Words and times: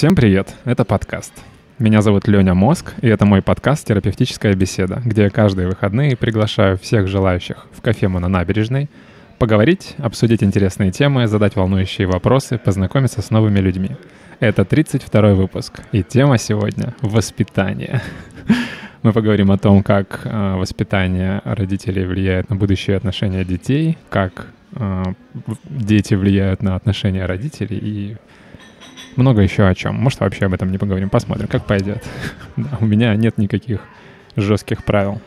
Всем 0.00 0.14
привет, 0.14 0.56
это 0.64 0.86
подкаст. 0.86 1.30
Меня 1.78 2.00
зовут 2.00 2.26
Леня 2.26 2.54
Мозг, 2.54 2.94
и 3.02 3.08
это 3.08 3.26
мой 3.26 3.42
подкаст 3.42 3.86
«Терапевтическая 3.86 4.54
беседа», 4.54 5.02
где 5.04 5.24
я 5.24 5.28
каждые 5.28 5.68
выходные 5.68 6.16
приглашаю 6.16 6.78
всех 6.78 7.06
желающих 7.06 7.66
в 7.76 7.82
кафему 7.82 8.18
на 8.18 8.26
набережной 8.26 8.88
поговорить, 9.38 9.96
обсудить 9.98 10.42
интересные 10.42 10.90
темы, 10.90 11.26
задать 11.26 11.54
волнующие 11.54 12.06
вопросы, 12.06 12.56
познакомиться 12.56 13.20
с 13.20 13.28
новыми 13.28 13.58
людьми. 13.58 13.90
Это 14.40 14.64
32 14.64 15.34
выпуск, 15.34 15.82
и 15.92 16.02
тема 16.02 16.38
сегодня— 16.38 16.94
воспитание. 17.02 18.00
Мы 19.02 19.12
поговорим 19.12 19.50
о 19.50 19.58
том, 19.58 19.82
как 19.82 20.22
э, 20.24 20.54
воспитание 20.54 21.42
родителей 21.44 22.06
влияет 22.06 22.48
на 22.48 22.56
будущее 22.56 22.96
отношения 22.96 23.44
детей, 23.44 23.98
как 24.08 24.46
э, 24.76 25.02
дети 25.64 26.14
влияют 26.14 26.62
на 26.62 26.74
отношения 26.74 27.26
родителей 27.26 27.76
и 27.76 28.16
много 29.16 29.42
еще 29.42 29.66
о 29.66 29.74
чем. 29.74 29.94
Может, 29.96 30.20
вообще 30.20 30.46
об 30.46 30.54
этом 30.54 30.70
не 30.70 30.78
поговорим. 30.78 31.10
Посмотрим, 31.10 31.48
как 31.48 31.64
пойдет. 31.64 32.02
да, 32.56 32.78
у 32.80 32.86
меня 32.86 33.14
нет 33.14 33.38
никаких 33.38 33.80
жестких 34.36 34.84
правил. 34.84 35.20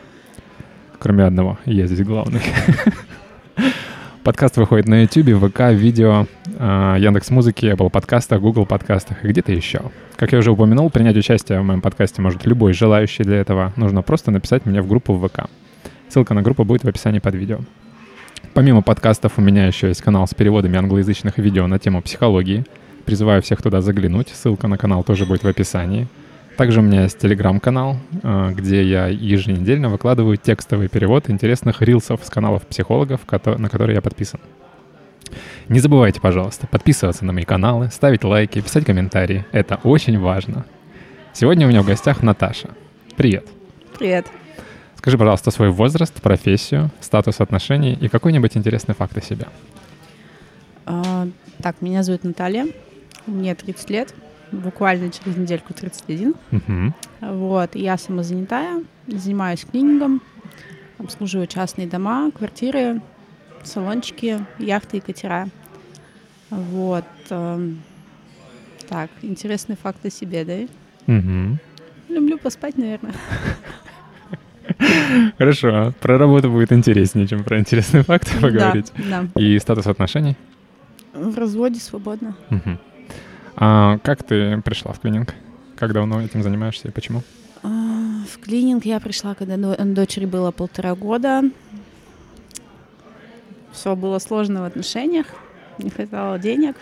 Кроме 0.98 1.24
одного. 1.24 1.58
Я 1.64 1.86
здесь 1.86 2.06
главный. 2.06 2.40
Подкаст 4.24 4.56
выходит 4.56 4.88
на 4.88 5.02
YouTube, 5.02 5.50
ВК, 5.50 5.72
видео, 5.72 6.26
а, 6.58 6.96
Яндекс 6.96 7.28
Музыки, 7.28 7.66
Apple 7.66 7.90
подкастах, 7.90 8.40
Google 8.40 8.64
подкастах 8.64 9.22
и 9.22 9.28
где-то 9.28 9.52
еще. 9.52 9.82
Как 10.16 10.32
я 10.32 10.38
уже 10.38 10.50
упомянул, 10.50 10.88
принять 10.88 11.16
участие 11.16 11.60
в 11.60 11.64
моем 11.64 11.82
подкасте 11.82 12.22
может 12.22 12.46
любой 12.46 12.72
желающий 12.72 13.22
для 13.22 13.36
этого. 13.36 13.74
Нужно 13.76 14.00
просто 14.00 14.30
написать 14.30 14.64
мне 14.64 14.80
в 14.80 14.88
группу 14.88 15.12
в 15.12 15.28
ВК. 15.28 15.50
Ссылка 16.08 16.32
на 16.32 16.40
группу 16.40 16.64
будет 16.64 16.84
в 16.84 16.88
описании 16.88 17.18
под 17.18 17.34
видео. 17.34 17.58
Помимо 18.54 18.80
подкастов 18.80 19.32
у 19.36 19.42
меня 19.42 19.66
еще 19.66 19.88
есть 19.88 20.00
канал 20.00 20.26
с 20.26 20.32
переводами 20.32 20.78
англоязычных 20.78 21.36
видео 21.36 21.66
на 21.66 21.78
тему 21.78 22.00
психологии. 22.00 22.64
Призываю 23.04 23.42
всех 23.42 23.62
туда 23.62 23.80
заглянуть. 23.80 24.28
Ссылка 24.28 24.68
на 24.68 24.78
канал 24.78 25.04
тоже 25.04 25.26
будет 25.26 25.42
в 25.42 25.48
описании. 25.48 26.08
Также 26.56 26.80
у 26.80 26.82
меня 26.82 27.02
есть 27.02 27.18
телеграм-канал, 27.18 27.96
а, 28.22 28.52
где 28.52 28.82
я 28.82 29.06
еженедельно 29.08 29.88
выкладываю 29.88 30.36
текстовый 30.36 30.88
перевод 30.88 31.28
интересных 31.28 31.82
рилсов 31.82 32.20
с 32.22 32.30
каналов 32.30 32.66
психологов, 32.66 33.20
на 33.58 33.68
которые 33.68 33.96
я 33.96 34.02
подписан. 34.02 34.40
Не 35.68 35.80
забывайте, 35.80 36.20
пожалуйста, 36.20 36.66
подписываться 36.66 37.24
на 37.24 37.32
мои 37.32 37.44
каналы, 37.44 37.90
ставить 37.90 38.22
лайки, 38.22 38.60
писать 38.60 38.84
комментарии. 38.84 39.44
Это 39.50 39.80
очень 39.82 40.18
важно. 40.18 40.64
Сегодня 41.32 41.66
у 41.66 41.70
меня 41.70 41.82
в 41.82 41.86
гостях 41.86 42.22
Наташа. 42.22 42.70
Привет. 43.16 43.46
Привет. 43.98 44.26
Скажи, 44.96 45.18
пожалуйста, 45.18 45.50
свой 45.50 45.70
возраст, 45.70 46.14
профессию, 46.22 46.90
статус 47.00 47.40
отношений 47.40 47.94
и 48.00 48.08
какой-нибудь 48.08 48.56
интересный 48.56 48.94
факт 48.94 49.16
о 49.16 49.20
себе. 49.20 49.46
А, 50.86 51.26
так, 51.62 51.76
меня 51.80 52.02
зовут 52.02 52.24
Наталья, 52.24 52.66
мне 53.26 53.54
30 53.54 53.90
лет, 53.90 54.14
буквально 54.52 55.10
через 55.10 55.36
недельку 55.36 55.74
31. 55.74 56.34
Угу. 56.52 56.94
Вот, 57.20 57.74
я 57.74 57.96
самозанятая, 57.96 58.82
занимаюсь 59.06 59.64
клинингом, 59.64 60.22
обслуживаю 60.98 61.46
частные 61.46 61.86
дома, 61.86 62.30
квартиры, 62.30 63.00
салончики, 63.62 64.44
яхты 64.58 64.98
и 64.98 65.00
катера. 65.00 65.48
Вот. 66.50 67.04
Эм, 67.30 67.82
так, 68.88 69.10
интересный 69.22 69.76
факт 69.76 70.04
о 70.04 70.10
себе, 70.10 70.44
да? 70.44 71.12
Угу. 71.12 71.58
Люблю 72.10 72.38
поспать, 72.38 72.76
наверное. 72.78 73.14
Хорошо. 75.38 75.92
Про 76.00 76.18
работу 76.18 76.50
будет 76.50 76.72
интереснее, 76.72 77.26
чем 77.26 77.44
про 77.44 77.58
интересные 77.58 78.02
факты 78.02 78.38
поговорить. 78.40 78.92
Да, 78.96 79.26
да. 79.34 79.40
И 79.40 79.58
статус 79.58 79.86
отношений? 79.86 80.36
В 81.12 81.38
разводе 81.38 81.80
свободно. 81.80 82.34
Угу. 82.50 82.78
А 83.56 83.98
как 83.98 84.22
ты 84.22 84.60
пришла 84.62 84.92
в 84.92 85.00
клининг? 85.00 85.34
Как 85.76 85.92
давно 85.92 86.20
этим 86.20 86.42
занимаешься 86.42 86.88
и 86.88 86.90
почему? 86.90 87.22
А, 87.62 87.68
в 88.28 88.38
клининг 88.38 88.84
я 88.84 89.00
пришла, 89.00 89.34
когда 89.34 89.56
дочери 89.84 90.26
было 90.26 90.50
полтора 90.50 90.94
года. 90.94 91.42
Все 93.72 93.96
было 93.96 94.18
сложно 94.18 94.62
в 94.62 94.64
отношениях, 94.64 95.26
не 95.78 95.90
хватало 95.90 96.38
денег, 96.38 96.76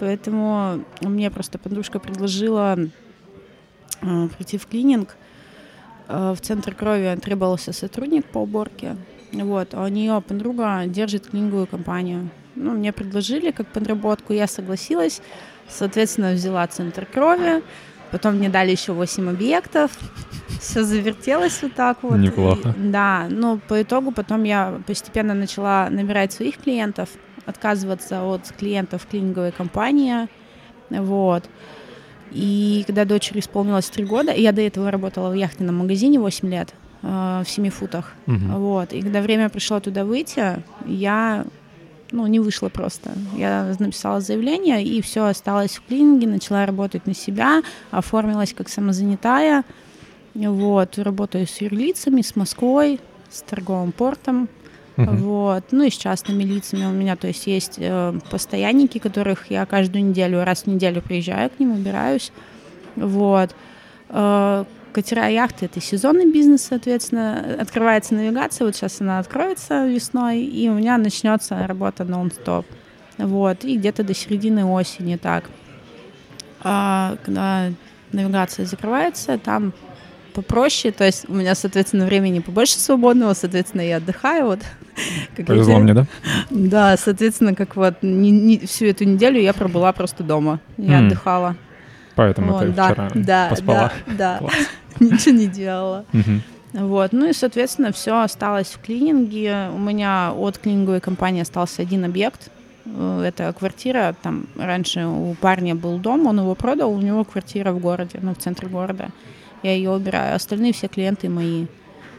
поэтому 0.00 0.82
мне 1.02 1.30
просто 1.30 1.58
подружка 1.58 1.98
предложила 1.98 2.78
э, 4.00 4.28
прийти 4.36 4.56
в 4.56 4.66
клининг. 4.66 5.16
Э, 6.08 6.34
в 6.34 6.40
центр 6.40 6.74
крови 6.74 7.18
требовался 7.20 7.72
сотрудник 7.72 8.24
по 8.24 8.38
уборке. 8.38 8.96
Вот, 9.32 9.74
а 9.74 9.84
у 9.84 9.88
нее 9.88 10.22
подруга 10.26 10.84
держит 10.86 11.26
клининговую 11.28 11.66
компанию. 11.66 12.30
Ну, 12.54 12.72
мне 12.72 12.92
предложили 12.92 13.50
как 13.50 13.66
подработку, 13.68 14.32
я 14.32 14.46
согласилась. 14.46 15.20
Соответственно, 15.68 16.32
взяла 16.32 16.66
центр 16.66 17.06
крови, 17.06 17.62
потом 18.10 18.36
мне 18.36 18.48
дали 18.48 18.70
еще 18.70 18.92
8 18.92 19.30
объектов, 19.30 19.90
все 20.60 20.82
завертелось 20.82 21.62
вот 21.62 21.74
так 21.74 22.02
вот. 22.02 22.16
Неплохо. 22.16 22.70
И, 22.70 22.88
да, 22.88 23.26
но 23.28 23.58
по 23.68 23.82
итогу 23.82 24.12
потом 24.12 24.44
я 24.44 24.80
постепенно 24.86 25.34
начала 25.34 25.88
набирать 25.90 26.32
своих 26.32 26.58
клиентов, 26.58 27.10
отказываться 27.46 28.24
от 28.24 28.50
клиентов 28.58 29.06
клининговой 29.10 29.52
компании, 29.52 30.28
вот. 30.90 31.44
И 32.30 32.84
когда 32.86 33.04
дочери 33.04 33.40
исполнилось 33.40 33.88
3 33.88 34.04
года, 34.04 34.32
я 34.32 34.52
до 34.52 34.62
этого 34.62 34.90
работала 34.90 35.30
в 35.30 35.34
яхтенном 35.34 35.76
магазине 35.76 36.18
8 36.18 36.48
лет, 36.48 36.74
э, 37.02 37.42
в 37.44 37.48
7 37.48 37.70
футах, 37.70 38.14
угу. 38.26 38.36
вот. 38.36 38.92
И 38.92 39.02
когда 39.02 39.20
время 39.20 39.48
пришло 39.48 39.80
туда 39.80 40.04
выйти, 40.04 40.62
я 40.86 41.44
ну, 42.10 42.26
не 42.26 42.40
вышло 42.40 42.68
просто. 42.68 43.12
Я 43.36 43.74
написала 43.78 44.20
заявление, 44.20 44.82
и 44.82 45.00
все 45.02 45.26
осталось 45.26 45.76
в 45.76 45.86
клининге, 45.86 46.26
начала 46.26 46.64
работать 46.66 47.06
на 47.06 47.14
себя, 47.14 47.62
оформилась 47.90 48.54
как 48.54 48.68
самозанятая. 48.68 49.64
Вот, 50.34 50.98
работаю 50.98 51.46
с 51.46 51.60
юрлицами, 51.60 52.22
с 52.22 52.36
Москвой, 52.36 53.00
с 53.30 53.42
торговым 53.42 53.92
портом. 53.92 54.48
Uh-huh. 54.96 55.16
Вот. 55.16 55.64
Ну 55.70 55.84
и 55.84 55.90
с 55.90 55.96
частными 55.96 56.42
лицами 56.42 56.84
у 56.84 56.90
меня, 56.90 57.14
то 57.14 57.28
есть 57.28 57.46
есть 57.46 57.74
э, 57.78 58.18
постоянники, 58.30 58.98
которых 58.98 59.50
я 59.50 59.64
каждую 59.64 60.04
неделю, 60.04 60.42
раз 60.42 60.62
в 60.62 60.66
неделю 60.66 61.02
приезжаю 61.02 61.50
к 61.50 61.60
ним, 61.60 61.72
убираюсь. 61.72 62.32
Вот. 62.96 63.54
Э, 64.08 64.64
катера 64.92 65.28
яхты— 65.28 65.64
это 65.66 65.80
сезонный 65.80 66.30
бизнес, 66.30 66.62
соответственно. 66.62 67.56
Открывается 67.60 68.14
навигация, 68.14 68.66
вот 68.66 68.76
сейчас 68.76 69.00
она 69.00 69.18
откроется 69.18 69.86
весной, 69.86 70.40
и 70.40 70.68
у 70.68 70.74
меня 70.74 70.98
начнется 70.98 71.66
работа 71.66 72.04
нон-стоп. 72.04 72.66
Вот, 73.18 73.64
и 73.64 73.76
где-то 73.76 74.04
до 74.04 74.14
середины 74.14 74.64
осени 74.64 75.16
так. 75.16 75.44
А 76.62 77.16
когда 77.24 77.70
навигация 78.12 78.64
закрывается, 78.66 79.38
там 79.38 79.72
попроще, 80.34 80.92
то 80.92 81.04
есть 81.04 81.28
у 81.28 81.34
меня, 81.34 81.54
соответственно, 81.54 82.06
времени 82.06 82.38
побольше 82.38 82.78
свободного, 82.78 83.34
соответственно, 83.34 83.82
я 83.82 83.96
отдыхаю. 83.96 84.46
Вот, 84.46 84.60
Повезло 85.46 85.74
я... 85.74 85.78
мне, 85.78 85.94
да? 85.94 86.06
Да, 86.50 86.96
соответственно, 86.96 87.54
как 87.54 87.76
вот 87.76 88.02
не, 88.02 88.30
не, 88.30 88.58
всю 88.58 88.86
эту 88.86 89.04
неделю 89.04 89.40
я 89.40 89.52
пробыла 89.52 89.92
просто 89.92 90.22
дома, 90.22 90.60
я 90.76 91.00
mm. 91.00 91.06
отдыхала. 91.06 91.56
Поэтому 92.18 92.50
вот, 92.50 92.62
ты 92.62 92.68
да, 92.72 92.88
вчера 92.88 93.10
да, 93.14 93.46
поспала. 93.48 93.92
Да, 94.06 94.40
да. 94.40 94.48
ничего 94.98 95.36
не 95.36 95.46
делала. 95.46 96.04
Вот, 96.72 97.12
ну 97.12 97.28
и, 97.28 97.32
соответственно, 97.32 97.92
все 97.92 98.20
осталось 98.20 98.66
в 98.66 98.80
клининге. 98.80 99.68
У 99.72 99.78
меня 99.78 100.32
от 100.32 100.58
клининговой 100.58 101.00
компании 101.00 101.42
остался 101.42 101.82
один 101.82 102.04
объект. 102.04 102.50
Э, 102.86 103.22
это 103.24 103.54
квартира, 103.56 104.16
там 104.20 104.46
раньше 104.56 105.06
у 105.06 105.34
парня 105.34 105.76
был 105.76 105.98
дом, 105.98 106.26
он 106.26 106.40
его 106.40 106.56
продал, 106.56 106.92
у 106.92 107.00
него 107.00 107.22
квартира 107.22 107.70
в 107.70 107.78
городе, 107.78 108.18
ну, 108.20 108.34
в 108.34 108.38
центре 108.38 108.68
города. 108.68 109.10
Я 109.62 109.76
ее 109.76 109.92
убираю. 109.92 110.34
Остальные 110.34 110.72
все 110.72 110.88
клиенты 110.88 111.28
мои. 111.28 111.66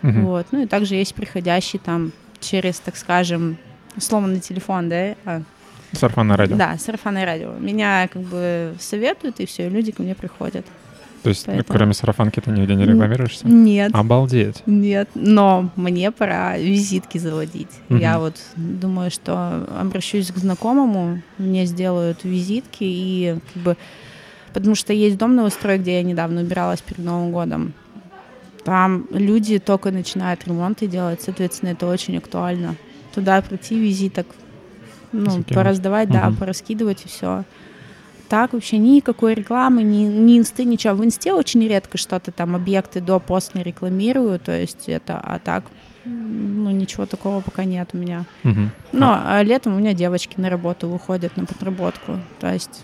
uh 0.02 0.22
Вот. 0.22 0.48
Ну 0.52 0.62
и 0.62 0.66
также 0.66 0.96
есть 0.96 1.14
приходящий 1.14 1.78
там 1.78 2.14
через, 2.40 2.80
так 2.80 2.96
скажем, 2.96 3.58
сломанный 3.98 4.40
телефон, 4.40 4.88
да? 4.88 5.16
Сарафанное 5.94 6.38
радио. 6.38 6.56
Да, 6.56 6.78
сарафанное 6.78 7.26
радио. 7.26 7.54
Меня 7.54 8.08
как 8.12 8.22
бы 8.24 8.76
советуют, 8.80 9.40
и 9.40 9.46
все, 9.46 9.68
и 9.68 9.70
люди 9.70 9.92
ко 9.92 10.02
мне 10.02 10.16
приходят. 10.16 10.66
То 11.24 11.30
есть, 11.30 11.46
Поэтому... 11.46 11.78
кроме 11.78 11.94
сарафанки, 11.94 12.40
ты 12.40 12.52
нигде 12.52 12.76
не 12.76 12.86
рекламируешься? 12.86 13.46
Нет. 13.46 13.94
Обалдеть. 13.94 14.64
Нет, 14.66 15.10
но 15.16 15.70
мне 15.76 16.12
пора 16.12 16.58
визитки 16.58 17.18
заводить. 17.18 17.72
Угу. 17.90 17.98
Я 17.98 18.20
вот 18.20 18.36
думаю, 18.56 19.12
что 19.12 19.68
обращусь 19.78 20.32
к 20.32 20.38
знакомому, 20.38 21.22
мне 21.38 21.66
сделают 21.66 22.24
визитки, 22.24 22.84
и 22.84 23.36
как 23.54 23.64
бы... 23.64 23.78
Потому 24.54 24.76
что 24.76 24.94
есть 24.94 25.18
дом 25.18 25.36
новострой, 25.36 25.78
где 25.78 25.98
я 25.98 26.04
недавно 26.04 26.42
убиралась 26.42 26.82
перед 26.82 27.04
Новым 27.04 27.32
годом. 27.32 27.74
Там 28.64 29.08
люди 29.12 29.60
только 29.60 29.92
начинают 29.92 30.48
ремонты 30.48 30.88
делать, 30.88 31.22
соответственно, 31.22 31.70
это 31.70 31.86
очень 31.86 32.18
актуально. 32.18 32.76
Туда 33.14 33.42
прийти, 33.42 33.78
визиток, 33.80 34.28
ну, 35.12 35.26
Закинуть. 35.26 35.54
пораздавать, 35.54 36.10
угу. 36.10 36.18
да, 36.18 36.34
пораскидывать 36.38 37.06
и 37.06 37.08
все 37.08 37.44
так 38.30 38.54
вообще 38.54 38.78
никакой 38.78 39.34
рекламы, 39.34 39.82
ни, 39.82 40.04
ни 40.04 40.38
инсты, 40.38 40.64
ничего. 40.64 40.94
В 40.94 41.04
инсте 41.04 41.34
очень 41.34 41.68
редко 41.68 41.98
что-то 41.98 42.32
там 42.32 42.56
объекты 42.56 43.02
до, 43.02 43.20
после 43.20 43.64
рекламирую, 43.64 44.40
то 44.40 44.52
есть 44.56 44.88
это, 44.88 45.20
а 45.20 45.40
так 45.40 45.64
ну, 46.06 46.72
ничего 46.72 47.06
такого 47.06 47.42
пока 47.42 47.66
нет 47.66 47.90
у 47.94 47.98
меня. 47.98 48.26
Мгм. 48.44 48.72
Но 48.92 49.20
а 49.24 49.44
летом 49.44 49.76
у 49.76 49.80
меня 49.80 49.94
девочки 49.94 50.40
на 50.40 50.50
работу 50.50 50.88
выходят 50.88 51.36
на 51.38 51.46
подработку. 51.46 52.20
То 52.40 52.54
есть 52.54 52.84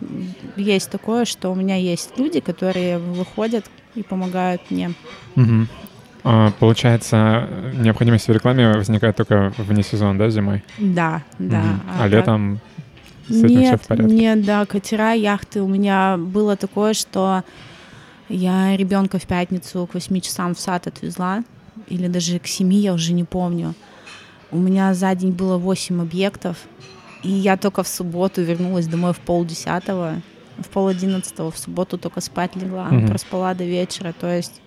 есть 0.57 0.89
такое, 0.89 1.25
что 1.25 1.51
у 1.51 1.55
меня 1.55 1.75
есть 1.75 2.17
люди, 2.17 2.39
которые 2.39 2.97
выходят 2.97 3.65
и 3.93 4.03
помогают 4.03 4.61
мне. 4.69 4.93
Мгм. 5.35 5.67
А, 6.27 6.51
получается, 6.59 7.47
необходимость 7.75 8.27
в 8.27 8.31
рекламе 8.31 8.71
возникает 8.73 9.15
только 9.15 9.53
вне 9.57 9.83
сезона, 9.83 10.17
да, 10.17 10.29
зимой? 10.31 10.63
Да, 10.79 11.21
да. 11.37 11.61
Мгм. 11.61 11.81
А, 11.87 11.97
так- 11.99 12.11
летом 12.11 12.59
с 13.27 13.43
этим 13.43 13.47
все 13.49 13.59
нет, 13.59 13.81
в 13.81 13.87
порядке? 13.87 14.15
нет, 14.15 14.43
да, 14.45 14.65
катера, 14.65 15.13
яхты. 15.13 15.61
У 15.61 15.67
меня 15.67 16.17
было 16.17 16.55
такое, 16.55 16.93
что 16.93 17.43
я 18.27 18.75
ребенка 18.75 19.19
в 19.19 19.27
пятницу 19.27 19.87
к 19.87 19.93
8 19.93 20.19
часам 20.19 20.55
в 20.55 20.59
сад 20.59 20.87
отвезла, 20.87 21.43
или 21.87 22.07
даже 22.07 22.39
к 22.39 22.47
7, 22.47 22.73
я 22.73 22.93
уже 22.93 23.13
не 23.13 23.23
помню. 23.23 23.75
У 24.49 24.57
меня 24.57 24.95
за 24.95 25.13
день 25.13 25.31
было 25.31 25.57
8 25.57 26.01
объектов, 26.01 26.57
и 27.21 27.29
я 27.29 27.55
только 27.55 27.83
в 27.83 27.87
субботу 27.87 28.41
вернулась 28.41 28.87
домой 28.87 29.13
в 29.13 29.19
полдесятого, 29.19 30.21
в 30.57 30.69
пол 30.69 30.87
одиннадцатого, 30.87 31.51
в 31.51 31.57
субботу 31.59 31.97
только 31.99 32.21
спать 32.21 32.55
легла, 32.55 32.85
Мгм. 32.85 33.07
проспала 33.09 33.53
до 33.53 33.63
вечера, 33.65 34.13
то 34.19 34.27
есть 34.33 34.61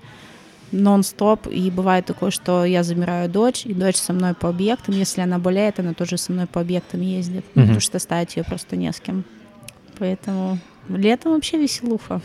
нон-стоп, 0.72 1.46
и 1.46 1.70
бывает 1.70 2.06
такое, 2.06 2.30
что 2.30 2.64
я 2.64 2.82
забираю 2.82 3.28
дочь, 3.28 3.64
и 3.66 3.72
дочь 3.72 3.96
со 3.96 4.12
мной 4.12 4.34
по 4.34 4.48
объектам, 4.48 4.94
если 4.94 5.20
она 5.22 5.38
болеет, 5.38 5.78
она 5.80 5.94
тоже 5.94 6.18
со 6.18 6.32
мной 6.32 6.46
по 6.46 6.60
объектам 6.60 7.00
ездит, 7.00 7.44
Мгм. 7.54 7.62
потому 7.64 7.80
что 7.80 7.98
ставить 7.98 8.36
ее 8.36 8.44
просто 8.44 8.76
не 8.76 8.92
с 8.92 9.00
кем. 9.00 9.24
Поэтому 9.98 10.58
летом 10.88 11.32
вообще 11.32 11.58
веселуха. 11.58 12.20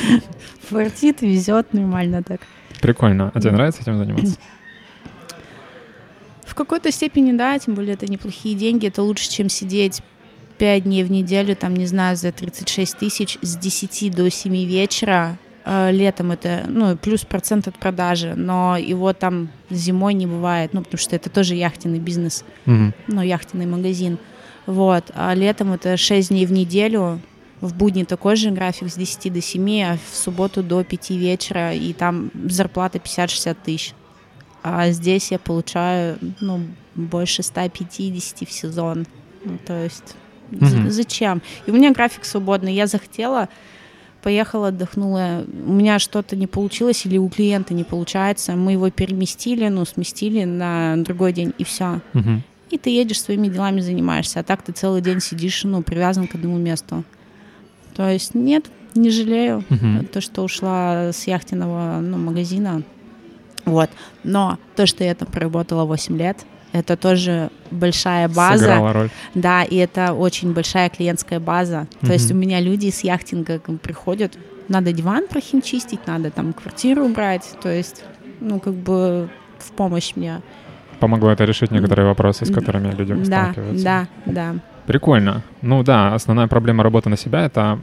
Фартит, 0.68 1.22
везет 1.22 1.72
нормально 1.72 2.22
так. 2.22 2.40
Прикольно. 2.80 3.30
А 3.34 3.40
тебе 3.40 3.52
нравится 3.52 3.82
этим 3.82 3.98
заниматься? 3.98 4.36
В 6.44 6.54
какой-то 6.54 6.90
степени, 6.90 7.32
да, 7.32 7.58
тем 7.58 7.74
более 7.74 7.94
это 7.94 8.06
неплохие 8.10 8.54
деньги, 8.54 8.86
это 8.88 9.02
лучше, 9.02 9.30
чем 9.30 9.48
сидеть 9.48 10.02
5 10.58 10.84
дней 10.84 11.04
в 11.04 11.10
неделю, 11.10 11.54
там, 11.54 11.74
не 11.76 11.86
знаю, 11.86 12.16
за 12.16 12.32
36 12.32 12.96
тысяч 12.98 13.38
с 13.42 13.56
10 13.56 14.10
до 14.10 14.28
7 14.30 14.52
вечера. 14.64 15.38
Э, 15.70 15.90
Летом 15.92 16.30
это, 16.32 16.64
ну, 16.66 16.96
плюс 16.96 17.24
процент 17.26 17.68
от 17.68 17.74
продажи, 17.78 18.32
но 18.34 18.78
его 18.78 19.12
там 19.12 19.50
зимой 19.68 20.14
не 20.14 20.26
бывает, 20.26 20.72
ну, 20.72 20.80
потому 20.82 20.98
что 20.98 21.14
это 21.14 21.28
тоже 21.28 21.54
яхтенный 21.56 21.98
бизнес, 21.98 22.42
Мгм. 22.64 22.94
ну, 23.06 23.20
яхтенный 23.22 23.66
магазин. 23.66 24.16
Вот, 24.64 25.04
а 25.14 25.34
летом 25.34 25.72
это 25.72 25.96
6 25.98 26.30
дней 26.30 26.46
в 26.46 26.52
неделю, 26.52 27.20
в 27.60 27.74
будни 27.74 28.04
такой 28.04 28.36
же 28.36 28.50
график 28.50 28.88
с 28.88 28.94
10 28.94 29.28
до 29.28 29.42
7, 29.42 29.82
а 29.82 29.98
в 30.10 30.16
субботу 30.16 30.62
до 30.62 30.82
5 30.84 31.16
вечера, 31.18 31.74
и 31.74 31.92
там 31.92 32.30
зарплата 32.48 32.98
50-60 32.98 33.56
тысяч. 33.62 33.92
А 34.62 34.90
здесь 34.90 35.30
я 35.32 35.38
получаю, 35.38 36.18
ну, 36.40 36.60
больше 36.94 37.42
150 37.42 38.46
в 38.48 38.52
сезон. 38.52 39.06
Ну, 39.44 39.58
то 39.66 39.84
есть 39.84 40.16
Мгм. 40.50 40.90
зачем? 40.90 41.42
И 41.66 41.70
у 41.70 41.74
меня 41.74 41.92
график 41.92 42.24
свободный. 42.24 42.72
Я 42.74 42.86
захотела, 42.86 43.48
поехала, 44.22 44.68
отдохнула. 44.68 45.44
У 45.66 45.72
меня 45.72 45.98
что-то 45.98 46.36
не 46.36 46.46
получилось 46.46 47.06
или 47.06 47.18
у 47.18 47.28
клиента 47.28 47.74
не 47.74 47.84
получается. 47.84 48.52
Мы 48.56 48.72
его 48.72 48.90
переместили, 48.90 49.68
ну, 49.68 49.84
сместили 49.84 50.44
на 50.44 50.96
другой 50.98 51.32
день, 51.32 51.52
и 51.58 51.64
все. 51.64 52.00
Мгм. 52.12 52.42
И 52.70 52.78
ты 52.78 52.90
едешь 52.90 53.22
своими 53.22 53.48
делами 53.48 53.80
занимаешься, 53.80 54.40
а 54.40 54.42
так 54.42 54.62
ты 54.62 54.72
целый 54.72 55.00
день 55.00 55.20
сидишь, 55.20 55.64
ну, 55.64 55.82
привязан 55.82 56.26
к 56.26 56.34
одному 56.34 56.58
месту. 56.58 57.04
То 57.94 58.08
есть 58.08 58.34
нет, 58.34 58.66
не 58.94 59.10
жалею 59.10 59.64
Мгм. 59.68 60.06
то, 60.06 60.20
что 60.20 60.42
ушла 60.42 61.12
с 61.12 61.26
яхтенного 61.26 62.00
ну, 62.00 62.18
магазина. 62.18 62.82
Вот. 63.64 63.90
Но 64.24 64.58
то, 64.76 64.86
что 64.86 65.04
я 65.04 65.14
там 65.14 65.28
проработала 65.28 65.84
8 65.84 66.16
лет, 66.16 66.44
это 66.72 66.96
тоже 66.96 67.50
большая 67.70 68.28
база. 68.28 68.64
Сыграла 68.64 68.92
роль. 68.92 69.10
Да, 69.34 69.62
и 69.62 69.76
это 69.76 70.12
очень 70.12 70.52
большая 70.52 70.88
клиентская 70.90 71.40
база. 71.40 71.86
То 72.00 72.12
есть 72.12 72.30
у 72.30 72.34
меня 72.34 72.60
люди 72.60 72.90
с 72.90 73.00
яхтинга 73.04 73.58
приходят, 73.58 74.38
надо 74.68 74.92
диван 74.92 75.26
прохимчистить, 75.28 76.06
надо 76.06 76.30
там 76.30 76.52
квартиру 76.52 77.04
убрать. 77.04 77.48
То 77.62 77.68
есть, 77.70 78.04
ну, 78.40 78.60
как 78.60 78.74
бы 78.74 79.28
в 79.58 79.72
помощь 79.72 80.12
мне. 80.16 80.40
Помогло 81.00 81.30
это 81.30 81.44
решить 81.44 81.70
некоторые 81.70 82.06
вопросы, 82.06 82.44
с 82.44 82.52
которыми 82.52 82.90
люди 82.94 83.14
Да, 83.14 83.24
сталкиваются. 83.52 83.84
да, 83.84 84.06
да. 84.26 84.54
Прикольно. 84.86 85.42
Ну 85.62 85.82
да, 85.82 86.14
основная 86.14 86.48
проблема 86.48 86.82
работы 86.82 87.08
на 87.10 87.16
себя— 87.16 87.44
это 87.46 87.78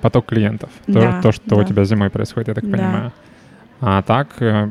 поток 0.00 0.26
клиентов. 0.26 0.68
То, 0.86 0.92
Да, 0.92 1.20
то, 1.22 1.32
что 1.32 1.56
у 1.56 1.60
да. 1.60 1.64
тебя 1.64 1.84
зимой 1.84 2.10
происходит, 2.10 2.48
я 2.48 2.54
так 2.54 2.68
Да. 2.68 2.76
понимаю. 2.76 3.12
А 3.80 4.02
так, 4.02 4.28
э, 4.40 4.68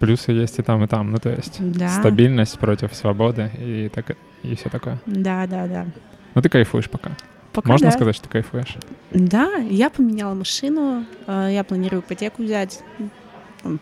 плюсы 0.00 0.32
есть 0.32 0.58
и 0.58 0.62
там, 0.62 0.82
и 0.84 0.86
там. 0.88 1.10
Ну, 1.12 1.18
то 1.18 1.30
есть 1.30 1.56
Да. 1.60 1.88
стабильность 1.88 2.58
против 2.58 2.94
свободы 2.94 3.50
и, 3.58 3.88
так, 3.94 4.16
и 4.42 4.54
все 4.56 4.68
такое. 4.68 4.98
Да, 5.06 5.46
да, 5.46 5.66
да. 5.66 5.86
Ну, 6.34 6.42
ты 6.42 6.48
кайфуешь 6.48 6.90
пока. 6.90 7.12
Пока 7.52 7.68
Можно 7.68 7.88
да. 7.88 7.92
сказать, 7.92 8.14
что 8.16 8.24
ты 8.24 8.30
кайфуешь? 8.30 8.76
Да, 9.12 9.54
я 9.56 9.90
поменяла 9.90 10.34
машину, 10.34 11.04
э, 11.26 11.50
я 11.52 11.64
планирую 11.64 12.02
ипотеку 12.02 12.42
взять, 12.42 12.80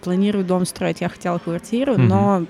планирую 0.03 0.45
дом 0.45 0.67
строить, 0.67 1.01
я 1.01 1.09
хотела 1.09 1.39
квартиру, 1.39 1.93
Мгм. 1.95 2.09
но 2.09 2.47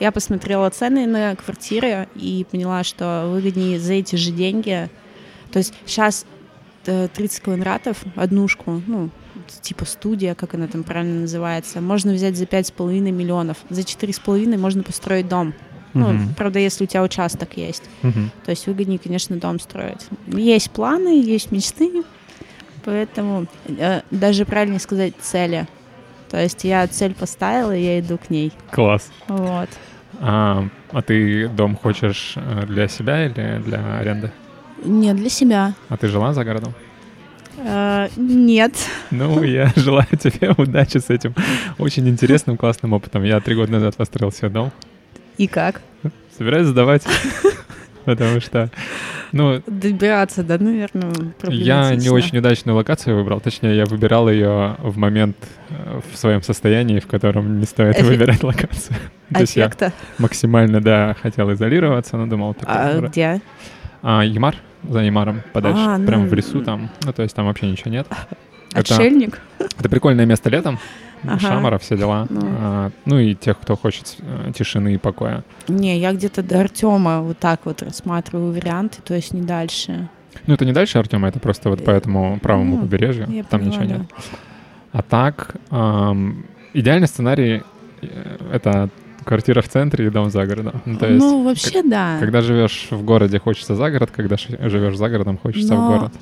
я 0.00 0.12
посмотрела 0.12 0.68
цены 0.70 1.06
на 1.06 1.36
квартиры 1.36 2.08
и 2.14 2.46
поняла, 2.50 2.82
что 2.84 3.28
выгоднее 3.30 3.78
за 3.78 3.94
эти 3.94 4.16
же 4.16 4.30
деньги. 4.30 4.88
То 5.52 5.58
есть 5.58 5.74
сейчас 5.86 6.26
30 6.84 7.40
квадратов, 7.40 7.98
однушку, 8.16 8.82
ну, 8.86 9.10
типа 9.60 9.84
студия, 9.84 10.34
как 10.34 10.54
она 10.54 10.66
там 10.66 10.82
правильно 10.82 11.22
называется, 11.22 11.80
можно 11.80 12.12
взять 12.12 12.36
за 12.36 12.44
5,5 12.44 13.10
миллионов. 13.10 13.58
За 13.70 13.82
4,5 13.82 14.56
можно 14.58 14.82
построить 14.82 15.28
дом. 15.28 15.54
Ну, 15.94 16.08
Мгм. 16.12 16.34
правда, 16.34 16.58
если 16.58 16.84
у 16.84 16.86
тебя 16.86 17.02
участок 17.02 17.56
есть. 17.56 17.82
Мгм. 18.02 18.30
То 18.46 18.50
есть 18.50 18.66
выгоднее, 18.66 18.98
конечно, 18.98 19.36
дом 19.36 19.60
строить. 19.60 20.06
Есть 20.26 20.70
планы, 20.70 21.20
есть 21.22 21.52
мечты, 21.52 22.02
поэтому 22.84 23.46
э, 23.66 24.00
даже 24.10 24.44
правильнее 24.46 24.80
сказать 24.80 25.12
цели. 25.20 25.66
То 26.30 26.40
есть 26.40 26.64
я 26.64 26.86
цель 26.86 27.14
поставила, 27.14 27.76
и 27.76 27.82
я 27.82 28.00
иду 28.00 28.16
к 28.16 28.30
ней. 28.30 28.52
Класс. 28.70 29.10
Вот. 29.28 29.68
А, 30.20 30.66
а 30.92 31.02
ты 31.02 31.48
дом 31.48 31.76
хочешь 31.76 32.34
э, 32.36 32.64
для 32.66 32.88
себя 32.88 33.26
или 33.26 33.60
для 33.62 33.98
аренды? 33.98 34.30
Не 34.84 35.12
для 35.12 35.28
себя. 35.28 35.74
А 35.90 35.96
ты 35.96 36.08
жила 36.08 36.32
за 36.32 36.42
городом? 36.44 36.74
Нет. 38.16 38.74
Ну, 39.10 39.42
я 39.42 39.72
желаю 39.76 40.06
тебе 40.18 40.52
удачи 40.56 40.98
с 40.98 41.10
этим 41.10 41.34
очень 41.78 42.08
интересным, 42.08 42.56
классным 42.56 42.92
опытом. 42.92 43.22
Я 43.24 43.40
три 43.40 43.54
года 43.54 43.72
назад 43.72 43.96
построил 43.96 44.32
себе 44.32 44.48
дом. 44.48 44.72
И 45.38 45.46
как? 45.46 45.80
Собираюсь 46.36 46.66
сдавать, 46.66 47.02
потому 48.04 48.40
что, 48.40 48.70
ну, 49.32 49.62
Добираться, 49.66 50.42
да, 50.42 50.56
наверное, 50.58 51.12
я 51.48 51.94
не 51.94 52.08
очень 52.10 52.38
удачную 52.38 52.74
локацию 52.76 53.16
выбрал. 53.16 53.40
Точнее, 53.40 53.76
я 53.76 53.84
выбирал 53.84 54.28
ее 54.30 54.76
в 54.78 54.96
момент 54.98 55.36
э, 55.70 56.00
в 56.12 56.16
своем 56.16 56.42
состоянии, 56.42 57.00
в 57.00 57.06
котором 57.06 57.60
не 57.60 57.66
стоит 57.66 57.96
Эффект- 57.96 58.08
выбирать 58.08 58.42
локацию. 58.42 58.96
То 59.32 59.40
есть 59.40 59.56
я 59.56 59.64
Эффекта. 59.66 59.92
максимально, 60.18 60.80
да, 60.80 61.16
хотел 61.20 61.52
изолироваться, 61.52 62.16
но 62.16 62.26
думал, 62.26 62.56
А 62.64 62.92
ну, 62.94 63.08
где? 63.08 63.40
а, 64.02 64.22
Ямар, 64.22 64.56
за 64.88 65.00
Ямаром 65.00 65.42
подальше, 65.52 65.80
А, 65.80 65.98
ну, 65.98 66.06
прям 66.06 66.26
в 66.26 66.34
лесу 66.34 66.62
там. 66.62 66.90
Ну, 67.04 67.12
то 67.12 67.22
есть 67.22 67.34
там 67.34 67.46
вообще 67.46 67.70
ничего 67.70 67.90
нет. 67.90 68.06
Это, 68.74 68.94
Отшельник? 68.94 69.40
это 69.58 69.88
прикольное 69.88 70.24
место 70.26 70.48
летом. 70.50 70.78
Ага. 71.24 71.38
Шамара, 71.38 71.78
все 71.78 71.96
дела. 71.96 72.26
Ну. 72.30 72.40
А, 72.42 72.90
ну 73.04 73.18
и 73.18 73.34
тех, 73.34 73.58
кто 73.60 73.76
хочет 73.76 74.16
э, 74.18 74.50
тишины 74.56 74.94
и 74.94 74.98
покоя. 74.98 75.44
Не, 75.68 75.98
я 75.98 76.12
где-то 76.12 76.42
до 76.42 76.60
Артема 76.60 77.20
вот 77.20 77.38
так 77.38 77.60
вот 77.64 77.82
рассматриваю 77.82 78.52
варианты, 78.52 79.00
то 79.02 79.14
есть 79.14 79.32
не 79.32 79.42
дальше. 79.42 80.08
Ну, 80.46 80.54
это 80.54 80.64
не 80.64 80.72
дальше 80.72 80.98
Артема, 80.98 81.28
это 81.28 81.38
просто 81.38 81.68
вот 81.68 81.84
по 81.84 81.90
этому 81.90 82.40
правому 82.40 82.76
Ну, 82.76 82.82
побережью. 82.82 83.26
Там 83.50 83.60
поняла, 83.60 83.66
ничего 83.66 83.84
да. 83.84 83.98
нет. 83.98 84.06
А 84.92 85.02
так, 85.02 85.54
ам, 85.70 86.44
идеальный 86.72 87.06
сценарий 87.06 87.62
э,— 88.00 88.36
это 88.52 88.88
квартира 89.24 89.62
в 89.62 89.68
центре 89.68 90.06
и 90.06 90.10
дом 90.10 90.30
за 90.30 90.46
городом. 90.46 90.82
Ну, 90.84 90.98
то 90.98 91.06
есть, 91.06 91.18
ну, 91.18 91.42
вообще, 91.44 91.82
да. 91.82 92.16
когда 92.20 92.40
живешь 92.40 92.88
в 92.90 93.02
городе, 93.04 93.38
хочется 93.38 93.74
за 93.74 93.90
город, 93.90 94.10
когда 94.14 94.36
живешь 94.36 94.96
за 94.96 95.08
городом, 95.08 95.38
хочется 95.38 95.74
в 95.74 95.78
Но 95.78 95.88
город. 95.88 96.12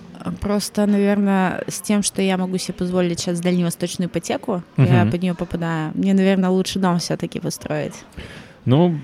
Просто, 0.41 0.87
наверное, 0.87 1.65
с 1.69 1.81
тем, 1.81 2.03
что 2.03 2.21
я 2.23 2.37
могу 2.37 2.59
себе 2.59 2.75
позволить 2.75 3.21
сейчас 3.21 3.41
дальневосточную 3.41 4.09
ипотеку, 4.09 4.63
я 4.77 5.03
Мгм. 5.05 5.11
под 5.11 5.23
нее 5.23 5.35
попадаю. 5.35 5.93
Мне, 5.95 6.13
наверное, 6.15 6.51
лучше 6.51 6.79
дом 6.79 6.99
все-таки 6.99 7.41
построить. 7.41 7.95
Ну, 8.67 8.99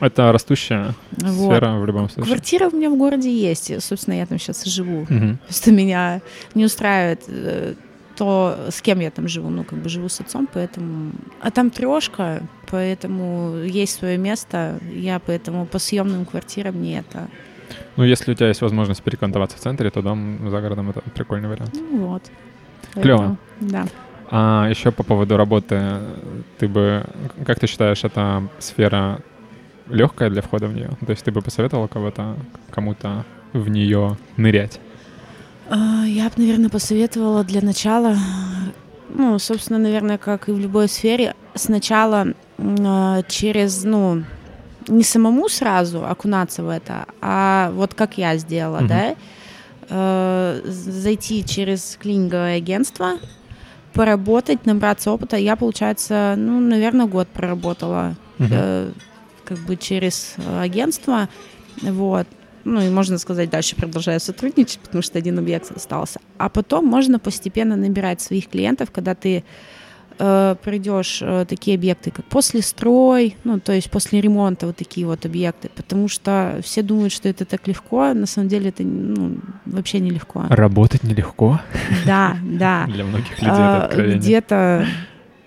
это 0.00 0.32
растущая 0.32 0.94
Вот. 1.18 1.52
сфера 1.52 1.78
в 1.78 1.86
любом 1.86 2.08
случае. 2.08 2.32
Квартира 2.34 2.68
у 2.68 2.76
меня 2.76 2.90
в 2.90 2.96
городе 2.96 3.30
есть, 3.30 3.70
и, 3.70 3.78
собственно, 3.80 4.14
я 4.14 4.26
там 4.26 4.38
сейчас 4.38 4.66
и 4.66 4.70
живу. 4.70 5.06
Мгм. 5.08 5.38
Просто 5.46 5.70
меня 5.72 6.20
не 6.54 6.64
устраивает 6.64 7.20
э, 7.28 7.74
то, 8.12 8.56
с 8.70 8.80
кем 8.82 9.00
я 9.00 9.10
там 9.10 9.28
живу. 9.28 9.50
Ну, 9.50 9.64
как 9.64 9.78
бы 9.78 9.88
живу 9.88 10.08
с 10.08 10.20
отцом, 10.20 10.48
поэтому... 10.52 11.12
А 11.40 11.50
там 11.50 11.70
трешка, 11.70 12.42
поэтому 12.70 13.56
есть 13.64 13.98
свое 13.98 14.18
место. 14.18 14.78
Я 14.92 15.18
поэтому 15.18 15.66
по 15.66 15.78
съемным 15.78 16.24
квартирам 16.24 16.80
не 16.80 16.98
это. 16.98 17.28
Ну, 17.96 18.04
если 18.04 18.32
у 18.32 18.34
тебя 18.34 18.48
есть 18.48 18.62
возможность 18.62 19.02
перекантоваться 19.02 19.56
в 19.56 19.60
центре, 19.60 19.90
то 19.90 20.02
дом 20.02 20.50
за 20.50 20.60
городом— 20.60 20.90
это 20.90 21.02
прикольный 21.14 21.48
вариант. 21.48 21.74
Ну 21.74 22.06
вот. 22.06 22.22
Поэтому, 22.94 23.36
Да. 23.60 23.86
А 24.34 24.66
еще 24.70 24.92
по 24.92 25.02
поводу 25.02 25.36
работы, 25.36 25.98
ты 26.58 26.66
бы, 26.66 27.04
как 27.44 27.60
ты 27.60 27.66
считаешь, 27.66 28.02
эта 28.02 28.42
сфера 28.58 29.20
легкая 29.90 30.30
для 30.30 30.40
входа 30.40 30.68
в 30.68 30.74
нее? 30.74 30.90
То 31.04 31.10
есть 31.10 31.22
ты 31.22 31.30
бы 31.30 31.42
посоветовала 31.42 31.86
кого-то, 31.86 32.36
кому-то 32.70 33.26
в 33.52 33.68
нее 33.68 34.16
нырять? 34.38 34.80
А, 35.72 36.04
я 36.04 36.24
бы, 36.24 36.32
наверное, 36.36 36.68
посоветовала 36.68 37.44
для 37.44 37.62
начала, 37.62 38.14
ну, 39.08 39.38
собственно, 39.38 39.78
наверное, 39.78 40.18
как 40.18 40.50
и 40.50 40.52
в 40.52 40.58
любой 40.58 40.86
сфере, 40.86 41.34
сначала 41.54 42.34
а, 42.58 43.22
через, 43.22 43.82
ну, 43.82 44.22
не 44.88 45.02
самому 45.02 45.48
сразу 45.48 46.04
окунаться 46.04 46.62
в 46.62 46.68
это, 46.68 47.06
а 47.22 47.70
вот 47.74 47.94
как 47.94 48.18
я 48.18 48.36
сделала, 48.36 48.78
угу. 48.78 48.88
да, 48.88 49.14
э, 49.88 50.60
зайти 50.64 51.44
через 51.44 51.96
клининговое 52.00 52.56
агентство, 52.56 53.12
поработать, 53.94 54.66
набраться 54.66 55.12
опыта. 55.12 55.36
Я, 55.36 55.54
получается, 55.54 56.34
ну, 56.36 56.58
наверное, 56.58 57.06
год 57.06 57.28
проработала 57.28 58.16
угу. 58.40 58.48
э, 58.50 58.90
как 59.44 59.58
бы 59.58 59.76
через 59.76 60.34
агентство, 60.60 61.28
вот. 61.80 62.26
Ну 62.64 62.80
и 62.80 62.88
можно 62.90 63.18
сказать, 63.18 63.50
дальше 63.50 63.76
продолжаю 63.76 64.20
сотрудничать, 64.20 64.78
потому 64.80 65.02
что 65.02 65.18
один 65.18 65.38
объект 65.38 65.70
остался. 65.74 66.20
А 66.38 66.48
потом 66.48 66.86
можно 66.86 67.18
постепенно 67.18 67.76
набирать 67.76 68.20
своих 68.20 68.48
клиентов, 68.48 68.90
когда 68.90 69.14
ты 69.14 69.44
э, 70.18 70.56
пройдешь 70.62 71.20
э, 71.22 71.44
такие 71.48 71.76
объекты, 71.76 72.10
как 72.10 72.24
после 72.26 72.62
строй, 72.62 73.36
ну, 73.44 73.60
то 73.60 73.72
есть 73.72 73.90
после 73.90 74.20
ремонта 74.20 74.66
вот 74.66 74.76
такие 74.76 75.06
вот 75.06 75.24
объекты, 75.26 75.70
потому 75.74 76.08
что 76.08 76.60
все 76.62 76.82
думают, 76.82 77.12
что 77.12 77.28
это 77.28 77.44
так 77.44 77.66
легко, 77.66 78.12
на 78.14 78.26
самом 78.26 78.48
деле 78.48 78.68
это 78.68 78.82
ну, 78.82 79.38
вообще 79.66 80.00
нелегко. 80.00 80.44
Работать 80.48 81.02
нелегко? 81.02 81.60
Да, 82.06 82.36
да. 82.42 82.86
Для 82.88 83.04
многих 83.04 83.40
людей 83.40 83.52
это. 83.52 83.90
Где-то, 84.16 84.86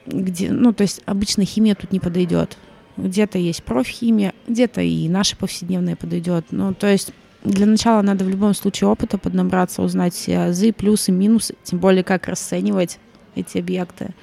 где, 0.05 0.51
ну, 0.51 0.74
то 0.74 0.84
есть 0.84 1.01
обычно 1.05 1.45
химия 1.45 1.75
тут 1.75 1.91
не 1.91 2.00
подойдет. 2.00 2.57
Где-то 2.97 3.37
есть 3.37 3.63
профхимия, 3.63 4.33
где-то 4.47 4.81
и 4.81 5.07
наша 5.09 5.35
повседневная 5.35 5.95
подойдет. 5.95 6.45
Ну, 6.51 6.73
то 6.73 6.87
есть 6.87 7.11
для 7.43 7.65
начала 7.65 8.01
надо 8.01 8.25
в 8.25 8.29
любом 8.29 8.53
случае 8.53 8.89
опыта 8.89 9.17
поднабраться, 9.17 9.81
узнать 9.81 10.13
все 10.13 10.39
азы, 10.39 10.73
плюсы, 10.73 11.11
минусы, 11.11 11.55
тем 11.63 11.79
более 11.79 12.03
как 12.03 12.27
расценивать 12.27 12.99
эти 13.35 13.59
объекты. 13.59 14.13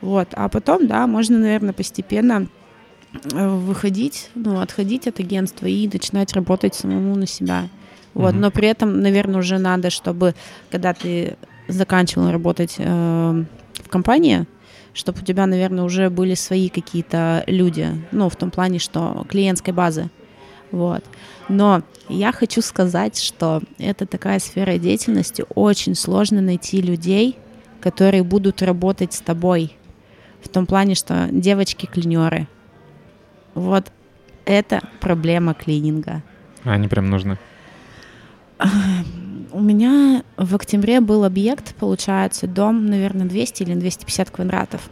Вот. 0.00 0.28
А 0.32 0.48
потом, 0.48 0.86
да, 0.86 1.06
можно, 1.06 1.38
наверное, 1.38 1.72
постепенно 1.72 2.48
э, 3.32 3.48
выходить, 3.48 4.30
ну, 4.34 4.60
отходить 4.60 5.06
от 5.06 5.20
агентства 5.20 5.66
и 5.66 5.88
начинать 5.90 6.32
работать 6.32 6.74
самому 6.74 7.14
на 7.16 7.26
себя. 7.26 7.68
Вот. 8.12 8.34
Mm-hmm. 8.34 8.38
Но 8.38 8.50
при 8.50 8.68
этом, 8.68 9.00
наверное, 9.00 9.40
уже 9.40 9.58
надо, 9.58 9.90
чтобы, 9.90 10.34
когда 10.70 10.94
ты 10.94 11.36
заканчивал 11.68 12.30
работать 12.30 12.76
э, 12.78 13.44
в 13.82 13.88
компании, 13.88 14.46
чтобы 14.94 15.20
у 15.20 15.24
тебя, 15.24 15.46
наверное, 15.46 15.84
уже 15.84 16.08
были 16.08 16.34
свои 16.34 16.68
какие-то 16.68 17.44
люди, 17.46 17.88
ну, 18.12 18.28
в 18.28 18.36
том 18.36 18.50
плане, 18.50 18.78
что 18.78 19.26
клиентской 19.28 19.74
базы. 19.74 20.08
Вот. 20.70 21.04
Но 21.48 21.82
я 22.08 22.32
хочу 22.32 22.62
сказать, 22.62 23.20
что 23.20 23.60
это 23.78 24.06
такая 24.06 24.38
сфера 24.38 24.78
деятельности, 24.78 25.44
очень 25.54 25.94
сложно 25.94 26.40
найти 26.40 26.80
людей, 26.80 27.36
которые 27.80 28.22
будут 28.22 28.62
работать 28.62 29.12
с 29.12 29.20
тобой 29.20 29.76
в 30.42 30.48
том 30.48 30.66
плане, 30.66 30.94
что 30.94 31.28
девочки-клинеры. 31.30 32.48
Вот 33.54 33.92
это 34.44 34.80
проблема 35.00 35.54
клининга. 35.54 36.22
А 36.64 36.72
они 36.72 36.88
прям 36.88 37.10
нужны? 37.10 37.38
У 39.54 39.60
меня 39.60 40.24
в 40.36 40.56
октябре 40.56 41.00
был 41.00 41.22
объект, 41.22 41.76
получается, 41.76 42.48
дом, 42.48 42.86
наверное, 42.86 43.26
200 43.26 43.62
или 43.62 43.74
250 43.74 44.30
квадратов. 44.30 44.90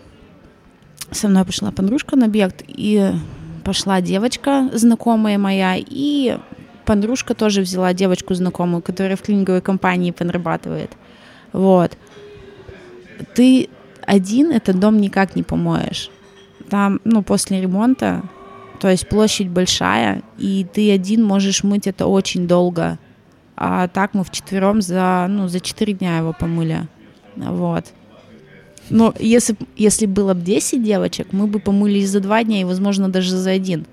Со 1.11 1.27
мной 1.27 1.45
пошла 1.45 1.73
подружка 1.73 2.15
на 2.15 2.27
объект, 2.27 2.63
и 2.69 3.11
пошла 3.65 4.01
девочка, 4.01 4.71
знакомая 4.73 5.37
моя, 5.37 5.75
и 5.77 6.39
подружка 6.85 7.35
тоже 7.35 7.63
взяла 7.63 7.93
девочку 7.93 8.35
знакомую, 8.35 8.83
которая 8.83 9.17
в 9.17 9.23
клининговой 9.23 9.63
компании 9.63 10.13
подрабатывает. 10.13 10.93
Вот. 11.53 11.99
Ты 13.35 13.69
один 14.07 14.53
этот 14.53 14.79
дом 14.79 15.01
никак 15.01 15.35
не 15.35 15.43
помоешь. 15.43 16.09
Там, 16.71 17.01
ну, 17.03 17.25
после 17.25 17.61
ремонта, 17.61 18.23
то 18.79 18.89
есть 18.89 19.09
площадь 19.09 19.49
большая, 19.49 20.23
и 20.39 20.65
ты 20.73 20.93
один 20.93 21.25
можешь 21.25 21.65
мыть 21.65 21.89
это 21.89 22.07
очень 22.07 22.47
долго. 22.47 23.01
А 23.65 23.87
так 23.87 24.13
мы 24.13 24.25
вчетвером 24.25 24.83
за, 24.83 25.27
ну, 25.31 25.47
за 25.47 25.61
4 25.61 25.93
дня 25.93 26.19
его 26.19 26.33
помыли. 26.33 26.89
Вот. 27.37 27.85
Но 28.91 29.15
если, 29.21 29.55
если 29.77 30.07
было 30.07 30.35
бы 30.35 30.41
10 30.41 30.83
девочек, 30.83 31.29
мы 31.31 31.47
бы 31.47 31.61
помыли 31.61 32.01
и 32.01 32.05
за 32.07 32.19
2 32.19 32.43
дня, 32.43 32.61
и, 32.61 32.65
возможно, 32.65 33.09
даже 33.09 33.37
за 33.37 33.53
один. 33.53 33.87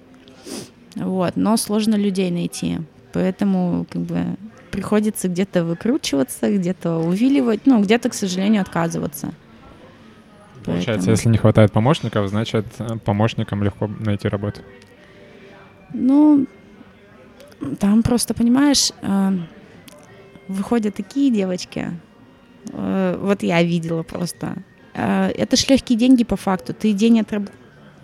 Вот. 0.95 1.35
Но 1.35 1.55
сложно 1.55 1.93
людей 1.93 2.31
найти. 2.31 2.79
Поэтому, 3.13 3.85
как 3.91 4.01
бы, 4.01 4.23
приходится 4.71 5.27
где-то 5.27 5.63
выкручиваться, 5.63 6.51
где-то 6.51 6.97
увиливать, 6.97 7.67
ну, 7.67 7.79
где-то, 7.79 8.09
к 8.09 8.15
сожалению, 8.15 8.63
отказываться. 8.63 9.35
Получается, 10.65 10.93
Поэтому... 10.93 11.11
если 11.11 11.29
не 11.29 11.37
хватает 11.37 11.71
помощников, 11.71 12.27
значит, 12.27 12.65
э, 12.79 12.97
помощникам 13.05 13.63
легко 13.63 13.85
найти 13.85 14.27
работу. 14.29 14.61
Ну, 15.93 16.47
там 17.79 18.01
просто, 18.01 18.33
понимаешь, 18.33 18.91
э, 19.03 19.31
выходят 20.49 20.95
такие 20.95 21.31
девочки, 21.31 21.91
э, 22.73 23.19
вот 23.21 23.43
я 23.43 23.63
видела 23.63 24.03
просто. 24.03 24.57
Это 24.91 25.55
ж 25.55 25.69
легкие 25.69 25.97
деньги 25.97 26.25
по 26.25 26.35
факту. 26.35 26.73
Ты 26.73 26.91
день, 26.91 27.21
отраб... 27.21 27.43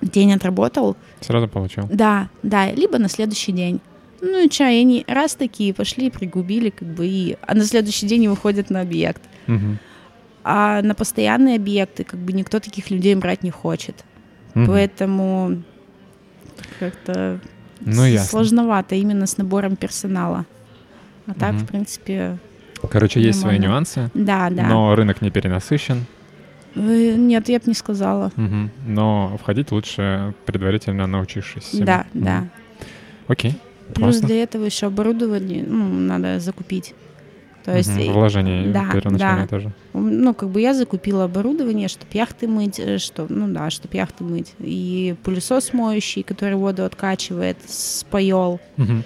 день 0.02 0.34
отработал. 0.34 0.96
Сразу 1.20 1.50
получил. 1.50 1.84
Да, 1.92 2.30
да, 2.42 2.72
либо 2.72 3.00
на 3.00 3.10
следующий 3.10 3.52
день. 3.52 3.82
Ну 4.22 4.46
и 4.46 4.50
чай, 4.50 4.80
они 4.80 5.04
раз 5.08 5.36
такие 5.36 5.74
пошли, 5.74 6.10
пригубили, 6.10 6.70
как 6.70 6.88
бы, 6.88 7.06
и... 7.06 7.38
а 7.42 7.54
на 7.56 7.66
следующий 7.66 8.08
день 8.08 8.30
выходят 8.30 8.70
на 8.70 8.82
объект. 8.82 9.22
Угу. 9.48 9.78
А 10.44 10.82
на 10.84 10.94
постоянные 10.94 11.56
объекты 11.58 12.04
как 12.04 12.20
бы 12.20 12.32
никто 12.32 12.60
таких 12.60 12.92
людей 12.92 13.16
брать 13.16 13.44
не 13.44 13.52
хочет. 13.52 14.06
Угу. 14.54 14.68
Поэтому 14.68 15.64
как-то 16.80 17.42
ну, 17.82 18.18
сложновато 18.20 18.96
именно 18.96 19.26
с 19.26 19.38
набором 19.38 19.76
персонала. 19.76 20.46
А 21.28 21.32
угу. 21.32 21.40
так, 21.40 21.54
в 21.56 21.66
принципе... 21.66 22.38
Короче, 22.90 23.22
есть 23.22 23.42
свои 23.42 23.58
нюансы. 23.58 24.12
Да, 24.14 24.50
да. 24.50 24.68
Но 24.68 24.96
рынок 24.96 25.22
не 25.22 25.32
перенасыщен. 25.32 26.06
Нет, 26.76 27.50
я 27.50 27.60
бы 27.60 27.64
не 27.68 27.74
сказала. 27.74 28.32
Угу. 28.38 28.70
Но 28.88 29.38
входить 29.42 29.72
лучше 29.72 30.34
предварительно 30.46 31.08
научившись. 31.08 31.70
Да, 31.74 32.06
угу. 32.14 32.26
да. 32.26 32.48
Окей. 33.28 33.58
Плюс 33.94 34.20
для 34.20 34.44
этого 34.44 34.66
еще 34.66 34.88
оборудование 34.88 35.64
ну, 35.66 35.86
надо 35.88 36.40
закупить. 36.40 36.94
То 37.64 37.76
есть 37.76 37.90
угу, 37.98 38.12
вложение 38.12 38.72
да, 38.72 38.92
первоначальное 38.92 39.44
да. 39.44 39.48
тоже. 39.48 39.72
Ну, 39.94 40.36
как 40.36 40.50
бы 40.50 40.62
я 40.62 40.76
закупила 40.76 41.24
оборудование, 41.24 41.88
чтобы 41.88 42.12
яхты 42.14 42.48
мыть, 42.48 42.80
э, 42.80 43.00
что, 43.00 43.26
ну 43.28 43.48
да, 43.48 43.72
чтобы 43.72 43.98
яхты 43.98 44.24
мыть. 44.24 44.54
И 44.60 45.16
пылесос 45.24 45.74
моющий, 45.74 46.22
который 46.22 46.56
воду 46.56 46.86
откачивает 46.86 47.58
с 47.68 48.06
паёл. 48.12 48.60
Угу. 48.78 49.04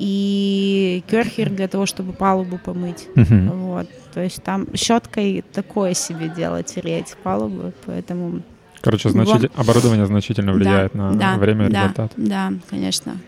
И 0.00 1.04
керхер 1.08 1.50
для 1.50 1.68
того, 1.68 1.84
чтобы 1.84 2.14
палубу 2.14 2.56
помыть. 2.56 3.06
Угу. 3.16 3.34
Вот. 3.52 3.86
То 4.14 4.22
есть 4.22 4.42
там 4.42 4.66
щеткой 4.74 5.44
такое 5.52 5.92
себе 5.92 6.28
дело 6.28 6.62
тереть 6.62 7.14
палубу, 7.22 7.74
поэтому... 7.84 8.40
Короче, 8.80 9.10
значит, 9.10 9.52
оборудование 9.54 10.06
значительно 10.06 10.54
влияет 10.54 10.92
да, 10.94 11.10
на 11.10 11.14
да, 11.18 11.36
время 11.36 11.66
и 11.66 11.70
да, 11.70 11.82
результат. 11.82 12.12
Да, 12.16 12.50
конечно. 12.70 13.18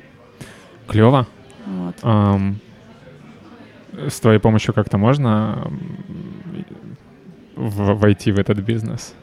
Клево. 0.87 1.27
Вот. 1.67 1.95
Um, 2.01 2.55
с 4.09 4.19
твоей 4.21 4.39
помощью 4.39 4.73
как-то 4.73 4.97
можно 4.97 5.71
в, 7.55 7.95
войти 7.95 8.33
в 8.33 8.39
этот 8.39 8.61
бизнес? 8.61 9.15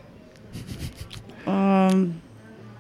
Um, 1.48 2.14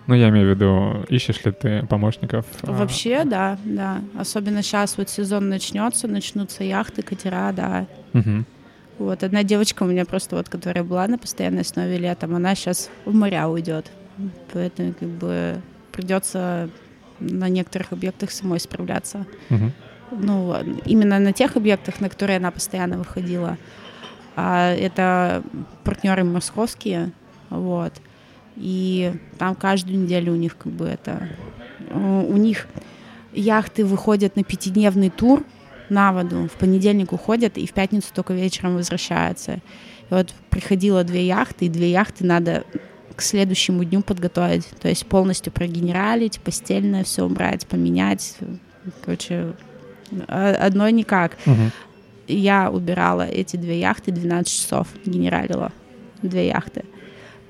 ну, 0.10 0.16
я 0.16 0.30
имею 0.30 0.48
в 0.48 0.50
виду, 0.50 1.06
ищешь 1.10 1.44
ли 1.46 1.52
ты 1.52 1.86
помощников? 1.88 2.46
А? 2.64 2.72
Вообще, 2.72 3.24
да, 3.26 3.58
да. 3.64 4.02
Особенно 4.18 4.62
сейчас 4.62 4.98
вот 4.98 5.10
сезон 5.10 5.50
начнется, 5.50 6.08
начнутся 6.08 6.64
яхты, 6.64 7.02
катера, 7.02 7.52
да. 7.54 7.86
Угу. 8.14 8.46
Вот 9.00 9.24
одна 9.24 9.44
девочка 9.44 9.84
у 9.84 9.86
меня 9.86 10.06
просто 10.06 10.36
вот, 10.36 10.50
которая 10.50 10.84
была 10.84 11.08
на 11.08 11.18
постоянной 11.18 11.62
основе 11.62 11.98
летом, 11.98 12.36
она 12.36 12.56
сейчас 12.56 12.90
в 13.06 13.14
моря 13.14 13.48
уйдет. 13.48 13.92
Поэтому 14.52 14.94
как 14.94 15.10
бы 15.10 15.62
придется 15.92 16.70
на 17.20 17.48
некоторых 17.48 17.94
объектах 17.94 18.32
самой 18.32 18.60
справляться. 18.60 19.26
Угу 19.50 19.72
ну, 20.12 20.56
именно 20.86 21.20
на 21.20 21.34
тех 21.34 21.56
объектах, 21.56 22.02
на 22.02 22.10
которые 22.10 22.38
она 22.38 22.52
постоянно 22.52 22.98
выходила. 22.98 23.58
А 24.36 24.72
это 24.72 25.44
партнеры 25.84 26.24
московские, 26.24 27.12
вот. 27.50 27.94
И 28.60 29.14
там 29.38 29.56
каждую 29.56 30.00
неделю 30.00 30.34
у 30.34 30.36
них 30.36 30.58
как 30.58 30.72
бы 30.72 30.86
это... 30.86 31.28
У 31.92 32.38
них 32.38 32.68
яхты 33.34 33.86
выходят 33.86 34.36
на 34.36 34.44
пятидневный 34.44 35.10
тур 35.10 35.44
на 35.90 36.14
воду, 36.14 36.48
в 36.48 36.58
понедельник 36.60 37.14
уходят 37.14 37.58
и 37.58 37.66
в 37.66 37.74
пятницу 37.74 38.10
только 38.14 38.34
вечером 38.34 38.76
возвращаются. 38.76 39.54
И 39.54 40.14
вот 40.14 40.34
приходило 40.50 41.04
две 41.04 41.26
яхты, 41.26 41.66
и 41.66 41.70
две 41.70 41.90
яхты 41.92 42.26
надо 42.26 42.64
к 43.16 43.22
следующему 43.22 43.84
дню 43.84 44.02
подготовить. 44.02 44.68
То 44.82 44.88
есть 44.88 45.06
полностью 45.08 45.52
прогенералить, 45.52 46.40
постельное 46.40 47.04
все 47.04 47.24
убрать, 47.24 47.66
поменять. 47.66 48.38
Короче, 49.04 49.54
а, 50.28 50.52
одной 50.52 50.92
никак. 50.92 51.38
Мгм. 51.46 51.72
Я 52.28 52.70
убирала 52.70 53.28
эти 53.28 53.56
две 53.56 53.80
яхты 53.80 54.12
12 54.12 54.54
часов, 54.54 54.88
генералила 55.06 55.72
две 56.22 56.48
яхты. 56.48 56.86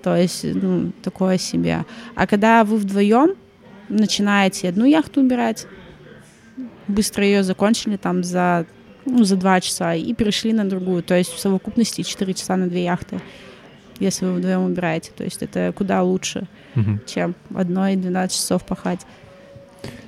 То 0.03 0.15
есть, 0.15 0.43
ну, 0.43 0.91
такое 1.03 1.37
себе. 1.37 1.85
А 2.15 2.25
когда 2.27 2.63
вы 2.63 2.77
вдвоем 2.77 3.35
начинаете 3.89 4.69
одну 4.69 4.85
яхту 4.85 5.21
убирать, 5.21 5.67
быстро 6.87 7.23
ее 7.25 7.43
закончили 7.43 7.97
там 7.97 8.23
за, 8.23 8.65
ну, 9.05 9.23
за 9.23 9.35
два 9.35 9.59
часа 9.61 9.93
и 9.95 10.13
перешли 10.13 10.53
на 10.53 10.67
другую. 10.67 11.03
То 11.03 11.15
есть 11.17 11.31
в 11.33 11.39
совокупности 11.39 12.01
4 12.03 12.33
часа 12.33 12.55
на 12.55 12.67
две 12.67 12.83
яхты, 12.83 13.19
если 13.99 14.25
вы 14.25 14.33
вдвоем 14.35 14.63
убираете. 14.63 15.11
То 15.15 15.23
есть 15.23 15.41
это 15.43 15.73
куда 15.75 16.01
лучше, 16.03 16.47
Мгм. 16.75 17.01
чем 17.05 17.35
одной 17.53 17.95
12 17.95 18.37
часов 18.37 18.63
пахать. 18.63 19.01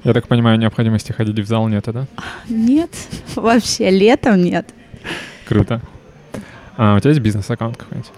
Я 0.04 0.14
так 0.14 0.28
понимаю, 0.28 0.58
необходимости 0.58 1.12
ходить 1.12 1.38
в 1.40 1.48
зал 1.48 1.68
нет, 1.68 1.86
да? 1.88 2.08
Нет, 2.50 2.90
вообще 3.36 3.90
летом 3.90 4.42
нет. 4.42 4.74
Круто. 5.48 5.82
А 6.78 6.96
у 6.96 7.00
тебя 7.00 7.10
есть 7.10 7.22
бизнес-аккаунт 7.22 7.78
какой-нибудь? 7.78 8.12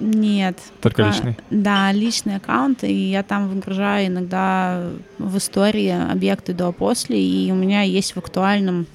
Нет. 0.00 0.58
Только 0.80 1.04
пока- 1.04 1.08
личный? 1.14 1.36
Да, 1.50 1.92
личный 1.92 2.36
аккаунт, 2.36 2.84
и 2.84 2.92
я 3.10 3.22
там 3.22 3.48
выгружаю 3.48 4.08
иногда 4.08 4.90
в 5.18 5.38
истории 5.38 5.88
объекты 6.10 6.52
до-после, 6.52 7.20
и 7.22 7.50
у 7.52 7.54
меня 7.54 7.82
есть 7.82 8.14
в 8.14 8.18
актуальном 8.18 8.86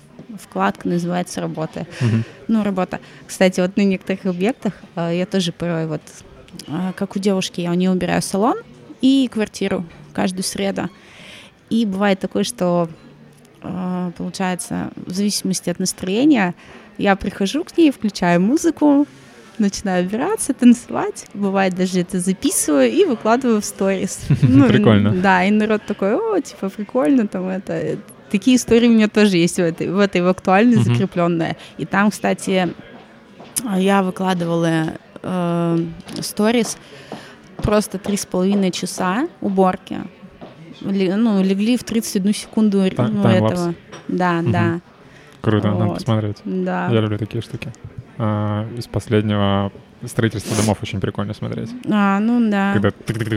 вкладка, 0.41 0.87
называется 0.87 1.41
«Работа». 1.41 1.87
Мгм. 2.01 2.23
Ну, 2.47 2.63
работа. 2.63 2.99
Кстати, 3.27 3.61
вот 3.61 3.77
на 3.77 3.81
некоторых 3.81 4.25
объектах 4.25 4.73
э, 4.95 5.17
я 5.17 5.25
тоже 5.25 5.51
порой 5.51 5.87
вот, 5.87 6.01
э, 6.67 6.91
как 6.95 7.15
у 7.15 7.19
девушки, 7.19 7.61
я 7.61 7.71
у 7.71 7.73
нее 7.73 7.91
убираю 7.91 8.21
салон 8.21 8.57
и 9.01 9.29
квартиру 9.31 9.85
каждую 10.13 10.43
среду. 10.43 10.89
И 11.69 11.85
бывает 11.85 12.19
такое, 12.19 12.43
что 12.43 12.89
э, 13.61 14.11
получается, 14.17 14.91
в 14.95 15.11
зависимости 15.11 15.69
от 15.69 15.79
настроения, 15.79 16.53
я 16.97 17.15
прихожу 17.15 17.63
к 17.63 17.77
ней, 17.77 17.91
включаю 17.91 18.41
музыку, 18.41 19.07
начинаю 19.59 20.05
убираться, 20.05 20.53
танцевать. 20.53 21.25
Бывает 21.33 21.75
даже 21.75 21.99
это 22.01 22.19
записываю 22.19 22.89
и 22.91 23.05
выкладываю 23.05 23.61
в 23.61 23.65
сторис. 23.65 24.19
Ну, 24.41 24.67
Прикольно. 24.67 25.11
Да, 25.13 25.43
и 25.45 25.51
народ 25.51 25.81
такой, 25.87 26.15
о, 26.15 26.39
типа, 26.41 26.69
прикольно, 26.69 27.27
там 27.27 27.47
это... 27.49 27.97
Такие 28.31 28.57
истории 28.57 28.87
у 28.87 28.91
меня 28.91 29.07
тоже 29.07 29.37
есть 29.37 29.55
в 29.55 29.59
этой, 29.59 29.89
в 29.89 29.97
этой 29.97 30.21
в 30.21 30.27
актуальной 30.27 30.75
Мгм. 30.75 30.83
закрепленная. 30.83 31.57
И 31.79 31.85
там, 31.85 32.11
кстати, 32.11 32.73
я 33.77 34.03
выкладывала 34.03 34.93
э, 35.23 35.77
сторис 36.21 36.77
просто 37.57 37.97
три 37.97 38.17
с 38.17 38.25
половиной 38.27 38.69
часа 38.71 39.27
уборки. 39.41 39.97
Ле- 40.81 41.15
ну, 41.15 41.41
легли 41.43 41.75
в 41.75 41.83
31 41.83 42.33
секунду 42.35 42.89
Та- 42.91 43.07
ну, 43.07 43.27
этого. 43.27 43.73
Да, 44.07 44.33
Мгм. 44.41 44.51
да, 44.51 44.79
Круто, 45.41 45.67
надо 45.71 45.85
Вот. 45.85 45.93
посмотреть. 45.95 46.37
да. 46.45 46.87
Я 46.91 47.01
люблю 47.01 47.17
такие 47.17 47.41
штуки. 47.41 47.73
А, 48.21 48.67
из 48.77 48.85
последнего 48.85 49.71
строительства 50.05 50.55
домов 50.57 50.79
очень 50.81 50.99
прикольно 50.99 51.33
смотреть. 51.33 51.69
А, 51.89 52.19
ну 52.19 52.49
да. 52.49 52.73
Когда 52.73 52.91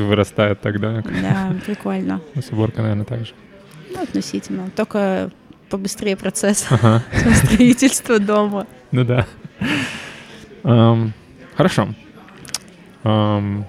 вырастает 0.05 0.61
тогда. 0.61 1.03
Да, 1.03 1.55
прикольно. 1.65 2.21
С 2.35 2.51
уборкой, 2.51 2.83
наверное, 2.83 3.05
так 3.07 3.25
же. 3.25 3.33
Ну, 3.95 4.03
относительно. 4.03 4.71
Только 4.71 5.31
побыстрее 5.71 6.17
процесс 6.17 6.67
Ага. 6.69 7.03
строительства 7.45 8.19
дома. 8.19 8.67
Ну 8.91 9.05
да. 9.05 9.27
Ам, 10.65 11.13
Хорошо. 11.57 11.89
Ам, 13.05 13.65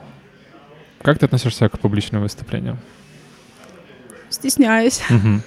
Как 1.03 1.19
ты 1.19 1.25
относишься 1.27 1.69
к 1.69 1.77
публичным 1.79 2.23
выступлениям? 2.23 2.79
Стесняюсь. 4.29 5.01
Мгм. 5.09 5.43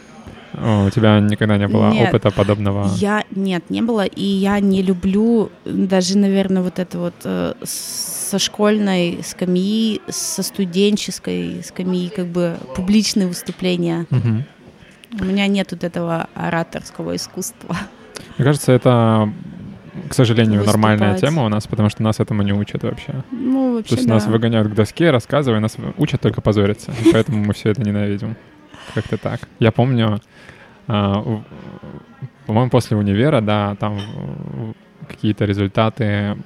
О, 0.58 0.86
У 0.86 0.90
тебя 0.90 1.20
никогда 1.20 1.58
не 1.58 1.68
было 1.68 1.90
Нет. 1.90 2.08
опыта 2.08 2.30
подобного? 2.30 2.88
Я 2.96 3.24
нет, 3.30 3.68
не 3.68 3.82
было, 3.82 4.04
и 4.04 4.24
я 4.24 4.58
не 4.60 4.82
люблю 4.82 5.50
даже, 5.64 6.16
наверное, 6.16 6.62
вот 6.62 6.78
это 6.78 6.98
вот 6.98 7.14
э, 7.24 7.54
со 7.62 8.38
школьной 8.38 9.20
скамьи, 9.22 10.00
со 10.08 10.42
студенческой 10.42 11.62
скамьи, 11.64 12.08
как 12.08 12.26
бы 12.26 12.56
публичные 12.74 13.26
выступления. 13.28 14.06
Мгм. 14.10 14.44
У 15.20 15.24
меня 15.24 15.46
нет 15.46 15.72
вот 15.72 15.84
этого 15.84 16.28
ораторского 16.34 17.16
искусства. 17.16 17.76
Мне 18.38 18.44
кажется, 18.44 18.72
это, 18.72 19.30
к 20.08 20.14
сожалению, 20.14 20.64
нормальная 20.64 21.12
Выступать. 21.12 21.30
тема 21.34 21.44
у 21.44 21.48
нас, 21.48 21.66
потому 21.66 21.90
что 21.90 22.02
нас 22.02 22.18
этому 22.18 22.42
не 22.42 22.52
учат 22.52 22.82
вообще. 22.82 23.22
Ну, 23.30 23.74
вообще, 23.74 23.90
То 23.90 23.94
есть 23.96 24.08
да. 24.08 24.14
нас 24.14 24.26
выгоняют 24.26 24.68
к 24.68 24.74
доске, 24.74 25.10
рассказывая, 25.10 25.60
нас 25.60 25.76
учат 25.98 26.20
только 26.20 26.40
позориться. 26.40 26.92
Поэтому 27.12 27.44
мы 27.44 27.52
все 27.54 27.70
это 27.70 27.82
ненавидим. 27.82 28.36
Как-то 28.94 29.18
так. 29.18 29.40
Я 29.58 29.72
помню, 29.72 30.20
а, 30.86 31.42
по-моему, 32.46 32.70
после 32.70 32.96
универа, 32.96 33.40
да, 33.40 33.76
там 33.76 34.00
какие-то 35.08 35.44
результаты. 35.44 36.36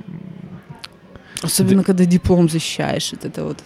Особенно, 1.42 1.84
когда 1.84 2.04
диплом 2.04 2.48
защищаешь, 2.48 3.12
вот 3.12 3.24
это 3.24 3.44
вот 3.44 3.58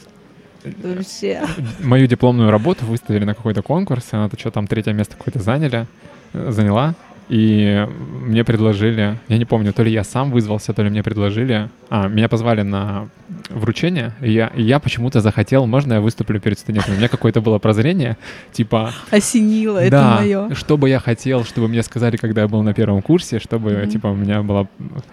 вообще. 0.83 1.43
Мою 1.81 2.07
дипломную 2.07 2.51
работу 2.51 2.85
выставили 2.87 3.25
на 3.25 3.35
какой-то 3.35 3.63
конкурс, 3.63 4.09
и 4.13 4.17
она-то 4.17 4.39
что 4.39 4.51
там 4.51 4.67
третье 4.67 4.93
место 4.93 5.17
какое-то 5.17 5.41
заняли, 5.41 5.87
заняла. 6.33 6.95
И 7.29 7.87
мне 8.23 8.45
предложили, 8.45 9.19
я 9.29 9.39
не 9.39 9.45
помню, 9.47 9.73
то 9.73 9.83
ли 9.83 9.91
я 9.91 10.05
сам 10.05 10.31
вызвался, 10.31 10.75
то 10.75 10.83
ли 10.83 10.91
мне 10.91 11.03
предложили. 11.03 11.71
А, 11.89 12.07
меня 12.09 12.29
позвали 12.29 12.61
на 12.63 13.09
вручение, 13.49 14.13
и 14.21 14.31
я, 14.33 14.49
и 14.55 14.63
я 14.63 14.79
почему-то 14.79 15.21
захотел, 15.21 15.67
можно 15.67 15.95
я 15.95 16.01
выступлю 16.01 16.39
перед 16.39 16.59
студентами? 16.59 16.95
У 16.97 16.99
меня 16.99 17.09
какое-то 17.09 17.41
было 17.41 17.59
прозрение, 17.59 18.19
типа, 18.53 18.93
Осенило, 19.11 19.79
это 19.79 19.91
да, 19.91 20.17
мое. 20.21 20.55
что 20.55 20.77
бы 20.77 20.89
я 20.91 20.99
хотел, 20.99 21.45
чтобы 21.45 21.69
мне 21.69 21.83
сказали, 21.83 22.17
когда 22.17 22.43
я 22.43 22.49
был 22.49 22.63
на 22.63 22.75
первом 22.75 23.01
курсе, 23.01 23.39
чтобы, 23.39 23.71
Мгм. 23.73 23.89
типа, 23.89 24.09
у 24.09 24.15
меня 24.15 24.43
была 24.43 24.67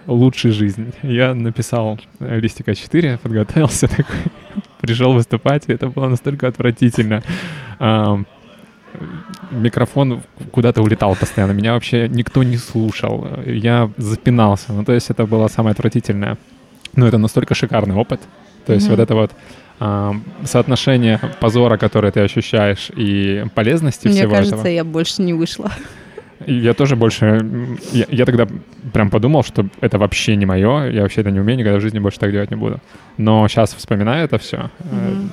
лучшая 0.06 0.52
жизнь. 0.52 0.92
Я 1.02 1.34
написал 1.34 1.98
листик 2.20 2.68
А4, 2.68 3.18
подготовился 3.18 3.88
такой, 3.96 4.16
пришел 4.80 5.12
выступать, 5.14 5.64
и 5.68 5.72
это 5.72 5.88
было 5.88 6.08
настолько 6.08 6.46
отвратительно. 6.48 7.22
Микрофон 9.52 10.22
куда-то 10.50 10.82
улетал 10.82 11.14
постоянно, 11.14 11.52
меня 11.52 11.72
вообще 11.74 12.08
никто 12.08 12.42
не 12.42 12.56
слушал, 12.56 13.26
я 13.46 13.90
запинался, 13.98 14.72
ну, 14.72 14.84
то 14.84 14.92
есть 14.92 15.10
это 15.10 15.26
было 15.26 15.48
самое 15.48 15.72
отвратительное. 15.72 16.36
Но 16.96 17.06
это 17.06 17.18
настолько 17.18 17.54
шикарный 17.54 17.94
опыт, 17.94 18.20
то 18.66 18.72
есть 18.72 18.86
Мгм. 18.86 18.96
вот 18.96 19.02
это 19.02 19.14
вот 19.14 19.30
ам, 19.80 20.22
соотношение 20.44 21.18
позора, 21.40 21.76
которое 21.78 22.12
ты 22.12 22.20
ощущаешь, 22.20 22.90
и 22.96 23.44
полезности 23.54 24.08
Мне 24.08 24.16
всего 24.20 24.34
кажется, 24.34 24.56
этого. 24.56 24.68
я 24.68 24.84
больше 24.84 25.22
не 25.22 25.32
вышла. 25.34 25.70
Я 26.46 26.74
тоже 26.74 26.96
больше... 26.96 27.46
Я, 27.92 28.04
я 28.08 28.24
тогда 28.24 28.48
прям 28.92 29.10
подумал, 29.10 29.44
что 29.44 29.64
это 29.80 29.98
вообще 29.98 30.34
не 30.36 30.44
мое, 30.44 30.90
я 30.90 31.02
вообще 31.02 31.20
это 31.20 31.30
не 31.30 31.40
умею, 31.40 31.58
никогда 31.58 31.78
в 31.78 31.82
жизни 31.82 32.00
больше 32.00 32.18
так 32.18 32.32
делать 32.32 32.50
не 32.50 32.56
буду. 32.56 32.80
Но 33.16 33.46
сейчас 33.48 33.74
вспоминаю 33.74 34.24
это 34.24 34.38
все. 34.38 34.70
Мгм. 34.80 35.30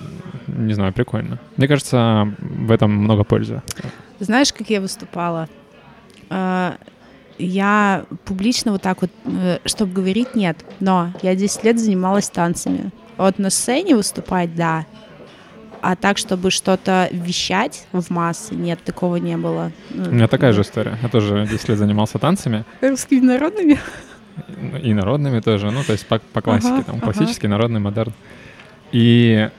Не 0.68 0.74
знаю, 0.74 0.94
прикольно. 0.94 1.40
Мне 1.58 1.68
кажется, 1.68 2.32
в 2.40 2.72
этом 2.72 2.92
много 2.92 3.24
пользы. 3.24 3.62
Знаешь, 4.20 4.52
как 4.54 4.70
я 4.70 4.82
выступала? 4.82 5.48
А, 6.30 6.78
Я 7.38 8.06
публично 8.26 8.72
вот 8.74 8.82
так 8.82 9.02
вот, 9.02 9.12
чтобы 9.66 9.94
говорить, 9.94 10.36
нет. 10.36 10.58
Но 10.80 11.12
я 11.22 11.36
10 11.36 11.64
лет 11.64 11.80
занималась 11.80 12.30
танцами. 12.30 12.92
Вот 13.18 13.40
на 13.40 13.50
сцене 13.50 13.96
выступать, 13.96 14.56
да. 14.56 14.86
А 15.82 15.96
так, 15.96 16.18
чтобы 16.18 16.52
что-то 16.52 17.08
вещать 17.12 17.88
в 17.94 18.10
массы, 18.10 18.54
нет, 18.56 18.84
такого 18.84 19.16
не 19.16 19.38
было. 19.38 19.72
Ну, 19.92 20.10
У 20.10 20.12
меня 20.14 20.28
такая 20.28 20.52
же 20.52 20.62
история. 20.64 20.98
Я 21.02 21.08
тоже 21.08 21.48
10 21.50 21.70
лет 21.70 21.78
занимался 21.78 22.20
танцами, 22.20 22.66
Русскими 22.82 23.22
народными? 23.26 23.80
и 24.82 24.94
народными 24.94 25.40
тоже, 25.42 25.70
ну, 25.72 25.84
то 25.84 25.92
есть 25.94 26.06
по, 26.08 26.20
по 26.20 26.42
классике, 26.42 26.74
Ага, 26.76 26.84
там, 26.84 26.96
ага. 26.98 27.06
классический, 27.12 27.48
народный, 27.48 27.80
модерн. 27.82 28.14
И 28.94 29.50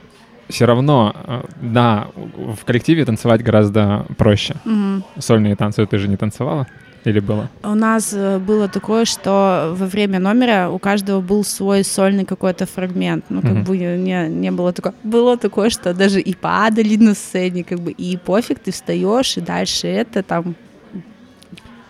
все 0.50 0.66
равно, 0.66 1.14
э, 1.26 1.42
да, 1.62 2.08
в 2.16 2.64
коллективе 2.64 3.04
танцевать 3.04 3.42
гораздо 3.42 4.04
проще. 4.18 4.54
Мгм. 4.64 5.04
Сольные 5.18 5.56
танцы 5.56 5.86
ты 5.86 5.98
же 5.98 6.08
не 6.08 6.16
танцевала? 6.16 6.66
Или 7.04 7.20
было? 7.20 7.48
У 7.62 7.74
нас 7.74 8.12
э, 8.12 8.38
было 8.38 8.68
такое, 8.68 9.06
что 9.06 9.74
во 9.74 9.86
время 9.86 10.18
номера 10.18 10.68
у 10.68 10.78
каждого 10.78 11.22
был 11.22 11.44
свой 11.44 11.82
сольный 11.82 12.26
какой-то 12.26 12.66
фрагмент. 12.66 13.24
Ну, 13.30 13.40
как 13.40 13.52
Мгм. 13.52 13.64
бы 13.64 13.78
не, 13.78 14.28
не 14.28 14.50
было 14.50 14.72
такого. 14.74 14.94
Было 15.02 15.38
такое, 15.38 15.70
что 15.70 15.94
даже 15.94 16.20
и 16.20 16.34
падали 16.34 16.96
на 16.96 17.14
сцене, 17.14 17.64
как 17.64 17.80
бы, 17.80 17.90
и 17.92 18.18
пофиг, 18.18 18.58
ты 18.58 18.70
встаешь, 18.70 19.38
и 19.38 19.40
дальше 19.40 19.86
это 19.86 20.22
там 20.22 20.54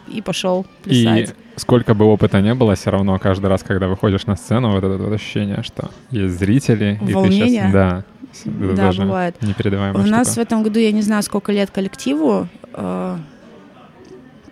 и 0.07 0.21
пошел 0.23 0.65
И 0.87 1.05
плясать. 1.05 1.35
сколько 1.57 1.95
бы 1.95 2.05
опыта 2.05 2.41
не 2.41 2.55
было, 2.55 2.75
все 2.75 2.91
равно 2.91 3.19
каждый 3.19 3.47
раз, 3.47 3.63
когда 3.63 3.89
выходишь 3.89 4.27
на 4.27 4.37
сцену, 4.37 4.71
вот 4.73 4.85
это 4.85 4.97
вот 4.97 5.13
ощущение, 5.13 5.63
что 5.63 5.91
есть 6.11 6.39
зрители, 6.39 6.99
и 7.03 7.07
ты 7.07 7.15
Волнение? 7.15 7.49
сейчас... 7.49 7.73
Да, 7.73 8.05
Да, 8.45 8.75
даже 8.75 9.03
бывает. 9.03 9.41
непередаваемая 9.43 10.05
У 10.05 10.07
нас 10.07 10.29
в 10.29 10.33
штука. 10.33 10.43
этом 10.43 10.63
году, 10.63 10.79
я 10.79 10.93
не 10.93 11.03
знаю, 11.03 11.23
сколько 11.23 11.53
лет 11.53 11.71
коллективу, 11.71 12.49
э, 12.75 13.19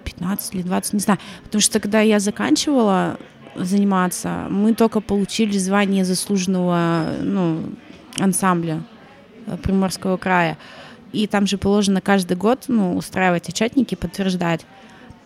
15 0.05 0.55
или 0.55 0.63
20, 0.63 0.93
не 0.95 1.01
знаю. 1.01 1.19
Потому 1.45 1.61
что 1.61 1.81
когда 1.81 2.01
я 2.01 2.19
заканчивала, 2.19 3.19
заниматься. 3.65 4.47
Мы 4.51 4.75
только 4.75 5.01
получили 5.01 5.57
звание 5.59 6.05
заслуженного 6.05 7.15
ну, 7.23 7.63
ансамбля 8.19 8.83
э, 9.47 9.57
Приморского 9.63 10.17
края. 10.17 10.59
И 11.13 11.27
там 11.27 11.47
же 11.47 11.59
положено 11.59 12.01
каждый 12.01 12.37
год 12.37 12.65
ну, 12.69 12.97
устраивать 12.97 13.49
отчетники, 13.49 13.95
подтверждать. 13.95 14.67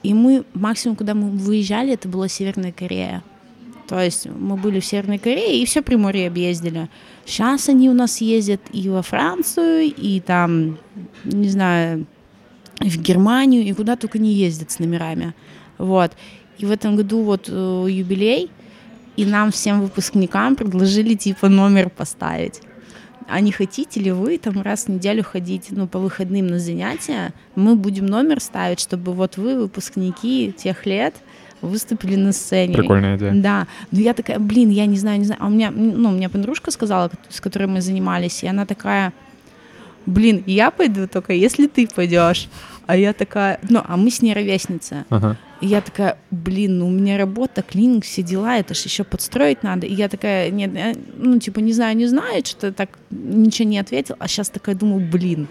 И 0.03 0.15
мы, 0.15 0.45
максимум, 0.55 0.97
куда 0.97 1.15
мы 1.15 1.31
выезжали, 1.31 1.93
это 1.93 2.09
была 2.09 2.29
Северная 2.29 2.73
Корея. 2.73 3.23
То 3.93 4.01
есть 4.01 4.27
мы 4.27 4.57
были 4.57 4.81
в 4.81 4.87
Северной 4.87 5.19
Корее 5.19 5.61
и 5.61 5.67
все 5.67 5.83
Приморье 5.83 6.29
объездили. 6.29 6.89
Сейчас 7.27 7.69
они 7.69 7.91
у 7.91 7.93
нас 7.93 8.23
ездят 8.23 8.63
и 8.73 8.89
во 8.89 9.03
Францию, 9.03 9.93
и 9.95 10.19
там, 10.21 10.79
не 11.25 11.51
знаю, 11.51 12.07
в 12.81 12.97
Германию, 13.03 13.63
и 13.63 13.73
куда 13.75 13.97
только 13.97 14.19
не 14.19 14.33
ездят 14.33 14.71
с 14.71 14.79
номерами. 14.79 15.35
Вот. 15.77 16.13
И 16.57 16.65
в 16.65 16.71
этом 16.71 16.97
году 16.97 17.23
вот 17.23 17.51
э, 17.51 17.87
юбилей, 17.91 18.51
и 19.19 19.27
нам 19.27 19.51
всем 19.51 19.83
выпускникам 19.83 20.57
предложили 20.57 21.15
типа 21.15 21.51
номер 21.51 21.91
поставить. 21.91 22.63
А 23.29 23.41
не 23.41 23.53
хотите 23.53 24.01
ли 24.01 24.11
вы 24.11 24.39
там 24.39 24.63
раз 24.63 24.85
в 24.85 24.89
неделю 24.89 25.23
ходить 25.23 25.67
ну, 25.69 25.87
по 25.87 25.99
выходным 25.99 26.47
на 26.47 26.59
занятия? 26.59 27.35
Мы 27.57 27.77
будем 27.77 28.07
номер 28.07 28.41
ставить, 28.41 28.81
чтобы 28.81 29.13
вот 29.13 29.37
вы, 29.37 29.61
выпускники 29.61 30.51
тех 30.57 30.87
лет, 30.87 31.15
выступили 31.63 32.17
на 32.17 32.33
сцене. 32.33 32.75
Прикольная 32.77 33.17
идея. 33.17 33.33
Да. 33.35 33.67
Но 33.91 34.01
я 34.01 34.15
такая, 34.15 34.39
блин, 34.39 34.71
я 34.71 34.87
не 34.87 34.97
знаю, 34.97 35.19
не 35.19 35.25
знаю. 35.25 35.41
А 35.43 35.47
у 35.47 35.51
меня, 35.51 35.71
ну, 35.71 36.11
у 36.11 36.13
меня 36.13 36.29
подружка 36.29 36.71
сказала, 36.71 37.11
с 37.29 37.41
которой 37.41 37.67
мы 37.67 37.81
занимались, 37.81 38.43
и 38.43 38.47
она 38.47 38.67
такая, 38.67 39.13
блин, 40.07 40.43
я 40.47 40.71
пойду 40.71 41.07
только, 41.07 41.33
если 41.33 41.67
ты 41.67 41.89
пойдешь. 41.89 42.49
А 42.87 42.97
я 42.97 43.13
такая, 43.13 43.61
ну, 43.69 43.81
а 43.87 43.97
мы 43.97 44.11
с 44.11 44.23
ней 44.23 44.35
ровесницы. 44.35 45.05
Ага. 45.09 45.39
И 45.61 45.67
я 45.67 45.81
такая, 45.81 46.19
блин, 46.33 46.79
ну 46.79 46.89
у 46.89 46.91
меня 46.91 47.17
работа, 47.17 47.63
клининг, 47.63 48.05
все 48.05 48.23
дела, 48.23 48.59
это 48.59 48.75
же 48.75 48.83
еще 48.85 49.05
подстроить 49.05 49.63
надо. 49.63 49.87
И 49.87 49.95
я 49.95 50.09
такая, 50.09 50.51
нет, 50.51 50.75
э, 50.75 50.95
ну, 51.17 51.39
типа, 51.39 51.61
не 51.61 51.73
знаю, 51.73 51.97
не 51.97 52.07
знаю, 52.07 52.45
что 52.45 52.73
так 52.73 52.99
ничего 53.11 53.69
не 53.69 53.79
ответил. 53.79 54.17
А 54.19 54.27
сейчас 54.27 54.49
такая 54.49 54.75
думаю, 54.75 55.09
блин, 55.09 55.47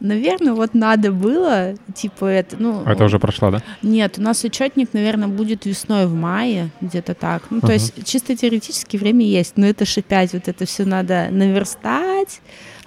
Наверное, 0.00 0.52
вот 0.52 0.74
надо 0.74 1.10
было, 1.10 1.74
типа 1.94 2.26
это, 2.26 2.56
ну... 2.58 2.82
А 2.84 2.92
это 2.92 3.04
уже 3.04 3.18
прошло, 3.18 3.50
да? 3.50 3.62
Нет, 3.82 4.18
у 4.18 4.22
нас 4.22 4.44
отчетник, 4.44 4.92
наверное, 4.92 5.28
будет 5.28 5.64
весной 5.64 6.06
в 6.06 6.14
мае, 6.14 6.70
где-то 6.80 7.14
так. 7.14 7.44
Ну, 7.50 7.58
uh-huh. 7.58 7.66
то 7.66 7.72
есть 7.72 8.04
чисто 8.04 8.36
теоретически 8.36 8.96
время 8.96 9.24
есть, 9.24 9.56
но 9.56 9.66
это 9.66 9.86
же 9.86 10.00
опять 10.00 10.32
вот 10.34 10.48
это 10.48 10.66
все 10.66 10.84
надо 10.84 11.28
наверстать, 11.30 12.40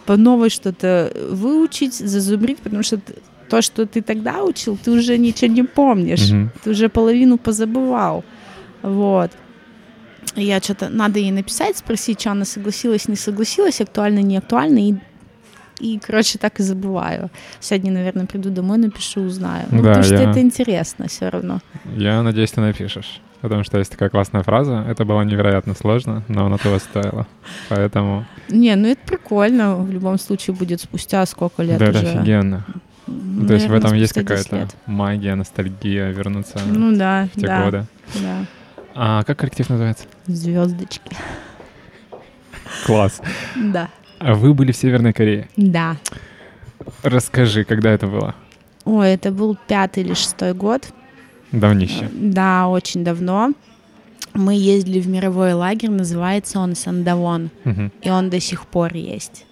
по 0.05 0.17
новой 0.17 0.49
что-то 0.49 1.11
выучить, 1.31 1.95
зазубрить, 1.95 2.59
потому 2.59 2.83
что 2.83 2.99
то, 3.49 3.61
что 3.61 3.87
ты 3.87 4.01
тогда 4.01 4.43
учил, 4.43 4.77
ты 4.77 4.91
уже 4.91 5.17
ничего 5.17 5.51
не 5.51 5.63
помнишь, 5.63 6.31
uh-huh. 6.31 6.49
ты 6.63 6.69
уже 6.69 6.89
половину 6.89 7.37
позабывал, 7.37 8.23
вот. 8.83 9.31
Я 10.35 10.59
что-то, 10.59 10.89
надо 10.89 11.17
ей 11.19 11.31
написать, 11.31 11.77
спросить, 11.77 12.21
что 12.21 12.31
она 12.31 12.45
согласилась, 12.45 13.07
не 13.07 13.15
согласилась, 13.15 13.81
актуально, 13.81 14.19
не 14.19 14.37
актуально, 14.37 14.89
и 14.89 14.93
и, 15.79 15.99
короче, 15.99 16.37
так 16.37 16.59
и 16.59 16.63
забываю. 16.63 17.29
Сегодня, 17.59 17.91
наверное, 17.91 18.25
приду 18.25 18.49
домой, 18.49 18.77
напишу, 18.77 19.21
узнаю. 19.21 19.65
Ну, 19.71 19.81
да, 19.81 19.89
потому 19.89 20.03
что 20.03 20.15
я... 20.15 20.29
это 20.29 20.41
интересно 20.41 21.07
все 21.07 21.29
равно. 21.29 21.59
Я 21.95 22.21
надеюсь, 22.21 22.51
ты 22.51 22.61
напишешь. 22.61 23.21
Потому 23.41 23.63
что 23.63 23.77
есть 23.77 23.91
такая 23.91 24.09
классная 24.09 24.43
фраза. 24.43 24.85
Это 24.87 25.05
было 25.05 25.21
невероятно 25.21 25.73
сложно, 25.73 26.23
но 26.27 26.45
оно 26.45 26.57
того 26.57 26.77
стоило. 26.79 27.25
Поэтому... 27.69 28.25
Не, 28.49 28.75
ну 28.75 28.89
это 28.89 28.99
прикольно. 29.05 29.77
В 29.77 29.89
любом 29.89 30.19
случае 30.19 30.55
будет 30.55 30.81
спустя 30.81 31.25
сколько 31.25 31.63
лет 31.63 31.79
да, 31.79 31.89
уже. 31.89 31.99
это 31.99 32.19
офигенно. 32.19 32.65
Наверное, 33.07 33.47
То 33.47 33.53
есть 33.53 33.67
в 33.67 33.73
этом 33.73 33.93
есть 33.93 34.13
какая-то 34.13 34.67
магия, 34.85 35.35
ностальгия, 35.35 36.09
вернуться 36.09 36.59
ну, 36.65 36.95
да, 36.95 37.27
в 37.33 37.39
те 37.39 37.47
да, 37.47 37.63
годы. 37.63 37.85
Да. 38.15 38.45
А 38.93 39.23
как 39.23 39.39
коллектив 39.39 39.69
называется? 39.69 40.05
Звездочки. 40.27 41.15
Класс. 42.85 43.21
Да. 43.55 43.89
А 44.19 44.33
вы 44.33 44.53
были 44.53 44.71
в 44.71 44.77
Северной 44.77 45.13
Корее? 45.13 45.47
Да. 45.55 45.97
Расскажи, 47.03 47.63
когда 47.63 47.91
это 47.91 48.07
было? 48.07 48.35
Ой, 48.85 49.09
это 49.09 49.31
был 49.31 49.57
пятый 49.67 50.03
или 50.03 50.13
шестой 50.13 50.53
год. 50.53 50.87
Давнище. 51.51 52.09
Да, 52.13 52.67
очень 52.67 53.03
давно. 53.03 53.53
Мы 54.33 54.55
ездили 54.55 54.99
в 54.99 55.07
мировой 55.07 55.53
лагерь, 55.53 55.89
называется 55.89 56.59
он 56.59 56.75
Сандавон, 56.75 57.49
угу. 57.65 57.91
и 58.01 58.09
он 58.09 58.29
до 58.29 58.39
сих 58.39 58.67
пор 58.67 58.93
есть. 58.93 59.45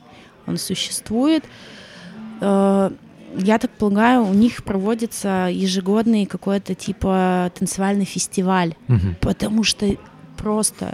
Он 0.46 0.58
существует. 0.58 1.44
Э, 2.42 2.92
я 3.38 3.58
так 3.58 3.72
полагаю, 3.72 4.24
у 4.24 4.34
них 4.34 4.64
проводится 4.64 5.50
ежегодный 5.52 6.26
какой-то 6.26 6.76
типа 6.76 7.52
танцевальный 7.58 8.06
фестиваль, 8.06 8.76
угу. 8.88 9.16
потому 9.22 9.64
что 9.64 9.88
просто 10.38 10.94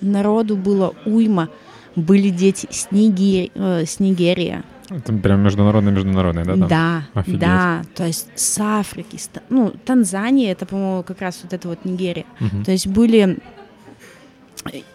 народу 0.00 0.56
было 0.56 0.94
уйма 1.04 1.50
были 1.98 2.30
дети 2.30 2.66
с, 2.70 2.90
Нигер... 2.90 3.50
э, 3.54 3.84
с 3.84 4.00
Нигерии. 4.00 4.62
Это 4.90 5.12
прям 5.12 5.42
международный-международный, 5.42 6.44
да? 6.44 6.56
Там? 6.56 6.68
Да, 6.68 7.02
Офигеть. 7.12 7.40
да, 7.40 7.82
то 7.94 8.06
есть 8.06 8.28
с 8.34 8.58
Африки, 8.58 9.16
с, 9.16 9.28
ну, 9.50 9.72
Танзания, 9.84 10.52
это, 10.52 10.64
по-моему, 10.64 11.02
как 11.02 11.20
раз 11.20 11.40
вот 11.42 11.52
это 11.52 11.68
вот 11.68 11.84
Нигерия. 11.84 12.24
Угу. 12.40 12.64
То 12.64 12.72
есть 12.72 12.86
были 12.86 13.38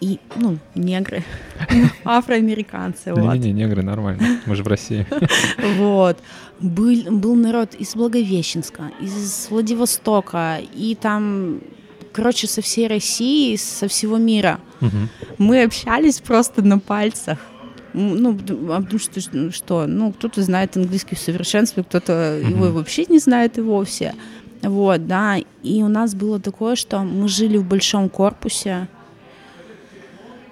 и, 0.01 0.19
ну, 0.35 0.57
негры, 0.75 1.23
афроамериканцы, 2.03 3.13
вот. 3.13 3.33
Не-не, 3.33 3.53
негры 3.53 3.83
нормально, 3.83 4.39
мы 4.45 4.55
же 4.55 4.63
в 4.63 4.67
России. 4.67 5.05
Вот. 5.77 6.17
Был, 6.59 7.11
был 7.11 7.35
народ 7.35 7.73
из 7.75 7.95
Благовещенска, 7.95 8.91
из 9.01 9.47
Владивостока, 9.49 10.59
и 10.73 10.95
там 10.95 11.59
короче, 12.13 12.47
со 12.47 12.61
всей 12.61 12.87
России, 12.87 13.55
со 13.57 13.87
всего 13.87 14.17
мира. 14.17 14.59
Угу. 14.81 14.97
Мы 15.39 15.63
общались 15.63 16.21
просто 16.21 16.61
на 16.61 16.79
пальцах. 16.79 17.39
Ну, 17.93 18.37
а 18.69 18.81
потому 18.81 18.99
что, 18.99 19.21
ну, 19.33 19.51
что, 19.51 19.85
ну, 19.85 20.11
кто-то 20.13 20.41
знает 20.41 20.77
английский 20.77 21.15
в 21.15 21.19
совершенстве, 21.19 21.83
кто-то 21.83 22.39
угу. 22.41 22.49
его 22.49 22.71
вообще 22.71 23.05
не 23.05 23.19
знает 23.19 23.57
и 23.57 23.61
вовсе. 23.61 24.15
Вот, 24.61 25.07
да, 25.07 25.37
и 25.61 25.83
у 25.83 25.89
нас 25.89 26.15
было 26.15 26.39
такое, 26.39 26.75
что 26.75 26.99
мы 26.99 27.27
жили 27.27 27.57
в 27.57 27.65
большом 27.65 28.09
корпусе, 28.09 28.87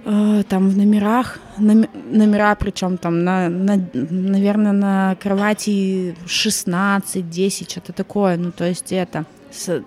э, 0.04 0.43
там 0.50 0.69
в 0.69 0.78
номерах, 0.78 1.39
номера, 1.58 2.54
причем 2.56 2.97
там, 2.97 3.24
на, 3.24 3.47
на, 3.47 3.80
наверное, 3.93 4.74
на 4.74 5.15
кровати 5.15 6.15
16-10, 6.26 7.71
что-то 7.71 7.93
такое, 7.93 8.36
ну, 8.36 8.52
то 8.52 8.65
есть 8.65 8.91
это 8.91 9.26
с, 9.50 9.82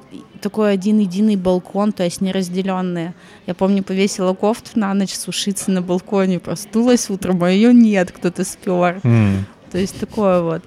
такой 0.45 0.75
один 0.75 0.99
единый 0.99 1.37
балкон, 1.37 1.93
то 1.93 2.05
есть 2.05 2.21
неразделенные. 2.21 3.15
Я 3.47 3.55
помню, 3.55 3.83
повесила 3.83 4.35
кофту 4.35 4.79
на 4.79 4.93
ночь 4.93 5.15
сушиться 5.15 5.71
на 5.71 5.81
балконе, 5.81 6.39
проснулась 6.39 7.09
утром, 7.09 7.43
а 7.43 7.51
ее 7.51 7.73
нет, 7.73 8.13
кто-то 8.13 8.45
спер. 8.45 9.01
Mm. 9.03 9.39
То 9.73 9.79
есть 9.79 9.99
такое 9.99 10.43
вот. 10.43 10.63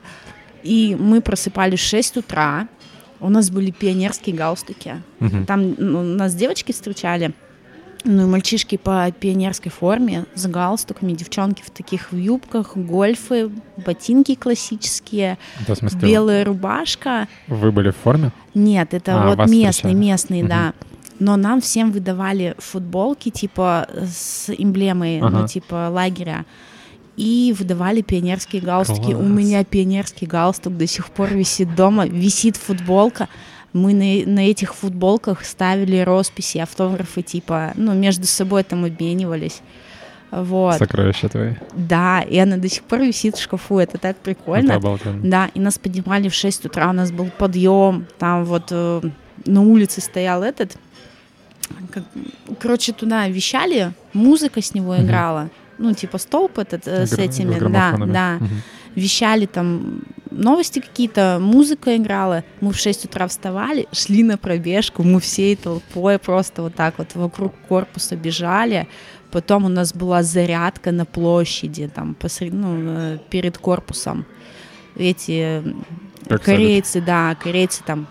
И 0.63 0.97
мы 0.99 1.21
просыпались 1.21 1.79
в 1.79 1.83
6 1.83 2.17
утра, 2.17 2.67
у 3.19 3.29
нас 3.29 3.51
были 3.51 3.69
пионерские 3.69 4.35
галстуки. 4.35 5.01
Mm-hmm. 5.19 5.45
Там 5.45 5.75
ну, 5.77 6.01
нас 6.01 6.33
девочки 6.33 6.71
встречали, 6.71 7.33
ну 8.07 8.23
и 8.23 8.25
мальчишки 8.25 8.77
по 8.77 9.11
пионерской 9.11 9.71
форме 9.71 10.25
с 10.33 10.47
галстуками, 10.47 11.13
девчонки 11.13 11.61
в 11.65 11.69
таких 11.69 12.11
юбках, 12.13 12.75
гольфы, 12.75 13.51
ботинки 13.77 14.35
классические, 14.35 15.37
да, 15.67 15.75
смысле, 15.75 15.99
белая 15.99 16.45
рубашка. 16.45 17.27
Вы 17.47 17.71
были 17.71 17.91
в 17.91 17.97
форме? 17.97 18.31
Нет, 18.53 18.93
это 18.93 19.21
а, 19.21 19.35
вот 19.35 19.49
местные, 19.49 19.93
местные, 19.93 20.43
угу. 20.43 20.49
да. 20.49 20.73
Но 21.19 21.35
нам 21.35 21.61
всем 21.61 21.91
выдавали 21.91 22.55
футболки 22.59 23.29
типа 23.29 23.87
с 24.07 24.49
эмблемой, 24.55 25.19
ну, 25.19 25.27
ага. 25.27 25.39
ну 25.39 25.47
типа 25.47 25.89
лагеря. 25.91 26.45
И 27.15 27.55
выдавали 27.57 28.01
пионерские 28.01 28.61
галстуки. 28.61 29.11
Класс. 29.11 29.19
У 29.19 29.23
меня 29.23 29.63
пионерский 29.63 30.27
галстук 30.27 30.77
до 30.77 30.85
сих 30.85 31.09
пор 31.09 31.33
висит 31.33 31.75
дома, 31.75 32.05
висит 32.05 32.57
футболка 32.57 33.27
мы 33.73 33.93
на, 33.93 34.31
на 34.31 34.49
этих 34.49 34.73
футболках 34.73 35.45
ставили 35.45 35.99
росписи, 35.99 36.57
автографы, 36.57 37.21
типа, 37.21 37.73
ну, 37.75 37.93
между 37.93 38.25
собой 38.25 38.63
там 38.63 38.85
обменивались. 38.85 39.61
Вот. 40.31 40.77
Сокровища 40.77 41.29
твои. 41.29 41.53
Да, 41.73 42.21
и 42.21 42.37
она 42.37 42.57
до 42.57 42.67
сих 42.69 42.83
пор 42.83 43.01
висит 43.01 43.35
в 43.35 43.41
шкафу, 43.41 43.79
это 43.79 43.97
так 43.97 44.17
прикольно. 44.17 44.71
Это 44.71 44.75
обалденно. 44.75 45.21
Да, 45.23 45.49
и 45.53 45.59
нас 45.59 45.77
поднимали 45.77 46.27
в 46.27 46.33
6 46.33 46.65
утра, 46.65 46.89
у 46.89 46.93
нас 46.93 47.11
был 47.11 47.29
подъем, 47.37 48.07
там 48.17 48.43
вот 48.43 48.67
э, 48.71 49.01
на 49.45 49.61
улице 49.61 50.01
стоял 50.01 50.43
этот, 50.43 50.77
как, 51.91 52.03
короче, 52.59 52.91
туда 52.91 53.27
вещали, 53.29 53.93
музыка 54.13 54.61
с 54.61 54.73
него 54.73 54.93
угу. 54.93 55.03
играла, 55.03 55.49
ну, 55.77 55.93
типа 55.93 56.17
столб 56.17 56.59
этот 56.59 56.87
э, 56.87 57.05
с 57.05 57.13
этими, 57.13 57.57
да, 57.59 57.95
да. 57.97 58.37
Угу 58.41 58.47
вещали 58.97 59.45
там 59.45 60.01
новости 60.31 60.79
какие-то, 60.79 61.37
музыка 61.39 61.95
играла. 61.95 62.43
Мы 62.61 62.71
в 62.71 62.77
6 62.77 63.05
утра 63.05 63.27
вставали, 63.27 63.87
шли 63.91 64.23
на 64.23 64.37
пробежку, 64.37 65.03
мы 65.03 65.19
всей 65.19 65.55
толпой 65.55 66.17
просто 66.17 66.63
вот 66.63 66.75
так 66.75 66.97
вот 66.97 67.15
вокруг 67.15 67.53
корпуса 67.69 68.15
бежали. 68.15 68.87
Потом 69.31 69.65
у 69.65 69.69
нас 69.69 69.93
была 69.93 70.23
зарядка 70.23 70.91
на 70.91 71.05
площади, 71.05 71.91
там, 71.93 72.15
посред, 72.15 72.53
ну, 72.53 72.75
э, 72.77 73.17
перед 73.29 73.57
корпусом. 73.57 74.25
Эти 74.95 75.63
как 76.27 76.43
корейцы, 76.43 76.99
да, 77.01 77.35
корейцы 77.35 77.83
там 77.85 78.07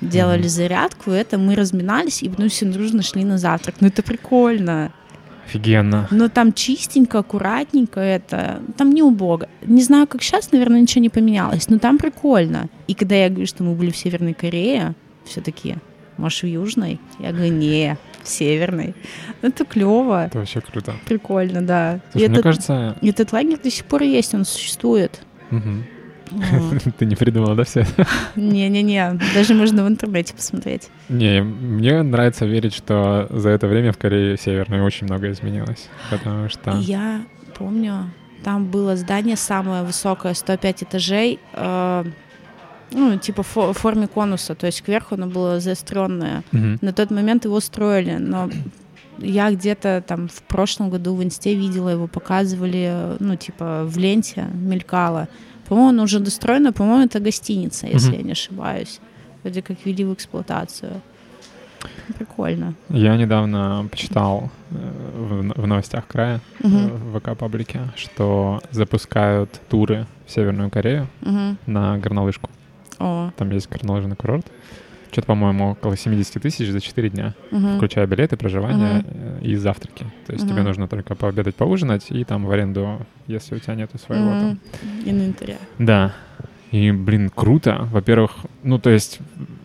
делали 0.00 0.40
Мгм. 0.40 0.48
зарядку, 0.48 1.10
это 1.10 1.36
мы 1.36 1.54
разминались, 1.54 2.22
и 2.22 2.28
потом 2.28 2.48
все 2.48 2.64
дружно 2.64 3.02
шли 3.02 3.24
на 3.24 3.36
завтрак. 3.38 3.76
Ну 3.80 3.88
это 3.88 4.02
прикольно. 4.02 4.92
Офигенно. 5.46 6.08
Но 6.10 6.28
там 6.28 6.52
чистенько, 6.52 7.18
аккуратненько 7.18 8.00
это. 8.00 8.62
Там 8.76 8.90
не 8.92 9.02
убого. 9.02 9.48
Не 9.62 9.82
знаю, 9.82 10.06
как 10.06 10.22
сейчас, 10.22 10.52
наверное, 10.52 10.80
ничего 10.80 11.02
не 11.02 11.08
поменялось, 11.08 11.68
но 11.68 11.78
там 11.78 11.98
прикольно. 11.98 12.68
И 12.86 12.94
когда 12.94 13.16
я 13.16 13.28
говорю, 13.28 13.46
что 13.46 13.62
мы 13.64 13.74
были 13.74 13.90
в 13.90 13.96
Северной 13.96 14.34
Корее, 14.34 14.94
все 15.24 15.40
такие, 15.40 15.78
может, 16.16 16.42
в 16.42 16.46
Южной? 16.46 17.00
Я 17.18 17.32
говорю, 17.32 17.52
не, 17.52 17.96
в 18.22 18.28
Северной. 18.28 18.94
Ну, 19.42 19.48
Это 19.48 19.64
клево, 19.64 20.26
Это 20.26 20.38
вообще 20.38 20.60
круто. 20.60 20.94
прикольно, 21.06 21.62
да. 21.62 22.00
Слушай, 22.12 22.24
и 22.24 22.28
мне 22.28 22.34
этот, 22.38 22.44
кажется... 22.44 22.96
этот 23.02 23.32
лагерь 23.32 23.58
до 23.62 23.70
сих 23.70 23.84
пор 23.84 24.02
есть, 24.02 24.34
он 24.34 24.44
существует. 24.44 25.22
Мгм. 25.50 25.84
Ты 26.98 27.06
не 27.06 27.16
придумала, 27.16 27.54
да, 27.54 27.64
все? 27.64 27.86
Не-не-не, 28.36 29.18
даже 29.34 29.54
можно 29.54 29.84
в 29.84 29.88
интернете 29.88 30.34
посмотреть. 30.34 30.88
Не, 31.08 31.42
мне 31.42 32.02
нравится 32.02 32.46
верить, 32.46 32.74
что 32.74 33.26
за 33.30 33.50
это 33.50 33.66
время 33.66 33.92
в 33.92 33.98
Корее 33.98 34.36
Северной 34.36 34.80
очень 34.80 35.06
много 35.06 35.30
изменилось. 35.30 35.88
Потому 36.10 36.48
что... 36.48 36.72
Я 36.78 37.22
помню, 37.56 38.10
там 38.42 38.66
было 38.66 38.96
здание 38.96 39.36
самое 39.36 39.82
высокое, 39.84 40.34
105 40.34 40.82
этажей, 40.82 41.38
э, 41.52 42.04
ну, 42.90 43.18
типа 43.18 43.42
в 43.42 43.72
форме 43.72 44.06
конуса, 44.06 44.54
то 44.54 44.66
есть 44.66 44.82
кверху 44.82 45.14
оно 45.14 45.26
было 45.26 45.60
заостренное. 45.60 46.42
На 46.52 46.92
тот 46.92 47.10
момент 47.10 47.44
его 47.44 47.60
строили, 47.60 48.16
но 48.16 48.50
я 49.18 49.50
где-то 49.50 50.02
там 50.06 50.28
в 50.28 50.42
прошлом 50.42 50.90
году 50.90 51.14
в 51.14 51.22
инсте 51.22 51.54
видела 51.54 51.90
его, 51.90 52.06
показывали, 52.06 53.16
ну, 53.20 53.36
типа 53.36 53.84
в 53.84 53.96
ленте 53.98 54.46
мелькало. 54.54 55.28
По-моему, 55.72 55.88
оно 55.88 56.02
уже 56.02 56.20
достроено, 56.20 56.70
по-моему, 56.70 57.06
это 57.06 57.18
гостиница, 57.18 57.86
если 57.86 58.08
Мгм. 58.10 58.18
я 58.18 58.22
не 58.24 58.32
ошибаюсь. 58.32 59.00
Вроде 59.42 59.62
как 59.62 59.78
ввели 59.86 60.04
в 60.04 60.12
эксплуатацию. 60.12 61.00
Прикольно. 62.18 62.74
Я 62.90 63.16
недавно 63.16 63.88
почитал 63.90 64.50
э, 64.70 64.74
в 65.54 65.62
в 65.62 65.66
новостях 65.66 66.06
края, 66.06 66.40
Мгм. 66.62 66.88
в 66.88 67.18
ВК-паблике, 67.18 67.80
что 67.96 68.60
запускают 68.70 69.60
туры 69.70 70.06
в 70.26 70.30
Северную 70.30 70.68
Корею 70.70 71.06
Мгм. 71.22 71.56
на 71.66 71.96
горнолыжку. 71.96 72.50
О, 72.98 73.30
Там 73.38 73.50
есть 73.52 73.70
горнолыжный 73.70 74.14
курорт. 74.16 74.46
Что-то, 75.12 75.26
по-моему, 75.26 75.72
около 75.72 75.94
70 75.94 76.40
тысяч 76.42 76.70
за 76.70 76.80
4 76.80 77.10
дня, 77.10 77.34
мгм. 77.50 77.76
включая 77.76 78.06
билеты, 78.06 78.38
проживание 78.38 79.04
э, 79.06 79.40
и 79.42 79.56
завтраки. 79.56 80.06
То 80.26 80.32
есть 80.32 80.46
тебе 80.46 80.56
Мгм. 80.60 80.64
нужно 80.64 80.88
только 80.88 81.14
пообедать, 81.14 81.54
поужинать 81.54 82.06
и 82.10 82.24
там 82.24 82.46
в 82.46 82.50
аренду, 82.50 83.06
если 83.26 83.54
у 83.54 83.58
тебя 83.58 83.74
нету 83.74 83.98
своего 83.98 84.30
там. 84.30 84.48
Мгм. 84.82 85.10
Инвентаря. 85.10 85.56
Да. 85.78 86.14
И, 86.70 86.90
блин, 86.90 87.28
круто. 87.28 87.86
Во-первых, 87.92 88.32
ну, 88.62 88.78
то 88.78 88.88
есть 88.88 89.18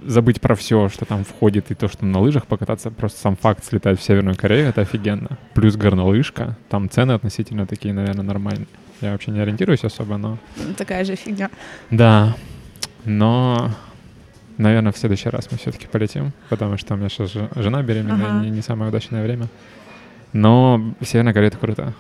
забыть 0.06 0.42
про 0.42 0.54
все, 0.56 0.90
что 0.90 1.06
там 1.06 1.24
входит, 1.24 1.72
и 1.72 1.76
то, 1.76 1.88
что 1.88 2.06
на 2.06 2.20
лыжах 2.20 2.46
покататься, 2.46 2.92
просто 2.92 3.18
сам 3.22 3.38
факт 3.38 3.64
слетать 3.64 4.02
в 4.02 4.04
Северную 4.04 4.36
Корею, 4.36 4.68
это 4.68 4.82
офигенно. 4.82 5.38
Плюс 5.54 5.78
горнолыжка, 5.78 6.58
там 6.68 6.90
цены 6.90 7.14
относительно 7.14 7.66
такие, 7.66 7.94
наверное, 7.94 8.24
нормальные. 8.26 8.68
Я 9.00 9.14
вообще 9.14 9.32
не 9.32 9.40
ориентируюсь 9.40 9.86
особо, 9.86 10.18
но... 10.18 10.38
Такая 10.78 11.06
же 11.06 11.16
фигня. 11.16 11.50
Да, 11.90 12.36
но, 13.06 13.72
наверное, 14.58 14.92
в 14.92 14.98
следующий 14.98 15.30
раз 15.30 15.48
мы 15.52 15.58
все-таки 15.58 15.88
полетим, 15.88 16.32
потому 16.50 16.78
что 16.78 16.94
у 16.94 16.98
меня 16.98 17.10
сейчас 17.10 17.32
жена 17.56 17.82
беременная, 17.84 18.30
Ага. 18.38 18.44
не, 18.46 18.50
не 18.52 18.62
самое 18.62 18.90
удачное 18.90 19.24
время. 19.24 19.48
Но 20.34 20.94
Северная 21.02 21.34
Корея— 21.34 21.50
это 21.52 21.58
круто. 21.58 21.94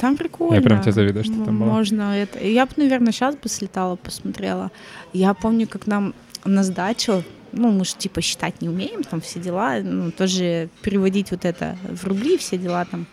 Там 0.00 0.16
прикольно. 0.16 0.54
Я 0.54 0.60
прям 0.62 0.80
тебе 0.80 0.92
завидую, 0.92 1.24
что 1.24 1.34
там 1.34 1.48
М, 1.48 1.58
была. 1.60 1.72
Можно 1.72 2.16
это. 2.16 2.38
Я 2.44 2.64
бы, 2.66 2.72
наверное, 2.76 3.12
сейчас 3.12 3.34
бы 3.34 3.48
слетала, 3.48 3.96
посмотрела. 3.96 4.70
Я 5.12 5.34
помню, 5.34 5.66
как 5.66 5.86
нам 5.88 6.14
на 6.44 6.62
сдачу, 6.62 7.24
ну, 7.52 7.72
мы 7.72 7.84
же 7.84 7.94
типа 7.96 8.20
считать 8.20 8.62
не 8.62 8.68
умеем, 8.68 9.02
там 9.02 9.20
все 9.20 9.40
дела, 9.40 9.78
ну, 9.82 10.12
тоже 10.12 10.68
переводить 10.82 11.32
вот 11.32 11.44
это 11.44 11.76
в 11.90 12.06
рубли, 12.06 12.36
все 12.38 12.56
дела 12.56 12.84
там. 12.84 13.06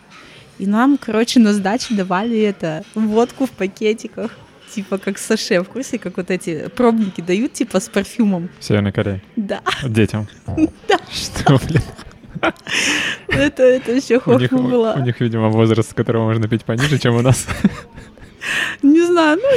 И 0.58 0.66
нам, 0.66 0.98
короче, 0.98 1.40
на 1.40 1.52
сдачу 1.52 1.94
давали 1.96 2.38
это, 2.40 2.84
водку 2.94 3.46
в 3.46 3.50
пакетиках. 3.50 4.30
Типа 4.76 4.98
как 4.98 5.16
саше, 5.16 5.62
в 5.62 5.68
курсе, 5.70 5.98
как 5.98 6.18
вот 6.18 6.30
эти 6.30 6.68
пробники 6.68 7.22
дают, 7.22 7.54
типа 7.54 7.80
с 7.80 7.88
парфюмом. 7.88 8.50
Северной 8.60 8.92
Корее. 8.92 9.22
Да, 9.34 9.62
Детям. 9.82 10.28
Да. 10.86 10.98
Что, 11.10 11.58
блин? 11.66 11.80
это, 13.28 13.62
это 13.62 13.92
еще 13.92 14.20
хохма 14.20 14.58
была. 14.58 14.92
у 14.92 15.00
них, 15.00 15.18
видимо, 15.18 15.48
возраст, 15.48 15.92
с 15.92 15.94
которого 15.94 16.24
можно 16.24 16.46
пить 16.46 16.64
пониже, 16.64 16.98
чем 16.98 17.14
у 17.16 17.22
нас. 17.22 17.46
Не 18.82 19.02
знаю, 19.02 19.38
ну 19.42 19.48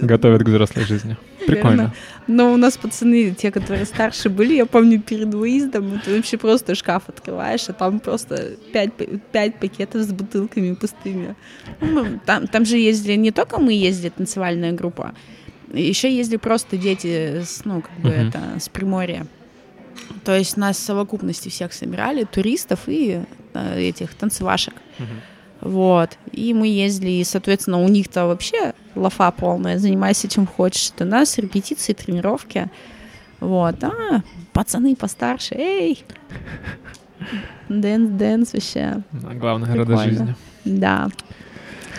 и 0.00 0.06
Готовят 0.06 0.42
к 0.42 0.48
взрослой 0.48 0.84
жизни. 0.84 1.16
Прикольно. 1.46 1.92
Но 2.26 2.52
у 2.52 2.56
нас 2.56 2.76
пацаны, 2.76 3.32
те, 3.32 3.50
которые 3.50 3.84
старше 3.84 4.28
были, 4.28 4.54
я 4.54 4.66
помню, 4.66 5.00
перед 5.00 5.34
выездом, 5.34 6.00
ты 6.00 6.16
вообще 6.16 6.38
просто 6.38 6.74
шкаф 6.74 7.08
открываешь, 7.08 7.68
а 7.68 7.72
там 7.72 8.00
просто 8.00 8.56
пять, 8.72 8.92
пять 9.32 9.58
пакетов 9.58 10.02
с 10.02 10.12
бутылками 10.12 10.74
пустыми. 10.74 11.34
Ну, 11.80 12.20
там, 12.24 12.46
там 12.46 12.64
же 12.64 12.76
ездили, 12.78 13.16
не 13.16 13.32
только 13.32 13.58
мы 13.58 13.72
ездили, 13.72 14.10
танцевальная 14.10 14.72
группа, 14.72 15.14
еще 15.72 16.14
ездили 16.14 16.36
просто 16.38 16.76
дети, 16.76 17.42
с, 17.42 17.64
ну, 17.64 17.82
как 17.82 17.98
бы 17.98 18.10
Мгм. 18.10 18.28
это, 18.28 18.60
с 18.60 18.68
Приморья. 18.68 19.26
То 20.24 20.36
есть 20.36 20.56
нас 20.56 20.76
в 20.76 20.80
совокупности 20.80 21.48
всех 21.48 21.72
собирали, 21.72 22.24
туристов 22.24 22.80
и 22.86 23.20
э, 23.54 23.80
этих 23.80 24.14
танцевашек. 24.14 24.74
Вот. 25.62 26.18
И 26.32 26.52
мы 26.54 26.66
ездили, 26.66 27.10
и, 27.10 27.24
соответственно, 27.24 27.80
у 27.80 27.88
них-то 27.88 28.26
вообще 28.26 28.74
лафа 28.96 29.30
полная, 29.30 29.78
занимайся 29.78 30.28
чем 30.28 30.46
хочешь. 30.46 30.90
Это 30.94 31.04
у 31.04 31.08
нас 31.08 31.38
репетиции, 31.38 31.92
тренировки. 31.92 32.68
Вот. 33.40 33.82
А, 33.84 34.22
пацаны 34.52 34.96
постарше, 34.96 35.54
эй! 35.54 36.04
Dance, 37.68 38.10
dance 38.10 38.52
вообще. 38.52 39.02
Отрада 39.24 39.84
Прикольно. 39.84 40.02
жизни. 40.02 40.34
Да. 40.64 41.08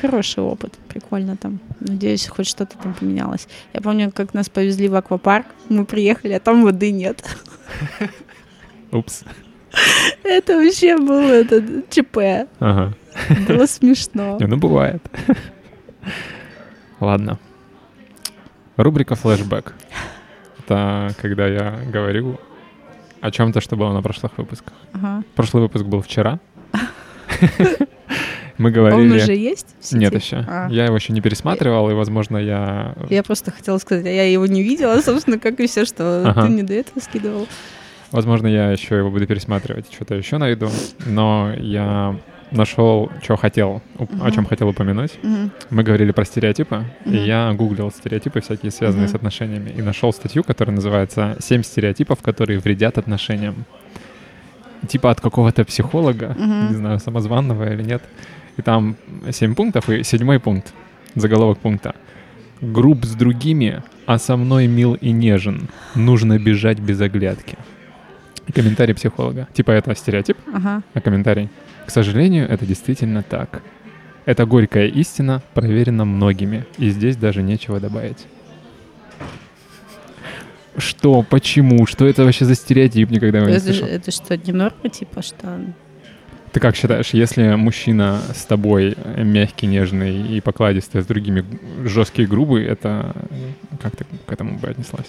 Хороший 0.01 0.43
опыт. 0.43 0.73
Прикольно 0.89 1.37
там. 1.37 1.59
Надеюсь, 1.79 2.27
хоть 2.27 2.47
что-то 2.47 2.77
там 2.77 2.93
поменялось. 2.93 3.47
Я 3.73 3.79
помню, 3.79 4.11
как 4.11 4.33
нас 4.33 4.49
повезли 4.49 4.89
в 4.89 4.95
аквапарк. 4.95 5.47
Мы 5.69 5.85
приехали, 5.85 6.33
а 6.33 6.39
там 6.41 6.63
воды 6.63 6.91
нет. 6.91 7.23
Упс. 8.91 9.23
Это 10.23 10.57
вообще 10.57 10.97
было 10.97 11.31
это, 11.31 11.63
ЧП. 11.89 12.47
Ага. 12.59 12.93
Было 13.47 13.65
смешно. 13.65 14.37
Не, 14.39 14.47
ну 14.47 14.57
бывает. 14.57 15.01
Ладно. 16.99 17.39
Рубрика 18.77 19.15
флешбэк. 19.15 19.73
Это 20.59 21.09
когда 21.21 21.47
я 21.47 21.79
говорю 21.91 22.39
о 23.21 23.31
чем-то, 23.31 23.61
что 23.61 23.75
было 23.75 23.93
на 23.93 24.01
прошлых 24.01 24.37
выпусках. 24.37 24.73
Ага. 24.93 25.23
Прошлый 25.35 25.63
выпуск 25.63 25.85
был 25.85 26.01
вчера. 26.01 26.39
Мы 28.57 28.69
Он 28.69 28.73
говорили... 28.73 29.15
уже 29.17 29.35
есть? 29.35 29.75
Нет 29.91 30.13
еще. 30.13 30.45
А. 30.47 30.67
Я 30.69 30.85
его 30.85 30.95
еще 30.95 31.11
не 31.13 31.21
пересматривал, 31.21 31.89
и, 31.89 31.93
возможно, 31.93 32.37
я... 32.37 32.95
Я 33.09 33.23
просто 33.23 33.51
хотела 33.51 33.77
сказать, 33.79 34.05
я 34.05 34.29
его 34.29 34.45
не 34.45 34.61
видела, 34.61 35.01
собственно, 35.05 35.39
как 35.39 35.59
и 35.59 35.67
все, 35.67 35.85
что 35.85 36.23
Ага. 36.25 36.43
ты 36.43 36.49
мне 36.49 36.63
до 36.63 36.73
этого 36.73 36.99
скидывал. 36.99 37.47
Возможно, 38.11 38.45
я 38.47 38.71
еще 38.71 38.97
его 38.97 39.09
буду 39.09 39.25
пересматривать, 39.25 39.91
что-то 39.91 40.13
еще 40.15 40.37
найду. 40.37 40.69
Но 41.05 41.51
я 41.57 42.15
нашел, 42.53 43.11
что 43.21 43.35
хотел, 43.35 43.81
уп- 43.97 44.25
о 44.25 44.31
чем 44.31 44.45
хотел 44.45 44.69
упомянуть. 44.69 45.11
Мгм. 45.23 45.51
Мы 45.69 45.83
говорили 45.83 46.11
про 46.11 46.25
стереотипы, 46.25 46.85
и 47.05 47.09
Мгм. 47.09 47.23
я 47.25 47.53
гуглил 47.53 47.91
стереотипы 47.91 48.39
всякие, 48.41 48.71
связанные 48.71 49.05
Мгм. 49.07 49.11
с 49.11 49.15
отношениями, 49.15 49.69
и 49.77 49.81
нашел 49.81 50.13
статью, 50.13 50.43
которая 50.43 50.75
называется 50.75 51.35
«Семь 51.39 51.63
стереотипов, 51.63 52.21
которые 52.21 52.59
вредят 52.59 52.97
отношениям». 52.97 53.65
Типа 54.87 55.11
от 55.11 55.21
какого-то 55.21 55.63
психолога, 55.65 56.35
Мгм. 56.37 56.67
не 56.69 56.75
знаю, 56.75 56.99
самозванного 56.99 57.73
или 57.73 57.83
нет. 57.83 58.03
И 58.57 58.61
там 58.61 58.95
семь 59.31 59.55
пунктов, 59.55 59.89
и 59.89 60.03
седьмой 60.03 60.39
пункт, 60.39 60.73
заголовок 61.15 61.57
пункта. 61.59 61.95
«Груб 62.61 63.03
с 63.05 63.13
другими, 63.15 63.81
а 64.05 64.17
со 64.17 64.37
мной 64.37 64.67
мил 64.67 64.93
и 64.95 65.11
нежен. 65.11 65.67
Нужно 65.95 66.37
бежать 66.39 66.79
без 66.79 67.01
оглядки». 67.01 67.57
И 68.47 68.51
комментарий 68.51 68.93
психолога. 68.93 69.47
Типа 69.53 69.71
это 69.71 69.95
стереотип, 69.95 70.37
Ага. 70.53 70.81
а 70.93 71.01
комментарий. 71.01 71.49
К 71.85 71.89
сожалению, 71.91 72.49
это 72.49 72.65
действительно 72.65 73.23
так. 73.23 73.61
Это 74.25 74.45
горькая 74.45 74.87
истина, 74.87 75.41
проверена 75.53 76.05
многими, 76.05 76.65
и 76.77 76.89
здесь 76.89 77.17
даже 77.17 77.43
нечего 77.43 77.79
добавить. 77.79 78.25
Что? 80.77 81.21
Почему? 81.23 81.85
Что 81.85 82.05
это 82.05 82.23
вообще 82.23 82.45
за 82.45 82.55
стереотип? 82.55 83.09
Никогда 83.11 83.39
его 83.39 83.49
не 83.49 83.55
Это, 83.55 83.65
слышал. 83.65 83.85
это 83.85 84.11
что, 84.11 84.37
не 84.37 84.53
норма, 84.53 84.89
типа, 84.89 85.21
что... 85.21 85.59
Ты 86.51 86.59
как 86.59 86.75
считаешь, 86.75 87.09
если 87.13 87.55
мужчина 87.55 88.21
с 88.33 88.45
тобой 88.45 88.95
мягкий, 89.17 89.65
нежный 89.65 90.37
и 90.37 90.39
покладистый, 90.39 91.01
а 91.01 91.03
с 91.03 91.07
другими 91.07 91.43
жесткий 91.83 92.23
и 92.23 92.25
грубый, 92.27 92.63
это 92.63 93.15
как 93.81 93.95
ты 93.95 94.05
к 94.25 94.31
этому 94.31 94.59
бы 94.59 94.67
отнеслась? 94.67 95.07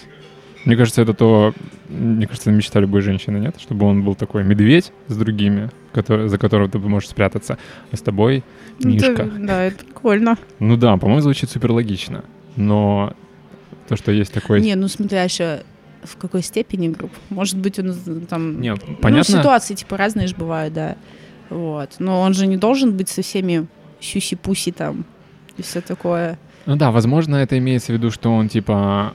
Мне 0.65 0.75
кажется, 0.75 1.01
это 1.01 1.13
то, 1.13 1.53
мне 1.89 2.27
кажется, 2.27 2.49
это 2.49 2.57
мечта 2.57 2.79
любой 2.79 3.01
женщины, 3.01 3.37
нет? 3.37 3.55
Чтобы 3.59 3.85
он 3.85 4.03
был 4.03 4.15
такой 4.15 4.43
медведь 4.43 4.91
с 5.07 5.15
другими, 5.15 5.69
который, 5.93 6.27
за 6.27 6.37
которого 6.37 6.67
ты 6.69 6.79
можешь 6.79 7.09
спрятаться, 7.09 7.57
а 7.91 7.95
с 7.95 8.01
тобой 8.01 8.43
Мишка. 8.79 9.23
Да, 9.23 9.31
да, 9.39 9.63
это 9.63 9.85
прикольно. 9.85 10.37
Ну 10.59 10.75
да, 10.75 10.97
по-моему, 10.97 11.21
звучит 11.21 11.49
супер 11.49 11.71
логично. 11.71 12.25
Но 12.55 13.13
то, 13.87 13.95
что 13.95 14.11
есть 14.11 14.33
такой... 14.33 14.61
Не, 14.61 14.75
ну 14.75 14.87
смотря 14.87 15.23
еще... 15.23 15.61
в 16.03 16.17
какой 16.17 16.41
степени 16.41 16.87
групп. 16.89 17.11
Может 17.29 17.57
быть, 17.57 17.79
он 17.79 17.93
там... 18.27 18.59
Нет, 18.59 18.79
Ну, 18.87 18.95
понятно. 18.95 19.37
ситуации, 19.37 19.75
типа, 19.75 19.97
разные 19.97 20.27
же 20.27 20.35
бывают, 20.35 20.73
да. 20.73 20.95
Вот. 21.49 21.95
Но 21.99 22.21
он 22.21 22.33
же 22.33 22.47
не 22.47 22.57
должен 22.57 22.97
быть 22.97 23.09
со 23.09 23.21
всеми 23.21 23.67
сюси-пуси 23.99 24.71
там 24.71 25.05
и 25.57 25.61
все 25.61 25.81
такое. 25.81 26.37
Ну 26.65 26.75
да, 26.75 26.91
возможно, 26.91 27.35
это 27.35 27.57
имеется 27.57 27.91
в 27.91 27.95
виду, 27.95 28.11
что 28.11 28.33
он, 28.33 28.49
типа, 28.49 29.13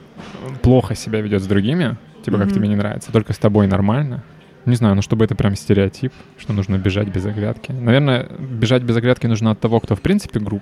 плохо 0.61 0.95
себя 0.95 1.21
ведет 1.21 1.41
с 1.43 1.47
другими, 1.47 1.97
типа, 2.23 2.37
как 2.37 2.47
Мгм. 2.47 2.55
тебе 2.55 2.67
не 2.67 2.75
нравится, 2.75 3.11
только 3.11 3.33
с 3.33 3.37
тобой 3.37 3.67
нормально. 3.67 4.23
Не 4.65 4.75
знаю, 4.75 4.95
ну 4.95 5.01
чтобы 5.01 5.25
это 5.25 5.35
прям 5.35 5.55
стереотип, 5.55 6.13
что 6.37 6.53
нужно 6.53 6.77
бежать 6.77 7.07
без 7.07 7.25
оглядки. 7.25 7.71
Наверное, 7.71 8.27
бежать 8.39 8.83
без 8.83 8.95
оглядки 8.95 9.25
нужно 9.27 9.51
от 9.51 9.59
того, 9.59 9.79
кто 9.79 9.95
в 9.95 10.01
принципе 10.01 10.39
групп. 10.39 10.61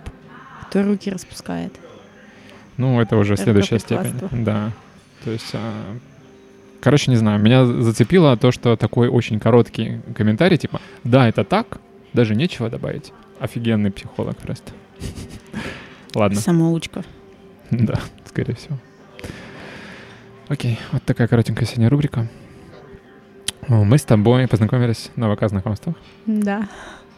Кто 0.69 0.83
руки 0.83 1.09
распускает. 1.11 1.73
Ну, 2.77 3.01
это 3.01 3.17
уже 3.17 3.33
Это 3.33 3.43
следующая 3.43 3.79
степень. 3.79 4.13
Да. 4.31 4.71
То 5.25 5.31
есть, 5.31 5.51
а, 5.53 5.97
короче, 6.79 7.11
не 7.11 7.17
знаю, 7.17 7.41
меня 7.41 7.65
зацепило 7.65 8.37
то, 8.37 8.51
что 8.53 8.77
такой 8.77 9.09
очень 9.09 9.37
короткий 9.39 9.99
комментарий, 10.15 10.57
типа, 10.57 10.79
да, 11.03 11.27
это 11.27 11.43
так, 11.43 11.81
даже 12.13 12.35
нечего 12.35 12.69
добавить. 12.69 13.11
Офигенный 13.41 13.91
психолог 13.91 14.37
просто. 14.37 14.71
Ладно, 16.15 16.39
Самоучка. 16.39 17.03
да, 17.71 17.95
скорее 18.25 18.55
всего. 18.55 18.77
Окей, 20.47 20.79
вот 20.91 21.03
такая 21.03 21.27
коротенькая 21.27 21.65
сегодня 21.67 21.89
рубрика. 21.89 22.27
Мы 23.67 23.97
с 23.99 24.03
тобой 24.03 24.47
познакомились 24.47 25.11
на 25.15 25.33
ВК 25.35 25.47
знакомствах. 25.47 25.95
Да. 26.25 26.67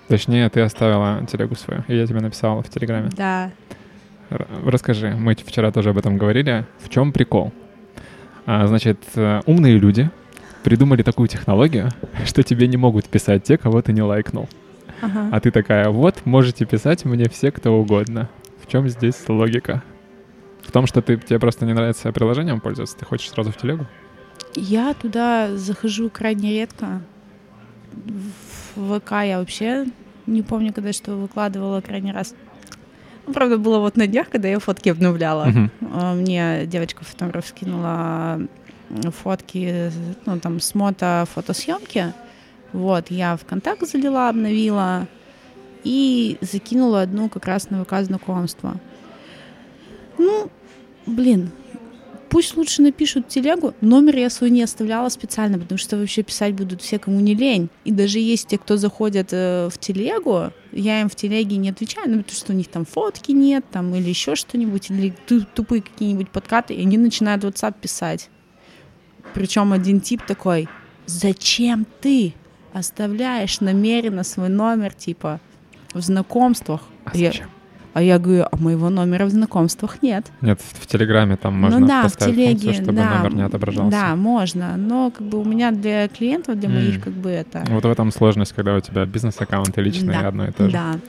Точнее, 0.09 0.49
ты 0.49 0.59
оставила 0.59 1.25
телегу 1.31 1.55
свою, 1.55 1.83
и 1.87 1.95
я 1.95 2.05
тебе 2.05 2.19
написал 2.19 2.61
в 2.61 2.67
Телеграме. 2.69 3.09
Да. 3.15 3.51
Р- 4.29 4.47
Расскажи, 4.65 5.11
мы 5.15 5.35
вчера 5.35 5.71
тоже 5.71 5.91
об 5.91 5.97
этом 5.97 6.17
говорили. 6.17 6.65
В 6.79 6.89
чем 6.89 7.13
прикол? 7.13 7.53
А, 8.45 8.67
значит, 8.67 8.99
э, 9.15 9.39
умные 9.45 9.77
люди 9.77 10.09
придумали 10.63 11.03
такую 11.03 11.29
технологию, 11.29 11.89
что 12.25 12.43
тебе 12.43 12.67
не 12.67 12.75
могут 12.75 13.07
писать 13.07 13.43
те, 13.45 13.57
кого 13.57 13.81
ты 13.81 13.93
не 13.93 14.01
лайкнул. 14.01 14.49
Ага. 15.01 15.29
А 15.31 15.39
ты 15.39 15.51
такая, 15.51 15.87
вот, 15.89 16.25
можете 16.25 16.65
писать 16.65 17.05
мне 17.05 17.29
все, 17.29 17.51
кто 17.51 17.79
угодно. 17.79 18.27
Чем 18.71 18.87
здесь 18.87 19.17
логика? 19.27 19.83
В 20.61 20.71
том, 20.71 20.87
что 20.87 21.01
ты, 21.01 21.17
тебе 21.17 21.39
просто 21.39 21.65
не 21.65 21.73
нравится 21.73 22.09
приложением 22.13 22.61
пользоваться, 22.61 22.95
ты 22.97 23.03
хочешь 23.03 23.29
сразу 23.29 23.51
в 23.51 23.57
телегу? 23.57 23.85
Я 24.55 24.93
туда 24.93 25.57
захожу 25.57 26.09
крайне 26.09 26.51
редко. 26.53 27.01
В 28.77 28.97
ВК 28.97 29.11
я 29.25 29.39
вообще 29.39 29.87
не 30.25 30.41
помню, 30.41 30.71
когда 30.71 30.93
что 30.93 31.17
выкладывала 31.17 31.81
крайний 31.81 32.13
раз. 32.13 32.33
Ну, 33.27 33.33
правда, 33.33 33.57
было 33.57 33.79
вот 33.79 33.97
на 33.97 34.07
днях, 34.07 34.29
когда 34.29 34.47
я 34.47 34.57
фотки 34.59 34.87
обновляла. 34.87 35.51
А, 35.91 36.13
Мне 36.13 36.65
девочка-фотограф 36.65 37.47
скинула 37.47 38.39
фотки, 39.21 39.91
ну, 40.25 40.39
там, 40.39 40.61
с 40.61 40.73
мото 40.75 41.27
фотосъемки. 41.33 42.13
Вот, 42.71 43.11
я 43.11 43.35
в 43.35 43.43
контакт 43.43 43.85
залила, 43.85 44.29
обновила 44.29 45.07
и 45.83 46.37
закинула 46.41 47.01
одну 47.01 47.29
как 47.29 47.45
раз 47.45 47.69
на 47.69 47.83
ВК 47.83 47.95
знакомства. 48.01 48.79
Ну, 50.17 50.49
блин, 51.05 51.51
пусть 52.29 52.55
лучше 52.55 52.81
напишут 52.81 53.27
телегу. 53.27 53.73
Номер 53.81 54.17
я 54.17 54.29
свой 54.29 54.49
не 54.49 54.63
оставляла 54.63 55.09
специально, 55.09 55.59
потому 55.59 55.77
что 55.77 55.97
вообще 55.97 56.23
писать 56.23 56.53
будут 56.53 56.81
все, 56.81 56.97
кому 56.97 57.19
не 57.19 57.35
лень. 57.35 57.69
И 57.83 57.91
даже 57.91 58.19
есть 58.19 58.47
те, 58.47 58.57
кто 58.57 58.77
заходят 58.77 59.29
э, 59.31 59.69
в 59.69 59.77
телегу, 59.77 60.51
я 60.71 61.01
им 61.01 61.09
в 61.09 61.15
телеге 61.15 61.57
не 61.57 61.69
отвечаю, 61.69 62.09
ну, 62.09 62.17
потому 62.19 62.37
что 62.37 62.53
у 62.53 62.55
них 62.55 62.67
там 62.67 62.85
фотки 62.85 63.31
нет, 63.31 63.65
там, 63.71 63.93
или 63.93 64.09
еще 64.09 64.35
что-нибудь, 64.35 64.89
или 64.89 65.13
ту- 65.27 65.45
тупые 65.53 65.81
какие-нибудь 65.81 66.29
подкаты, 66.29 66.73
и 66.73 66.81
они 66.81 66.97
начинают 66.97 67.43
в 67.43 67.47
WhatsApp 67.47 67.75
писать. 67.81 68.29
Причем 69.33 69.73
один 69.73 70.01
тип 70.01 70.21
такой, 70.25 70.69
зачем 71.05 71.85
ты 71.99 72.33
оставляешь 72.73 73.59
намеренно 73.59 74.23
свой 74.23 74.49
номер, 74.49 74.93
типа, 74.93 75.41
в 75.93 76.01
знакомствах? 76.01 76.81
А 77.05 77.15
Я- 77.15 77.31
зачем? 77.31 77.47
а 77.93 78.01
я 78.01 78.19
говорю, 78.19 78.45
а 78.49 78.55
моего 78.57 78.89
номера 78.89 79.25
в 79.25 79.29
знакомствах 79.31 80.01
нет. 80.01 80.25
Нет, 80.41 80.61
в, 80.61 80.83
в 80.83 80.87
Телеграме 80.87 81.35
там 81.35 81.59
можно 81.59 81.79
ну 81.79 81.87
да, 81.87 82.01
в 82.01 82.03
поставить 82.03 82.35
телеге, 82.35 82.51
функцию, 82.51 82.73
чтобы 82.75 82.93
да, 82.93 83.17
номер 83.17 83.35
не 83.35 83.41
отображался. 83.41 83.91
Да, 83.91 84.15
можно, 84.15 84.77
но 84.77 85.11
как 85.11 85.27
бы 85.27 85.39
у 85.39 85.43
меня 85.43 85.71
для 85.71 86.07
клиентов, 86.07 86.57
для 86.59 86.69
М. 86.69 86.75
моих 86.75 87.03
как 87.03 87.13
бы 87.13 87.29
это... 87.29 87.65
Вот 87.69 87.83
в 87.83 87.89
этом 87.89 88.11
сложность, 88.11 88.53
когда 88.53 88.75
у 88.75 88.79
тебя 88.79 89.05
бизнес-аккаунт 89.05 89.77
и 89.77 89.81
личный 89.81 90.13
Да, 90.13 90.27
одно 90.27 90.47
и 90.47 90.51
то 90.51 90.65
же. 90.65 90.71
Да, 90.71 90.99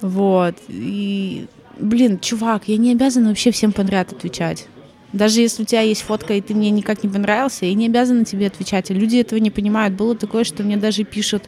вот. 0.00 0.56
И, 0.68 1.46
блин, 1.78 2.18
чувак, 2.18 2.64
я 2.66 2.76
не 2.78 2.92
обязана 2.92 3.28
вообще 3.28 3.52
всем 3.52 3.72
подряд 3.72 4.12
отвечать. 4.12 4.66
Даже 5.12 5.40
если 5.40 5.62
у 5.62 5.66
тебя 5.66 5.82
есть 5.82 6.02
фотка, 6.02 6.34
и 6.34 6.40
ты 6.40 6.54
мне 6.54 6.70
никак 6.70 7.04
не 7.04 7.08
понравился, 7.08 7.66
я 7.66 7.74
не 7.74 7.86
обязана 7.86 8.24
тебе 8.24 8.48
отвечать. 8.48 8.90
И 8.90 8.94
люди 8.94 9.18
этого 9.18 9.38
не 9.38 9.52
понимают. 9.52 9.94
Было 9.94 10.16
такое, 10.16 10.42
что 10.42 10.64
мне 10.64 10.76
даже 10.76 11.04
пишут, 11.04 11.44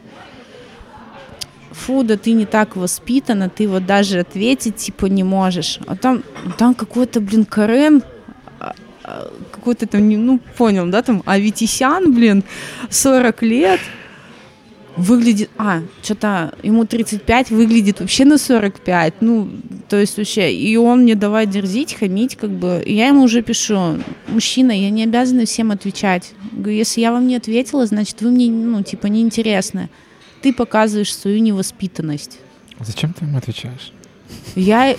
фу, 1.77 2.03
да 2.03 2.17
ты 2.17 2.33
не 2.33 2.45
так 2.45 2.75
воспитана, 2.75 3.49
ты 3.49 3.67
вот 3.67 3.85
даже 3.85 4.19
ответить, 4.19 4.75
типа, 4.75 5.05
не 5.05 5.23
можешь. 5.23 5.79
А 5.87 5.95
там, 5.95 6.23
там 6.57 6.73
какой-то, 6.73 7.21
блин, 7.21 7.45
Карен, 7.45 8.03
а, 8.59 8.73
а, 9.03 9.31
какой-то 9.51 9.87
там, 9.87 10.09
ну, 10.09 10.39
понял, 10.57 10.87
да, 10.87 11.01
там, 11.01 11.23
Аветисян, 11.25 12.13
блин, 12.13 12.43
40 12.89 13.43
лет, 13.43 13.79
выглядит, 14.97 15.49
а, 15.57 15.81
что-то 16.01 16.53
ему 16.63 16.85
35, 16.85 17.51
выглядит 17.51 17.99
вообще 17.99 18.25
на 18.25 18.37
45, 18.37 19.21
ну, 19.21 19.49
то 19.87 19.97
есть 19.97 20.17
вообще, 20.17 20.53
и 20.53 20.75
он 20.75 21.03
мне 21.03 21.15
давай 21.15 21.45
дерзить, 21.45 21.93
хамить, 21.93 22.35
как 22.35 22.49
бы, 22.49 22.81
и 22.83 22.95
я 22.95 23.07
ему 23.07 23.23
уже 23.23 23.43
пишу, 23.43 23.99
мужчина, 24.27 24.71
я 24.71 24.89
не 24.89 25.03
обязана 25.03 25.45
всем 25.45 25.71
отвечать, 25.71 26.33
говорю, 26.51 26.75
если 26.75 27.01
я 27.01 27.11
вам 27.11 27.27
не 27.27 27.35
ответила, 27.35 27.85
значит, 27.85 28.21
вы 28.21 28.31
мне, 28.31 28.49
ну, 28.49 28.83
типа, 28.83 29.07
неинтересны, 29.07 29.89
ты 30.41 30.53
показываешь 30.53 31.15
свою 31.15 31.39
невоспитанность. 31.39 32.39
Зачем 32.79 33.13
ты 33.13 33.25
ему 33.25 33.37
отвечаешь? 33.37 33.91
Я, 34.55 34.95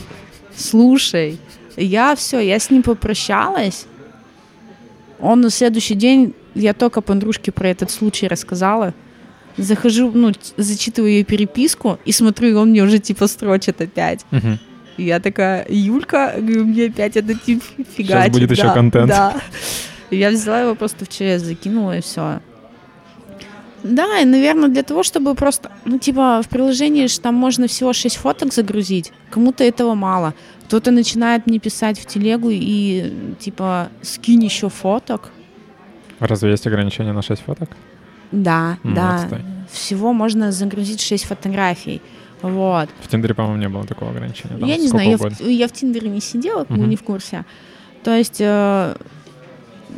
слушай, 0.56 1.38
я 1.76 2.16
все, 2.16 2.40
я 2.40 2.58
с 2.58 2.70
ним 2.70 2.82
попрощалась. 2.82 3.86
Он 5.20 5.40
на 5.40 5.50
следующий 5.50 5.94
день, 5.94 6.34
я 6.54 6.74
только 6.74 7.00
подружке 7.00 7.52
про 7.52 7.68
этот 7.68 7.90
случай 7.90 8.28
рассказала. 8.28 8.94
Захожу, 9.56 10.12
ну, 10.12 10.32
зачитываю 10.56 11.10
ее 11.10 11.24
переписку 11.24 11.98
и 12.04 12.12
смотрю, 12.12 12.58
он 12.58 12.70
мне 12.70 12.82
уже 12.82 12.98
типа 12.98 13.26
строчит 13.26 13.80
опять. 13.80 14.24
Мгм. 14.30 14.60
И 14.96 15.04
я 15.04 15.20
такая, 15.20 15.66
Юлька, 15.68 16.34
говорю, 16.36 16.64
мне 16.64 16.86
опять 16.86 17.16
этот 17.16 17.42
тип 17.42 17.62
фигачит. 17.96 18.32
будет 18.32 18.50
еще 18.50 18.64
да, 18.64 18.74
контент. 18.74 19.08
Да. 19.08 19.40
Я 20.10 20.30
взяла 20.30 20.60
его 20.62 20.74
просто 20.74 21.04
в 21.04 21.08
ЧС, 21.08 21.42
закинула 21.42 21.98
и 21.98 22.00
все. 22.00 22.40
Да, 23.84 24.18
и, 24.20 24.24
наверное, 24.24 24.68
для 24.68 24.82
того, 24.82 25.02
чтобы 25.02 25.34
просто, 25.34 25.70
ну, 25.84 25.98
типа, 25.98 26.40
в 26.44 26.48
приложении 26.48 27.06
ж 27.06 27.18
там 27.18 27.34
можно 27.34 27.66
всего 27.66 27.92
6 27.92 28.16
фоток 28.16 28.52
загрузить, 28.52 29.12
кому-то 29.30 29.62
этого 29.64 29.94
мало. 29.94 30.34
Кто-то 30.66 30.90
начинает 30.90 31.46
мне 31.46 31.58
писать 31.58 31.98
в 31.98 32.04
телегу 32.06 32.48
и, 32.52 33.12
типа, 33.38 33.88
скинь 34.02 34.44
еще 34.44 34.68
фоток. 34.68 35.30
Разве 36.20 36.50
есть 36.50 36.66
ограничение 36.66 37.12
на 37.12 37.22
6 37.22 37.42
фоток? 37.42 37.68
Да, 38.32 38.78
М, 38.84 38.94
да. 38.94 39.14
отстой. 39.14 39.40
Всего 39.70 40.12
можно 40.12 40.50
загрузить 40.52 41.00
6 41.00 41.24
фотографий. 41.24 42.00
Вот. 42.42 42.88
В 43.00 43.08
Тиндере, 43.08 43.34
по-моему, 43.34 43.58
не 43.60 43.68
было 43.68 43.84
такого 43.86 44.10
ограничения. 44.10 44.58
там 44.58 44.68
я 44.68 44.76
не 44.76 44.88
знаю, 44.88 45.10
я 45.10 45.16
в, 45.16 45.40
я 45.48 45.66
в 45.68 45.72
Тиндере 45.72 46.08
не 46.08 46.20
сидела, 46.20 46.66
Мгм. 46.68 46.88
не 46.88 46.96
в 46.96 47.02
курсе. 47.02 47.44
То 48.04 48.14
есть 48.16 48.36
э, 48.40 48.94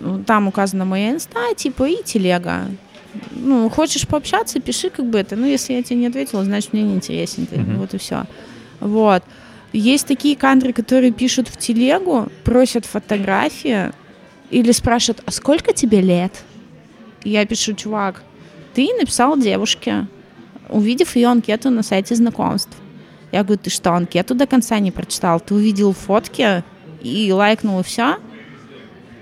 ну, 0.01 0.23
там 0.25 0.49
указана 0.49 0.85
моя 0.85 1.11
инста, 1.12 1.55
типа, 1.57 1.88
и 1.88 2.03
телега. 2.05 2.62
Ну, 3.33 3.68
хочешь 3.68 4.07
пообщаться, 4.07 4.61
пиши 4.61 4.90
как 4.90 5.07
бы 5.07 5.18
это. 5.18 5.37
Ну, 5.37 5.46
если 5.46 5.73
я 5.73 5.83
тебе 5.83 5.96
не 5.96 6.07
ответила, 6.07 6.44
значит, 6.44 6.73
мне 6.73 6.83
не 6.83 6.94
интересен 6.94 7.46
ты. 7.46 7.59
Мгм. 7.59 7.79
Вот 7.79 7.94
и 7.94 7.99
все. 7.99 8.25
Вот. 8.81 9.23
Есть 9.73 10.07
такие 10.07 10.37
кадры, 10.37 10.73
которые 10.73 11.12
пишут 11.12 11.49
в 11.49 11.57
телегу, 11.57 12.29
просят 12.44 12.87
фотографии 12.87 13.92
или 14.51 14.73
спрашивают, 14.73 15.23
а 15.27 15.31
сколько 15.31 15.73
тебе 15.73 16.01
лет? 16.01 16.42
Я 17.23 17.44
пишу, 17.46 17.75
чувак, 17.75 18.23
ты 18.75 18.88
написал 18.99 19.37
девушке, 19.38 20.07
увидев 20.68 21.14
ее 21.14 21.29
анкету 21.29 21.70
на 21.70 21.83
сайте 21.83 22.14
знакомств. 22.14 22.77
Я 23.33 23.44
говорю, 23.44 23.61
ты 23.62 23.70
что, 23.70 23.92
анкету 23.92 24.35
до 24.35 24.46
конца 24.46 24.79
не 24.79 24.90
прочитал? 24.90 25.38
Ты 25.38 25.55
увидел 25.55 25.92
фотки 25.92 26.64
и 27.03 27.31
лайкнул 27.33 27.81
и 27.81 27.83
все? 27.85 28.16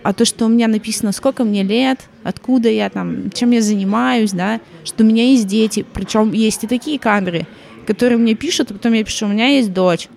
А 0.03 0.13
то, 0.15 0.25
что 0.25 0.47
у 0.47 0.49
меня 0.49 0.69
написано, 0.69 1.13
сколько 1.13 1.45
мне 1.45 1.63
лет, 1.63 2.01
откуда 2.29 2.69
я 2.69 2.91
там, 2.91 3.31
чем 3.31 3.51
я 3.53 3.63
занимаюсь, 3.63 4.33
да, 4.33 4.61
что 4.85 5.03
у 5.03 5.07
меня 5.07 5.25
есть 5.25 5.47
дети. 5.47 5.85
Причем 5.95 6.33
есть 6.33 6.65
и 6.65 6.67
такие 6.67 6.99
кадры, 6.99 7.47
которые 7.87 8.19
мне 8.19 8.35
пишут, 8.35 8.71
а 8.71 8.75
потом 8.75 8.93
я 8.93 9.05
пишу, 9.05 9.27
у 9.27 9.31
меня 9.31 9.49
есть 9.49 9.73
дочь. 9.73 10.09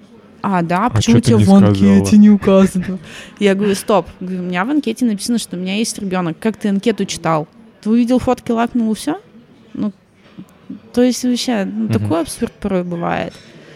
А, 0.44 0.62
да, 0.62 0.90
почему 0.90 1.18
чё 1.18 1.22
ты 1.22 1.28
тебе 1.28 1.38
не 1.38 1.44
в 1.46 1.54
анкете 1.54 2.00
сказала? 2.00 2.22
не 2.22 2.30
указано? 2.30 3.00
Я 3.40 3.56
говорю, 3.56 3.76
стоп. 3.76 4.08
У 4.20 4.26
меня 4.26 4.66
в 4.66 4.70
анкете 4.72 5.06
написано, 5.06 5.38
что 5.38 5.56
у 5.56 5.60
меня 5.60 5.76
есть 5.76 5.98
ребенок. 6.00 6.38
Как 6.40 6.58
ты 6.58 6.70
анкету 6.70 7.06
читал? 7.06 7.48
Ты 7.82 7.90
увидел 7.90 8.20
фотки, 8.20 8.52
лайкнул 8.52 8.92
и 8.92 8.96
все? 8.96 9.20
Ну, 9.74 9.92
то 10.94 11.02
есть 11.02 11.24
вообще, 11.24 11.66
ну, 11.66 11.84
Мгм. 11.84 11.94
такой 11.94 12.22
абсурд 12.22 12.52
порой 12.54 12.84
бывает. 12.84 13.34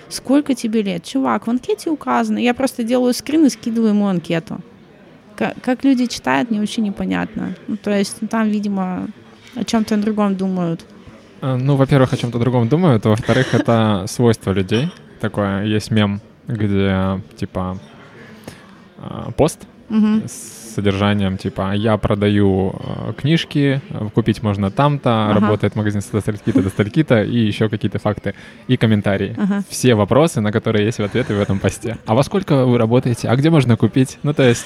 Сколько 0.09 0.55
тебе 0.55 0.81
лет? 0.81 1.03
Чувак, 1.03 1.47
в 1.47 1.49
анкете 1.49 1.89
указано. 1.89 2.37
Я 2.37 2.53
просто 2.53 2.83
делаю 2.83 3.13
скрин 3.13 3.45
и 3.45 3.49
скидываю 3.49 3.89
ему 3.89 4.07
анкету. 4.07 4.59
Как, 5.35 5.55
как 5.61 5.83
люди 5.83 6.05
читают, 6.07 6.49
мне 6.49 6.59
вообще 6.59 6.81
непонятно. 6.81 7.55
Ну, 7.67 7.77
то 7.77 7.91
есть 7.91 8.17
ну, 8.21 8.27
там, 8.27 8.49
видимо, 8.49 9.07
о 9.55 9.63
чем-то 9.63 9.97
другом 9.97 10.35
думают. 10.35 10.85
А, 11.41 11.57
ну, 11.57 11.75
во-первых, 11.75 12.13
о 12.13 12.17
чем-то 12.17 12.39
другом 12.39 12.67
думают, 12.67 13.05
а 13.05 13.09
во-вторых, 13.09 13.53
это 13.53 14.05
свойство 14.07 14.51
людей. 14.51 14.89
Такое 15.19 15.63
есть 15.63 15.91
мем, 15.91 16.21
где 16.47 17.21
типа 17.37 17.79
а, 18.97 19.31
пост 19.31 19.65
с 19.89 20.65
содержанием 20.75 21.37
типа 21.37 21.73
«Я 21.73 21.97
продаю 21.97 22.75
э, 22.77 23.13
книжки, 23.13 23.81
э, 23.89 24.09
купить 24.13 24.43
можно 24.43 24.69
там-то, 24.69 25.29
Ага. 25.29 25.39
работает 25.39 25.75
магазин 25.75 26.01
с 26.01 26.05
стальки-то 26.05 26.61
до 26.61 26.69
стальки-то» 26.69 27.23
и 27.23 27.37
еще 27.37 27.69
какие-то 27.69 27.99
факты 27.99 28.35
и 28.67 28.75
комментарии. 28.75 29.35
Ага. 29.37 29.63
Все 29.69 29.95
вопросы, 29.95 30.41
на 30.41 30.51
которые 30.51 30.85
есть 30.85 30.99
ответы 30.99 31.33
в 31.33 31.39
этом 31.39 31.59
посте. 31.59 31.97
А 32.05 32.13
во 32.13 32.23
сколько 32.23 32.65
вы 32.65 32.77
работаете? 32.77 33.29
А 33.29 33.35
где 33.35 33.49
можно 33.49 33.77
купить? 33.77 34.17
Ну, 34.23 34.33
то 34.33 34.43
есть... 34.43 34.65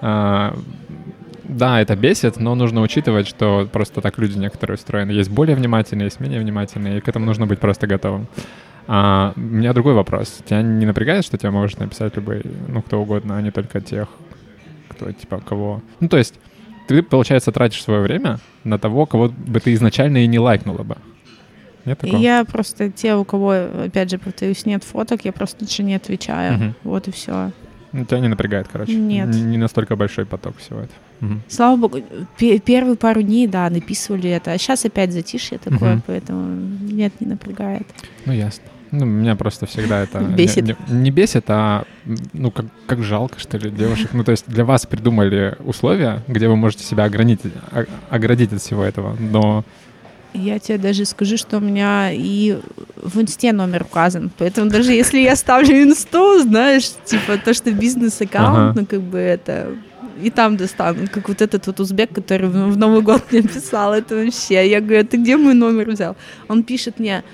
а, 0.00 0.56
да, 1.44 1.80
это 1.80 1.96
бесит, 1.96 2.38
но 2.38 2.54
нужно 2.54 2.80
учитывать, 2.80 3.26
что 3.26 3.68
просто 3.70 4.00
так 4.00 4.18
люди 4.18 4.38
некоторые 4.38 4.76
устроены. 4.76 5.10
Есть 5.10 5.30
более 5.30 5.56
внимательные, 5.56 6.06
есть 6.06 6.20
менее 6.20 6.40
внимательные, 6.40 6.98
и 6.98 7.00
к 7.00 7.08
этому 7.08 7.26
нужно 7.26 7.46
быть 7.46 7.58
просто 7.58 7.86
готовым. 7.86 8.28
А, 8.86 9.32
у 9.36 9.40
меня 9.40 9.72
другой 9.72 9.94
вопрос. 9.94 10.42
Тебя 10.44 10.62
не 10.62 10.86
напрягает, 10.86 11.24
что 11.24 11.38
тебя 11.38 11.50
может 11.50 11.80
написать 11.80 12.16
любой, 12.16 12.42
ну, 12.68 12.82
кто 12.82 13.00
угодно, 13.00 13.36
а 13.36 13.42
не 13.42 13.50
только 13.50 13.80
тех, 13.80 14.08
кто, 14.88 15.10
типа, 15.12 15.40
кого... 15.40 15.82
Ну, 16.00 16.08
то 16.08 16.18
есть 16.18 16.34
ты, 16.88 17.02
получается, 17.02 17.52
тратишь 17.52 17.82
свое 17.82 18.00
время 18.00 18.38
на 18.64 18.78
того, 18.78 19.06
кого 19.06 19.28
бы 19.28 19.60
ты 19.60 19.74
изначально 19.74 20.18
и 20.24 20.26
не 20.26 20.38
лайкнула 20.38 20.82
бы. 20.82 20.96
Нет 21.84 21.98
такого? 21.98 22.20
я 22.20 22.44
просто 22.44 22.90
те, 22.90 23.14
у 23.14 23.24
кого, 23.24 23.54
опять 23.84 24.10
же, 24.10 24.18
повторюсь, 24.18 24.66
нет 24.66 24.84
фоток, 24.84 25.24
я 25.24 25.32
просто 25.32 25.64
лучше 25.64 25.82
не 25.82 25.94
отвечаю. 25.94 26.54
Мгм. 26.54 26.74
Вот 26.84 27.08
и 27.08 27.12
все. 27.12 27.52
Ну, 27.92 28.04
Тебя 28.04 28.20
не 28.20 28.28
напрягает, 28.28 28.68
короче. 28.72 28.94
Нет. 28.94 29.28
Не 29.28 29.56
настолько 29.58 29.96
большой 29.96 30.24
поток 30.24 30.56
всего 30.58 30.80
этого. 30.80 30.98
Мгм. 31.20 31.42
Слава 31.48 31.76
богу, 31.76 31.98
пе- 32.38 32.58
первые 32.58 32.96
пару 32.96 33.22
дней, 33.22 33.46
да, 33.46 33.68
написывали 33.70 34.30
это, 34.30 34.52
а 34.52 34.58
сейчас 34.58 34.84
опять 34.84 35.12
затишье 35.12 35.58
такое, 35.58 35.94
Мгм. 35.94 36.02
поэтому 36.06 36.68
нет, 36.82 37.12
не 37.20 37.26
напрягает. 37.26 37.86
Ну, 38.26 38.32
ясно. 38.32 38.62
Ну, 38.92 39.04
меня 39.06 39.36
просто 39.36 39.66
всегда 39.66 40.02
это... 40.02 40.18
не- 40.22 40.34
Бесит. 40.34 40.64
Не, 40.64 40.76
не 40.88 41.10
бесит, 41.10 41.44
а, 41.48 41.84
ну, 42.32 42.50
как, 42.50 42.66
как 42.86 43.02
жалко, 43.02 43.38
что 43.38 43.56
ли, 43.58 43.70
девушек. 43.70 44.10
Ну, 44.12 44.24
то 44.24 44.32
есть 44.32 44.44
для 44.48 44.64
вас 44.64 44.86
придумали 44.86 45.56
условия, 45.64 46.22
где 46.26 46.48
вы 46.48 46.56
можете 46.56 46.84
себя 46.84 47.04
огранить, 47.04 47.40
о- 47.72 47.84
оградить 48.08 48.52
от 48.52 48.60
всего 48.62 48.82
этого, 48.82 49.16
но... 49.20 49.64
Я 50.32 50.58
тебе 50.58 50.78
даже 50.78 51.04
скажу, 51.04 51.36
что 51.36 51.56
у 51.56 51.60
меня 51.60 52.10
и 52.12 52.58
в 52.96 53.20
инсте 53.20 53.52
номер 53.52 53.82
указан. 53.82 54.30
Поэтому 54.38 54.70
даже 54.70 54.92
если 54.92 55.18
я 55.18 55.34
ставлю 55.36 55.82
инсту, 55.82 56.40
знаешь, 56.42 56.90
типа 57.04 57.36
то, 57.38 57.52
что 57.52 57.72
бизнес-аккаунт, 57.72 58.58
Ага. 58.58 58.72
ну 58.80 58.86
как 58.86 59.00
бы 59.00 59.18
это... 59.18 59.74
И 60.22 60.28
там 60.30 60.56
достанут, 60.58 61.08
как 61.08 61.28
вот 61.28 61.40
этот 61.40 61.66
вот 61.66 61.80
узбек, 61.80 62.12
который 62.12 62.48
в 62.48 62.72
в 62.72 62.76
Новый 62.76 63.00
год 63.00 63.22
мне 63.32 63.42
писал, 63.42 63.94
это 63.94 64.14
вообще. 64.16 64.68
Я 64.70 64.80
говорю, 64.80 65.06
ты 65.06 65.16
где 65.16 65.36
мой 65.36 65.54
номер 65.54 65.90
взял? 65.90 66.14
Он 66.48 66.62
пишет 66.62 66.98
мне, 67.00 67.24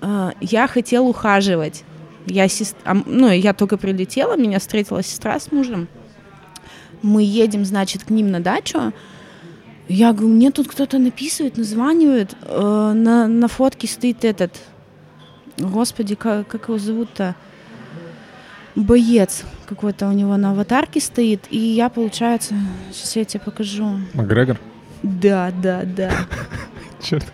«А, 0.00 0.32
я 0.40 0.68
хотел 0.68 1.08
ухаживать. 1.08 1.82
Я 2.26 2.44
сес- 2.48 2.76
а, 2.84 2.94
ну, 2.94 3.28
я 3.28 3.52
только 3.52 3.76
прилетела, 3.76 4.36
меня 4.36 4.58
встретила 4.60 5.02
сестра 5.02 5.38
с 5.40 5.50
мужем. 5.52 5.88
Мы 7.02 7.24
едем, 7.24 7.64
значит, 7.64 8.04
к 8.04 8.10
ним 8.10 8.30
на 8.30 8.38
дачу. 8.40 8.92
Я 9.88 10.12
говорю, 10.12 10.34
мне 10.34 10.50
тут 10.50 10.68
кто-то 10.68 10.98
написывает, 10.98 11.56
названивает. 11.56 12.34
Э, 12.42 12.92
на, 12.94 13.26
на 13.26 13.48
фотке 13.48 13.86
стоит 13.86 14.24
этот... 14.24 14.52
Господи, 15.58 16.14
как, 16.14 16.48
как 16.48 16.68
его 16.68 16.78
зовут-то? 16.78 17.34
Боец 18.74 19.42
какой-то 19.66 20.08
у 20.08 20.12
него 20.12 20.36
на 20.36 20.52
аватарке 20.52 21.00
стоит. 21.00 21.46
И 21.50 21.58
я, 21.58 21.88
получается... 21.88 22.54
Сейчас 22.92 23.16
я 23.16 23.24
тебе 23.24 23.40
покажу. 23.40 23.98
Макгрегор? 24.14 24.58
Да, 25.02 25.52
да, 25.62 25.82
да. 25.84 26.12
Черт. 27.02 27.26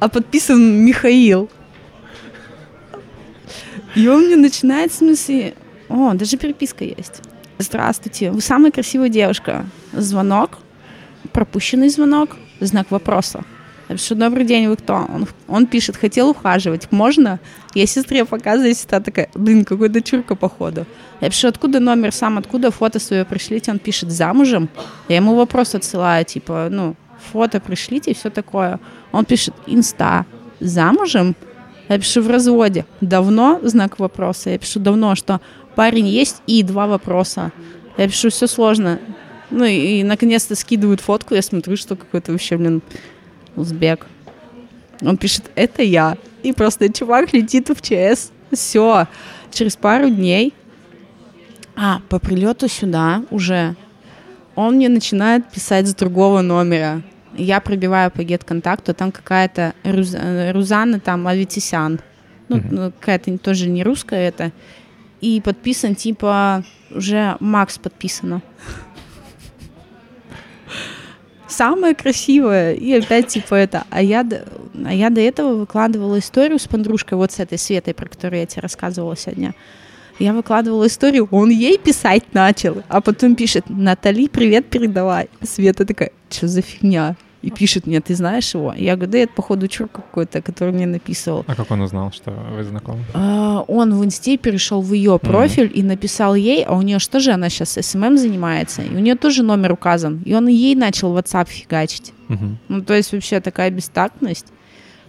А 0.00 0.08
подписан 0.08 0.84
Михаил. 0.84 1.50
И 3.94 4.08
он 4.08 4.26
мне 4.26 4.36
начинает, 4.36 4.90
в 4.90 4.96
смысле... 4.96 5.54
О, 5.88 6.14
даже 6.14 6.36
переписка 6.36 6.84
есть. 6.84 7.20
Здравствуйте, 7.58 8.32
вы 8.32 8.40
самая 8.40 8.72
красивая 8.72 9.08
девушка. 9.08 9.66
Звонок, 9.92 10.58
пропущенный 11.34 11.88
звонок, 11.88 12.30
знак 12.60 12.90
вопроса. 12.90 13.44
Я 13.88 13.96
пишу, 13.96 14.14
добрый 14.14 14.46
день, 14.46 14.68
вы 14.68 14.76
кто? 14.76 14.94
Он, 14.94 15.26
он 15.48 15.66
пишет, 15.66 15.96
хотел 15.96 16.30
ухаживать, 16.30 16.90
можно? 16.92 17.38
Я 17.74 17.86
сестре 17.86 18.24
показываю, 18.24 18.74
сестра 18.74 19.00
такая, 19.00 19.28
блин, 19.34 19.64
какой 19.64 19.88
дочурка 19.88 20.36
походу. 20.36 20.86
Я 21.20 21.28
пишу, 21.28 21.48
откуда 21.48 21.80
номер, 21.80 22.12
сам 22.12 22.38
откуда, 22.38 22.70
фото 22.70 22.98
свое 22.98 23.24
пришлите. 23.24 23.72
Он 23.72 23.78
пишет, 23.78 24.10
замужем? 24.10 24.68
Я 25.08 25.16
ему 25.16 25.34
вопрос 25.34 25.74
отсылаю, 25.74 26.24
типа, 26.24 26.68
ну, 26.70 26.94
фото 27.32 27.60
пришлите 27.60 28.12
и 28.12 28.14
все 28.14 28.30
такое. 28.30 28.78
Он 29.12 29.24
пишет, 29.24 29.54
инста, 29.66 30.24
замужем? 30.60 31.34
Я 31.88 31.98
пишу, 31.98 32.22
в 32.22 32.30
разводе. 32.30 32.86
Давно? 33.02 33.60
Знак 33.62 33.98
вопроса. 33.98 34.50
Я 34.50 34.58
пишу, 34.58 34.80
давно, 34.80 35.14
что 35.14 35.40
парень 35.74 36.08
есть 36.08 36.42
и 36.46 36.62
два 36.62 36.86
вопроса. 36.86 37.52
Я 37.98 38.08
пишу, 38.08 38.30
все 38.30 38.46
сложно. 38.46 38.98
Ну 39.50 39.64
и, 39.64 40.00
и 40.00 40.04
наконец-то 40.04 40.54
скидывают 40.54 41.00
фотку, 41.00 41.34
я 41.34 41.42
смотрю, 41.42 41.76
что 41.76 41.96
какой-то 41.96 42.32
вообще, 42.32 42.56
блин, 42.56 42.82
узбек. 43.56 44.06
Он 45.02 45.16
пишет, 45.16 45.50
это 45.54 45.82
я. 45.82 46.16
И 46.42 46.52
просто 46.52 46.92
чувак 46.92 47.32
летит 47.32 47.68
в 47.68 47.80
ЧС. 47.80 48.30
Все. 48.52 49.06
Через 49.50 49.76
пару 49.76 50.08
дней, 50.08 50.52
а, 51.76 52.00
по 52.08 52.18
прилету 52.18 52.68
сюда 52.68 53.24
уже, 53.30 53.74
он 54.54 54.76
мне 54.76 54.88
начинает 54.88 55.50
писать 55.50 55.88
с 55.88 55.94
другого 55.94 56.40
номера. 56.40 57.02
Я 57.36 57.60
пробиваю 57.60 58.10
по 58.10 58.22
гет-контакту, 58.22 58.94
там 58.94 59.10
какая-то 59.10 59.74
Руз- 59.82 60.14
э, 60.14 60.52
Рузанна 60.52 61.00
там 61.00 61.26
Аветисян. 61.26 62.00
Ну, 62.48 62.60
ну, 62.70 62.92
какая-то 62.92 63.36
тоже 63.38 63.68
не 63.68 63.82
русская 63.82 64.28
это. 64.28 64.52
И 65.20 65.40
подписан, 65.40 65.94
типа, 65.94 66.64
уже 66.90 67.36
Макс 67.40 67.78
подписано. 67.78 68.42
Самое 71.48 71.94
красивое. 71.94 72.74
И 72.74 72.92
опять, 72.92 73.28
типа, 73.28 73.54
это. 73.54 73.84
А 73.90 74.02
я, 74.02 74.26
а 74.84 74.94
я 74.94 75.10
до 75.10 75.20
этого 75.20 75.54
выкладывала 75.54 76.18
историю 76.18 76.58
с 76.58 76.66
подружкой, 76.66 77.18
вот 77.18 77.32
с 77.32 77.38
этой 77.38 77.58
Светой, 77.58 77.94
про 77.94 78.08
которую 78.08 78.40
я 78.40 78.46
тебе 78.46 78.62
рассказывала 78.62 79.16
сегодня. 79.16 79.54
Я 80.18 80.32
выкладывала 80.32 80.86
историю, 80.86 81.28
он 81.32 81.50
ей 81.50 81.76
писать 81.76 82.22
начал, 82.32 82.82
а 82.88 83.00
потом 83.00 83.34
пишет, 83.34 83.64
Натали, 83.68 84.28
привет 84.28 84.66
передавай. 84.66 85.28
Света 85.42 85.84
такая, 85.84 86.12
что 86.30 86.46
за 86.46 86.62
фигня? 86.62 87.16
И 87.44 87.50
пишет 87.50 87.86
мне, 87.86 88.00
ты 88.00 88.14
знаешь 88.14 88.54
его? 88.54 88.72
Я 88.74 88.96
говорю, 88.96 89.12
да 89.12 89.18
это, 89.18 89.32
походу, 89.34 89.68
чурка 89.68 90.00
какой-то, 90.00 90.40
который 90.40 90.72
мне 90.72 90.86
написывал. 90.86 91.44
А 91.46 91.54
как 91.54 91.70
он 91.70 91.82
узнал, 91.82 92.10
что 92.12 92.30
вы 92.30 92.64
знакомы? 92.64 93.00
А, 93.12 93.64
Он 93.68 93.94
в 93.94 94.04
инсте 94.04 94.36
перешел 94.38 94.80
в 94.80 94.92
ее 94.94 95.18
профиль 95.18 95.70
и 95.74 95.82
написал 95.82 96.34
ей, 96.34 96.64
а 96.64 96.74
у 96.74 96.82
нее 96.82 96.98
что 96.98 97.20
же, 97.20 97.32
она 97.32 97.50
сейчас 97.50 97.78
SMM 97.80 98.16
занимается, 98.16 98.82
и 98.82 98.88
у 98.94 98.98
нее 98.98 99.14
тоже 99.14 99.42
номер 99.42 99.72
указан. 99.72 100.22
И 100.24 100.34
он 100.34 100.46
ей 100.48 100.74
начал 100.74 101.12
в 101.12 101.16
WhatsApp 101.18 101.48
фигачить. 101.48 102.12
Мгм. 102.28 102.58
Ну, 102.68 102.82
то 102.82 102.94
есть 102.94 103.12
вообще 103.12 103.40
такая 103.40 103.70
бестактность. 103.70 104.46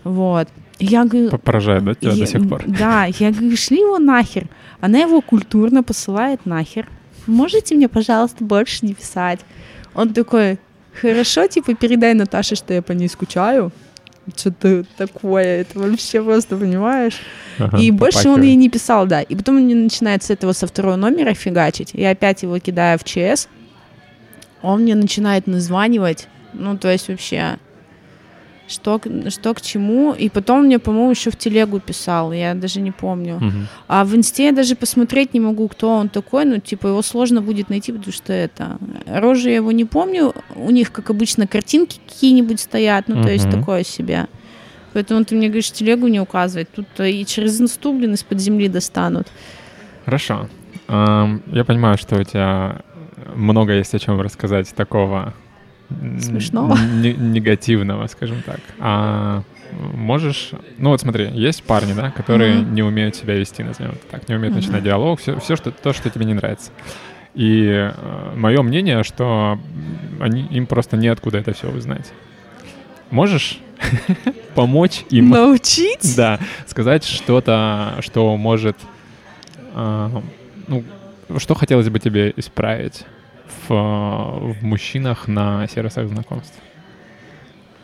Вот. 0.03 0.49
Я 0.79 1.05
говорю, 1.05 1.37
Поражает, 1.37 1.83
да, 1.85 1.95
тебя 1.95 2.11
я- 2.11 2.25
до 2.25 2.31
сих 2.31 2.49
пор? 2.49 2.63
Да, 2.67 3.05
я 3.05 3.31
говорю, 3.31 3.55
шли 3.55 3.79
его 3.79 3.97
нахер. 3.97 4.47
Она 4.81 4.99
его 4.99 5.21
культурно 5.21 5.83
посылает 5.83 6.45
нахер. 6.45 6.87
Можете 7.27 7.75
мне, 7.75 7.87
пожалуйста, 7.87 8.43
больше 8.43 8.85
не 8.85 8.93
писать? 8.93 9.39
Он 9.93 10.13
такой, 10.13 10.59
хорошо, 10.95 11.47
типа, 11.47 11.73
передай 11.75 12.13
Наташе, 12.13 12.55
что 12.55 12.73
я 12.73 12.81
по 12.81 12.93
ней 12.93 13.09
скучаю. 13.09 13.71
Что-то 14.35 14.85
такое, 14.97 15.61
это 15.61 15.79
вообще 15.79 16.23
просто, 16.23 16.57
понимаешь? 16.57 17.19
Ага, 17.59 17.77
и 17.77 17.91
больше 17.91 18.17
он 18.17 18.23
попахивает. 18.23 18.45
ей 18.45 18.55
не 18.55 18.69
писал, 18.69 19.05
да. 19.05 19.21
И 19.21 19.35
потом 19.35 19.57
он 19.57 19.63
мне 19.63 19.75
начинает 19.75 20.23
с 20.23 20.31
этого, 20.31 20.53
со 20.53 20.65
второго 20.65 20.95
номера 20.95 21.33
фигачить. 21.35 21.91
Я 21.93 22.09
опять 22.09 22.41
его 22.41 22.57
кидаю 22.57 22.97
в 22.97 23.03
ЧС. 23.03 23.47
Он 24.63 24.81
мне 24.81 24.95
начинает 24.95 25.45
названивать. 25.45 26.27
Ну, 26.53 26.75
то 26.75 26.91
есть 26.91 27.07
вообще, 27.07 27.57
что, 28.67 28.99
к- 28.99 29.29
что 29.29 29.53
к 29.53 29.61
чему. 29.61 30.13
И 30.13 30.29
потом 30.29 30.65
мне, 30.65 30.79
по-моему, 30.79 31.11
еще 31.11 31.29
в 31.29 31.35
телегу 31.35 31.79
писал. 31.79 32.31
Я 32.33 32.53
даже 32.53 32.81
не 32.81 32.91
помню. 32.91 33.35
Мгм. 33.39 33.67
А 33.87 34.03
в 34.05 34.15
инсте 34.15 34.45
я 34.45 34.51
даже 34.51 34.75
посмотреть 34.75 35.33
не 35.33 35.39
могу, 35.39 35.67
кто 35.67 35.89
он 35.89 36.09
такой. 36.09 36.45
Ну, 36.45 36.57
типа, 36.59 36.87
его 36.87 37.01
сложно 37.01 37.41
будет 37.41 37.69
найти, 37.69 37.91
потому 37.91 38.13
что 38.13 38.33
это... 38.33 38.77
Рожи 39.07 39.49
я 39.49 39.55
его 39.55 39.71
не 39.71 39.85
помню. 39.85 40.33
У 40.55 40.71
них, 40.71 40.91
как 40.91 41.09
обычно, 41.09 41.47
картинки 41.47 41.99
какие-нибудь 42.07 42.59
стоят. 42.59 43.07
Ну, 43.07 43.21
то 43.21 43.29
есть 43.31 43.49
такое 43.49 43.83
себе. 43.83 44.25
Поэтому 44.93 45.25
ты 45.25 45.35
мне 45.35 45.47
говоришь, 45.47 45.71
телегу 45.71 46.07
не 46.07 46.19
указывать. 46.21 46.69
Тут 46.71 46.87
и 46.99 47.25
через 47.25 47.59
инсту, 47.59 47.93
блин, 47.93 48.13
из-под 48.13 48.39
земли 48.39 48.67
достанут. 48.69 49.27
Хорошо. 50.05 50.47
Я 50.87 51.63
понимаю, 51.65 51.97
что 51.97 52.19
у 52.19 52.23
тебя 52.23 52.81
много 53.35 53.73
есть 53.73 53.93
о 53.93 53.99
чем 53.99 54.21
рассказать 54.21 54.73
такого 54.75 55.33
Смешного. 56.19 56.77
не- 56.77 57.13
негативного, 57.13 58.07
скажем 58.07 58.41
так. 58.45 58.59
А 58.79 59.43
можешь... 59.71 60.51
Ну 60.77 60.89
вот 60.89 61.01
смотри, 61.01 61.29
есть 61.33 61.63
парни, 61.63 61.93
да, 61.93 62.11
которые 62.11 62.61
не 62.61 62.83
умеют 62.83 63.15
себя 63.15 63.35
вести, 63.35 63.63
назовем 63.63 63.91
это 63.91 64.07
так, 64.09 64.27
не 64.29 64.35
умеют 64.35 64.55
начинать 64.55 64.83
диалог, 64.83 65.19
все, 65.19 65.39
все 65.39 65.55
что, 65.55 65.71
то, 65.71 65.93
что 65.93 66.09
тебе 66.09 66.25
не 66.25 66.33
нравится. 66.33 66.71
И 67.33 67.67
э, 67.67 68.33
мое 68.35 68.61
мнение, 68.61 69.03
что 69.03 69.59
они, 70.19 70.43
им 70.51 70.67
просто 70.67 70.95
неоткуда 70.95 71.39
это 71.39 71.53
все 71.53 71.69
узнать. 71.69 72.11
Можешь 73.11 73.59
помочь 74.55 75.03
им? 75.09 75.29
Научить? 75.29 76.15
Да, 76.15 76.39
сказать 76.65 77.03
что-то, 77.03 77.97
что 77.99 78.37
может... 78.37 78.77
э, 79.73 80.09
ну, 80.67 80.83
что 81.37 81.55
хотелось 81.55 81.89
бы 81.89 81.99
тебе 81.99 82.33
исправить 82.37 83.05
в, 83.67 83.69
в 83.69 84.63
мужчинах 84.63 85.27
на 85.27 85.67
сервисах 85.67 86.07
знакомств? 86.07 86.53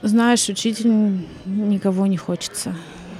Знаешь, 0.01 0.49
учить 0.49 0.85
н- 0.85 1.25
никого 1.45 2.07
не 2.07 2.17
хочется. 2.17 2.75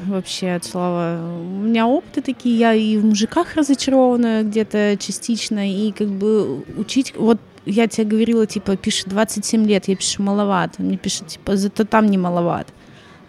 Вообще 0.06 0.54
от 0.54 0.66
слова. 0.66 1.20
У 1.22 1.62
меня 1.62 1.86
опыты 1.86 2.22
такие, 2.22 2.58
я 2.58 2.74
и 2.74 2.98
в 2.98 3.06
мужиках 3.06 3.56
разочарована 3.56 4.42
где-то 4.44 4.98
частично, 4.98 5.72
и 5.72 5.92
как 5.92 6.08
бы 6.08 6.64
учить... 6.78 7.14
Вот 7.16 7.40
я 7.66 7.88
тебе 7.88 8.08
говорила, 8.08 8.48
типа, 8.48 8.76
пишет 8.76 9.10
27 9.10 9.68
лет, 9.68 9.88
я 9.88 9.96
пишу 9.96 10.24
маловато. 10.24 10.82
Мне 10.82 10.98
пишет, 10.98 11.28
типа, 11.28 11.56
зато 11.56 11.84
там 11.84 12.08
не 12.08 12.18
маловато. 12.18 12.74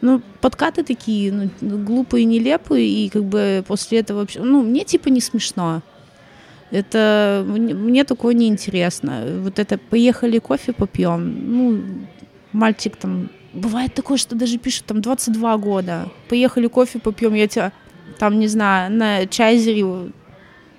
Ну, 0.01 0.23
подкаты 0.41 0.83
такие, 0.83 1.31
ну, 1.31 1.51
глупые, 1.61 2.25
нелепые, 2.25 2.89
и 2.89 3.09
как 3.11 3.25
бы 3.25 3.63
после 3.69 4.01
этого 4.01 4.21
вообще... 4.21 4.41
Ну, 4.41 4.63
мне 4.63 4.85
типа 4.85 5.09
не 5.09 5.21
смешно. 5.21 5.83
Это 6.73 7.45
мне 7.47 8.05
такое 8.05 8.35
неинтересно. 8.35 9.25
Вот 9.43 9.59
это 9.59 9.77
поехали 9.77 10.39
кофе 10.39 10.73
попьем. 10.73 11.35
Ну, 11.47 11.83
мальчик 12.53 12.97
там 12.97 13.29
бывает 13.53 13.95
такое, 13.95 14.16
что 14.16 14.35
даже 14.35 14.57
пишут 14.57 14.87
там 14.87 15.03
22 15.03 15.59
года. 15.59 16.09
Поехали 16.31 16.68
кофе 16.68 16.99
попьем, 16.99 17.35
я 17.35 17.47
тебя 17.47 17.73
там, 18.18 18.39
не 18.39 18.49
знаю, 18.49 18.91
на 18.91 19.27
чайзере 19.27 19.85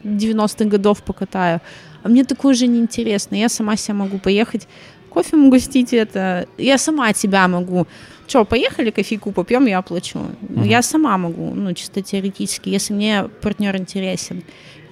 90-х 0.03 0.65
годов 0.65 1.03
покатаю. 1.03 1.61
А 2.01 2.09
мне 2.09 2.23
такое 2.23 2.55
же 2.55 2.65
неинтересно. 2.67 3.35
Я 3.35 3.47
сама 3.47 3.75
себя 3.75 3.93
могу 3.93 4.17
поехать, 4.17 4.67
кофе 5.09 5.37
могу 5.37 5.51
гостить 5.51 5.93
это. 5.93 6.47
Я 6.57 6.79
сама 6.79 7.13
тебя 7.13 7.47
могу. 7.47 7.85
Че, 8.25 8.45
поехали 8.45 8.89
кофейку 8.89 9.31
попьем, 9.31 9.67
я 9.67 9.77
оплачу. 9.77 10.19
Мгм. 10.41 10.63
Я 10.63 10.81
сама 10.81 11.17
могу, 11.17 11.53
ну, 11.53 11.73
чисто 11.73 12.01
теоретически, 12.01 12.69
если 12.69 12.95
мне 12.95 13.25
партнер 13.41 13.77
интересен. 13.77 14.41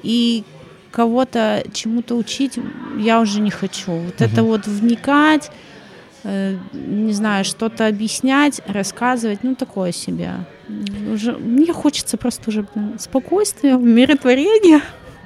И 0.04 0.44
кого-то 0.92 1.64
чему-то 1.74 2.16
учить 2.16 2.60
я 3.00 3.20
уже 3.22 3.40
не 3.42 3.50
хочу. 3.52 3.92
Вот 3.92 4.22
это 4.22 4.42
Мгм. 4.42 4.46
вот 4.52 4.68
вникать, 4.68 5.52
э, 6.24 6.58
не 6.74 7.14
знаю, 7.14 7.46
что-то 7.46 7.88
объяснять, 7.88 8.62
рассказывать, 8.68 9.40
ну, 9.44 9.56
такое 9.56 9.92
себе. 9.92 10.32
Уже, 11.14 11.32
мне 11.34 11.74
хочется 11.74 12.18
просто 12.18 12.50
уже 12.50 12.66
блин, 12.76 13.00
спокойствия, 13.00 13.76
умиротворения. 13.76 14.82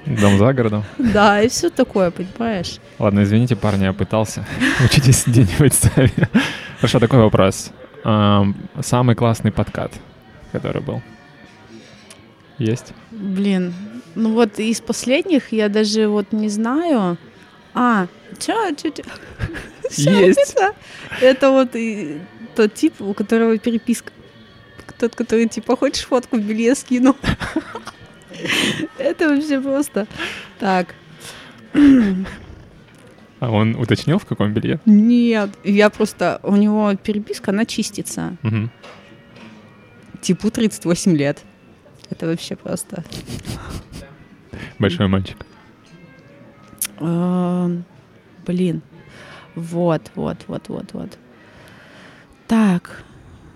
Дом 0.05 0.37
за 0.37 0.53
городом. 0.53 0.83
Да, 0.97 1.41
и 1.41 1.47
все 1.49 1.69
такое, 1.69 2.11
понимаешь? 2.11 2.77
Ладно, 2.99 3.23
извините, 3.23 3.55
парни, 3.55 3.83
я 3.85 3.93
пытался. 3.93 4.45
Учитесь 4.85 5.23
где-нибудь 5.27 5.73
сами. 5.73 6.11
Хорошо, 6.79 6.99
такой 6.99 7.19
вопрос. 7.19 7.71
Ам, 8.03 8.55
Самый 8.81 9.15
классный 9.15 9.51
подкат, 9.51 9.91
который 10.51 10.81
был? 10.81 11.01
Есть? 12.59 12.93
Блин, 13.11 13.73
ну 14.15 14.33
вот 14.33 14.59
из 14.59 14.81
последних 14.81 15.51
я 15.51 15.69
даже 15.69 16.07
вот 16.07 16.31
не 16.31 16.49
знаю. 16.49 17.17
А, 17.73 18.07
чё, 18.39 18.71
чё, 18.75 18.89
чё? 18.89 19.03
Есть. 19.91 20.55
Это, 21.21 21.51
вот 21.51 21.75
и 21.75 22.19
тот 22.55 22.73
тип, 22.73 23.01
у 23.01 23.13
которого 23.13 23.57
переписка. 23.57 24.11
Тот, 24.97 25.15
который 25.15 25.47
типа, 25.49 25.75
хочешь 25.75 26.05
фотку 26.05 26.37
в 26.37 26.41
белье 26.41 26.73
скину? 26.75 27.15
Это 28.97 29.29
вообще 29.29 29.59
просто. 29.61 30.07
Так, 30.59 30.95
А 33.39 33.51
он 33.51 33.75
уточнил, 33.75 34.17
в 34.17 34.25
каком 34.25 34.53
белье? 34.53 34.79
нет, 34.85 35.49
я 35.63 35.89
просто, 35.89 36.39
у 36.43 36.55
него 36.55 36.95
переписка, 36.95 37.51
она 37.51 37.65
чистится. 37.65 38.37
Мгм. 38.43 38.71
Типу 40.21 40.49
38 40.49 41.15
лет. 41.17 41.39
Это 42.09 42.27
вообще 42.27 42.55
просто. 42.55 43.03
Большой 44.79 45.07
мальчик. 45.07 45.37
Эм, 46.99 47.85
Блин. 48.45 48.81
Вот, 49.55 50.11
вот, 50.15 50.37
вот, 50.47 50.67
вот, 50.67 50.93
вот. 50.93 51.17
Так. 52.47 53.03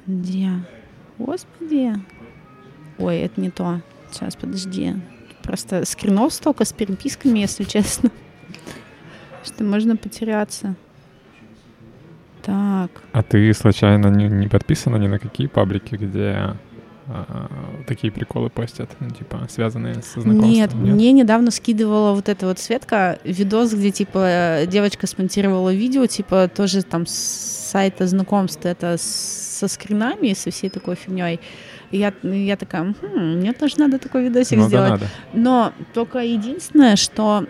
Где? 0.07 0.51
Господи. 1.17 1.93
Ой, 2.97 3.17
это 3.17 3.39
не 3.39 3.49
то. 3.49 3.81
Сейчас, 4.11 4.35
подожди. 4.35 4.95
Просто 5.43 5.85
скринов 5.85 6.33
столько 6.33 6.65
с 6.65 6.73
переписками, 6.73 7.39
если 7.39 7.63
честно. 7.63 8.09
Что 9.43 9.63
можно 9.63 9.95
потеряться. 9.95 10.75
Так. 12.41 12.89
А 13.11 13.21
ты 13.21 13.53
случайно 13.53 14.07
не, 14.07 14.27
не 14.27 14.47
подписана 14.47 14.95
ни 14.95 15.07
на 15.07 15.19
какие 15.19 15.47
паблики, 15.47 15.95
где 15.95 16.55
такие 17.87 18.11
приколы 18.11 18.49
постят, 18.49 18.89
ну, 18.99 19.09
типа, 19.09 19.47
связанные 19.49 19.95
со 20.01 20.21
знакомством? 20.21 20.49
Нет, 20.51 20.73
мне 20.73 21.11
недавно 21.11 21.51
скидывала 21.51 22.13
вот 22.13 22.29
эта 22.29 22.45
вот 22.45 22.59
Светка 22.59 23.19
видос, 23.23 23.73
где, 23.73 23.91
типа, 23.91 24.19
э, 24.61 24.65
девочка 24.67 25.07
смонтировала 25.07 25.73
видео, 25.73 26.05
типа, 26.05 26.47
тоже 26.53 26.83
там 26.83 27.05
с 27.05 27.13
сайта 27.71 28.07
знакомств, 28.07 28.65
это 28.65 28.97
с- 28.97 29.57
со 29.59 29.67
скринами, 29.67 30.33
со 30.33 30.51
всей 30.51 30.69
такой 30.69 30.95
фигней. 30.95 31.39
И 31.91 31.97
я, 31.97 32.13
я 32.23 32.55
такая, 32.55 32.83
«Мгм, 32.83 33.37
мне 33.39 33.53
тоже 33.53 33.75
надо 33.79 33.97
такой 33.99 34.23
видосик 34.25 34.59
да, 34.59 34.67
сделать. 34.67 34.89
надо. 34.91 35.05
Но 35.33 35.73
только 35.93 36.19
единственное, 36.19 36.95
что 36.95 37.45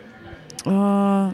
э, 0.65 1.31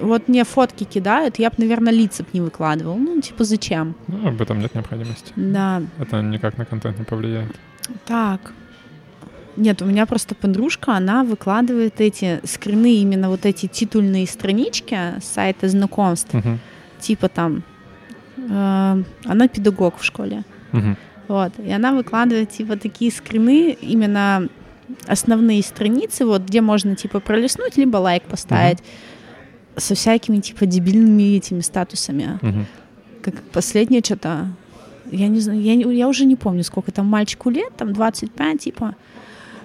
вот 0.00 0.28
мне 0.28 0.44
фотки 0.44 0.84
кидают, 0.84 1.38
я 1.38 1.48
бы, 1.50 1.56
наверное, 1.58 1.92
лица 1.92 2.22
б 2.22 2.28
не 2.32 2.40
выкладывал. 2.40 2.96
Ну, 2.96 3.20
типа, 3.20 3.44
зачем? 3.44 3.94
Ну, 4.06 4.28
об 4.28 4.40
этом 4.40 4.58
нет 4.60 4.74
необходимости. 4.74 5.32
Да, 5.36 5.82
Это 5.98 6.22
никак 6.22 6.58
на 6.58 6.64
контент 6.64 6.98
не 6.98 7.04
повлияет. 7.04 7.54
так. 8.06 8.52
Нет, 9.56 9.82
у 9.82 9.86
меня 9.86 10.06
просто 10.06 10.36
подружка, 10.36 10.92
она 10.96 11.24
выкладывает 11.24 12.00
эти 12.00 12.40
скрины, 12.44 12.94
именно 12.98 13.28
вот 13.28 13.44
эти 13.44 13.66
титульные 13.66 14.24
странички 14.28 14.96
с 15.20 15.24
сайта 15.24 15.68
знакомств, 15.68 16.32
Мгм. 16.32 16.60
типа 17.00 17.28
там, 17.28 17.64
э, 18.36 19.02
она 19.24 19.48
педагог 19.48 19.98
в 19.98 20.04
школе, 20.04 20.44
Мгм. 20.70 20.96
вот, 21.26 21.52
и 21.58 21.72
она 21.72 21.92
выкладывает 21.92 22.50
типа 22.50 22.76
такие 22.76 23.10
скрины, 23.10 23.76
именно 23.80 24.48
основные 25.08 25.62
страницы, 25.64 26.24
вот, 26.24 26.42
где 26.42 26.60
можно 26.60 26.94
типа 26.94 27.18
пролистнуть, 27.18 27.76
либо 27.76 27.96
лайк 27.96 28.22
поставить, 28.22 28.78
со 29.78 29.94
всякими 29.94 30.38
типа 30.40 30.66
дебильными 30.66 31.36
этими 31.36 31.60
статусами. 31.60 32.38
Мгм. 32.42 32.66
Как 33.22 33.34
последнее 33.52 34.00
что-то, 34.04 34.48
я 35.10 35.28
не 35.28 35.40
знаю, 35.40 35.60
я, 35.60 35.74
не- 35.74 35.96
я 35.96 36.08
уже 36.08 36.24
не 36.24 36.36
помню, 36.36 36.62
сколько 36.64 36.92
там 36.92 37.06
мальчику 37.06 37.50
лет, 37.50 37.76
там 37.76 37.92
25, 37.92 38.58
типа, 38.60 38.94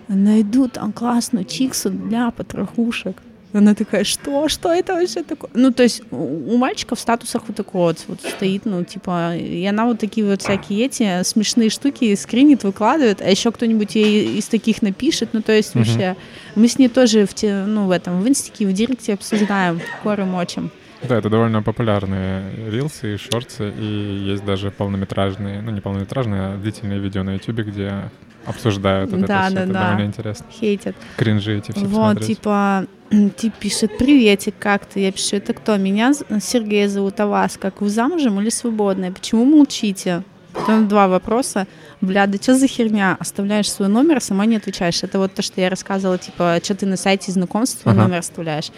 найду 0.07 0.67
там 0.67 0.91
классную 0.91 1.45
чиксу 1.45 1.89
для 1.89 2.31
потрохушек. 2.31 3.17
Она 3.55 3.75
такая, 3.75 4.03
что? 4.03 4.47
Что 4.49 4.73
это 4.73 4.93
вообще 4.93 5.21
такое? 5.21 5.49
Ну, 5.53 5.71
то 5.71 5.83
есть 5.83 6.01
у 6.11 6.57
мальчика 6.57 6.95
в 6.95 6.99
статусах 6.99 7.43
вот 7.47 7.55
такой 7.55 7.81
вот, 7.81 8.03
вот 8.07 8.19
стоит, 8.21 8.65
ну, 8.65 8.83
типа, 8.83 9.35
и 9.35 9.63
она 9.65 9.85
вот 9.85 9.99
такие 9.99 10.25
вот 10.25 10.41
всякие 10.41 10.85
эти 10.87 11.21
смешные 11.23 11.69
штуки 11.69 12.15
скринит, 12.15 12.63
выкладывает, 12.63 13.21
а 13.21 13.29
еще 13.29 13.51
кто-нибудь 13.51 13.93
ей 13.93 14.39
из 14.39 14.45
таких 14.47 14.81
напишет, 14.81 15.29
ну, 15.33 15.41
то 15.43 15.51
есть 15.51 15.75
Мгм. 15.75 15.83
вообще 15.83 16.15
мы 16.55 16.67
с 16.67 16.77
ней 16.79 16.87
тоже 16.89 17.25
в, 17.25 17.33
те, 17.33 17.63
ну, 17.65 17.87
в 17.87 17.91
этом, 17.91 18.21
в 18.21 18.27
инстике, 18.27 18.67
в 18.67 18.73
директе 18.73 19.13
обсуждаем, 19.13 19.79
коры 20.03 20.25
мочим. 20.25 20.71
Да, 21.07 21.17
это 21.17 21.29
довольно 21.29 21.61
популярные 21.61 22.69
рилсы 22.69 23.15
и 23.15 23.17
шорты, 23.17 23.73
и 23.77 23.83
есть 24.31 24.45
даже 24.45 24.71
полнометражные, 24.71 25.61
ну 25.61 25.71
не 25.71 25.81
полнометражные, 25.81 26.41
а 26.53 26.57
длительные 26.57 26.99
видео 26.99 27.23
на 27.23 27.33
ютубе, 27.33 27.63
где 27.63 28.09
обсуждают 28.45 29.11
вот 29.11 29.21
Да, 29.25 29.47
это 29.47 29.47
все. 29.47 29.55
да, 29.55 29.63
это 29.63 29.73
да. 29.73 29.83
довольно 29.89 30.07
интересно. 30.07 30.45
Хейтят. 30.51 30.95
Кринжи 31.17 31.57
эти 31.57 31.71
все 31.71 31.81
Вот, 31.85 32.15
посмотреть. 32.15 32.27
типа, 32.37 32.85
тип 33.37 33.53
пишет, 33.59 33.97
приветик, 33.97 34.55
как 34.59 34.85
ты? 34.85 35.01
Я 35.01 35.11
пишу, 35.11 35.35
это 35.37 35.53
кто? 35.53 35.75
Меня 35.77 36.13
Сергей 36.41 36.87
зовут, 36.87 37.19
а 37.19 37.27
вас? 37.27 37.57
Как 37.57 37.81
вы 37.81 37.89
замужем 37.89 38.39
или 38.39 38.49
свободная? 38.49 39.11
Почему 39.11 39.43
молчите? 39.45 40.23
Потом 40.53 40.87
два 40.87 41.07
вопроса. 41.07 41.67
Бля, 42.01 42.27
да 42.27 42.37
что 42.37 42.55
за 42.55 42.67
херня? 42.67 43.17
Оставляешь 43.19 43.71
свой 43.71 43.87
номер, 43.89 44.17
а 44.17 44.21
сама 44.21 44.45
не 44.45 44.55
отвечаешь. 44.57 45.03
Это 45.03 45.17
вот 45.17 45.33
то, 45.33 45.41
что 45.41 45.59
я 45.61 45.69
рассказывала, 45.69 46.17
типа, 46.17 46.59
что 46.63 46.75
ты 46.75 46.85
на 46.85 46.97
сайте 46.97 47.31
знакомств 47.31 47.81
свой 47.81 47.93
Ага. 47.93 48.03
номер 48.03 48.17
оставляешь. 48.19 48.71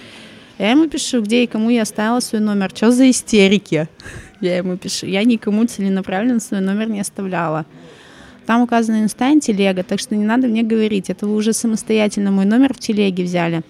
Я 0.57 0.71
ему 0.71 0.87
пишу, 0.87 1.21
где 1.21 1.43
и 1.43 1.47
кому 1.47 1.69
я 1.69 1.81
оставила 1.81 2.21
свой 2.21 2.41
номер. 2.41 2.71
Что 2.73 2.91
за 2.91 3.09
истерики? 3.09 3.89
Я 4.39 4.57
ему 4.57 4.77
пишу, 4.77 5.05
я 5.05 5.23
никому 5.23 5.65
целенаправленно 5.65 6.39
свой 6.39 6.61
номер 6.61 6.89
не 6.89 7.01
оставляла. 7.01 7.65
Там 8.45 8.61
указано 8.61 9.01
инста 9.01 9.37
телега, 9.39 9.83
так 9.83 9.99
что 9.99 10.15
не 10.15 10.23
надо 10.23 10.47
мне 10.47 10.61
говорить. 10.63 11.09
Это 11.09 11.25
вы 11.25 11.35
уже 11.35 11.51
самостоятельно 11.51 12.31
мой 12.31 12.45
номер 12.45 12.73
в 12.73 12.79
телеге 12.79 13.23
взяли. 13.23 13.63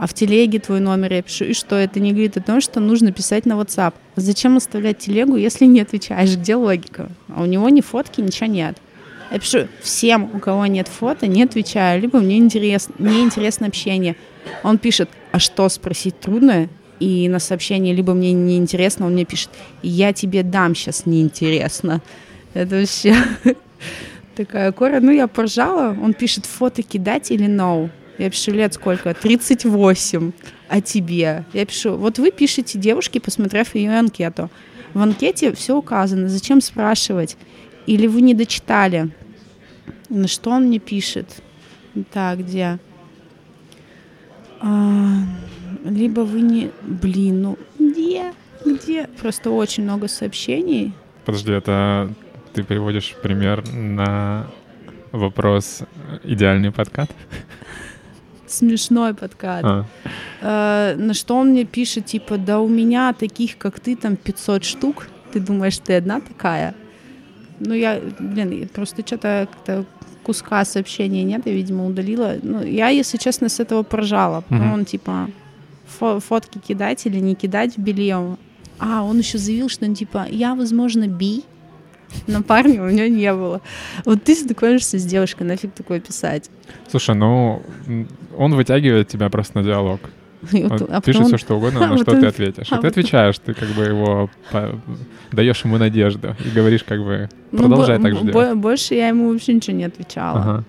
А 0.00 0.06
в 0.06 0.14
телеге 0.14 0.58
твой 0.60 0.80
номер 0.80 1.12
я 1.12 1.20
пишу. 1.20 1.44
И 1.44 1.52
что? 1.52 1.76
Это 1.76 2.00
не 2.00 2.12
говорит 2.12 2.34
о 2.38 2.40
том, 2.40 2.62
что 2.62 2.80
нужно 2.80 3.12
писать 3.12 3.44
на 3.44 3.52
WhatsApp. 3.52 3.92
Зачем 4.16 4.56
оставлять 4.56 4.96
телегу, 4.96 5.36
если 5.36 5.66
не 5.66 5.82
отвечаешь? 5.82 6.36
Где 6.36 6.54
логика? 6.54 7.10
А 7.28 7.42
у 7.42 7.44
него 7.44 7.68
ни 7.68 7.82
фотки, 7.82 8.22
ничего 8.22 8.46
нет. 8.46 8.78
Я 9.30 9.38
пишу 9.38 9.68
всем, 9.82 10.30
у 10.32 10.38
кого 10.38 10.64
нет 10.64 10.88
фото, 10.88 11.26
не 11.26 11.42
отвечаю, 11.42 12.00
либо 12.00 12.18
мне 12.18 12.38
интересно, 12.38 12.94
мне 12.96 13.20
интересно 13.20 13.66
общение. 13.66 14.16
Он 14.62 14.78
пишет, 14.78 15.10
а 15.32 15.38
что 15.38 15.68
спросить 15.68 16.18
трудно? 16.18 16.70
И 16.98 17.28
на 17.28 17.38
сообщение 17.38 17.94
либо 17.94 18.14
мне 18.14 18.32
неинтересно, 18.32 19.04
он 19.04 19.12
мне 19.12 19.26
пишет, 19.26 19.50
я 19.82 20.14
тебе 20.14 20.42
дам 20.42 20.74
сейчас 20.74 21.04
неинтересно. 21.04 22.00
Это 22.54 22.76
вообще 22.76 23.14
такая 24.34 24.72
кора. 24.72 25.00
Ну, 25.00 25.10
я 25.10 25.26
поржала. 25.26 25.94
Он 26.02 26.14
пишет, 26.14 26.46
фото 26.46 26.82
кидать 26.82 27.30
или 27.30 27.46
no? 27.46 27.90
Я 28.20 28.28
пишу, 28.28 28.52
лет 28.52 28.74
сколько? 28.74 29.14
38. 29.14 30.32
А 30.68 30.80
тебе? 30.82 31.46
Я 31.54 31.64
пишу, 31.64 31.96
вот 31.96 32.18
вы 32.18 32.30
пишете 32.30 32.78
девушке, 32.78 33.18
посмотрев 33.18 33.74
ее 33.74 33.98
анкету. 33.98 34.50
В 34.92 35.00
анкете 35.00 35.54
все 35.54 35.74
указано. 35.74 36.28
Зачем 36.28 36.60
спрашивать? 36.60 37.38
Или 37.86 38.06
вы 38.06 38.20
не 38.20 38.34
дочитали? 38.34 39.08
На 40.10 40.28
что 40.28 40.50
он 40.50 40.64
мне 40.64 40.78
пишет? 40.78 41.42
Так, 42.12 42.40
где? 42.40 42.78
А, 44.60 45.22
либо 45.86 46.20
вы 46.20 46.42
не... 46.42 46.70
Блин, 46.82 47.40
ну 47.40 47.58
где? 47.78 48.34
Где? 48.66 49.06
Просто 49.18 49.50
очень 49.50 49.84
много 49.84 50.08
сообщений. 50.08 50.92
Подожди, 51.24 51.52
это 51.52 52.12
ты 52.52 52.64
переводишь 52.64 53.14
пример 53.22 53.66
на 53.72 54.46
вопрос 55.10 55.84
идеальный 56.22 56.70
подкат? 56.70 57.10
Смешной 58.50 59.14
подкат. 59.14 59.64
А. 59.64 59.84
Э, 60.42 60.96
на 60.96 61.14
что 61.14 61.36
он 61.36 61.50
мне 61.50 61.64
пишет, 61.64 62.06
типа, 62.06 62.36
да 62.36 62.58
у 62.58 62.68
меня 62.68 63.12
таких, 63.12 63.56
как 63.58 63.78
ты, 63.78 63.94
там 63.94 64.16
500 64.16 64.64
штук. 64.64 65.06
Ты 65.32 65.38
думаешь, 65.38 65.78
ты 65.78 65.94
одна 65.94 66.20
такая? 66.20 66.74
Ну, 67.60 67.74
я, 67.74 68.00
блин, 68.18 68.68
просто 68.74 69.06
что-то 69.06 69.46
как-то 69.52 69.84
куска 70.24 70.64
сообщения 70.64 71.22
нет, 71.22 71.42
я, 71.46 71.52
видимо, 71.52 71.86
удалила. 71.86 72.34
Ну, 72.42 72.64
я, 72.64 72.88
если 72.88 73.18
честно, 73.18 73.48
с 73.48 73.60
этого 73.60 73.84
прожала. 73.84 74.40
Потом 74.40 74.70
mm-hmm. 74.70 74.74
он, 74.74 74.84
типа, 74.84 75.30
фо- 76.00 76.20
фотки 76.20 76.58
кидать 76.58 77.06
или 77.06 77.20
не 77.20 77.36
кидать 77.36 77.76
в 77.76 77.80
белье. 77.80 78.36
А, 78.80 79.04
он 79.04 79.18
еще 79.18 79.38
заявил, 79.38 79.68
что 79.68 79.86
он, 79.86 79.94
типа, 79.94 80.26
я, 80.28 80.56
возможно, 80.56 81.06
би, 81.06 81.44
но 82.26 82.42
парня 82.42 82.82
у 82.82 82.90
него 82.90 83.08
не 83.08 83.32
было. 83.32 83.60
Вот 84.04 84.24
ты 84.24 84.34
знакомишься 84.34 84.98
с 84.98 85.04
девушкой, 85.04 85.44
нафиг 85.44 85.72
такое 85.72 86.00
писать? 86.00 86.50
Слушай, 86.88 87.14
ну, 87.14 87.62
он 88.36 88.54
вытягивает 88.54 89.08
тебя 89.08 89.28
просто 89.28 89.58
на 89.58 89.64
диалог. 89.64 90.00
Он 90.52 90.86
а 90.88 91.02
пишет 91.02 91.26
все, 91.26 91.36
что 91.36 91.56
угодно, 91.56 91.86
на 91.86 91.98
что 91.98 92.18
ты 92.18 92.26
ответишь. 92.26 92.68
А, 92.70 92.78
ты 92.78 92.86
отвечаешь, 92.86 93.38
ты 93.38 93.52
как 93.52 93.68
бы 93.70 93.82
его 93.82 94.30
даешь 95.32 95.64
ему 95.64 95.76
надежду 95.76 96.34
и 96.44 96.48
говоришь 96.48 96.82
как 96.82 97.04
бы 97.04 97.28
ну, 97.52 97.58
продолжай 97.58 98.00
так 98.00 98.16
же 98.16 98.24
делать. 98.24 98.56
Больше 98.56 98.94
я 98.94 99.08
ему 99.08 99.30
вообще 99.30 99.52
ничего 99.52 99.76
не 99.76 99.84
отвечала. 99.84 100.64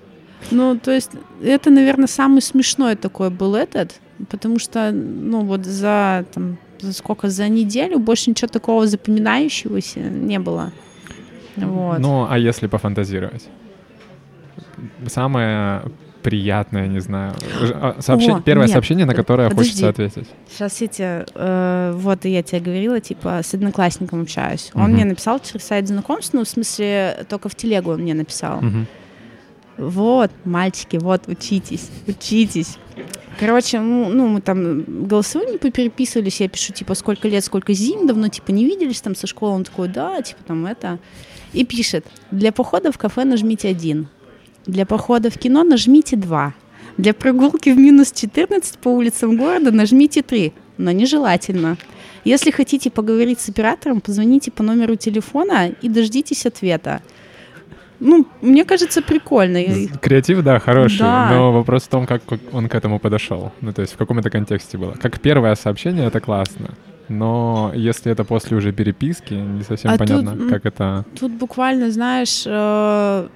Ну, 0.49 0.77
то 0.77 0.91
есть 0.91 1.11
это, 1.41 1.69
наверное, 1.69 2.07
самый 2.07 2.41
смешной 2.41 2.95
такой 2.95 3.29
был 3.29 3.55
этот, 3.55 3.99
потому 4.29 4.59
что, 4.59 4.91
ну, 4.91 5.41
вот 5.41 5.65
за, 5.65 6.25
там, 6.33 6.57
за 6.79 6.93
сколько, 6.93 7.29
за 7.29 7.47
неделю 7.47 7.99
больше 7.99 8.31
ничего 8.31 8.47
такого 8.47 8.87
запоминающегося 8.87 9.99
не 9.99 10.39
было. 10.39 10.71
Вот. 11.67 11.99
Ну, 11.99 12.27
а 12.29 12.37
если 12.37 12.67
пофантазировать? 12.67 13.47
Самое 15.07 15.83
приятное, 16.21 16.87
не 16.87 16.99
знаю. 16.99 17.33
А, 17.73 17.97
сообщение, 17.99 18.37
О, 18.37 18.41
первое 18.41 18.67
нет, 18.67 18.73
сообщение, 18.73 19.05
на 19.05 19.13
которое 19.13 19.49
подожди. 19.49 19.71
хочется 19.71 19.89
ответить. 19.89 20.27
Сейчас 20.49 20.81
я 20.81 20.87
тебе, 20.87 21.25
э, 21.33 21.93
вот 21.95 22.25
я 22.25 22.43
тебе 22.43 22.61
говорила, 22.61 22.99
типа, 22.99 23.41
с 23.43 23.53
одноклассником 23.53 24.21
общаюсь. 24.21 24.71
Он 24.73 24.83
угу. 24.83 24.91
мне 24.91 25.05
написал 25.05 25.39
через 25.39 25.65
сайт 25.65 25.87
знакомств, 25.87 26.33
ну, 26.33 26.43
в 26.43 26.47
смысле, 26.47 27.25
только 27.27 27.49
в 27.49 27.55
телегу 27.55 27.91
он 27.91 28.01
мне 28.01 28.13
написал. 28.13 28.59
Угу. 28.59 28.85
Вот, 29.77 30.31
мальчики, 30.45 30.97
вот, 30.97 31.27
учитесь, 31.27 31.89
учитесь. 32.07 32.77
Короче, 33.39 33.79
ну, 33.79 34.09
ну, 34.09 34.27
мы 34.27 34.41
там 34.41 34.83
голосовыми 35.07 35.57
попереписывались, 35.57 36.41
я 36.41 36.49
пишу, 36.49 36.73
типа, 36.73 36.93
сколько 36.93 37.27
лет, 37.27 37.43
сколько 37.43 37.73
зим, 37.73 38.05
давно, 38.05 38.27
типа, 38.27 38.51
не 38.51 38.65
виделись 38.65 39.01
там 39.01 39.15
со 39.15 39.25
школы, 39.25 39.53
он 39.53 39.63
такой, 39.63 39.87
да, 39.87 40.21
типа, 40.21 40.39
там, 40.45 40.65
это... 40.65 40.99
И 41.53 41.65
пишет, 41.65 42.05
для 42.31 42.51
похода 42.51 42.91
в 42.91 42.97
кафе 42.97 43.25
нажмите 43.25 43.69
один, 43.69 44.07
для 44.65 44.85
похода 44.85 45.29
в 45.29 45.37
кино 45.37 45.63
нажмите 45.63 46.15
2. 46.15 46.53
Для 46.97 47.13
прогулки 47.13 47.69
в 47.69 47.77
минус 47.77 48.11
14 48.11 48.77
по 48.77 48.89
улицам 48.89 49.37
города 49.37 49.71
нажмите 49.71 50.21
3, 50.21 50.53
но 50.77 50.91
нежелательно. 50.91 51.77
Если 52.25 52.51
хотите 52.51 52.91
поговорить 52.91 53.39
с 53.39 53.49
оператором, 53.49 54.01
позвоните 54.01 54.51
по 54.51 54.61
номеру 54.61 54.95
телефона 54.95 55.69
и 55.81 55.89
дождитесь 55.89 56.45
ответа. 56.45 57.01
Ну, 57.99 58.27
мне 58.41 58.65
кажется, 58.65 59.01
прикольно. 59.01 59.63
Креатив, 60.01 60.43
да, 60.43 60.59
хороший, 60.59 60.99
да. 60.99 61.29
но 61.31 61.51
вопрос 61.51 61.83
в 61.83 61.87
том, 61.87 62.05
как 62.05 62.21
он 62.51 62.67
к 62.67 62.75
этому 62.75 62.99
подошел. 62.99 63.51
Ну, 63.61 63.73
то 63.73 63.81
есть 63.81 63.93
в 63.93 63.97
каком 63.97 64.19
это 64.19 64.29
контексте 64.29 64.77
было. 64.77 64.93
Как 64.93 65.19
первое 65.19 65.55
сообщение, 65.55 66.07
это 66.07 66.19
классно. 66.19 66.71
Но 67.11 67.71
если 67.75 68.11
это 68.11 68.23
после 68.23 68.57
уже 68.57 68.71
переписки, 68.71 69.33
не 69.33 69.63
совсем 69.63 69.91
а 69.91 69.97
понятно, 69.97 70.31
тут, 70.37 70.49
как 70.49 70.65
это... 70.65 71.05
Тут 71.19 71.31
буквально, 71.33 71.91
знаешь, 71.91 72.43
э, 72.45 73.27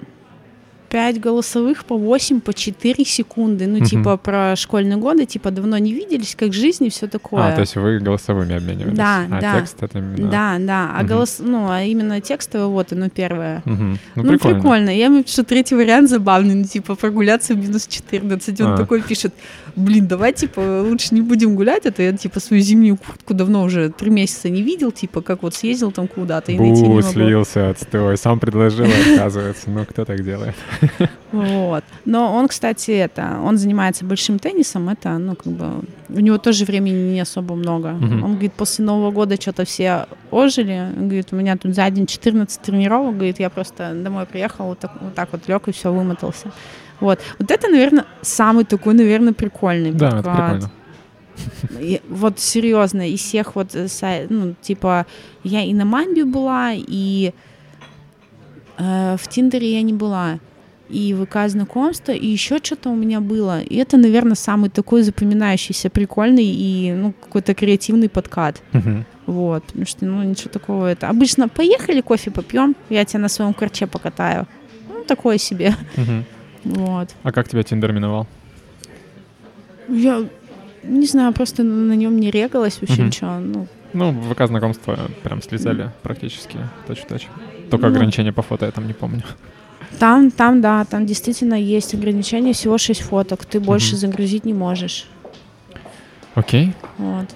5 0.88 1.20
голосовых 1.20 1.84
по 1.84 1.96
8, 1.96 2.40
по 2.40 2.54
4 2.54 3.04
секунды. 3.04 3.66
Ну, 3.66 3.78
угу. 3.78 3.84
типа 3.84 4.16
про 4.16 4.56
школьные 4.56 4.96
годы, 4.96 5.26
типа 5.26 5.50
давно 5.50 5.76
не 5.78 5.92
виделись, 5.92 6.34
как 6.34 6.54
жизнь 6.54 6.86
и 6.86 6.88
все 6.88 7.06
такое. 7.06 7.48
А, 7.48 7.52
то 7.52 7.60
есть 7.60 7.76
вы 7.76 7.98
голосовыми 7.98 8.56
обменивались? 8.56 8.96
Да, 8.96 9.26
а 9.30 9.40
да. 9.40 9.60
текст 9.60 9.82
это 9.82 9.98
именно... 9.98 10.30
Да, 10.30 10.56
да. 10.58 10.90
А 10.96 11.00
угу. 11.00 11.08
голос, 11.08 11.36
ну, 11.40 11.68
а 11.70 11.82
именно 11.82 12.20
текстовое, 12.20 12.68
вот 12.68 12.92
оно 12.92 13.10
первое. 13.10 13.62
Угу. 13.66 13.74
Ну, 13.74 13.98
ну 14.14 14.22
прикольно. 14.22 14.60
прикольно. 14.60 14.90
Я 14.90 15.06
ему 15.06 15.22
пишу 15.22 15.44
третий 15.44 15.74
вариант 15.74 16.08
забавный, 16.08 16.54
ну, 16.54 16.64
типа 16.64 16.94
прогуляться 16.94 17.54
в 17.54 17.58
минус 17.58 17.86
14. 17.86 18.60
Он 18.62 18.72
а. 18.72 18.76
такой 18.76 19.02
пишет, 19.02 19.34
блин, 19.76 20.08
давай, 20.08 20.32
типа, 20.32 20.82
лучше 20.82 21.14
не 21.14 21.20
будем 21.20 21.54
гулять, 21.54 21.86
а 21.86 22.02
я, 22.02 22.12
типа, 22.12 22.40
свою 22.40 22.62
зимнюю 22.62 22.96
куртку 22.96 23.34
давно 23.34 23.62
уже 23.62 23.90
три 23.90 24.10
месяца 24.10 24.48
не 24.48 24.62
видел, 24.62 24.90
типа, 24.90 25.20
как 25.20 25.42
вот 25.42 25.54
съездил 25.54 25.92
там 25.92 26.08
куда-то 26.08 26.52
и 26.52 26.58
найти 26.58 26.82
не 26.82 26.88
могу. 26.88 27.02
слился 27.02 27.70
отстой, 27.70 28.16
сам 28.16 28.40
предложил, 28.40 28.86
оказывается. 29.14 29.70
Ну, 29.70 29.84
кто 29.84 30.04
так 30.04 30.24
делает? 30.24 30.54
Вот. 31.32 31.84
Но 32.04 32.34
он, 32.34 32.48
кстати, 32.48 32.90
это, 32.92 33.38
он 33.44 33.58
занимается 33.58 34.04
большим 34.04 34.38
теннисом, 34.38 34.88
это, 34.88 35.18
ну, 35.18 35.34
как 35.36 35.52
бы, 35.52 35.84
у 36.08 36.20
него 36.20 36.38
тоже 36.38 36.64
времени 36.64 37.12
не 37.12 37.20
особо 37.20 37.54
много. 37.54 37.88
Uh-huh. 37.88 38.24
Он 38.24 38.32
говорит, 38.32 38.54
после 38.54 38.84
Нового 38.84 39.10
года 39.10 39.40
что-то 39.40 39.64
все 39.64 40.06
ожили, 40.30 40.92
он 40.96 41.08
говорит, 41.08 41.28
у 41.32 41.36
меня 41.36 41.56
тут 41.56 41.74
за 41.74 41.90
день 41.90 42.06
14 42.06 42.62
тренировок, 42.62 43.16
говорит, 43.16 43.40
я 43.40 43.50
просто 43.50 43.92
домой 43.94 44.24
приехал, 44.24 44.66
вот 44.66 44.78
так 44.78 44.92
вот, 45.00 45.14
так 45.14 45.28
вот 45.32 45.46
лег 45.48 45.68
и 45.68 45.72
все, 45.72 45.92
вымотался. 45.92 46.52
Вот. 47.00 47.20
Вот 47.38 47.50
это, 47.50 47.68
наверное, 47.68 48.04
самый 48.22 48.64
такой, 48.64 48.94
наверное, 48.94 49.32
прикольный 49.32 49.92
Да, 49.92 50.08
это 50.08 50.22
прикольно. 50.22 50.70
И, 51.80 52.00
вот 52.08 52.40
серьезно, 52.40 53.08
из 53.08 53.20
всех 53.20 53.56
вот, 53.56 53.74
э, 53.74 54.26
ну, 54.30 54.54
типа, 54.60 55.06
я 55.44 55.62
и 55.62 55.74
на 55.74 55.84
Мамбе 55.84 56.24
была, 56.24 56.72
и 56.74 57.32
э, 58.78 59.16
в 59.18 59.28
Тиндере 59.28 59.74
я 59.74 59.82
не 59.82 59.92
была 59.92 60.38
и 60.88 61.14
ВК 61.14 61.48
знакомства, 61.48 62.12
и 62.12 62.26
еще 62.26 62.58
что-то 62.62 62.90
у 62.90 62.94
меня 62.94 63.20
было. 63.20 63.60
И 63.60 63.76
это, 63.76 63.96
наверное, 63.96 64.36
самый 64.36 64.70
такой 64.70 65.02
запоминающийся, 65.02 65.90
прикольный 65.90 66.44
и 66.44 66.92
ну, 66.92 67.12
какой-то 67.12 67.54
креативный 67.54 68.08
подкат. 68.08 68.62
Uh-huh. 68.72 69.04
Вот, 69.26 69.64
потому 69.64 69.86
что, 69.86 70.04
ну, 70.06 70.22
ничего 70.22 70.50
такого 70.50 70.86
это. 70.86 71.08
Обычно 71.08 71.48
поехали 71.48 72.00
кофе 72.00 72.30
попьем, 72.30 72.76
я 72.88 73.04
тебя 73.04 73.20
на 73.20 73.28
своем 73.28 73.52
корче 73.52 73.86
покатаю. 73.86 74.46
Ну, 74.88 75.04
такое 75.04 75.38
себе. 75.38 75.74
Uh-huh. 75.96 76.22
Вот. 76.74 77.14
А 77.22 77.32
как 77.32 77.48
тебя 77.48 77.62
Тиндер 77.62 77.92
миновал? 77.92 78.26
Я 79.88 80.24
не 80.82 81.06
знаю, 81.06 81.32
просто 81.32 81.62
на 81.62 81.92
нем 81.94 82.18
не 82.18 82.30
регалась 82.30 82.80
вообще 82.80 83.02
uh-huh. 83.02 83.06
ничего. 83.06 83.38
Ну, 83.38 83.66
ну, 83.92 84.12
ВК 84.32 84.46
знакомства 84.46 84.98
прям 85.22 85.42
слезали 85.42 85.84
mm. 85.84 85.90
практически 86.02 86.58
точь-в-точь. 86.86 87.28
Только 87.70 87.86
ну, 87.86 87.92
ограничения 87.92 88.32
по 88.32 88.42
фото 88.42 88.66
я 88.66 88.72
там 88.72 88.86
не 88.86 88.92
помню. 88.92 89.22
Там, 89.98 90.30
там, 90.30 90.60
да, 90.60 90.84
там 90.84 91.06
действительно 91.06 91.54
есть 91.54 91.94
ограничение, 91.94 92.52
всего 92.52 92.78
6 92.78 93.00
фоток, 93.00 93.44
ты 93.46 93.60
больше 93.60 93.94
mm-hmm. 93.94 93.98
загрузить 93.98 94.44
не 94.44 94.52
можешь. 94.52 95.08
Окей. 96.34 96.74
Вот. 96.98 97.26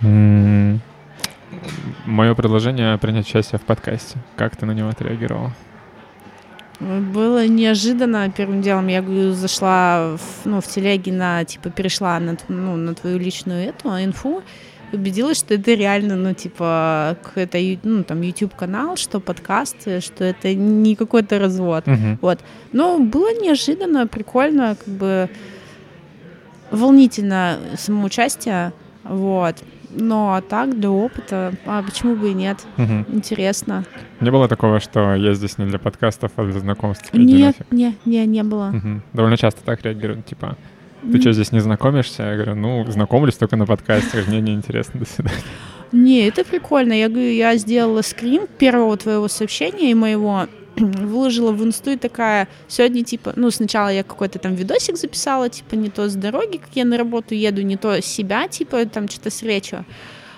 Mm-hmm. 0.00 0.78
Мое 2.06 2.34
предложение 2.34 2.96
принять 2.98 3.26
участие 3.26 3.58
в 3.58 3.62
подкасте. 3.62 4.18
Как 4.36 4.56
ты 4.56 4.64
на 4.64 4.72
него 4.72 4.88
отреагировала? 4.88 5.52
Было 6.80 7.46
неожиданно. 7.46 8.30
Первым 8.30 8.60
делом 8.60 8.88
я 8.88 9.00
говорю, 9.00 9.32
зашла 9.32 10.16
в, 10.16 10.46
ну, 10.46 10.60
в 10.60 10.66
телеге 10.66 11.12
на, 11.12 11.44
типа, 11.44 11.70
перешла 11.70 12.20
на, 12.20 12.36
ну, 12.48 12.76
на 12.76 12.94
твою 12.94 13.18
личную 13.18 13.68
эту 13.68 13.88
инфу, 13.88 14.42
убедилась, 14.92 15.38
что 15.38 15.54
это 15.54 15.72
реально, 15.72 16.16
ну, 16.16 16.34
типа, 16.34 17.16
какой-то, 17.22 17.58
ну, 17.82 18.04
там, 18.04 18.20
YouTube-канал, 18.20 18.96
что 18.96 19.20
подкаст, 19.20 20.02
что 20.02 20.24
это 20.24 20.54
не 20.54 20.96
какой-то 20.96 21.38
развод. 21.38 21.86
Uh-huh. 21.86 22.18
Вот. 22.20 22.40
Но 22.72 22.98
было 22.98 23.32
неожиданно, 23.40 24.06
прикольно, 24.06 24.76
как 24.76 24.94
бы 24.94 25.30
волнительно 26.70 27.58
самоучастие, 27.78 28.72
вот. 29.02 29.56
Ну, 29.98 30.34
а 30.34 30.42
так, 30.42 30.78
для 30.78 30.90
опыта, 30.90 31.54
а 31.64 31.82
почему 31.82 32.16
бы 32.16 32.30
и 32.30 32.34
нет? 32.34 32.58
Мгм. 32.76 33.06
Интересно. 33.08 33.84
Не 34.20 34.30
было 34.30 34.46
такого, 34.48 34.78
что 34.78 35.14
я 35.14 35.34
здесь 35.34 35.58
не 35.58 35.66
для 35.66 35.78
подкастов, 35.78 36.32
а 36.36 36.44
для 36.44 36.60
знакомств? 36.60 37.12
Нет, 37.12 37.56
не, 37.70 37.94
не, 38.04 38.26
не 38.26 38.42
было. 38.42 38.70
Мгм. 38.72 39.02
Довольно 39.12 39.36
часто 39.36 39.62
так 39.64 39.82
реагируют, 39.82 40.26
типа, 40.26 40.56
ты 41.12 41.20
что, 41.20 41.32
здесь 41.32 41.52
не 41.52 41.60
знакомишься? 41.60 42.22
Я 42.24 42.34
говорю, 42.34 42.54
ну, 42.56 42.84
знакомлюсь 42.90 43.36
только 43.36 43.56
на 43.56 43.66
подкасте, 43.66 44.24
мне 44.26 44.40
неинтересно, 44.40 45.00
до 45.00 45.06
свидания. 45.06 45.42
Не, 45.92 46.26
это 46.26 46.44
прикольно. 46.44 46.92
Я 46.92 47.08
говорю, 47.08 47.30
я 47.30 47.56
сделала 47.56 48.02
скрин 48.02 48.46
первого 48.58 48.96
твоего 48.96 49.28
сообщения 49.28 49.90
и 49.90 49.94
моего 49.94 50.46
выложила 50.80 51.52
в 51.52 51.64
инсту 51.64 51.90
и 51.90 51.96
такая, 51.96 52.48
сегодня, 52.68 53.02
типа, 53.02 53.32
ну, 53.36 53.50
сначала 53.50 53.88
я 53.88 54.02
какой-то 54.02 54.38
там 54.38 54.54
видосик 54.54 54.96
записала, 54.96 55.48
типа, 55.48 55.74
не 55.74 55.90
то 55.90 56.08
с 56.08 56.14
дороги, 56.14 56.58
как 56.58 56.70
я 56.74 56.84
на 56.84 56.98
работу 56.98 57.34
еду, 57.34 57.62
не 57.62 57.76
то 57.76 58.00
себя, 58.02 58.46
типа, 58.48 58.84
там 58.86 59.08
что-то 59.08 59.30
с 59.30 59.42
речью. 59.42 59.84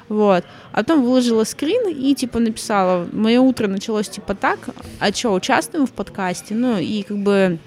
Вот. 0.08 0.44
А 0.72 0.78
потом 0.78 1.02
выложила 1.02 1.44
скрин 1.44 1.88
и, 1.88 2.14
типа, 2.14 2.38
написала, 2.38 3.06
мое 3.12 3.40
утро 3.40 3.68
началось, 3.68 4.08
типа, 4.08 4.34
так, 4.34 4.58
а 5.00 5.12
что, 5.12 5.32
участвуем 5.32 5.86
в 5.86 5.92
подкасте? 5.92 6.54
Ну, 6.54 6.78
и, 6.78 7.02
как 7.02 7.18
бы, 7.18 7.58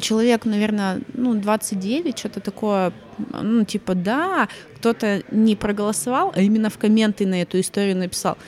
человек, 0.00 0.44
наверное, 0.44 1.00
ну, 1.14 1.34
29, 1.34 2.16
что-то 2.16 2.40
такое, 2.40 2.92
ну, 3.42 3.64
типа, 3.64 3.94
да, 3.94 4.48
кто-то 4.76 5.22
не 5.30 5.56
проголосовал, 5.56 6.32
а 6.34 6.40
именно 6.40 6.70
в 6.70 6.78
комменты 6.78 7.26
на 7.26 7.42
эту 7.42 7.58
историю 7.58 7.96
написал. 7.96 8.38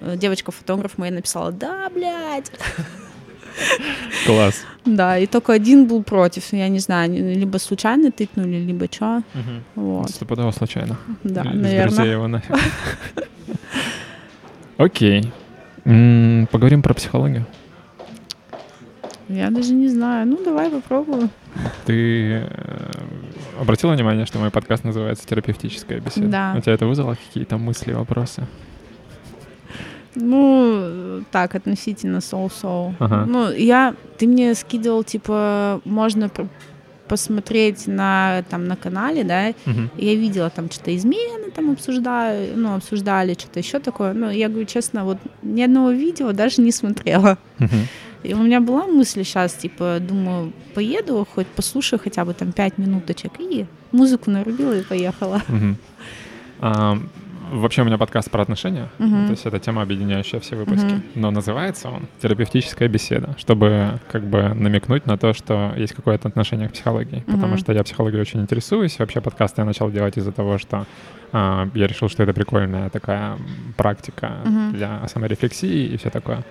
Э, 0.00 0.16
Девочка-фотограф 0.16 0.98
моя 0.98 1.12
написала, 1.12 1.52
да, 1.52 1.88
блядь. 1.94 2.50
Класс. 4.26 4.64
Да, 4.84 5.18
и 5.18 5.26
только 5.26 5.52
один 5.52 5.86
был 5.86 6.02
против, 6.02 6.52
я 6.52 6.68
не 6.68 6.78
знаю, 6.78 7.12
либо 7.12 7.58
случайно 7.58 8.10
тыкнули, 8.12 8.56
либо 8.56 8.86
что. 8.90 9.22
Вот, 9.74 10.10
Стопудово 10.10 10.52
случайно. 10.52 10.96
да, 11.24 11.42
Из 11.42 11.46
друзей 11.50 11.62
наверное. 11.62 12.06
его 12.06 12.28
нафиг. 12.28 12.56
Окей. 14.76 15.32
М, 15.84 16.46
Поговорим 16.50 16.82
про 16.82 16.94
психологию. 16.94 17.46
Я 19.28 19.50
даже 19.50 19.74
не 19.74 19.88
знаю. 19.88 20.26
Ну, 20.26 20.42
давай 20.42 20.70
попробую. 20.70 21.28
Ты 21.84 22.44
э, 22.44 22.90
обратила 23.60 23.92
внимание, 23.92 24.24
что 24.24 24.38
мой 24.38 24.50
подкаст 24.50 24.84
называется 24.84 25.26
«Терапевтическая 25.26 26.00
беседа»? 26.00 26.28
Да. 26.28 26.54
У 26.56 26.60
тебя 26.62 26.72
это 26.72 26.86
вызвало 26.86 27.14
какие-то 27.26 27.58
мысли, 27.58 27.92
вопросы? 27.92 28.46
Ну, 30.14 31.22
так, 31.30 31.54
относительно 31.54 32.20
соу-соу. 32.20 32.94
Ага. 32.98 33.24
Ну, 33.26 33.52
я... 33.52 33.94
Ты 34.18 34.26
мне 34.26 34.54
скидывал, 34.54 35.04
типа, 35.04 35.80
можно 35.84 36.30
посмотреть 37.08 37.86
на, 37.86 38.44
там, 38.50 38.66
на 38.66 38.76
канале, 38.76 39.24
да, 39.24 39.54
Мгм. 39.64 39.90
Я 39.96 40.14
видела 40.14 40.50
там 40.50 40.70
что-то 40.70 40.94
измены 40.94 41.38
там 41.58 41.70
обсуждаю, 41.70 42.56
ну, 42.56 42.74
обсуждали 42.74 43.34
что-то 43.34 43.58
еще 43.58 43.78
такое. 43.80 44.12
Ну, 44.14 44.30
я 44.30 44.48
говорю 44.48 44.66
честно, 44.66 45.04
вот 45.04 45.18
ни 45.42 45.62
одного 45.62 45.90
видео 45.90 46.32
даже 46.32 46.62
не 46.62 46.72
смотрела. 46.72 47.36
Мгм. 47.58 47.88
И 48.22 48.34
у 48.34 48.42
меня 48.42 48.60
была 48.60 48.86
мысль 48.86 49.24
сейчас, 49.24 49.54
типа, 49.54 49.98
думаю, 50.00 50.52
поеду, 50.74 51.26
хоть 51.34 51.46
послушаю 51.46 52.00
хотя 52.04 52.24
бы 52.24 52.34
там 52.34 52.52
пять 52.52 52.78
минуточек, 52.78 53.32
и 53.40 53.66
музыку 53.92 54.30
нарубила 54.30 54.78
и 54.78 54.82
поехала. 54.82 55.42
Мгм. 55.48 55.76
А, 56.60 56.98
Вообще 57.50 57.82
у 57.82 57.84
меня 57.84 57.98
подкаст 57.98 58.30
про 58.30 58.42
отношения, 58.42 58.88
Мгм. 58.98 59.26
то 59.26 59.30
есть 59.32 59.46
это 59.46 59.58
тема, 59.58 59.82
объединяющая 59.82 60.40
все 60.40 60.56
выпуски. 60.56 60.84
Мгм. 60.86 61.02
Но 61.14 61.30
называется 61.30 61.88
он 61.88 62.06
«Терапевтическая 62.20 62.88
беседа», 62.88 63.34
чтобы 63.38 64.00
как 64.10 64.22
бы 64.24 64.54
намекнуть 64.54 65.06
на 65.06 65.16
то, 65.16 65.32
что 65.32 65.72
есть 65.76 65.94
какое-то 65.94 66.28
отношение 66.28 66.68
к 66.68 66.72
психологии. 66.72 67.20
Потому 67.26 67.48
Мгм. 67.54 67.58
что 67.58 67.72
я 67.72 67.82
психологией 67.82 68.20
очень 68.20 68.40
интересуюсь. 68.40 68.98
Вообще 68.98 69.20
подкасты 69.20 69.62
я 69.62 69.64
начал 69.64 69.90
делать 69.90 70.16
из-за 70.18 70.32
того, 70.32 70.58
что 70.58 70.86
а, 71.32 71.68
я 71.74 71.86
решил, 71.86 72.08
что 72.08 72.22
это 72.22 72.32
прикольная 72.32 72.88
такая 72.88 73.36
практика 73.76 74.32
Мгм. 74.44 74.72
для 74.72 75.06
саморефлексии 75.08 75.84
и 75.86 75.96
все 75.98 76.08
такое. 76.10 76.42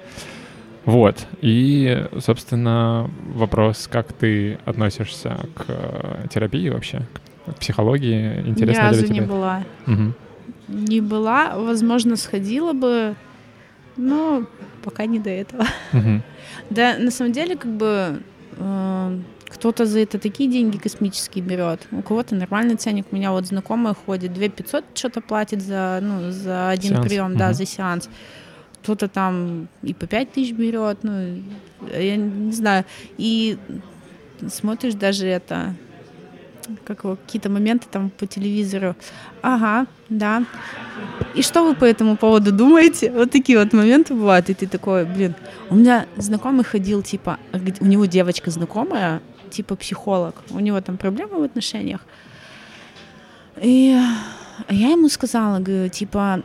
Вот. 0.86 1.26
И, 1.42 2.06
собственно, 2.20 3.10
вопрос, 3.34 3.88
как 3.92 4.14
ты 4.14 4.58
относишься 4.66 5.38
к 5.56 5.66
э, 5.68 6.28
терапии 6.30 6.70
вообще, 6.70 7.02
к 7.48 7.56
психологии? 7.56 8.42
Интересно 8.46 8.82
ли 8.84 8.88
разу 8.88 9.06
тебе? 9.08 9.16
не 9.16 9.22
была. 9.22 9.64
Мгм. 9.88 10.14
Не 10.68 11.02
была, 11.02 11.58
возможно, 11.58 12.16
сходила 12.18 12.74
бы, 12.74 13.16
но 13.96 14.46
пока 14.84 15.06
не 15.06 15.20
до 15.20 15.30
этого. 15.30 15.66
Да, 16.70 16.98
на 16.98 17.12
самом 17.12 17.32
деле, 17.34 17.56
как 17.56 17.72
бы 17.72 18.22
э, 18.58 19.20
кто-то 19.50 19.86
за 19.86 20.00
это 20.00 20.20
такие 20.20 20.50
деньги 20.50 20.78
космические 20.78 21.44
берет, 21.44 21.88
у 21.92 22.02
кого-то 22.02 22.36
нормальный 22.36 22.76
ценник. 22.76 23.06
У 23.12 23.16
меня 23.16 23.32
вот 23.32 23.46
знакомая 23.48 23.94
ходит, 23.94 24.34
2 24.34 24.50
500 24.50 24.84
что-то 24.94 25.22
платит 25.22 25.62
за, 25.62 26.00
ну, 26.02 26.32
за 26.32 26.70
один 26.70 26.94
Сеанс. 26.96 27.08
прием, 27.08 27.38
да, 27.38 27.46
Мгм. 27.48 27.54
за 27.54 27.66
сеанс. 27.66 28.10
Кто-то 28.84 29.08
там 29.08 29.68
и 29.84 29.94
по 29.94 30.08
5 30.08 30.32
тысяч 30.32 30.54
берет, 30.54 31.00
ну, 31.04 31.42
я 31.94 32.16
не 32.18 32.52
знаю. 32.54 32.86
И 33.18 33.58
смотришь 34.50 34.94
даже 34.96 35.28
это, 35.28 35.74
как 36.86 37.04
его, 37.04 37.16
какие-то 37.16 37.50
моменты 37.50 37.88
там 37.92 38.10
по 38.10 38.26
телевизору. 38.26 38.96
Ага, 39.42 39.88
да. 40.10 40.44
И 41.36 41.42
что 41.42 41.64
вы 41.64 41.76
по 41.76 41.86
этому 41.86 42.18
поводу 42.18 42.52
думаете? 42.52 43.12
Вот 43.12 43.32
такие 43.32 43.60
вот 43.60 43.74
моменты 43.74 44.14
бывают, 44.14 44.50
и 44.50 44.54
ты 44.54 44.68
такой, 44.68 45.06
блин. 45.06 45.36
У 45.70 45.76
меня 45.76 46.06
знакомый 46.18 46.64
ходил, 46.64 47.02
типа, 47.02 47.38
а 47.52 47.58
у 47.80 47.86
него 47.86 48.06
девочка 48.06 48.52
знакомая, 48.52 49.22
типа 49.52 49.76
психолог, 49.76 50.36
у 50.50 50.60
него 50.60 50.82
там 50.82 50.98
проблемы 50.98 51.40
в 51.40 51.44
отношениях. 51.44 52.02
И 53.62 54.00
я 54.70 54.90
ему 54.90 55.10
сказала, 55.10 55.60
говорю, 55.60 55.90
типа, 55.90 56.44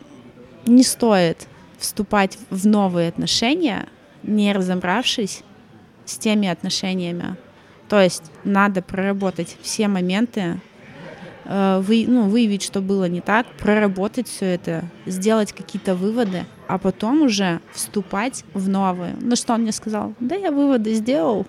не 0.66 0.82
стоит 0.82 1.48
вступать 1.78 2.38
в 2.50 2.66
новые 2.66 3.08
отношения, 3.08 3.88
не 4.22 4.52
разобравшись 4.52 5.42
с 6.04 6.16
теми 6.18 6.48
отношениями. 6.48 7.36
То 7.92 8.00
есть 8.00 8.22
надо 8.42 8.80
проработать 8.80 9.58
все 9.60 9.86
моменты, 9.86 10.58
э, 11.44 11.82
вы, 11.86 12.06
ну, 12.08 12.22
выявить, 12.22 12.62
что 12.62 12.80
было 12.80 13.06
не 13.06 13.20
так, 13.20 13.46
проработать 13.58 14.28
все 14.28 14.46
это, 14.46 14.84
сделать 15.04 15.52
какие-то 15.52 15.94
выводы, 15.94 16.46
а 16.68 16.78
потом 16.78 17.20
уже 17.20 17.60
вступать 17.74 18.46
в 18.54 18.66
новые. 18.70 19.14
Ну 19.20 19.36
что 19.36 19.52
он 19.52 19.60
мне 19.60 19.72
сказал? 19.72 20.14
Да, 20.20 20.34
я 20.34 20.50
выводы 20.50 20.94
сделал, 20.94 21.46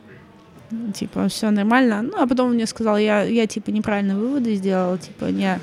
Ну, 0.70 0.91
типа, 0.91 1.30
все 1.30 1.50
нормально. 1.50 2.02
Ну, 2.02 2.22
а 2.22 2.28
потом 2.28 2.50
он 2.50 2.56
мне 2.56 2.68
сказал, 2.68 2.98
я, 2.98 3.22
я 3.24 3.48
типа, 3.48 3.70
неправильно 3.70 4.18
выводы 4.18 4.54
сделал, 4.56 4.98
типа, 4.98 5.32
не... 5.32 5.60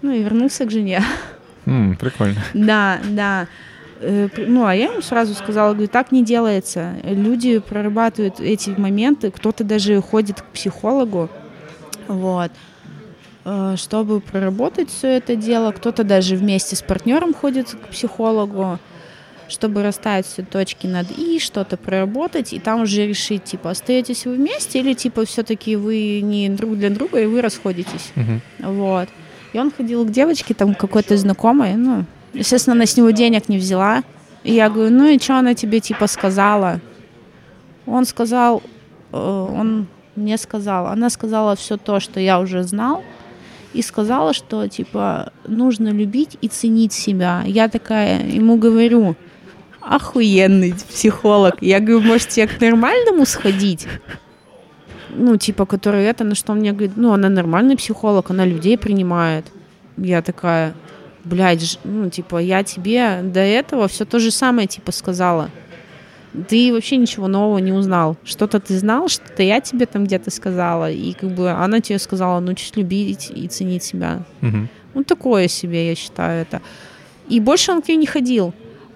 Ну, 0.00 0.10
и 0.10 0.22
вернулся 0.22 0.64
к 0.64 0.70
жене. 0.70 1.02
М, 1.66 1.96
Прикольно. 1.96 2.42
Да, 2.54 2.98
да. 3.10 3.46
Э, 4.00 4.28
Ну, 4.36 4.64
а 4.64 4.74
я 4.74 4.86
ему 4.92 5.02
сразу 5.02 5.34
сказала, 5.34 5.72
говорю, 5.72 5.88
так 5.88 6.12
не 6.12 6.24
делается. 6.24 6.94
Люди 7.04 7.58
прорабатывают 7.58 8.40
эти 8.40 8.70
моменты, 8.70 9.30
кто-то 9.30 9.64
даже 9.64 10.00
ходит 10.00 10.40
к 10.40 10.44
психологу, 10.46 11.28
вот, 12.06 12.50
э, 13.44 13.74
чтобы 13.76 14.20
проработать 14.20 14.90
все 14.90 15.08
это 15.08 15.36
дело. 15.36 15.72
Кто-то 15.72 16.04
даже 16.04 16.36
вместе 16.36 16.76
с 16.76 16.82
партнером 16.82 17.34
ходит 17.34 17.70
к 17.70 17.88
психологу, 17.88 18.78
чтобы 19.48 19.82
расставить 19.82 20.26
все 20.26 20.42
точки 20.42 20.86
над 20.86 21.10
«и», 21.18 21.38
что-то 21.38 21.76
проработать, 21.76 22.52
и 22.52 22.60
там 22.60 22.82
уже 22.82 23.06
решить, 23.06 23.44
типа, 23.44 23.70
остаетесь 23.70 24.26
вы 24.26 24.34
вместе 24.34 24.80
или, 24.80 24.92
типа, 24.92 25.24
все-таки 25.24 25.74
вы 25.76 26.20
не 26.22 26.50
друг 26.50 26.76
для 26.76 26.90
друга, 26.90 27.20
и 27.20 27.26
вы 27.26 27.40
расходитесь. 27.40 28.12
Мгм. 28.14 28.42
Вот. 28.58 29.08
И 29.54 29.58
он 29.58 29.70
ходил 29.70 30.04
к 30.04 30.10
девочке, 30.10 30.52
там 30.52 30.74
какой-то 30.74 31.16
знакомой, 31.16 31.74
ну, 31.76 32.04
естественно, 32.32 32.74
она 32.74 32.86
с 32.86 32.96
него 32.96 33.10
денег 33.10 33.48
не 33.48 33.58
взяла. 33.58 34.02
И 34.44 34.52
я 34.52 34.70
говорю, 34.70 34.90
ну 34.90 35.06
и 35.06 35.18
что 35.18 35.38
она 35.38 35.54
тебе, 35.54 35.80
типа, 35.80 36.06
сказала? 36.06 36.80
Он 37.86 38.04
сказал, 38.04 38.62
э, 39.12 39.16
он 39.16 39.86
мне 40.16 40.36
сказал, 40.38 40.86
она 40.86 41.10
сказала 41.10 41.56
все 41.56 41.76
то, 41.76 42.00
что 42.00 42.20
я 42.20 42.40
уже 42.40 42.62
знал, 42.62 43.02
и 43.72 43.82
сказала, 43.82 44.32
что, 44.32 44.66
типа, 44.66 45.32
нужно 45.46 45.88
любить 45.88 46.36
и 46.40 46.48
ценить 46.48 46.92
себя. 46.92 47.42
Я 47.46 47.68
такая 47.68 48.24
ему 48.24 48.56
говорю, 48.56 49.16
охуенный 49.80 50.74
психолог. 50.88 51.56
Я 51.60 51.80
говорю, 51.80 52.00
может, 52.00 52.28
тебе 52.28 52.46
к 52.46 52.60
нормальному 52.60 53.26
сходить? 53.26 53.86
ну, 55.18 55.36
типа, 55.36 55.66
который 55.66 56.04
это, 56.04 56.24
на 56.24 56.34
что 56.34 56.52
он 56.52 56.58
мне 56.58 56.72
говорит, 56.72 56.92
ну, 56.96 57.12
она 57.12 57.28
нормальный 57.28 57.76
психолог, 57.76 58.30
она 58.30 58.44
людей 58.44 58.78
принимает. 58.78 59.46
Я 59.96 60.22
такая, 60.22 60.74
блядь, 61.24 61.78
ну, 61.84 62.10
типа, 62.10 62.38
я 62.38 62.62
тебе 62.62 63.20
до 63.22 63.40
этого 63.40 63.88
все 63.88 64.04
то 64.04 64.18
же 64.18 64.30
самое, 64.30 64.66
типа, 64.68 64.92
сказала. 64.92 65.50
Ты 66.48 66.72
вообще 66.72 66.96
ничего 66.96 67.26
нового 67.26 67.58
не 67.58 67.72
узнал. 67.72 68.16
Что-то 68.24 68.60
ты 68.60 68.78
знал, 68.78 69.08
что-то 69.08 69.42
я 69.42 69.60
тебе 69.60 69.86
там 69.86 70.04
где-то 70.04 70.30
сказала, 70.30 70.90
и 70.90 71.12
как 71.14 71.30
бы 71.30 71.50
она 71.50 71.80
тебе 71.80 71.98
сказала, 71.98 72.40
научись 72.40 72.76
любить 72.76 73.30
и 73.34 73.48
ценить 73.48 73.82
себя. 73.82 74.22
Мгм. 74.40 74.68
Ну, 74.94 75.04
такое 75.04 75.48
себе, 75.48 75.88
я 75.88 75.94
считаю, 75.94 76.42
это. 76.42 76.60
И 77.28 77.40
больше 77.40 77.72
он 77.72 77.82
к 77.82 77.88
ней 77.88 77.96
не 77.96 78.06
ходил. 78.06 78.52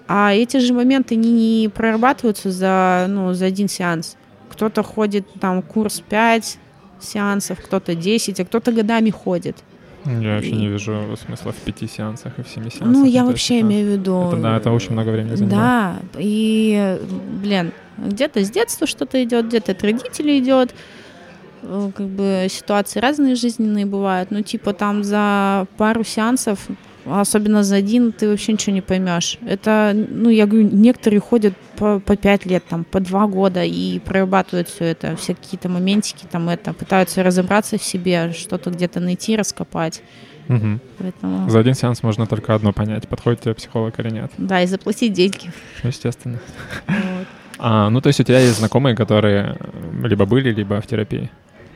А 0.07 0.33
эти 0.33 0.57
же 0.57 0.73
моменты 0.73 1.15
не, 1.15 1.31
не 1.31 1.69
прорабатываются 1.69 2.51
за, 2.51 3.05
ну, 3.09 3.33
за 3.33 3.45
один 3.45 3.67
сеанс. 3.67 4.15
Кто-то 4.49 4.83
ходит 4.83 5.25
там 5.39 5.61
курс 5.61 6.03
5 6.07 6.57
сеансов, 6.99 7.59
кто-то 7.63 7.95
10, 7.95 8.39
а 8.39 8.45
кто-то 8.45 8.71
годами 8.71 9.09
ходит. 9.09 9.57
Я 10.05 10.35
вообще 10.35 10.51
не 10.51 10.67
вижу 10.67 11.15
смысла 11.25 11.51
в 11.51 11.55
пяти 11.55 11.87
сеансах 11.87 12.37
и 12.39 12.43
в 12.43 12.47
семи 12.47 12.69
сеансах. 12.69 12.87
Ну, 12.87 13.05
я 13.05 13.21
то 13.23 13.27
есть 13.27 13.27
вообще 13.27 13.57
это- 13.59 13.67
имею 13.67 13.87
в 13.87 13.91
виду... 13.91 14.27
Это, 14.27 14.37
да, 14.37 14.57
это 14.57 14.71
очень 14.71 14.91
много 14.91 15.09
времени 15.09 15.35
занимает. 15.35 15.51
Да, 15.55 16.19
и, 16.19 16.99
блин, 17.41 17.71
где-то 17.97 18.43
с 18.43 18.49
детства 18.49 18.85
что-то 18.87 19.23
идет, 19.23 19.47
где-то 19.47 19.71
от 19.71 19.81
родителей 19.83 20.39
идет. 20.39 20.73
Э, 21.63 21.91
Как 21.95 22.07
бы 22.07 22.47
ситуации 22.49 22.99
разные 22.99 23.35
жизненные 23.35 23.85
бывают. 23.85 24.31
Ну, 24.31 24.41
типа 24.41 24.73
там 24.73 25.03
за 25.03 25.67
пару 25.77 26.03
сеансов, 26.03 26.67
особенно 27.05 27.63
за 27.63 27.75
один, 27.75 28.11
ты 28.11 28.29
вообще 28.29 28.53
ничего 28.53 28.73
не 28.73 28.81
поймешь. 28.81 29.37
Это, 29.45 29.93
ну, 29.95 30.29
я 30.29 30.45
говорю, 30.45 30.69
некоторые 30.71 31.19
ходят 31.19 31.53
по, 31.77 31.99
по 31.99 32.15
пять 32.15 32.45
лет, 32.45 32.63
там, 32.69 32.83
по 32.83 32.99
два 32.99 33.27
года 33.27 33.63
и 33.63 33.99
прорабатывают 33.99 34.69
все 34.69 34.85
это, 34.85 35.15
все 35.15 35.35
какие-то 35.35 35.69
моментики, 35.69 36.25
там, 36.31 36.49
это, 36.49 36.73
пытаются 36.73 37.23
разобраться 37.23 37.77
в 37.77 37.83
себе, 37.83 38.31
что-то 38.33 38.69
где-то 38.69 38.99
найти, 38.99 39.35
раскопать. 39.35 40.01
Мгм. 40.47 40.81
Поэтому, 40.97 41.49
За 41.49 41.59
один 41.59 41.73
сеанс 41.73 42.03
можно 42.03 42.25
только 42.27 42.53
одно 42.53 42.73
понять, 42.73 43.07
подходит 43.07 43.41
тебе 43.41 43.53
психолог 43.53 43.97
или 43.99 44.09
нет. 44.09 44.31
да, 44.37 44.61
и 44.61 44.67
заплатить 44.67 45.13
деньги. 45.13 45.51
Естественно. 45.83 46.39
Вот. 46.87 47.27
А, 47.59 47.89
ну, 47.89 48.01
то 48.01 48.07
есть 48.07 48.19
у 48.19 48.23
тебя 48.23 48.39
есть 48.39 48.57
знакомые, 48.57 48.95
которые 48.95 49.55
либо 50.03 50.25
были, 50.25 50.51
либо 50.51 50.81
в 50.81 50.87
терапии. 50.87 51.29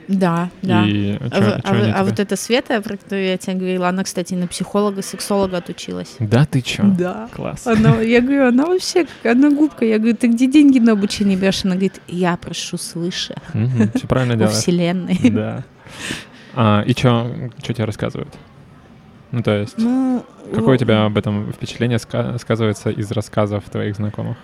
Да, 0.08 0.50
да. 0.62 0.86
И 0.86 1.18
А, 1.20 1.30
чё- 1.30 1.42
вы- 1.42 1.62
чё 1.62 1.92
а 1.94 2.00
а 2.00 2.04
вот 2.06 2.20
эта 2.20 2.36
Света, 2.38 2.82
про 2.82 2.96
которую 2.98 3.26
я 3.28 3.38
тебе 3.38 3.56
говорила, 3.56 3.90
она, 3.90 4.04
кстати, 4.04 4.36
на 4.36 4.48
психолога, 4.48 5.02
сексолога 5.02 5.58
отучилась. 5.58 6.16
Да 6.20 6.46
ты 6.46 6.62
чё? 6.62 6.84
Да. 6.98 7.28
Класс. 7.36 7.68
Она, 7.68 8.00
я 8.02 8.22
говорю, 8.22 8.48
она 8.48 8.66
вообще, 8.66 9.06
одна 9.24 9.50
губка. 9.50 9.84
Я 9.86 9.98
говорю, 9.98 10.16
ты 10.16 10.28
где 10.28 10.48
деньги 10.48 10.80
на 10.80 10.94
обучение 10.94 11.38
берешь? 11.38 11.66
Она 11.66 11.74
говорит, 11.76 12.02
я 12.08 12.38
прошу 12.38 12.78
свыше, 12.78 13.36
Все 13.96 14.08
правильно 14.08 14.36
у 14.36 14.38
делаешь. 14.38 14.58
вселенной. 14.58 15.20
Да. 15.30 15.64
А, 16.56 16.84
и 16.88 16.94
что 16.94 17.30
тебе 17.62 17.84
рассказывают? 17.86 18.34
Ну, 19.32 19.44
то 19.44 19.52
есть, 19.60 19.78
Ну, 19.78 20.24
какое 20.56 20.76
у 20.76 20.78
тебя 20.78 21.06
об 21.06 21.18
этом 21.18 21.52
впечатление 21.52 21.98
ска- 21.98 22.40
сказывается 22.40 22.90
из 22.92 23.12
рассказов 23.12 23.66
твоих 23.70 23.96
знакомых? 23.98 24.38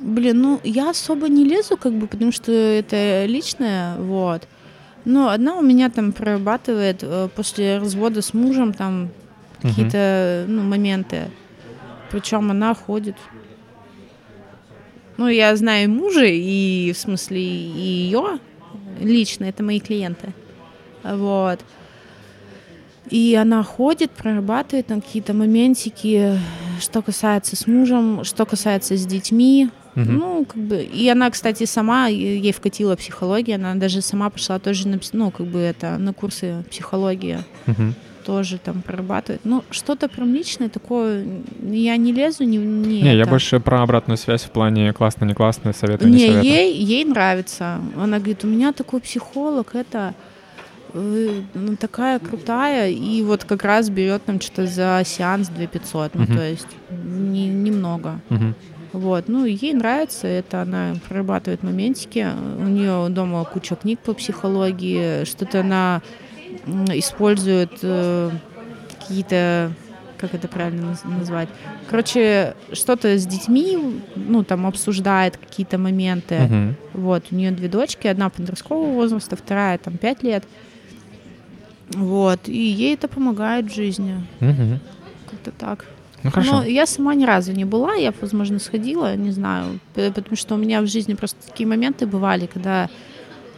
Блин, 0.00 0.40
ну, 0.40 0.60
я 0.64 0.90
особо 0.90 1.28
не 1.28 1.44
лезу, 1.44 1.76
как 1.76 1.92
бы, 1.92 2.06
потому 2.08 2.32
что 2.32 2.50
это 2.50 3.26
личное, 3.26 3.96
вот. 3.98 4.48
Но 5.04 5.30
одна 5.30 5.56
у 5.56 5.62
меня 5.62 5.90
там 5.90 6.12
прорабатывает 6.12 7.02
э, 7.02 7.28
после 7.34 7.78
развода 7.78 8.22
с 8.22 8.34
мужем 8.34 8.72
там 8.72 9.10
какие-то 9.62 10.44
ну, 10.48 10.62
моменты. 10.62 11.30
Причем 12.10 12.50
она 12.50 12.74
ходит. 12.74 13.16
Ну, 15.16 15.28
я 15.28 15.54
знаю 15.56 15.90
мужа, 15.90 16.24
и 16.24 16.92
в 16.92 16.98
смысле 16.98 17.40
и 17.40 18.04
ее 18.04 18.38
лично, 19.00 19.44
это 19.44 19.62
мои 19.62 19.80
клиенты. 19.80 20.32
Вот. 21.02 21.60
И 23.08 23.34
она 23.34 23.62
ходит, 23.62 24.10
прорабатывает 24.12 24.86
там 24.86 25.00
какие-то 25.00 25.34
моментики, 25.34 26.38
что 26.80 27.02
касается 27.02 27.56
с 27.56 27.66
мужем, 27.66 28.24
что 28.24 28.46
касается 28.46 28.96
с 28.96 29.04
детьми. 29.04 29.70
Мгм. 30.00 30.18
Ну, 30.18 30.44
как 30.44 30.56
бы, 30.62 30.82
и 30.82 31.08
она, 31.08 31.30
кстати, 31.30 31.64
сама, 31.66 32.06
ей 32.08 32.52
вкатила 32.52 32.96
психология, 32.96 33.56
она 33.56 33.74
даже 33.74 34.00
сама 34.00 34.30
пошла 34.30 34.58
тоже 34.58 34.88
на, 34.88 34.98
ну, 35.12 35.30
как 35.30 35.46
бы 35.46 35.58
это, 35.58 35.98
на 35.98 36.12
курсы 36.12 36.64
психологии 36.70 37.38
Мгм. 37.66 37.94
тоже 38.24 38.58
там 38.58 38.82
прорабатывает. 38.82 39.40
Ну, 39.44 39.62
что-то 39.70 40.08
прям 40.08 40.34
личное 40.34 40.68
такое, 40.68 41.24
я 41.62 41.96
не 41.96 42.12
лезу, 42.12 42.44
не... 42.44 42.56
Не, 42.58 43.02
Не, 43.02 43.14
я 43.16 43.22
это. 43.22 43.30
больше 43.30 43.60
про 43.60 43.82
обратную 43.82 44.16
связь 44.18 44.42
в 44.44 44.50
плане 44.50 44.92
классно, 44.92 45.24
не 45.26 45.34
классно, 45.34 45.72
советую, 45.72 46.10
не 46.10 46.16
Не, 46.16 46.26
советую. 46.28 46.44
ей, 46.52 46.74
ей 46.84 47.04
нравится. 47.04 47.80
Она 47.96 48.18
говорит, 48.18 48.44
у 48.44 48.46
меня 48.48 48.72
такой 48.72 49.00
психолог, 49.00 49.74
это 49.74 50.14
э, 50.94 51.42
ну, 51.54 51.76
такая 51.76 52.18
крутая, 52.18 52.90
и 52.90 53.22
вот 53.22 53.44
как 53.44 53.64
раз 53.64 53.88
берет 53.90 54.24
там 54.24 54.40
что-то 54.40 54.66
за 54.66 55.02
сеанс 55.04 55.48
2500, 55.48 56.14
ну, 56.14 56.22
Мгм. 56.22 56.36
то 56.36 56.42
есть 56.48 56.66
не- 57.04 57.46
немного. 57.48 58.20
Мгм. 58.30 58.54
Вот, 58.92 59.28
ну, 59.28 59.44
ей 59.44 59.72
нравится 59.72 60.26
это, 60.26 60.62
она 60.62 60.94
прорабатывает 61.08 61.62
моментики. 61.62 62.26
У 62.58 62.64
нее 62.64 63.08
дома 63.08 63.44
куча 63.44 63.76
книг 63.76 64.00
по 64.00 64.14
психологии, 64.14 65.24
что-то 65.24 65.60
она 65.60 66.02
использует 66.92 67.70
э, 67.82 68.30
какие-то, 68.98 69.72
как 70.18 70.34
это 70.34 70.48
правильно 70.48 70.90
наз- 70.92 71.08
назвать? 71.08 71.48
Короче, 71.88 72.54
что-то 72.72 73.16
с 73.16 73.26
детьми, 73.26 73.78
ну, 74.16 74.42
там, 74.42 74.66
обсуждает 74.66 75.36
какие-то 75.36 75.78
моменты. 75.78 76.40
Мгм. 76.40 76.76
Вот, 76.94 77.24
у 77.30 77.34
нее 77.36 77.52
две 77.52 77.68
дочки, 77.68 78.08
одна 78.08 78.28
подросткового 78.28 78.92
возраста, 78.92 79.36
вторая, 79.36 79.78
там, 79.78 79.96
пять 79.96 80.24
лет. 80.24 80.44
Вот, 81.90 82.48
и 82.48 82.58
ей 82.58 82.94
это 82.94 83.06
помогает 83.08 83.66
в 83.70 83.74
жизни. 83.74 84.16
Мгм. 84.40 84.80
Как-то 85.30 85.52
так. 85.52 85.86
Ну, 86.22 86.30
хорошо. 86.30 86.52
Но 86.52 86.64
я 86.64 86.86
сама 86.86 87.14
ни 87.14 87.24
разу 87.24 87.52
не 87.52 87.64
была, 87.64 87.94
я, 87.94 88.12
возможно, 88.20 88.58
сходила, 88.58 89.16
не 89.16 89.30
знаю, 89.30 89.80
потому 89.94 90.36
что 90.36 90.54
у 90.54 90.58
меня 90.58 90.82
в 90.82 90.86
жизни 90.86 91.14
просто 91.14 91.38
такие 91.46 91.66
моменты 91.66 92.06
бывали, 92.06 92.46
когда 92.46 92.88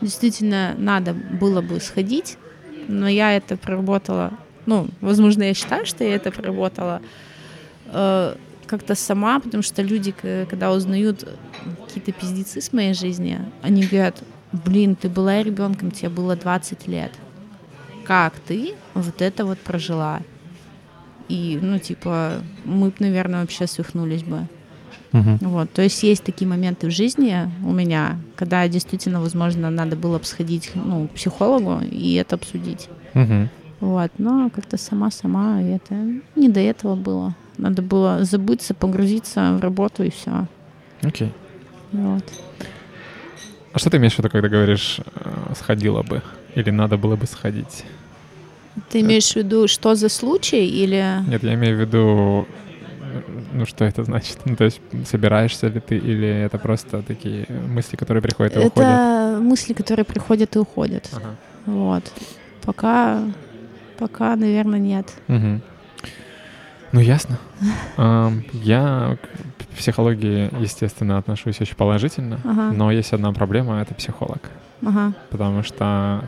действительно 0.00 0.74
надо 0.78 1.12
было 1.14 1.60
бы 1.60 1.80
сходить, 1.80 2.36
но 2.88 3.08
я 3.08 3.32
это 3.36 3.56
проработала, 3.56 4.32
ну, 4.66 4.88
возможно, 5.00 5.42
я 5.42 5.54
считаю, 5.54 5.86
что 5.86 6.04
я 6.04 6.14
это 6.14 6.30
проработала 6.30 7.00
э, 7.86 8.34
как-то 8.66 8.94
сама, 8.94 9.40
потому 9.40 9.62
что 9.62 9.82
люди, 9.82 10.14
когда 10.48 10.72
узнают 10.72 11.28
какие-то 11.86 12.12
пиздецы 12.12 12.60
с 12.60 12.72
моей 12.72 12.94
жизни, 12.94 13.38
они 13.62 13.86
говорят, 13.86 14.22
блин, 14.52 14.96
ты 14.96 15.08
была 15.08 15.42
ребенком, 15.42 15.90
тебе 15.90 16.08
было 16.08 16.36
20 16.36 16.88
лет. 16.88 17.12
Как 18.04 18.34
ты 18.40 18.74
вот 18.94 19.22
это 19.22 19.44
вот 19.44 19.58
прожила? 19.58 20.20
И, 21.28 21.58
ну, 21.60 21.78
типа, 21.78 22.42
мы 22.64 22.88
бы, 22.88 22.94
наверное, 22.98 23.40
вообще 23.40 23.66
свихнулись 23.66 24.22
бы. 24.22 24.46
Мгм. 25.12 25.38
Вот. 25.42 25.70
То 25.72 25.82
есть 25.82 26.02
есть 26.02 26.24
такие 26.24 26.48
моменты 26.48 26.86
в 26.86 26.90
жизни 26.90 27.50
у 27.64 27.72
меня, 27.72 28.18
когда 28.34 28.66
действительно, 28.68 29.20
возможно, 29.20 29.70
надо 29.70 29.94
было 29.94 30.18
бы 30.18 30.24
сходить 30.24 30.70
ну, 30.74 31.08
к 31.08 31.12
психологу 31.12 31.80
и 31.82 32.14
это 32.14 32.36
обсудить. 32.36 32.88
Мгм. 33.14 33.50
Вот. 33.80 34.10
Но 34.18 34.48
как-то 34.50 34.78
сама-сама 34.78 35.60
это 35.62 35.94
не 36.34 36.48
до 36.48 36.60
этого 36.60 36.96
было. 36.96 37.34
Надо 37.58 37.82
было 37.82 38.24
забыться, 38.24 38.74
погрузиться 38.74 39.54
в 39.58 39.60
работу 39.60 40.02
и 40.02 40.10
все. 40.10 40.46
Окей. 41.02 41.32
Вот. 41.92 42.24
А 43.72 43.78
что 43.78 43.90
ты 43.90 43.98
имеешь 43.98 44.14
в 44.14 44.18
виду, 44.18 44.30
когда 44.30 44.48
говоришь 44.48 45.00
э, 45.14 45.54
«сходила 45.58 46.02
бы» 46.02 46.22
или 46.54 46.70
«надо 46.70 46.96
было 46.96 47.16
бы 47.16 47.26
сходить»? 47.26 47.84
Ты 48.90 49.00
имеешь 49.00 49.32
в 49.32 49.36
виду, 49.36 49.68
что 49.68 49.94
за 49.94 50.08
случай 50.08 50.66
или... 50.66 51.04
Нет, 51.28 51.42
я 51.42 51.54
имею 51.54 51.76
в 51.76 51.80
виду, 51.80 52.46
ну 53.52 53.66
что 53.66 53.84
это 53.84 54.04
значит? 54.04 54.38
Ну, 54.44 54.56
то 54.56 54.64
есть 54.64 54.80
собираешься 55.06 55.68
ли 55.68 55.80
ты 55.80 55.96
или 55.96 56.26
это 56.26 56.58
просто 56.58 57.02
такие 57.02 57.46
мысли, 57.68 57.96
которые 57.96 58.22
приходят 58.22 58.56
и 58.56 58.58
уходят? 58.58 58.78
Это 58.78 59.38
мысли, 59.42 59.72
которые 59.74 60.04
приходят 60.04 60.56
и 60.56 60.58
уходят. 60.58 61.08
Ага. 61.12 61.34
Вот. 61.66 62.04
Пока, 62.62 63.22
пока, 63.98 64.36
наверное, 64.36 64.78
нет. 64.78 65.12
Мгм. 65.28 65.60
Ну, 66.92 67.00
ясно. 67.00 67.38
Я 68.52 69.16
к 69.20 69.76
психологии, 69.76 70.50
естественно, 70.60 71.18
отношусь 71.18 71.60
очень 71.60 71.76
положительно, 71.76 72.40
Ага. 72.44 72.72
но 72.72 72.90
есть 72.92 73.12
одна 73.12 73.32
проблема— 73.32 73.80
это 73.82 73.94
психолог. 73.94 74.50
Ага. 74.84 75.12
Потому 75.30 75.62
что 75.62 76.24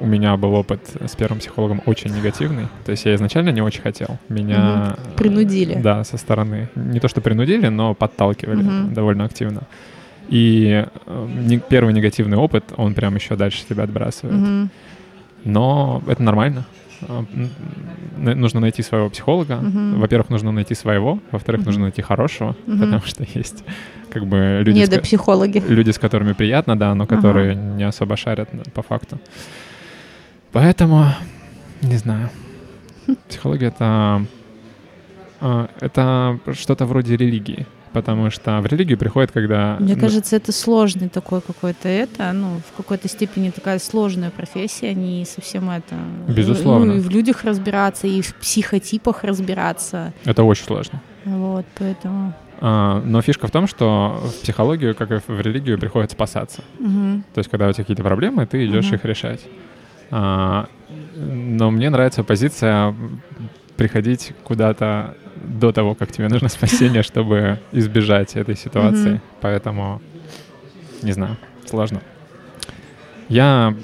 у 0.00 0.06
меня 0.06 0.36
был 0.36 0.54
опыт 0.54 0.80
с 1.06 1.16
первым 1.16 1.38
психологом 1.40 1.82
очень 1.86 2.14
негативный. 2.14 2.68
То 2.84 2.92
есть 2.92 3.04
я 3.04 3.14
изначально 3.14 3.50
не 3.50 3.60
очень 3.62 3.82
хотел. 3.82 4.18
Меня... 4.28 4.96
э, 4.96 5.16
Принудили. 5.16 5.74
Да, 5.74 6.04
со 6.04 6.16
стороны. 6.18 6.68
Не 6.76 7.00
то, 7.00 7.08
что 7.08 7.20
принудили, 7.20 7.68
но 7.68 7.94
подталкивали 7.94 8.62
Мгм. 8.62 8.94
довольно 8.94 9.24
активно. 9.24 9.62
И 10.28 10.84
э, 11.06 11.58
первый 11.68 11.94
негативный 11.94 12.36
опыт, 12.36 12.64
он 12.76 12.94
прям 12.94 13.14
еще 13.16 13.34
дальше 13.36 13.64
тебя 13.68 13.84
отбрасывает. 13.84 14.36
Мгм. 14.38 14.70
Но 15.44 16.02
это 16.06 16.22
нормально. 16.22 16.64
Н- 17.08 17.50
Нужно 18.40 18.60
найти 18.60 18.82
своего 18.82 19.08
психолога. 19.08 19.56
Мгм. 19.56 20.00
Во-первых, 20.00 20.30
нужно 20.30 20.52
найти 20.52 20.74
своего. 20.74 21.20
Во-вторых, 21.30 21.60
Мгм. 21.60 21.66
нужно 21.66 21.82
найти 21.84 22.02
хорошего. 22.02 22.56
Мгм. 22.66 22.80
Потому 22.80 23.02
что 23.02 23.24
есть 23.34 23.64
как 24.10 24.26
бы 24.26 24.62
люди, 24.64 24.78
Не 24.78 24.86
с, 24.86 25.68
люди, 25.68 25.90
с 25.90 25.98
которыми 25.98 26.32
приятно, 26.32 26.76
да, 26.78 26.94
но 26.94 27.04
Ага. 27.04 27.16
которые 27.16 27.54
не 27.54 27.84
особо 27.84 28.16
шарят 28.16 28.48
по 28.74 28.82
факту. 28.82 29.18
Поэтому, 30.60 31.04
не 31.82 31.98
знаю. 31.98 32.30
Психология 33.28 33.68
это, 33.68 34.26
а, 35.40 35.68
это 35.78 36.40
что-то 36.52 36.84
вроде 36.84 37.16
религии. 37.16 37.64
Потому 37.92 38.28
что 38.30 38.60
в 38.60 38.66
религию 38.66 38.98
приходит, 38.98 39.30
когда... 39.30 39.76
Мне 39.78 39.94
ну, 39.94 40.00
кажется, 40.00 40.34
это 40.34 40.50
сложный 40.50 41.08
такой 41.10 41.42
какой-то 41.42 41.88
это, 41.88 42.32
ну, 42.32 42.60
в 42.72 42.76
какой-то 42.76 43.08
степени 43.08 43.50
такая 43.50 43.78
сложная 43.78 44.30
профессия, 44.30 44.94
не 44.94 45.24
совсем 45.26 45.70
это. 45.70 45.94
Безусловно. 46.26 46.86
Ну, 46.86 46.96
и 46.96 47.00
в 47.00 47.08
людях 47.08 47.44
разбираться, 47.44 48.08
и 48.08 48.20
в 48.20 48.34
психотипах 48.34 49.22
разбираться. 49.22 50.12
Это 50.24 50.42
очень 50.42 50.64
сложно. 50.64 51.00
Вот, 51.24 51.66
поэтому. 51.78 52.34
А, 52.60 53.00
но 53.04 53.22
фишка 53.22 53.46
в 53.46 53.52
том, 53.52 53.68
что 53.68 54.20
в 54.24 54.42
психологию, 54.42 54.96
как 54.96 55.12
и 55.12 55.20
в 55.24 55.40
религию, 55.40 55.78
приходит 55.78 56.10
спасаться. 56.10 56.64
Мгм. 56.80 57.22
То 57.32 57.38
есть, 57.38 57.48
когда 57.48 57.68
у 57.68 57.72
тебя 57.72 57.84
какие-то 57.84 58.02
проблемы, 58.02 58.44
ты 58.44 58.66
идешь 58.66 58.86
Мгм. 58.86 58.96
их 58.96 59.04
решать. 59.04 59.40
А, 60.10 60.68
но 61.16 61.70
мне 61.70 61.90
нравится 61.90 62.24
позиция 62.24 62.94
приходить 63.76 64.32
куда-то 64.44 65.14
до 65.36 65.72
того, 65.72 65.94
как 65.94 66.10
тебе 66.12 66.28
нужно 66.28 66.48
спасение, 66.48 67.02
чтобы 67.02 67.58
избежать 67.72 68.36
этой 68.36 68.56
ситуации. 68.56 69.10
Мгм. 69.12 69.20
Поэтому, 69.40 70.00
не 71.02 71.12
знаю, 71.12 71.36
сложно. 71.66 72.00
Я 73.28 73.74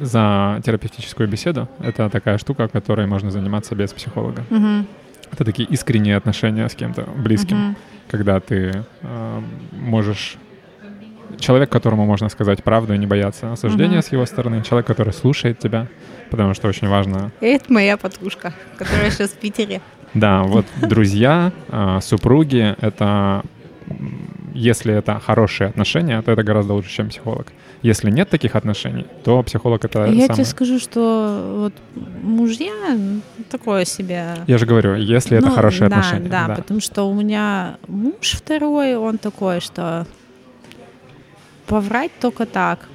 за 0.00 0.60
терапевтическую 0.64 1.28
беседу. 1.28 1.68
Это 1.80 2.08
такая 2.08 2.38
штука, 2.38 2.68
которой 2.68 3.06
можно 3.06 3.30
заниматься 3.30 3.74
без 3.74 3.92
психолога. 3.92 4.44
Мгм. 4.50 4.86
Это 5.32 5.44
такие 5.44 5.68
искренние 5.68 6.16
отношения 6.16 6.68
с 6.68 6.74
кем-то 6.74 7.06
близким, 7.16 7.56
Мгм. 7.58 7.76
когда 8.08 8.40
ты 8.40 8.84
э, 9.02 9.42
можешь... 9.72 10.38
Человек, 11.38 11.70
которому 11.70 12.04
можно 12.06 12.28
сказать 12.28 12.62
правду 12.64 12.94
и 12.94 12.98
не 12.98 13.06
бояться 13.06 13.52
осуждения 13.52 13.98
Мгм. 13.98 14.02
с 14.02 14.12
его 14.12 14.26
стороны. 14.26 14.62
Человек, 14.62 14.86
который 14.86 15.12
слушает 15.12 15.58
тебя, 15.58 15.86
потому 16.30 16.54
что 16.54 16.68
очень 16.68 16.88
важно 16.88 17.30
Это 17.40 17.72
моя 17.72 17.96
подружка, 17.96 18.52
которая 18.76 19.10
сейчас 19.10 19.30
в 19.30 19.36
Питере. 19.38 19.80
Да, 20.14 20.42
вот 20.42 20.66
друзья, 20.80 21.52
а, 21.68 22.00
супруги— 22.00 22.74
это... 22.80 23.42
Если 24.52 24.92
это 24.92 25.20
хорошие 25.20 25.68
отношения, 25.68 26.20
то 26.22 26.32
это 26.32 26.42
гораздо 26.42 26.74
лучше, 26.74 26.90
чем 26.90 27.08
психолог. 27.08 27.46
Если 27.82 28.10
нет 28.10 28.28
таких 28.28 28.56
отношений, 28.56 29.06
то 29.24 29.42
психолог— 29.42 29.84
это 29.86 30.00
Я 30.00 30.06
самое... 30.06 30.28
тебе 30.28 30.44
скажу, 30.44 30.78
что 30.80 31.70
вот 31.70 31.74
мужья 32.22 32.72
такое 33.50 33.84
себе. 33.84 34.34
Я 34.48 34.58
же 34.58 34.66
говорю, 34.66 34.96
если 34.96 35.38
это 35.38 35.46
Ну, 35.48 35.54
хорошие 35.54 35.88
да, 35.88 35.96
отношения. 35.96 36.28
Да, 36.28 36.54
потому 36.56 36.80
что 36.80 37.04
у 37.08 37.14
меня 37.14 37.76
муж 37.86 38.32
второй, 38.36 38.96
он 38.96 39.18
такой, 39.18 39.60
что 39.60 40.06
поврать 41.70 42.10
только 42.20 42.46
так. 42.46 42.88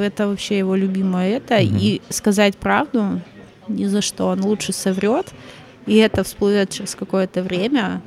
Это 0.00 0.28
вообще 0.28 0.58
его 0.58 0.74
любимое 0.74 1.36
это. 1.36 1.54
Мгм. 1.54 1.76
И 1.78 2.00
сказать 2.08 2.56
правду 2.56 3.20
ни 3.68 3.84
за 3.84 4.00
что. 4.00 4.28
Он 4.28 4.42
лучше 4.42 4.72
соврет, 4.72 5.32
и 5.86 5.96
это 5.96 6.24
всплывет 6.24 6.70
через 6.70 6.94
какое-то 6.94 7.42
время, 7.42 8.00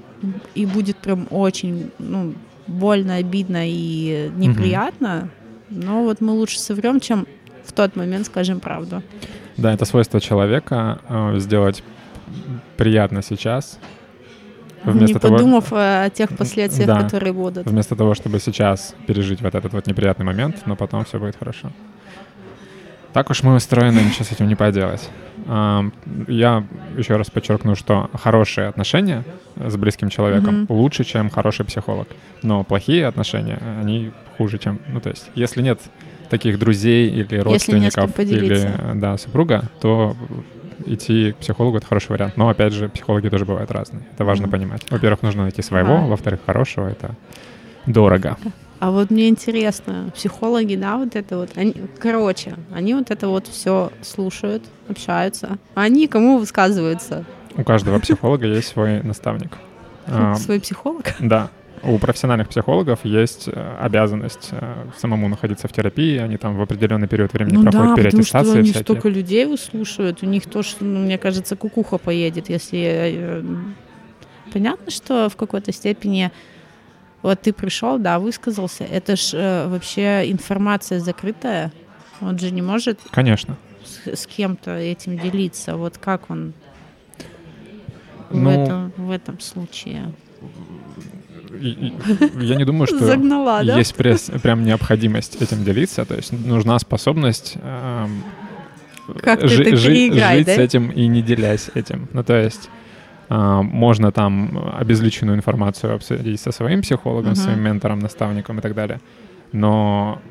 и 0.55 0.65
будет 0.65 0.97
прям 0.97 1.27
очень 1.29 1.91
ну, 1.99 2.33
больно, 2.65 3.15
обидно 3.15 3.61
и 3.63 4.31
неприятно. 4.35 5.29
Но 5.69 6.03
вот 6.03 6.21
мы 6.21 6.33
лучше 6.33 6.59
соврем, 6.59 6.99
чем 6.99 7.27
в 7.63 7.71
тот 7.73 7.95
момент 7.95 8.25
скажем 8.25 8.59
правду. 8.59 9.03
Да, 9.57 9.73
это 9.73 9.85
свойство 9.85 10.19
человека 10.21 10.99
э, 11.09 11.39
сделать 11.39 11.83
приятно 12.77 13.21
сейчас, 13.21 13.79
вместо 14.91 15.15
не 15.15 15.19
того, 15.19 15.37
подумав 15.37 15.73
э, 15.73 16.05
о 16.05 16.09
тех 16.09 16.35
последствиях, 16.37 16.87
Да. 16.87 17.01
которые 17.03 17.33
будут. 17.33 17.65
вместо 17.67 17.95
того, 17.95 18.13
чтобы 18.15 18.39
сейчас 18.39 18.95
пережить 19.07 19.41
вот 19.41 19.55
этот 19.55 19.73
вот 19.73 19.87
неприятный 19.87 20.25
момент, 20.25 20.63
но 20.65 20.75
потом 20.75 21.03
все 21.05 21.19
будет 21.19 21.35
хорошо. 21.37 21.71
Так 23.13 23.29
уж 23.31 23.41
мы 23.43 23.55
устроены, 23.55 23.99
ничего 23.99 24.25
с 24.25 24.31
этим 24.31 24.47
не 24.47 24.55
поделать. 24.55 25.09
Я 26.27 26.63
еще 26.97 27.15
раз 27.15 27.29
подчеркну, 27.31 27.75
что 27.75 28.09
хорошие 28.13 28.67
отношения 28.67 29.23
с 29.55 29.75
близким 29.77 30.09
человеком 30.09 30.63
Мгм. 30.63 30.65
лучше, 30.69 31.03
чем 31.03 31.29
хороший 31.29 31.65
психолог. 31.65 32.07
Но 32.43 32.63
плохие 32.63 33.07
отношения, 33.07 33.59
они 33.81 34.11
хуже, 34.37 34.57
чем... 34.59 34.79
Ну, 34.87 34.99
то 34.99 35.09
есть, 35.09 35.29
если 35.35 35.61
нет 35.61 35.79
таких 36.29 36.59
друзей 36.59 37.09
или 37.09 37.37
родственников, 37.39 38.19
или 38.19 38.69
да, 38.95 39.17
супруга, 39.17 39.63
то 39.81 40.15
идти 40.85 41.31
к 41.33 41.37
психологу— 41.37 41.77
это 41.77 41.87
хороший 41.87 42.11
вариант. 42.11 42.37
Но, 42.37 42.49
опять 42.49 42.73
же, 42.73 42.89
психологи 42.89 43.29
тоже 43.29 43.45
бывают 43.45 43.71
разные. 43.71 44.03
Это 44.13 44.25
важно 44.25 44.47
Мгм. 44.47 44.51
понимать. 44.51 44.81
Во-первых, 44.89 45.21
нужно 45.23 45.43
найти 45.43 45.61
своего, 45.61 45.95
Ага. 45.97 46.07
во-вторых, 46.07 46.39
хорошего— 46.45 46.87
это 46.89 47.15
дорого. 47.85 48.37
А 48.79 48.91
вот 48.91 49.09
мне 49.09 49.27
интересно, 49.27 50.11
психологи, 50.13 50.75
да, 50.75 50.97
вот 50.97 51.15
это 51.15 51.37
вот, 51.37 51.49
они, 51.55 51.73
короче, 51.97 52.53
они 52.71 52.93
вот 52.93 53.09
это 53.09 53.27
вот 53.27 53.47
все 53.47 53.91
слушают, 54.03 54.63
общаются, 54.87 55.57
а 55.73 55.81
они 55.81 56.07
кому 56.07 56.37
высказываются? 56.37 57.25
У 57.55 57.63
каждого 57.63 57.97
психолога 57.99 58.45
есть 58.45 58.67
свой 58.67 59.01
наставник. 59.01 59.57
А, 60.09 60.35
Свой 60.35 60.61
психолог? 60.61 61.03
Да. 61.19 61.49
У 61.83 61.97
профессиональных 61.99 62.49
психологов 62.49 62.99
есть 63.03 63.47
э, 63.47 63.77
обязанность 63.79 64.49
э, 64.51 64.85
самому 64.97 65.27
находиться 65.29 65.67
в 65.67 65.71
терапии, 65.73 66.17
они 66.17 66.37
там 66.37 66.57
в 66.57 66.61
определенный 66.61 67.07
период 67.07 67.33
времени 67.33 67.57
Ну 67.57 67.63
да, 67.63 67.71
проходят 67.71 67.95
потому 68.05 68.23
что 68.23 68.31
переаттестации 68.31 68.59
они 68.59 68.63
всякие. 68.71 68.83
столько 68.83 69.09
людей 69.09 69.45
выслушивают, 69.45 70.23
у 70.23 70.25
них 70.25 70.45
тоже, 70.49 70.75
ну, 70.79 70.99
мне 70.99 71.17
кажется, 71.17 71.55
кукуха 71.55 71.97
поедет, 71.97 72.49
если... 72.49 72.79
э, 72.83 73.43
Понятно, 74.53 74.89
что 74.91 75.27
в 75.29 75.35
какой-то 75.35 75.73
степени 75.73 76.31
вот 77.21 77.41
ты 77.41 77.51
пришел, 77.51 77.99
да, 77.99 78.17
высказался, 78.17 78.85
это 78.85 79.15
ж 79.17 79.31
э, 79.33 79.67
вообще 79.67 80.31
информация 80.31 80.99
закрытая, 80.99 81.71
он 82.21 82.39
же 82.39 82.49
не 82.51 82.61
может 82.61 82.99
Конечно. 83.11 83.57
с, 83.83 84.07
с 84.21 84.25
кем-то 84.25 84.71
этим 84.71 85.17
делиться. 85.19 85.75
Вот 85.75 85.97
как 85.97 86.29
он 86.31 86.53
в, 88.29 88.35
Ну- 88.37 88.49
этом, 88.49 88.93
в 88.97 89.11
этом 89.11 89.39
случае? 89.41 90.11
Я 92.41 92.55
не 92.55 92.65
думаю, 92.65 92.87
что 92.87 92.99
Загнала, 93.05 93.63
да? 93.63 93.77
есть 93.77 93.95
прес- 93.95 94.39
прям 94.41 94.63
необходимость 94.63 95.41
этим 95.41 95.63
делиться. 95.63 96.05
То 96.05 96.15
есть 96.15 96.31
нужна 96.31 96.77
способность 96.79 97.55
эм, 97.61 98.23
жи- 99.07 99.21
это 99.23 99.47
жи- 99.47 99.75
жить 99.75 100.15
да? 100.15 100.33
с 100.43 100.47
этим 100.57 100.89
и 100.89 101.07
не 101.07 101.21
делясь 101.21 101.69
этим. 101.75 102.07
Ну, 102.13 102.23
то 102.23 102.35
есть 102.35 102.69
а, 103.29 103.61
можно 103.61 104.11
там 104.11 104.71
обезличенную 104.79 105.37
информацию 105.37 105.93
обсудить 105.95 106.39
со 106.39 106.51
своим 106.51 106.81
психологом, 106.81 107.31
Мгм. 107.31 107.35
своим 107.35 107.59
ментором, 107.61 107.99
наставником 107.99 108.59
и 108.59 108.61
так 108.61 108.73
далее. 108.73 108.99
Но 109.53 110.21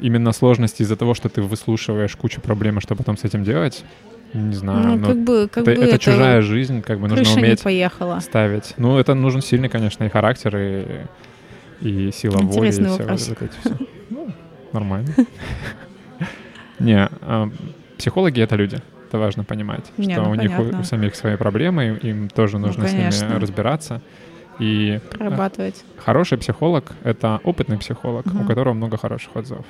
именно 0.00 0.32
сложность 0.32 0.80
из-за 0.80 0.96
того, 0.96 1.14
что 1.14 1.28
ты 1.28 1.40
выслушиваешь 1.42 2.16
кучу 2.16 2.40
проблем, 2.40 2.78
и 2.78 2.80
что 2.80 2.96
потом 2.96 3.16
с 3.16 3.24
этим 3.24 3.44
делать, 3.44 3.84
не 4.32 4.54
знаю. 4.54 4.86
Ну, 4.86 4.96
ну, 4.96 5.06
как 5.06 5.18
бы, 5.18 5.48
как 5.48 5.66
это, 5.68 5.80
бы 5.80 5.86
это 5.86 5.98
чужая 5.98 6.40
жизнь, 6.42 6.82
как 6.82 7.00
бы 7.00 7.08
нужно 7.08 7.34
уметь 7.34 7.62
поехала. 7.62 8.20
ставить. 8.20 8.74
Ну, 8.76 8.98
это 8.98 9.14
нужен 9.14 9.40
сильный, 9.40 9.68
конечно, 9.68 10.04
и 10.04 10.08
характер, 10.08 10.56
и, 10.56 11.06
и 11.80 12.10
сила 12.12 12.38
воли, 12.38 12.66
и 12.66 12.70
Интересный 12.70 13.16
все 13.18 13.30
вот 13.30 13.42
эти 13.42 13.60
всё. 13.60 13.86
Ну, 14.10 14.28
нормально. 14.72 15.08
Не, 16.78 17.08
а, 17.22 17.48
психологи— 17.96 18.40
это 18.42 18.56
люди. 18.56 18.80
Это 19.08 19.18
важно 19.18 19.44
понимать, 19.44 19.86
что 19.98 20.22
ну, 20.22 20.30
у 20.30 20.34
них 20.34 20.52
у- 20.58 20.82
самих 20.82 21.14
свои 21.14 21.36
проблемы, 21.36 21.98
им 22.02 22.28
тоже 22.28 22.58
Ну, 22.58 22.66
нужно 22.66 22.88
с 22.88 22.92
ними 22.92 23.38
разбираться. 23.38 24.02
И 24.58 25.00
Прорабатывать. 25.10 25.84
хороший 25.98 26.38
психолог— 26.38 26.92
это 27.04 27.40
опытный 27.44 27.78
психолог, 27.78 28.26
у 28.26 28.44
которого 28.44 28.74
много 28.74 28.96
хороших 28.96 29.36
отзывов. 29.36 29.66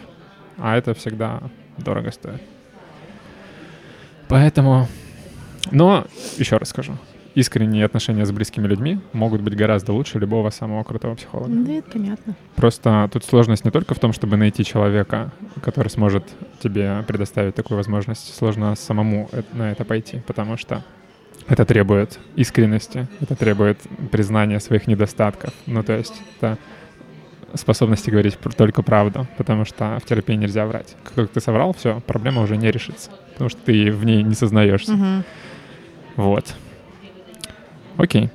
А 0.59 0.77
это 0.77 0.95
всегда 0.95 1.43
дорого 1.77 2.11
стоит. 2.13 2.41
Поэтому... 4.29 4.89
Но, 5.71 6.07
еще 6.39 6.57
раз 6.57 6.69
скажу, 6.69 6.97
искренние 7.35 7.85
отношения 7.85 8.25
с 8.25 8.33
близкими 8.33 8.67
людьми 8.67 8.99
могут 9.13 9.43
быть 9.43 9.55
гораздо 9.55 9.93
лучше 9.93 10.19
любого 10.19 10.51
самого 10.51 10.83
крутого 10.85 11.15
психолога. 11.15 11.53
Да, 11.53 11.73
это 11.73 11.91
понятно. 11.91 12.35
Просто 12.57 13.09
тут 13.13 13.25
сложность 13.25 13.65
не 13.65 13.71
только 13.71 13.95
в 13.95 13.99
том, 13.99 14.13
чтобы 14.13 14.37
найти 14.37 14.65
человека, 14.65 15.33
который 15.63 15.89
сможет 15.89 16.25
тебе 16.63 17.05
предоставить 17.07 17.55
такую 17.55 17.77
возможность. 17.77 18.35
Сложно 18.35 18.75
самому 18.75 19.29
э- 19.33 19.43
на 19.53 19.71
это 19.71 19.85
пойти, 19.85 20.23
потому 20.27 20.57
что 20.57 20.83
это 21.47 21.65
требует 21.65 22.19
искренности, 22.37 23.07
это 23.21 23.37
требует 23.37 23.79
признания 24.11 24.59
своих 24.59 24.87
недостатков. 24.87 25.53
Ну, 25.67 25.83
то 25.83 25.93
есть 25.93 26.15
это 26.41 26.59
способности 27.55 28.11
говорить 28.11 28.39
только 28.57 28.83
правду, 28.83 29.27
потому 29.37 29.65
что 29.65 29.99
в 30.03 30.07
терапии 30.07 30.35
нельзя 30.35 30.67
врать. 30.67 30.97
Как 31.15 31.31
ты 31.31 31.41
соврал, 31.41 31.73
все, 31.73 32.01
проблема 32.07 32.43
уже 32.43 32.57
не 32.57 32.71
решится, 32.71 33.11
потому 33.33 33.51
что 33.51 33.61
ты 33.65 33.91
в 33.93 34.05
ней 34.05 34.23
не 34.23 34.35
сознаешься. 34.35 34.93
Мгм. 34.93 35.25
Вот. 36.17 36.55
Окей. 37.97 38.31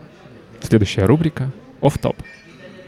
Следующая 0.61 1.05
рубрика 1.05 1.51
оф 1.81 1.97
топ 1.97 2.15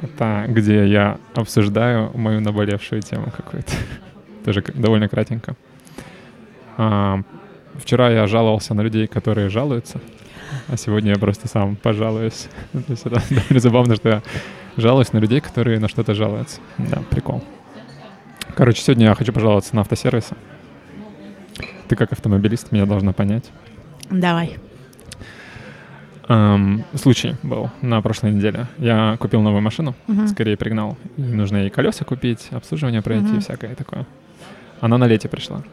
Это 0.01 0.45
где 0.47 0.87
я 0.87 1.17
обсуждаю 1.33 2.11
мою 2.15 2.39
наболевшую 2.39 3.01
тему 3.01 3.31
какую-то. 3.35 3.73
Тоже 4.45 4.63
довольно 4.73 5.07
кратенько. 5.09 5.55
А, 6.77 7.21
вчера 7.75 8.09
я 8.09 8.27
жаловался 8.27 8.73
на 8.73 8.81
людей, 8.81 9.07
которые 9.07 9.49
жалуются, 9.49 9.99
а 10.67 10.77
сегодня 10.77 11.11
я 11.11 11.17
просто 11.17 11.47
сам 11.47 11.75
пожалуюсь. 11.75 12.47
Это 12.73 13.21
довольно 13.29 13.59
забавно, 13.59 13.95
что 13.95 14.09
я 14.09 14.23
жалуюсь 14.77 15.13
на 15.13 15.19
людей, 15.19 15.39
которые 15.41 15.79
на 15.79 15.87
что-то 15.87 16.13
жалуются. 16.13 16.59
Да, 16.77 17.01
прикол. 17.09 17.43
Короче, 18.55 18.81
сегодня 18.81 19.07
я 19.07 19.15
хочу 19.15 19.33
пожаловаться 19.33 19.75
на 19.75 19.81
автосервисы. 19.81 20.35
Ты 21.87 21.95
как 21.95 22.11
автомобилист 22.11 22.71
меня 22.71 22.85
должна 22.85 23.13
понять. 23.13 23.49
Давай. 24.09 24.57
Эм, 26.29 26.85
случай 26.95 27.35
был 27.43 27.69
на 27.81 28.01
прошлой 28.01 28.31
неделе. 28.31 28.67
Я 28.77 29.17
купил 29.19 29.41
новую 29.41 29.61
машину, 29.61 29.93
Мгм. 30.07 30.27
скорее 30.27 30.55
пригнал. 30.55 30.97
И 31.17 31.21
нужно 31.21 31.57
ей 31.57 31.69
колеса 31.69 32.05
купить, 32.05 32.47
обслуживание 32.51 33.01
пройти, 33.01 33.25
Мгм. 33.25 33.41
всякое 33.41 33.75
такое. 33.75 34.05
Она 34.79 34.97
на 34.97 35.05
лете 35.05 35.27
пришла. 35.27 35.63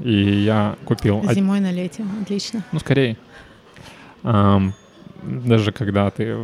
И 0.00 0.12
я 0.12 0.76
купил... 0.84 1.22
Зимой 1.32 1.60
на 1.60 1.70
лете. 1.72 2.04
Отлично. 2.22 2.62
Ну, 2.72 2.80
скорее. 2.80 3.16
Эм, 4.24 4.74
даже 5.22 5.72
когда 5.72 6.10
ты... 6.10 6.36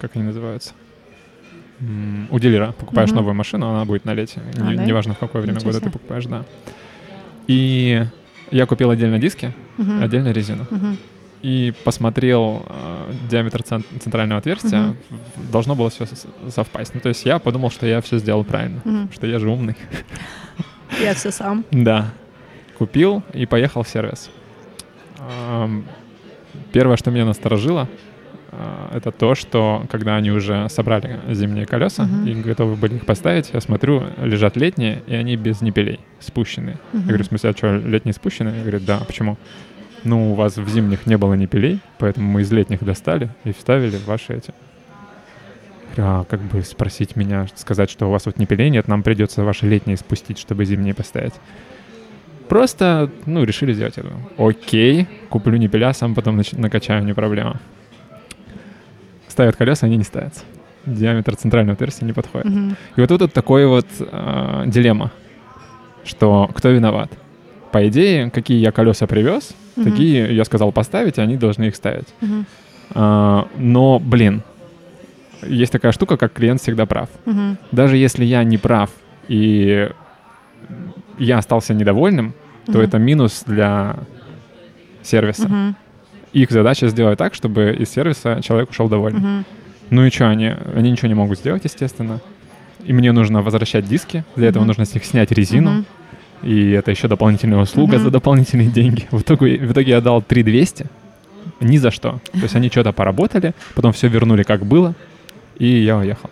как 0.00 0.16
они 0.16 0.24
называются? 0.24 0.72
У 2.30 2.38
дилера 2.40 2.72
покупаешь 2.72 3.10
Мгм. 3.10 3.18
новую 3.18 3.34
машину, 3.34 3.68
она 3.68 3.84
будет 3.84 4.04
на 4.04 4.12
лете. 4.14 4.40
А, 4.58 4.70
Не- 4.70 4.76
да? 4.76 4.84
Неважно, 4.84 5.14
в 5.14 5.18
какое 5.18 5.42
время 5.42 5.56
Ничего 5.56 5.70
года 5.72 5.84
ты 5.84 5.90
покупаешь, 5.90 6.24
да. 6.26 6.44
И 7.46 8.04
я 8.50 8.66
купил 8.66 8.90
отдельно 8.90 9.18
диски, 9.18 9.52
Мгм. 9.76 10.02
отдельно 10.02 10.32
резину. 10.32 10.66
Мгм. 10.70 10.96
И 11.42 11.72
посмотрел 11.84 12.64
э, 12.68 13.12
диаметр 13.30 13.62
цен- 13.62 13.84
центрального 14.00 14.40
отверстия. 14.40 14.80
Мгм. 14.80 14.96
Должно 15.52 15.76
было 15.76 15.88
все 15.88 16.04
совпасть. 16.50 16.94
Ну, 16.94 17.00
то 17.00 17.10
есть 17.10 17.24
я 17.24 17.38
подумал, 17.38 17.70
что 17.70 17.86
я 17.86 18.00
все 18.00 18.18
сделал 18.18 18.42
правильно. 18.42 18.80
Мгм. 18.84 19.10
Что 19.12 19.28
я 19.28 19.38
же 19.38 19.48
умный. 19.48 19.76
Я 21.00 21.14
все 21.14 21.30
сам. 21.30 21.64
Да. 21.70 22.10
Купил 22.76 23.22
и 23.34 23.46
поехал 23.46 23.84
в 23.84 23.88
сервис. 23.88 24.30
Первое, 26.72 26.96
что 26.96 27.10
меня 27.10 27.24
насторожило, 27.24 27.88
это 28.92 29.10
то, 29.12 29.34
что 29.34 29.84
когда 29.90 30.16
они 30.16 30.30
уже 30.30 30.68
собрали 30.70 31.20
зимние 31.30 31.66
колеса 31.66 32.04
Мгм. 32.04 32.26
и 32.26 32.34
готовы 32.34 32.76
были 32.76 32.94
их 32.96 33.06
поставить, 33.06 33.50
я 33.52 33.60
смотрю, 33.60 34.04
лежат 34.22 34.56
летние, 34.56 35.02
и 35.06 35.14
они 35.14 35.36
без 35.36 35.60
ниппелей, 35.60 36.00
спущенные. 36.20 36.78
Я 36.92 37.00
говорю, 37.00 37.24
в 37.24 37.26
смысле, 37.26 37.50
а 37.50 37.52
что, 37.56 37.76
летние 37.76 38.14
спущенные? 38.14 38.56
Я 38.56 38.60
говорю, 38.62 38.80
да, 38.80 38.98
а 39.00 39.04
почему? 39.04 39.36
Ну, 40.04 40.32
у 40.32 40.34
вас 40.34 40.56
в 40.56 40.68
зимних 40.68 41.06
не 41.06 41.18
было 41.18 41.34
ниппелей, 41.34 41.80
поэтому 41.98 42.30
мы 42.30 42.42
из 42.42 42.52
летних 42.52 42.82
достали 42.84 43.30
и 43.44 43.52
вставили 43.52 43.96
ваши 44.06 44.34
эти. 44.34 44.54
А 45.96 46.24
как 46.24 46.40
бы 46.40 46.62
спросить 46.62 47.16
меня, 47.16 47.46
сказать, 47.56 47.90
что 47.90 48.06
у 48.06 48.10
вас 48.10 48.26
вот 48.26 48.38
ниппелей 48.38 48.70
нет, 48.70 48.86
нам 48.88 49.02
придется 49.02 49.42
ваши 49.42 49.66
летние 49.66 49.96
спустить, 49.96 50.38
чтобы 50.38 50.64
зимние 50.64 50.94
поставить. 50.94 51.34
Просто, 52.48 53.10
ну, 53.26 53.44
решили 53.44 53.72
сделать 53.74 53.98
это. 53.98 54.08
Окей, 54.38 55.06
куплю 55.28 55.56
ниппеля, 55.56 55.92
сам 55.92 56.14
потом 56.14 56.40
накачаю, 56.52 57.04
не 57.04 57.12
проблема. 57.12 57.60
Ставят 59.38 59.54
колеса, 59.54 59.86
они 59.86 59.96
не 59.96 60.02
ставятся. 60.02 60.40
Диаметр 60.84 61.36
центрального 61.36 61.74
отверстия 61.74 62.04
не 62.04 62.12
подходит. 62.12 62.46
Мгм. 62.48 62.76
И 62.96 63.00
вот 63.00 63.06
тут 63.08 63.32
такой 63.32 63.68
вот 63.68 63.86
э, 64.00 64.64
дилемма, 64.66 65.12
что 66.02 66.50
кто 66.52 66.70
виноват. 66.70 67.12
По 67.70 67.86
идее, 67.86 68.32
какие 68.32 68.58
я 68.58 68.72
колеса 68.72 69.06
привез, 69.06 69.54
Мгм. 69.76 69.84
такие 69.92 70.34
я 70.34 70.44
сказал 70.44 70.72
поставить, 70.72 71.18
и 71.18 71.20
они 71.20 71.36
должны 71.36 71.66
их 71.68 71.76
ставить. 71.76 72.08
Мгм. 72.20 72.46
А, 72.96 73.46
но, 73.56 74.00
блин, 74.00 74.42
есть 75.46 75.70
такая 75.70 75.92
штука, 75.92 76.16
как 76.16 76.32
клиент 76.32 76.60
всегда 76.60 76.84
прав. 76.84 77.08
Мгм. 77.24 77.58
Даже 77.70 77.96
если 77.96 78.24
я 78.24 78.42
не 78.42 78.58
прав 78.58 78.90
и 79.28 79.88
я 81.16 81.38
остался 81.38 81.74
недовольным, 81.74 82.34
то 82.66 82.72
Мгм. 82.72 82.80
это 82.80 82.98
минус 82.98 83.44
для 83.46 83.98
сервиса. 85.04 85.46
Мгм. 85.46 85.76
Их 86.38 86.50
задача 86.50 86.88
сделать 86.88 87.18
так, 87.18 87.34
чтобы 87.34 87.74
из 87.78 87.90
сервиса 87.90 88.40
человек 88.42 88.70
ушел 88.70 88.88
довольным. 88.88 89.22
Мгм. 89.22 89.44
Ну 89.90 90.04
и 90.04 90.10
что, 90.10 90.28
они, 90.28 90.54
они 90.76 90.90
ничего 90.92 91.08
не 91.08 91.14
могут 91.14 91.38
сделать, 91.38 91.64
естественно. 91.64 92.20
И 92.84 92.92
мне 92.92 93.12
нужно 93.12 93.42
возвращать 93.42 93.86
диски. 93.88 94.24
Для 94.36 94.48
этого 94.48 94.62
Мгм. 94.62 94.68
нужно 94.68 94.84
с 94.84 94.94
них 94.94 95.04
снять 95.04 95.32
резину. 95.32 95.70
Мгм. 95.70 95.86
И 96.42 96.70
это 96.70 96.90
еще 96.92 97.08
дополнительная 97.08 97.58
услуга 97.58 97.96
Мгм. 97.96 98.04
за 98.04 98.10
дополнительные 98.10 98.68
деньги. 98.70 99.08
В 99.10 99.22
итоге, 99.22 99.58
в 99.58 99.72
итоге 99.72 99.90
я 99.92 100.00
дал 100.00 100.22
3200 100.22 100.86
ни 101.60 101.78
за 101.78 101.90
что. 101.90 102.20
То 102.32 102.38
есть 102.42 102.54
они 102.54 102.68
что-то 102.68 102.92
поработали, 102.92 103.52
потом 103.74 103.92
все 103.92 104.06
вернули 104.08 104.44
как 104.44 104.64
было, 104.64 104.94
и 105.58 105.66
я 105.66 105.96
уехал. 105.96 106.30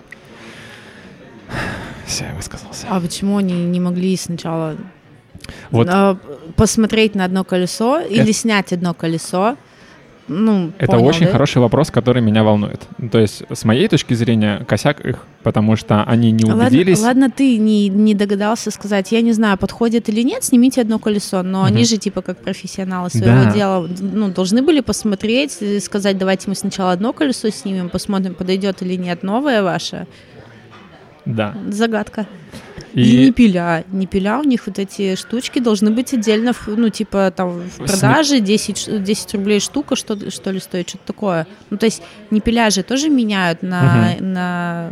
Все, 2.05 2.25
я 2.27 2.35
высказался. 2.35 2.87
А 2.89 3.01
почему 3.01 3.39
они 3.39 3.65
не 3.65 3.81
могли 3.81 4.17
сначала 4.17 4.77
Вот 5.71 5.89
а, 5.91 6.17
посмотреть 6.55 7.15
на 7.15 7.25
одно 7.25 7.43
колесо 7.45 7.99
или 8.01 8.23
Это- 8.23 8.33
снять 8.33 8.73
одно 8.73 8.95
колесо? 8.95 9.57
Ну, 10.29 10.73
это 10.79 10.93
понял, 10.93 11.07
очень 11.07 11.27
да? 11.27 11.33
хороший 11.33 11.59
вопрос, 11.59 11.91
который 11.91 12.21
меня 12.21 12.43
волнует. 12.43 12.81
То 13.13 13.19
есть, 13.21 13.45
с 13.53 13.65
моей 13.65 13.87
точки 13.87 14.15
зрения, 14.15 14.65
косяк 14.67 15.01
их, 15.07 15.25
потому 15.45 15.77
что 15.77 16.03
они 16.03 16.33
не 16.33 16.45
Ладно, 16.45 16.65
убедились. 16.67 17.01
ладно, 17.01 17.31
ты 17.31 17.59
не, 17.59 17.89
не 17.89 18.15
догадался 18.15 18.71
сказать, 18.73 19.13
я 19.13 19.21
не 19.23 19.33
знаю, 19.33 19.57
подходит 19.57 20.09
или 20.09 20.23
нет, 20.23 20.43
снимите 20.43 20.81
одно 20.81 20.99
колесо, 20.99 21.43
но 21.45 21.59
Мгм. 21.61 21.67
они 21.67 21.85
же 21.85 21.97
типа 21.97 22.23
как 22.23 22.39
профессионалы 22.39 23.09
своего 23.11 23.45
Да. 23.45 23.53
дела, 23.53 23.89
ну, 24.01 24.29
должны 24.31 24.63
были 24.63 24.81
посмотреть 24.81 25.59
и 25.61 25.79
сказать, 25.81 26.19
давайте 26.19 26.49
мы 26.49 26.57
сначала 26.57 26.91
одно 26.93 27.13
колесо 27.13 27.49
снимем, 27.51 27.89
посмотрим, 27.89 28.35
подойдет 28.35 28.83
или 28.83 28.97
нет 28.97 29.23
новое 29.23 29.63
ваше. 29.63 30.07
Да. 31.25 31.55
Загадка. 31.71 32.27
И 32.97 33.03
И 33.03 33.25
не 33.27 33.33
пиля. 33.33 33.85
Не 33.93 34.07
пиля, 34.07 34.39
у 34.39 34.43
них 34.45 34.67
вот 34.67 34.79
эти 34.79 35.15
штучки 35.17 35.59
должны 35.61 35.91
быть 35.91 36.15
отдельно, 36.15 36.53
ну, 36.67 36.89
типа, 36.89 37.31
там, 37.37 37.51
в 37.61 37.77
продаже 37.77 38.41
10, 38.41 38.79
ш- 38.79 38.99
10 38.99 39.35
рублей 39.35 39.61
штука, 39.61 39.97
что, 39.97 40.31
что 40.31 40.51
ли, 40.51 40.59
стоит, 40.61 40.89
что-то 40.89 41.05
такое. 41.07 41.47
Ну, 41.71 41.77
то 41.77 41.85
есть 41.87 42.03
не 42.31 42.41
пиля 42.41 42.71
же 42.71 42.83
тоже 42.83 43.09
меняют 43.11 43.63
на, 43.63 44.17
на, 44.21 44.91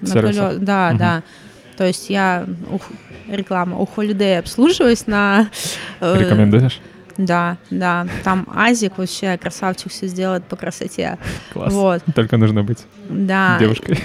на 0.00 0.06
Сервисах. 0.08 0.52
колё- 0.52 0.58
Да, 0.58 0.88
Мгм. 0.90 0.98
да. 0.98 1.22
То 1.76 1.84
есть 1.86 2.08
я, 2.08 2.46
у 2.70 2.78
Х- 2.78 2.84
реклама, 3.28 3.78
у 3.78 3.84
Holiday 3.84 4.38
обслуживаюсь 4.38 5.06
на... 5.08 5.48
э, 6.00 6.16
рекомендуешь? 6.20 6.80
Да, 7.16 7.58
да. 7.70 8.06
Там 8.24 8.46
Азик 8.52 8.98
вообще 8.98 9.38
красавчик 9.38 9.90
все 9.92 10.06
сделает 10.06 10.44
по 10.44 10.56
красоте. 10.56 11.18
Класс. 11.52 11.72
Вот, 11.72 12.02
Только 12.14 12.36
нужно 12.36 12.64
быть 12.64 12.84
да. 13.08 13.56
девушкой. 13.58 13.98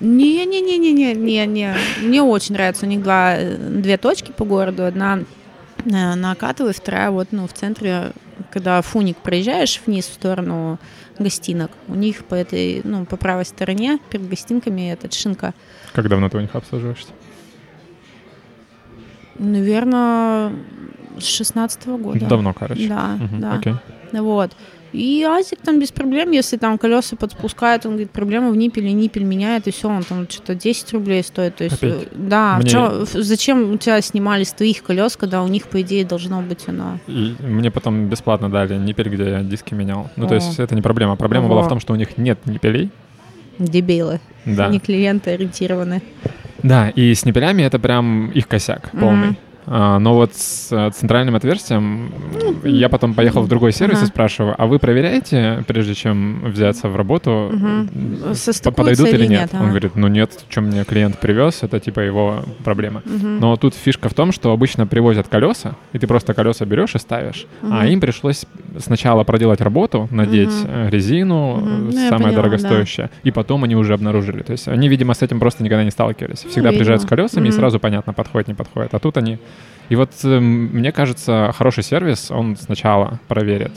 Не-не-не-не-не-не. 0.00 1.74
Мне 2.02 2.22
очень 2.22 2.54
нравится. 2.54 2.86
У 2.86 2.88
них 2.88 3.02
два, 3.02 3.36
две 3.38 3.96
точки 3.96 4.32
по 4.32 4.44
городу. 4.44 4.84
Одна 4.84 5.20
э, 5.84 6.14
на 6.14 6.32
Акатовой, 6.32 6.72
вторая 6.74 7.10
вот 7.10 7.28
ну, 7.32 7.46
в 7.48 7.52
центре, 7.52 8.12
когда 8.52 8.80
Фуник 8.82 9.16
проезжаешь 9.18 9.80
вниз 9.86 10.06
в 10.06 10.14
сторону 10.14 10.78
гостинок. 11.18 11.70
У 11.88 11.94
них 11.94 12.24
по 12.24 12.34
этой, 12.34 12.82
ну, 12.84 13.04
по 13.04 13.16
правой 13.16 13.44
стороне, 13.44 13.98
перед 14.10 14.28
гостинками, 14.28 14.92
этот 14.92 15.12
шинка. 15.12 15.54
Как 15.92 16.08
давно 16.08 16.28
ты 16.28 16.38
у 16.38 16.40
них 16.40 16.54
обслуживаешься? 16.54 17.10
Наверное, 19.38 20.52
с 21.18 21.26
16 21.26 21.86
года. 21.86 22.24
Давно, 22.26 22.52
короче. 22.52 22.88
Да, 22.88 23.16
Мгм, 23.20 23.40
да. 23.40 23.52
Окей. 23.54 23.74
Вот. 24.12 24.52
И 24.92 25.24
Азик 25.24 25.58
там 25.60 25.80
без 25.80 25.90
проблем, 25.90 26.30
если 26.30 26.56
там 26.56 26.78
колеса 26.78 27.16
подспускают, 27.16 27.84
он 27.84 27.92
говорит, 27.92 28.12
проблема 28.12 28.50
в 28.50 28.56
ниппеле, 28.56 28.92
ниппель 28.92 29.24
меняет, 29.24 29.66
и 29.66 29.72
все, 29.72 29.88
он 29.88 30.04
там 30.04 30.28
что-то 30.30 30.54
10 30.54 30.92
рублей 30.92 31.24
стоит. 31.24 31.56
То 31.56 31.64
есть, 31.64 31.80
Копейки. 31.80 32.04
э, 32.04 32.06
да, 32.14 32.58
Мне- 32.60 32.70
чё- 32.70 33.04
зачем 33.12 33.72
у 33.72 33.76
тебя 33.76 34.00
снимали 34.00 34.44
с 34.44 34.52
твоих 34.52 34.84
колес, 34.84 35.16
когда 35.16 35.42
у 35.42 35.48
них, 35.48 35.66
по 35.66 35.80
идее, 35.80 36.04
должно 36.04 36.42
быть 36.42 36.68
оно? 36.68 37.00
И 37.08 37.34
мне 37.40 37.72
потом 37.72 38.06
бесплатно 38.08 38.48
дали 38.48 38.76
ниппель, 38.76 39.08
где 39.08 39.30
я 39.30 39.40
диски 39.42 39.74
менял. 39.74 40.10
Ну, 40.14 40.28
то 40.28 40.34
О. 40.34 40.36
есть 40.36 40.60
это 40.60 40.76
не 40.76 40.82
проблема. 40.82 41.16
Проблема 41.16 41.48
была 41.48 41.58
Ого. 41.60 41.66
в 41.66 41.68
том, 41.70 41.80
что 41.80 41.92
у 41.92 41.96
них 41.96 42.16
нет 42.16 42.38
ниппелей. 42.46 42.92
Дебилы, 43.58 44.20
Да. 44.44 44.68
не 44.68 44.78
клиенты 44.78 45.30
ориентированы. 45.30 46.02
Да, 46.62 46.88
и 46.90 47.12
с 47.14 47.24
ниппелями 47.24 47.62
это 47.62 47.78
прям 47.80 48.30
их 48.30 48.46
косяк 48.46 48.90
полный. 48.92 49.28
Мгм. 49.30 49.36
А, 49.66 49.98
но 49.98 50.14
вот 50.14 50.34
с 50.34 50.68
э, 50.70 50.90
центральным 50.90 51.36
отверстием 51.36 52.12
я 52.64 52.88
потом 52.88 53.14
поехал 53.14 53.42
в 53.42 53.48
другой 53.48 53.72
сервис 53.72 54.02
и 54.02 54.06
спрашиваю, 54.06 54.54
а 54.58 54.66
вы 54.66 54.78
проверяете, 54.78 55.64
прежде 55.66 55.94
чем 55.94 56.42
взяться 56.44 56.88
в 56.88 56.96
работу, 56.96 57.50
подойдут 58.72 59.08
или 59.08 59.26
нет? 59.26 59.52
нет, 59.52 59.60
Он 59.60 59.68
говорит, 59.68 59.96
ну 59.96 60.08
нет, 60.08 60.44
что 60.48 60.60
мне 60.60 60.84
клиент 60.84 61.18
привез, 61.18 61.62
это 61.62 61.80
типа 61.80 62.00
его 62.00 62.44
проблема. 62.64 63.02
Но 63.04 63.56
тут 63.56 63.74
фишка 63.74 64.08
в 64.08 64.14
том, 64.14 64.32
что 64.32 64.52
обычно 64.52 64.86
привозят 64.86 65.28
колеса, 65.28 65.76
и 65.92 65.98
ты 65.98 66.06
просто 66.06 66.34
колеса 66.34 66.64
берешь 66.64 66.94
и 66.94 66.98
ставишь. 66.98 67.46
А 67.62 67.86
им 67.86 68.00
пришлось 68.00 68.46
сначала 68.78 69.24
проделать 69.24 69.60
работу, 69.60 70.08
надеть 70.10 70.54
э, 70.64 70.88
резину, 70.90 71.58
э, 71.58 71.60
Ну, 71.60 71.92
самое 71.92 72.16
поняла, 72.16 72.34
дорогостоящее, 72.36 73.10
и 73.22 73.30
потом 73.30 73.64
они 73.64 73.76
уже 73.76 73.94
обнаружили. 73.94 74.42
То 74.42 74.52
есть 74.52 74.68
они, 74.68 74.88
видимо, 74.88 75.14
с 75.14 75.22
этим 75.22 75.40
просто 75.40 75.62
никогда 75.62 75.84
не 75.84 75.90
сталкивались. 75.90 76.38
Всегда 76.38 76.70
видимо. 76.70 76.72
приезжают 76.72 77.02
с 77.02 77.06
колесами, 77.06 77.48
и 77.48 77.50
сразу 77.50 77.78
понятно, 77.78 78.12
подходит, 78.12 78.48
не 78.48 78.54
подходит. 78.54 78.94
А 78.94 78.98
тут 78.98 79.16
они... 79.16 79.38
И 79.90 79.96
вот 79.96 80.10
эм, 80.24 80.44
мне 80.72 80.92
кажется, 80.92 81.52
хороший 81.54 81.82
сервис, 81.82 82.30
он 82.30 82.56
сначала 82.56 83.20
проверит, 83.28 83.72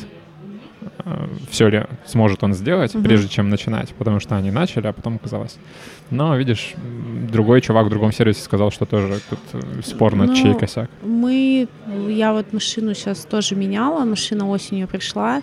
все 1.49 1.68
ли 1.70 1.84
сможет 2.06 2.44
он 2.44 2.54
сделать, 2.54 2.94
Мгм. 2.94 3.04
прежде 3.04 3.28
чем 3.30 3.49
начинать, 3.49 3.94
потому 3.98 4.20
что 4.20 4.36
они 4.36 4.52
начали, 4.52 4.88
а 4.88 4.94
потом 4.94 5.16
оказалось. 5.16 5.58
Но, 6.12 6.36
видишь, 6.36 6.74
другой 7.32 7.62
чувак 7.62 7.86
в 7.88 7.90
другом 7.90 8.12
сервисе 8.12 8.41
сказал, 8.41 8.72
что 8.72 8.86
тоже 8.86 9.20
тут 9.30 9.40
э, 9.54 9.82
спорно, 9.84 10.26
Ну, 10.26 10.36
чей 10.36 10.54
косяк. 10.54 10.90
Мы, 11.04 11.68
я 12.10 12.34
вот 12.34 12.54
машину 12.54 12.94
сейчас 12.94 13.26
тоже 13.26 13.56
меняла, 13.56 14.06
машина 14.06 14.49
осенью 14.49 14.88
пришла. 14.88 15.41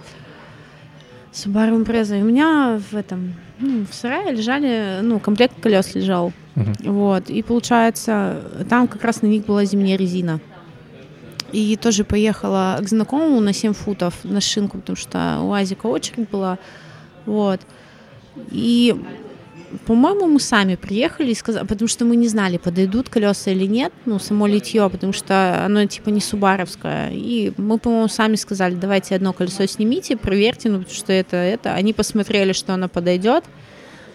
Subaru 1.32 1.82
Impreza. 1.84 2.18
И 2.18 2.22
у 2.22 2.26
меня 2.26 2.80
в 2.90 2.94
этом, 2.94 3.34
ну, 3.64 3.86
в 3.90 3.94
сарае 3.94 4.32
лежали, 4.32 5.00
ну, 5.02 5.18
комплект 5.18 5.60
колес 5.60 5.94
лежал. 5.94 6.32
Мгм. 6.54 6.74
Вот. 6.84 7.30
И 7.30 7.42
получается, 7.42 8.42
там 8.68 8.86
как 8.88 9.02
раз 9.04 9.22
на 9.22 9.26
них 9.26 9.44
была 9.46 9.64
зимняя 9.64 9.96
резина. 9.96 10.40
И 11.52 11.76
тоже 11.76 12.04
поехала 12.04 12.78
к 12.80 12.88
знакомому 12.88 13.40
на 13.40 13.52
7 13.52 13.74
футов 13.74 14.14
на 14.24 14.40
шинку, 14.40 14.78
потому 14.78 14.96
что 14.96 15.40
у 15.42 15.52
Азика 15.52 15.86
очередь 15.86 16.28
была. 16.30 16.58
Вот. 17.26 17.60
И, 18.50 18.94
по-моему, 19.86 20.26
мы 20.26 20.40
сами 20.40 20.76
приехали 20.76 21.30
и 21.30 21.34
сказали, 21.34 21.66
потому 21.66 21.88
что 21.88 22.04
мы 22.04 22.16
не 22.16 22.28
знали, 22.28 22.56
подойдут 22.56 23.08
колеса 23.08 23.50
или 23.50 23.66
нет, 23.66 23.92
ну, 24.06 24.18
само 24.18 24.46
литье, 24.46 24.88
потому 24.90 25.12
что 25.12 25.64
оно 25.64 25.86
типа 25.86 26.10
не 26.10 26.20
субаровское. 26.20 27.10
И 27.12 27.52
мы, 27.56 27.78
по-моему, 27.78 28.08
сами 28.08 28.36
сказали, 28.36 28.74
давайте 28.74 29.14
одно 29.14 29.32
колесо 29.32 29.66
снимите, 29.66 30.16
проверьте, 30.16 30.68
ну, 30.68 30.78
потому 30.78 30.94
что 30.94 31.12
это, 31.12 31.36
это. 31.36 31.74
Они 31.74 31.92
посмотрели, 31.92 32.52
что 32.52 32.74
оно 32.74 32.88
подойдет. 32.88 33.44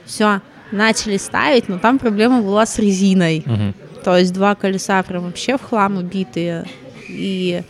Все, 0.06 0.42
начали 0.72 1.18
ставить, 1.18 1.70
но 1.70 1.80
там 1.80 2.00
проблема 2.00 2.42
была 2.42 2.66
с 2.66 2.80
резиной. 2.80 3.44
Мгм. 3.46 3.74
То 4.04 4.18
есть 4.18 4.34
два 4.34 4.56
колеса 4.56 5.02
прям 5.04 5.24
вообще 5.24 5.58
в 5.58 5.62
хлам 5.62 5.98
убитые. 5.98 6.66
И 7.08 7.64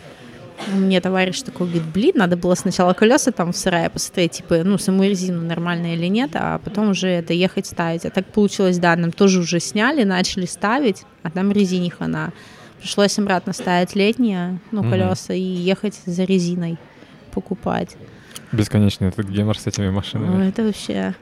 мне 0.67 0.99
товарищ 1.01 1.41
такой 1.41 1.67
говорит, 1.67 1.87
блин, 1.93 2.13
надо 2.15 2.35
было 2.37 2.55
сначала 2.55 2.93
колеса 2.93 3.31
там 3.31 3.51
в 3.53 3.57
сарае 3.57 3.89
посмотреть, 3.89 4.33
типа, 4.33 4.63
ну, 4.63 4.77
саму 4.77 5.03
резину 5.03 5.41
нормальная 5.41 5.95
или 5.95 6.07
нет, 6.07 6.31
а 6.33 6.59
потом 6.59 6.89
уже 6.89 7.07
это 7.07 7.33
ехать 7.33 7.65
ставить. 7.67 8.05
А 8.05 8.09
так 8.09 8.25
получилось, 8.27 8.77
да, 8.79 8.95
нам 8.95 9.11
тоже 9.11 9.39
уже 9.39 9.59
сняли, 9.59 10.03
начали 10.03 10.45
ставить, 10.45 11.03
а 11.23 11.29
там 11.31 11.51
резиниха 11.51 12.07
на. 12.07 12.31
Пришлось 12.79 13.17
обратно 13.19 13.51
ставить 13.53 13.95
летние, 13.95 14.59
ну, 14.71 14.81
Мгм. 14.81 14.91
колеса 14.91 15.33
и 15.33 15.39
ехать 15.41 15.99
за 16.05 16.23
резиной 16.23 16.77
покупать. 17.33 17.97
Бесконечный 18.51 19.09
этот 19.09 19.27
гемор 19.27 19.57
с 19.57 19.67
этими 19.67 19.87
Ну, 19.87 19.91
машинами. 19.93 20.47
это 20.49 20.63
вообще... 20.63 21.13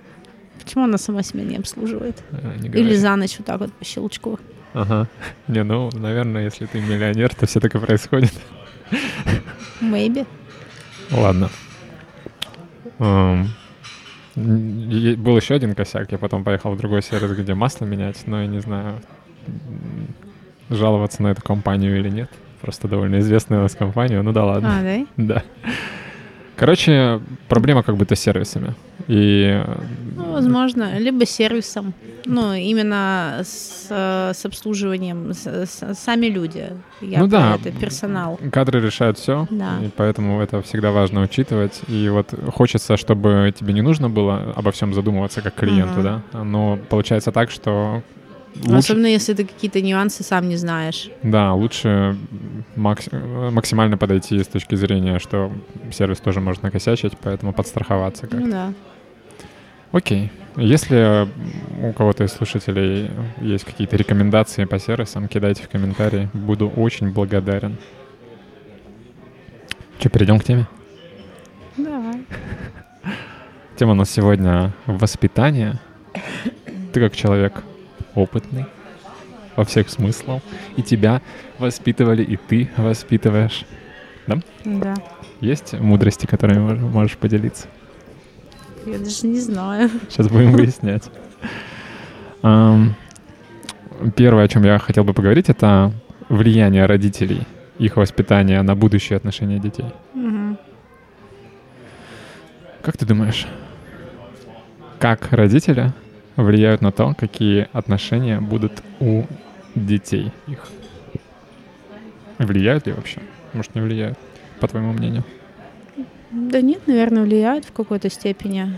Почему 0.63 0.83
она 0.83 0.97
сама 0.97 1.23
себя 1.23 1.43
не 1.43 1.55
обслуживает? 1.57 2.17
А, 2.31 2.55
не 2.57 2.67
Или 2.69 2.95
за 2.95 3.15
ночь 3.15 3.35
вот 3.37 3.47
так 3.47 3.59
вот 3.59 3.73
по 3.73 3.85
щелчку. 3.85 4.39
Ага. 4.73 5.07
Не, 5.47 5.63
ну, 5.63 5.89
наверное, 5.93 6.43
если 6.43 6.65
ты 6.65 6.79
миллионер, 6.81 7.33
то 7.33 7.45
все 7.47 7.59
так 7.61 7.73
и 7.75 7.79
происходит. 7.79 8.33
Maybe. 9.81 10.25
Ладно. 11.11 11.49
Е- 14.35 15.15
Был 15.15 15.37
еще 15.37 15.55
один 15.55 15.73
косяк. 15.75 16.11
Я 16.11 16.17
потом 16.17 16.43
поехал 16.43 16.71
в 16.71 16.77
другой 16.77 17.01
сервис, 17.01 17.31
где 17.37 17.53
масло 17.53 17.85
менять, 17.85 18.21
но 18.27 18.41
я 18.41 18.47
не 18.47 18.59
знаю, 18.59 18.99
жаловаться 20.69 21.23
на 21.23 21.29
эту 21.29 21.41
компанию 21.41 21.97
или 21.99 22.09
нет. 22.09 22.29
Просто 22.61 22.87
довольно 22.87 23.19
известная 23.19 23.59
у 23.59 23.61
нас 23.63 23.75
компания. 23.75 24.21
Ну 24.21 24.31
да 24.33 24.45
ладно. 24.45 24.79
А, 24.79 24.83
да? 24.83 25.05
Да. 25.17 25.43
Короче, 26.57 27.19
проблема 27.47 27.83
как 27.83 27.95
будто 27.97 28.15
с 28.15 28.19
сервисами. 28.19 28.73
И 29.07 29.63
Ну, 30.15 30.31
возможно, 30.33 30.97
либо 30.99 31.25
сервисом. 31.25 31.93
Ну, 32.25 32.53
именно 32.53 33.41
с, 33.43 33.87
э, 33.89 34.31
с 34.33 34.45
обслуживанием. 34.45 35.33
с- 35.33 35.45
с- 35.65 35.93
сами 35.95 36.25
люди. 36.25 36.73
Я 37.01 37.19
Ну 37.19 37.27
да. 37.27 37.55
Это 37.61 37.71
персонал. 37.79 38.39
кадры 38.51 38.81
решают 38.81 39.17
все, 39.19 39.47
Да. 39.51 39.77
и 39.81 39.89
поэтому 39.95 40.41
это 40.41 40.61
всегда 40.61 40.91
важно 40.91 41.21
учитывать. 41.21 41.81
И 41.87 42.09
вот 42.09 42.33
хочется, 42.53 42.97
чтобы 42.97 43.53
тебе 43.57 43.73
не 43.73 43.81
нужно 43.81 44.09
было 44.09 44.53
обо 44.55 44.71
всем 44.71 44.93
задумываться 44.93 45.41
как 45.41 45.53
клиенту, 45.55 45.99
Ага. 45.99 46.21
да. 46.33 46.43
Но 46.43 46.79
получается 46.89 47.31
так, 47.31 47.51
что 47.51 48.01
лучше, 48.63 48.77
Особенно 48.77 49.07
если 49.07 49.33
ты 49.33 49.45
какие-то 49.45 49.81
нюансы 49.81 50.23
сам 50.23 50.47
не 50.49 50.55
знаешь. 50.57 51.09
да, 51.23 51.53
лучше 51.53 52.17
макс- 52.75 53.09
максимально 53.51 53.97
подойти 53.97 54.41
с 54.43 54.47
точки 54.47 54.75
зрения, 54.75 55.19
что 55.19 55.51
сервис 55.91 56.19
тоже 56.19 56.39
может 56.41 56.63
накосячить, 56.63 57.13
поэтому 57.21 57.53
подстраховаться 57.53 58.27
как. 58.27 58.39
Ну 58.39 58.49
да. 58.51 58.73
Окей. 59.91 60.31
Если 60.57 61.27
у 61.81 61.93
кого-то 61.93 62.23
из 62.23 62.31
слушателей 62.33 63.09
есть 63.41 63.63
какие-то 63.63 63.95
рекомендации 63.95 64.65
по 64.65 64.79
сервисам, 64.79 65.27
кидайте 65.27 65.63
в 65.63 65.69
комментарии. 65.69 66.29
Буду 66.33 66.67
очень 66.67 67.11
благодарен. 67.11 67.77
Что, 69.99 70.09
перейдем 70.09 70.39
к 70.39 70.43
теме? 70.43 70.67
Давай. 71.77 72.23
Тема 73.77 73.91
у 73.91 73.95
нас 73.95 74.09
сегодня 74.09 74.73
воспитание. 74.87 75.79
Ты 76.93 76.99
как 76.99 77.15
человек 77.15 77.63
опытный 78.17 78.65
во 79.55 79.63
всех 79.63 79.89
смыслах. 79.89 80.41
И 80.75 80.83
тебя 80.83 81.21
воспитывали, 81.59 82.23
и 82.23 82.37
ты 82.37 82.69
воспитываешь. 82.77 83.65
Да. 84.65 84.95
Есть 85.39 85.73
мудрости, 85.73 86.25
которыми 86.25 86.59
мож- 86.59 86.79
можешь 86.79 87.17
поделиться? 87.17 87.67
Я 88.85 88.99
даже 88.99 89.27
не 89.27 89.39
знаю. 89.39 89.89
Сейчас 90.09 90.27
будем 90.27 90.51
выяснять. 90.51 91.09
Первое, 94.15 94.43
о 94.43 94.47
чем 94.47 94.63
я 94.63 94.77
хотел 94.79 95.03
бы 95.03 95.13
поговорить, 95.13 95.49
это 95.49 95.91
влияние 96.29 96.85
родителей, 96.85 97.43
их 97.79 97.97
воспитание 97.97 98.61
на 98.61 98.75
будущее 98.75 99.17
отношения 99.17 99.59
детей. 99.59 99.85
Как 102.81 102.97
ты 102.97 103.05
думаешь, 103.05 103.47
как 104.99 105.31
родители 105.31 105.91
влияют 106.37 106.81
на 106.81 106.91
то, 106.91 107.13
какие 107.17 107.67
отношения 107.73 108.39
будут 108.39 108.83
у 108.99 109.23
детей 109.75 110.31
их? 110.47 110.69
Влияют 112.37 112.87
ли 112.87 112.93
вообще? 112.93 113.21
Может, 113.53 113.75
не 113.75 113.81
влияют, 113.81 114.17
по 114.59 114.67
твоему 114.67 114.93
мнению? 114.93 115.23
Да 116.31 116.61
нет, 116.61 116.87
наверное, 116.87 117.23
влияет 117.23 117.65
в 117.65 117.73
какой-то 117.73 118.09
степени, 118.09 118.73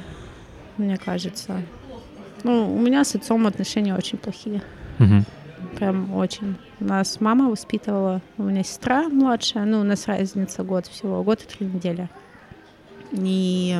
мне 0.77 0.98
кажется. 0.98 1.61
Ну, 2.44 2.73
у 2.73 2.80
меня 2.80 3.03
с 3.03 3.15
отцом 3.15 3.45
отношения 3.48 3.95
очень 3.95 4.18
плохие. 4.18 4.61
Мгм. 4.98 5.26
Прям 5.76 6.14
очень. 6.14 6.56
Нас 6.80 7.19
мама 7.19 7.49
воспитывала, 7.49 8.22
у 8.38 8.44
меня 8.44 8.64
сестра 8.64 9.10
младшая, 9.10 9.65
ну, 9.65 9.81
у 9.81 9.84
нас 9.84 10.07
разница 10.07 10.64
год 10.64 10.88
всего, 10.88 11.22
год 11.23 11.41
и 11.41 11.57
три 11.57 11.68
недели. 11.68 12.10
И 13.11 13.76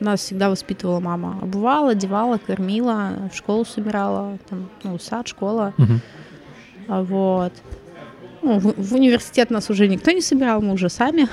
нас 0.00 0.20
всегда 0.20 0.50
воспитывала 0.50 1.00
мама. 1.00 1.38
Обувала, 1.42 1.90
одевала, 1.90 2.38
кормила, 2.38 3.30
в 3.32 3.36
школу 3.36 3.64
собирала, 3.64 4.38
там, 4.48 4.68
ну, 4.82 4.98
сад, 4.98 5.28
школа. 5.28 5.74
А 6.88 7.02
Вот. 7.02 7.52
Ну, 8.42 8.58
в, 8.58 8.74
в 8.76 8.94
университет 8.94 9.50
нас 9.50 9.70
уже 9.70 9.86
никто 9.86 10.10
не 10.10 10.20
собирал, 10.20 10.62
мы 10.62 10.72
уже 10.72 10.88
сами. 10.88 11.28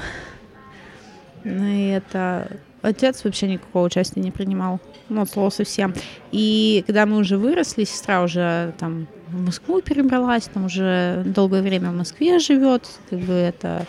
И 1.43 1.87
это... 1.87 2.59
Отец 2.83 3.23
вообще 3.23 3.47
никакого 3.47 3.85
участия 3.85 4.21
не 4.21 4.31
принимал. 4.31 4.79
Ну, 5.09 5.21
от 5.21 5.29
слова 5.29 5.49
совсем. 5.49 5.93
И 6.31 6.83
когда 6.85 7.05
мы 7.05 7.17
уже 7.17 7.37
выросли, 7.37 7.85
сестра 7.85 8.21
уже 8.21 8.73
там 8.77 9.07
в 9.29 9.45
Москву 9.45 9.81
перебралась, 9.81 10.43
там 10.53 10.65
уже 10.65 11.23
долгое 11.25 11.61
время 11.61 11.91
в 11.91 11.95
Москве 11.95 12.39
живет, 12.39 12.87
как 13.09 13.19
бы 13.19 13.33
это 13.33 13.85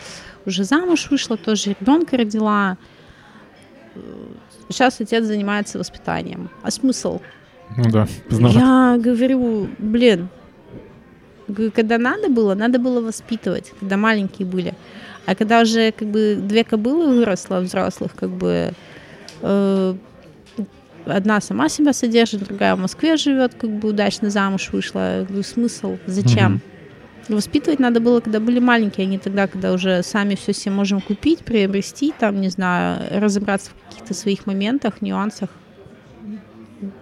уже 0.47 0.65
замуж 0.65 1.11
вышла, 1.11 1.37
тоже 1.37 1.77
ребенка 1.79 2.17
родила. 2.17 2.77
Сейчас 4.69 5.01
отец 5.01 5.25
занимается 5.25 5.79
воспитанием. 5.79 6.51
А 6.63 6.71
смысл? 6.71 7.21
Ну 7.77 7.91
да, 7.91 8.07
поздновато. 8.29 8.59
Я 8.59 8.99
говорю, 8.99 9.69
блин, 9.79 10.29
когда 11.75 11.99
надо 11.99 12.29
было, 12.29 12.55
надо 12.55 12.79
было 12.79 13.01
воспитывать, 13.01 13.73
когда 13.81 13.97
маленькие 13.97 14.47
были. 14.47 14.75
А 15.27 15.35
когда 15.35 15.61
уже 15.61 15.93
как 15.93 16.09
бы 16.09 16.39
две 16.41 16.65
кобылы 16.65 17.15
выросла, 17.15 17.61
взрослых, 17.61 18.13
как 18.15 18.31
бы 18.31 18.73
э, 19.43 19.95
одна 21.05 21.41
сама 21.41 21.69
себя 21.69 21.93
содержит, 21.93 22.45
другая 22.45 22.75
в 22.77 22.79
Москве 22.79 23.17
живет, 23.17 23.55
как 23.55 23.71
бы 23.71 23.91
удачно 23.91 24.31
замуж 24.31 24.71
вышла. 24.73 25.19
Я 25.19 25.25
говорю, 25.25 25.43
смысл? 25.43 25.99
Зачем? 26.07 26.53
Мгм. 26.53 26.63
Воспитывать 27.29 27.79
надо 27.79 28.01
было, 28.01 28.21
когда 28.21 28.41
были 28.41 28.59
маленькие, 28.59 29.07
а 29.07 29.11
не 29.11 29.19
тогда, 29.19 29.47
когда 29.47 29.73
уже 29.73 30.03
сами 30.03 30.35
все 30.35 30.53
себе 30.55 30.73
можем 30.73 31.01
купить, 31.01 31.41
приобрести, 31.41 32.13
там, 32.19 32.41
не 32.41 32.49
знаю, 32.49 33.03
разобраться 33.21 33.71
в 33.71 33.89
каких-то 33.89 34.15
своих 34.15 34.47
моментах, 34.47 35.03
нюансах. 35.03 35.51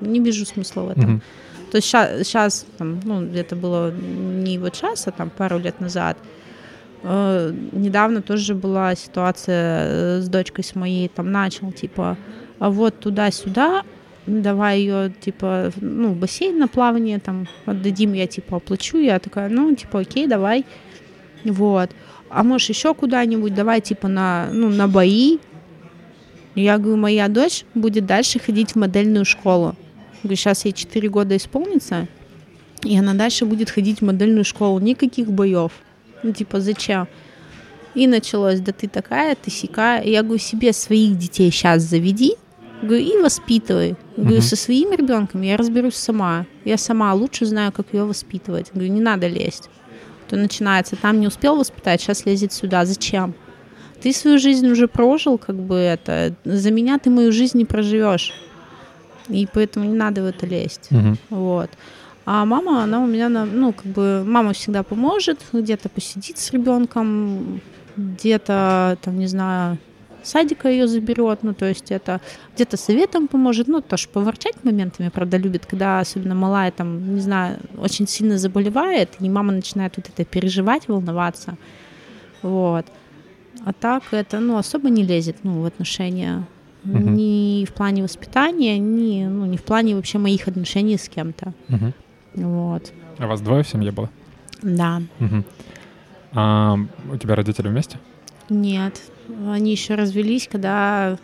Не 0.01 0.21
вижу 0.21 0.45
смысла 0.45 0.83
в 0.83 0.91
этом. 0.91 1.05
Мгм. 1.05 1.23
То 1.71 1.77
есть 1.77 1.89
сейчас, 1.89 2.67
там, 2.79 3.01
ну, 3.05 3.23
это 3.23 3.55
было 3.57 3.93
не 3.93 4.59
вот 4.59 4.75
сейчас, 4.75 5.07
а 5.07 5.11
там 5.11 5.31
пару 5.31 5.59
лет 5.59 5.81
назад. 5.81 6.17
Э, 7.03 7.53
недавно 7.73 8.23
тоже 8.23 8.55
была 8.55 8.95
ситуация 8.95 9.87
э, 9.87 10.21
с 10.23 10.29
дочкой 10.29 10.65
с 10.65 10.75
моей, 10.75 11.09
там 11.09 11.31
начал, 11.31 11.71
типа, 11.73 12.17
а 12.59 12.71
вот 12.71 12.99
туда-сюда, 12.99 13.83
давай 14.27 14.81
ее, 14.81 15.13
типа, 15.21 15.73
ну, 15.81 16.11
в 16.11 16.17
бассейн 16.17 16.59
на 16.59 16.69
плавание, 16.69 17.19
там, 17.19 17.49
отдадим, 17.65 18.13
я, 18.13 18.27
типа, 18.27 18.57
оплачу, 18.57 18.99
я 18.99 19.19
такая, 19.19 19.49
ну, 19.49 19.75
типа, 19.75 20.01
окей, 20.01 20.27
давай, 20.27 20.65
вот. 21.45 21.91
А 22.29 22.43
можешь 22.43 22.69
еще 22.69 22.95
куда-нибудь, 22.95 23.55
давай, 23.55 23.81
типа, 23.81 24.09
на, 24.09 24.49
ну, 24.53 24.69
на 24.69 24.89
бои. 24.89 25.39
Я 26.55 26.79
говорю, 26.79 26.97
моя 26.97 27.29
дочь 27.29 27.65
будет 27.75 28.07
дальше 28.07 28.39
ходить 28.39 28.73
в 28.73 28.77
модельную 28.77 29.25
школу. 29.25 29.77
Говорю, 30.23 30.37
сейчас 30.37 30.65
ей 30.65 30.73
4 30.73 31.09
года 31.09 31.37
исполнится, 31.37 32.09
и 32.83 32.99
она 32.99 33.15
дальше 33.15 33.45
будет 33.45 33.71
ходить 33.71 34.01
в 34.01 34.05
модельную 34.05 34.45
школу. 34.45 34.81
Никаких 34.81 35.31
боев. 35.31 35.73
Ну, 36.23 36.33
типа, 36.33 36.61
зачем? 36.61 37.07
И 37.95 38.07
началось, 38.07 38.61
да 38.61 38.73
ты 38.73 38.89
такая, 38.89 39.37
ты 39.37 39.51
сякая. 39.51 40.01
И 40.03 40.11
Я 40.11 40.23
говорю, 40.23 40.39
себе 40.39 40.73
своих 40.73 41.17
детей 41.17 41.51
сейчас 41.51 41.83
заведи, 41.83 42.35
говорю, 42.87 43.05
и 43.05 43.23
воспитывай. 43.23 43.97
Говорю, 44.17 44.41
со 44.41 44.57
своим 44.57 44.93
ребенком 44.93 45.43
я 45.43 45.57
разберусь 45.57 45.97
сама. 45.97 46.47
Я 46.65 46.79
сама 46.79 47.13
лучше 47.15 47.47
знаю, 47.47 47.73
как 47.73 47.87
ее 47.93 48.05
воспитывать. 48.05 48.71
Говорю, 48.73 48.93
не 48.93 49.01
надо 49.01 49.27
лезть. 49.27 49.69
То 50.29 50.37
начинается, 50.37 50.97
там 50.97 51.21
не 51.21 51.27
успел 51.27 51.57
воспитать, 51.57 52.01
сейчас 52.01 52.27
лезет 52.27 52.53
сюда. 52.53 52.85
Зачем? 52.85 53.35
Ты 54.03 54.13
свою 54.13 54.39
жизнь 54.39 54.67
уже 54.69 54.89
прожил, 54.89 55.39
как 55.39 55.57
бы 55.57 55.77
это. 55.77 56.35
За 56.45 56.71
меня 56.71 56.99
ты 56.99 57.11
мою 57.11 57.33
жизнь 57.33 57.59
не 57.59 57.65
проживешь. 57.65 58.33
И 59.29 59.47
поэтому 59.53 59.87
не 59.87 59.95
надо 59.95 60.23
в 60.23 60.27
это 60.27 60.47
лезть. 60.47 60.91
Мгм. 60.91 61.19
Вот. 61.31 61.71
А 62.25 62.45
мама, 62.45 62.83
она 62.83 63.01
у 63.01 63.07
меня, 63.07 63.29
ну, 63.29 63.73
как 63.73 63.87
бы, 63.87 64.25
мама 64.27 64.53
всегда 64.53 64.83
поможет, 64.83 65.41
где-то 65.53 65.89
посидит 65.89 66.39
с 66.39 66.53
ребенком, 66.53 67.61
где-то, 67.97 68.99
там, 69.01 69.19
не 69.19 69.29
знаю, 69.29 69.79
садика 70.27 70.69
ее 70.69 70.87
заберет, 70.87 71.43
ну, 71.43 71.55
то 71.55 71.67
есть 71.67 71.91
это 71.91 72.21
где-то 72.55 72.77
советом 72.77 73.29
поможет, 73.29 73.69
ну, 73.69 73.81
тоже 73.81 74.09
поворчать 74.09 74.65
моментами, 74.65 75.09
правда, 75.09 75.37
любит, 75.37 75.67
когда 75.67 76.01
особенно 76.01 76.35
малая, 76.35 76.71
там, 76.71 77.15
не 77.15 77.21
знаю, 77.21 77.59
очень 77.79 78.07
сильно 78.09 78.39
заболевает, 78.39 79.11
и 79.21 79.29
мама 79.31 79.53
начинает 79.53 79.97
вот 79.97 80.09
это 80.09 80.25
переживать, 80.25 80.89
волноваться. 80.89 81.57
Вот. 82.43 82.87
А 83.65 83.73
так 83.73 84.03
это, 84.11 84.41
ну, 84.41 84.57
особо 84.57 84.91
не 84.91 85.03
лезет, 85.03 85.37
ну, 85.43 85.63
в 85.63 85.65
отношения 85.65 86.45
Мгм. 86.85 87.15
ни 87.17 87.65
в 87.65 87.73
плане 87.73 88.03
воспитания, 88.03 88.79
ни, 88.79 89.25
ну, 89.25 89.47
ни 89.47 89.57
в 89.57 89.63
плане 89.63 89.97
вообще 89.97 90.19
моих 90.19 90.49
отношений 90.49 90.97
с 90.97 91.09
кем-то. 91.09 91.53
Мгм. 91.69 91.93
Вот. 92.35 92.93
А 93.19 93.27
вас 93.27 93.41
двое 93.41 93.63
в 93.63 93.69
семье 93.69 93.91
было? 93.93 94.09
Да. 94.63 95.03
Мгм. 95.19 95.45
А 96.33 96.77
у 97.13 97.17
тебя 97.17 97.35
родители 97.35 97.69
вместе? 97.69 97.99
Нет. 98.49 99.01
Они 99.49 99.73
еще 99.73 99.95
развелись, 99.95 100.49
когда, 100.51 101.19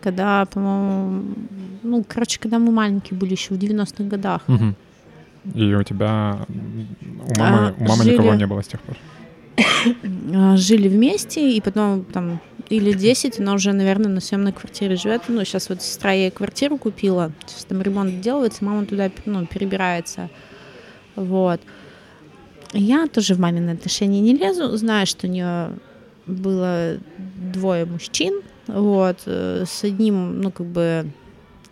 когда, 0.00 0.44
по-моему, 0.46 1.34
ну, 1.82 2.04
короче, 2.06 2.38
когда 2.38 2.58
мы 2.58 2.70
маленькие 2.72 3.18
были, 3.18 3.32
еще 3.32 3.54
в 3.54 3.58
90-х 3.58 4.04
годах. 4.04 4.42
Мгм. 4.46 4.76
И 5.54 5.74
у 5.74 5.82
тебя 5.82 6.38
у 7.26 7.38
мамы, 7.38 7.58
А, 7.68 7.74
у 7.78 7.84
мамы 7.84 8.04
никого 8.04 8.30
жили- 8.30 8.38
не 8.38 8.46
было 8.46 8.62
с 8.62 8.68
тех 8.68 8.80
пор? 8.82 8.96
А, 10.34 10.56
Жили 10.56 10.88
вместе, 10.88 11.52
и 11.52 11.60
потом 11.60 12.04
там 12.04 12.40
или 12.68 12.92
10, 12.92 13.40
она 13.40 13.54
уже, 13.54 13.72
наверное, 13.72 14.10
на 14.10 14.20
съемной 14.20 14.52
квартире 14.52 14.96
живет. 14.96 15.22
Ну, 15.28 15.42
сейчас 15.44 15.70
вот 15.70 15.80
сестра 15.82 16.12
ей 16.12 16.30
квартиру 16.30 16.76
купила, 16.76 17.32
сейчас 17.46 17.64
там 17.64 17.80
ремонт 17.80 18.20
делается, 18.20 18.64
мама 18.64 18.84
туда 18.84 19.10
ну, 19.24 19.46
перебирается. 19.46 20.28
Вот. 21.16 21.60
Я 22.74 23.06
тоже 23.06 23.34
в 23.34 23.40
мамины 23.40 23.70
отношения 23.70 24.20
не 24.20 24.36
лезу, 24.36 24.76
знаю, 24.76 25.06
что 25.06 25.26
у 25.26 25.30
нее 25.30 25.70
было 26.28 26.98
двое 27.52 27.84
мужчин, 27.84 28.42
вот, 28.66 29.22
э, 29.26 29.64
с 29.66 29.84
одним, 29.84 30.40
ну, 30.40 30.50
как 30.50 30.66
бы, 30.66 31.06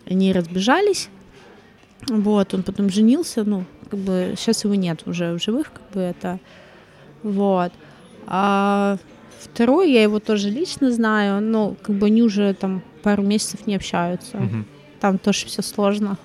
они 0.09 0.33
разбежались, 0.33 1.09
вот, 2.09 2.53
он 2.53 2.63
потом 2.63 2.89
женился, 2.89 3.43
ну, 3.43 3.65
как 3.89 3.99
бы, 3.99 4.33
сейчас 4.37 4.63
его 4.63 4.75
нет 4.75 5.03
уже 5.05 5.33
в 5.33 5.41
живых, 5.43 5.71
как 5.71 5.83
бы, 5.93 6.01
это, 6.01 6.39
вот. 7.23 7.71
А 8.25 8.97
второй, 9.39 9.91
я 9.91 10.03
его 10.03 10.19
тоже 10.19 10.49
лично 10.49 10.91
знаю, 10.91 11.41
но, 11.41 11.75
как 11.81 11.95
бы, 11.95 12.07
они 12.07 12.23
уже 12.23 12.53
там 12.53 12.81
пару 13.03 13.23
месяцев 13.23 13.67
не 13.67 13.75
общаются, 13.75 14.37
Мгм. 14.37 14.65
там 14.99 15.17
тоже 15.17 15.45
все 15.45 15.61
сложно. 15.61 16.17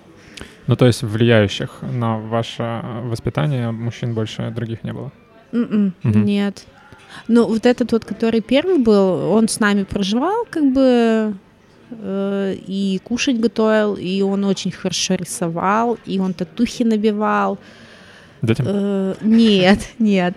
Ну, 0.66 0.76
то 0.76 0.86
есть 0.86 1.02
влияющих 1.02 1.82
на 1.82 2.18
ваше 2.18 2.80
воспитание 3.04 3.70
мужчин 3.72 4.14
больше 4.14 4.50
других 4.50 4.84
не 4.84 4.92
было? 4.92 5.12
М-м, 5.52 5.92
Мгм. 6.02 6.24
Нет. 6.24 6.64
Ну, 7.28 7.46
вот 7.46 7.66
этот 7.66 7.92
вот, 7.92 8.04
который 8.04 8.40
первый 8.40 8.78
был, 8.78 9.32
он 9.32 9.48
с 9.48 9.60
нами 9.60 9.84
проживал, 9.84 10.46
как 10.50 10.72
бы, 10.72 11.34
э, 11.90 12.56
и 12.66 13.00
кушать 13.04 13.40
готовил, 13.40 13.94
и 13.94 14.22
он 14.22 14.44
очень 14.44 14.72
хорошо 14.72 15.14
рисовал, 15.14 15.98
и 16.06 16.18
он 16.18 16.34
татухи 16.34 16.84
набивал. 16.84 17.58
Детям? 18.42 18.66
Э, 18.68 19.14
нет, 19.22 19.78
нет. 19.98 20.36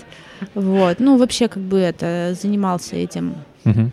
Вот. 0.54 1.00
Ну, 1.00 1.18
вообще, 1.18 1.48
как 1.48 1.64
бы 1.64 1.78
это, 1.78 2.36
занимался 2.42 2.96
этим. 2.96 3.36
Мгм. 3.64 3.92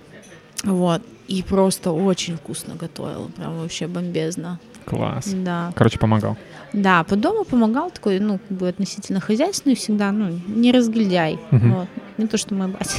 Вот. 0.64 1.02
И 1.28 1.42
просто 1.42 1.92
очень 1.92 2.36
вкусно 2.36 2.74
готовил. 2.74 3.30
Прям 3.36 3.58
вообще 3.58 3.86
бомбезно. 3.86 4.58
Класс. 4.84 5.32
Да. 5.34 5.72
Короче, 5.74 5.98
помогал. 5.98 6.36
Да, 6.72 7.04
по 7.04 7.16
дому 7.16 7.44
помогал 7.44 7.90
такой, 7.90 8.18
ну, 8.18 8.38
как 8.38 8.56
бы 8.56 8.68
относительно 8.68 9.20
хозяйственный 9.20 9.76
всегда, 9.76 10.10
ну, 10.12 10.40
не 10.46 10.72
разгильдяй. 10.72 11.38
Мгм. 11.50 11.74
Вот. 11.74 11.88
Не 12.18 12.26
то, 12.26 12.38
что 12.38 12.54
мой 12.54 12.68
батя. 12.68 12.98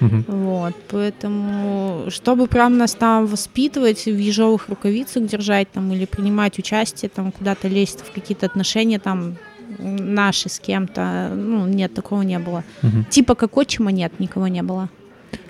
Мгм. 0.00 0.24
Вот, 0.28 0.74
поэтому, 0.90 2.04
чтобы 2.08 2.46
прям 2.46 2.78
нас 2.78 2.94
там 2.94 3.26
воспитывать, 3.26 4.06
в 4.06 4.16
ежовых 4.16 4.68
рукавицах 4.68 5.26
держать 5.26 5.70
там 5.72 5.92
или 5.92 6.04
принимать 6.04 6.58
участие, 6.58 7.08
там 7.08 7.32
куда-то 7.32 7.68
лезть 7.68 8.00
в 8.00 8.12
какие-то 8.12 8.46
отношения 8.46 8.98
там 8.98 9.36
наши 9.78 10.48
с 10.48 10.60
кем-то, 10.60 11.32
ну, 11.34 11.66
нет, 11.66 11.94
такого 11.94 12.22
не 12.22 12.38
было. 12.38 12.64
Мгм. 12.82 13.04
Типа 13.06 13.34
как 13.34 13.56
отчима 13.56 13.90
нет, 13.90 14.18
никого 14.20 14.48
не 14.48 14.62
было. 14.62 14.88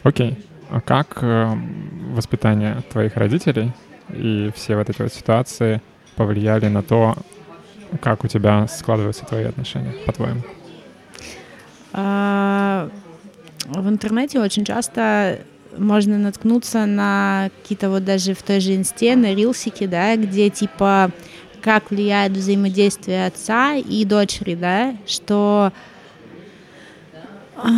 Окей. 0.03 0.39
А 0.70 0.81
как 0.81 1.19
э, 1.23 1.51
воспитание 2.15 2.82
твоих 2.90 3.16
родителей 3.16 3.73
и 4.12 4.51
все 4.55 4.76
вот 4.76 4.89
эти 4.89 5.02
вот 5.02 5.12
ситуации 5.12 5.80
повлияли 6.16 6.68
на 6.68 6.82
то, 6.82 7.16
как 8.01 8.24
у 8.24 8.28
тебя 8.28 8.66
складываются 8.68 9.24
твои 9.24 9.44
отношения, 9.44 9.94
по-твоему? 10.06 10.40
А, 11.93 12.89
В 13.66 13.89
интернете 13.89 14.40
очень 14.40 14.64
часто 14.64 15.40
можно 15.76 16.18
наткнуться 16.18 16.86
на 16.86 17.51
какие-то 17.62 17.90
вот 17.90 18.05
даже 18.05 18.35
в 18.35 18.43
той 18.43 18.60
же 18.60 18.74
инсте, 18.74 19.16
на 19.16 19.35
рилсики, 19.35 19.86
да, 19.86 20.16
где 20.16 20.51
типа 20.51 21.10
как 21.60 21.90
влияет 21.90 22.32
взаимодействие 22.32 23.26
отца 23.26 23.74
и 23.74 24.05
дочери, 24.05 24.55
да, 24.55 24.97
что 25.06 25.72
а, 27.56 27.68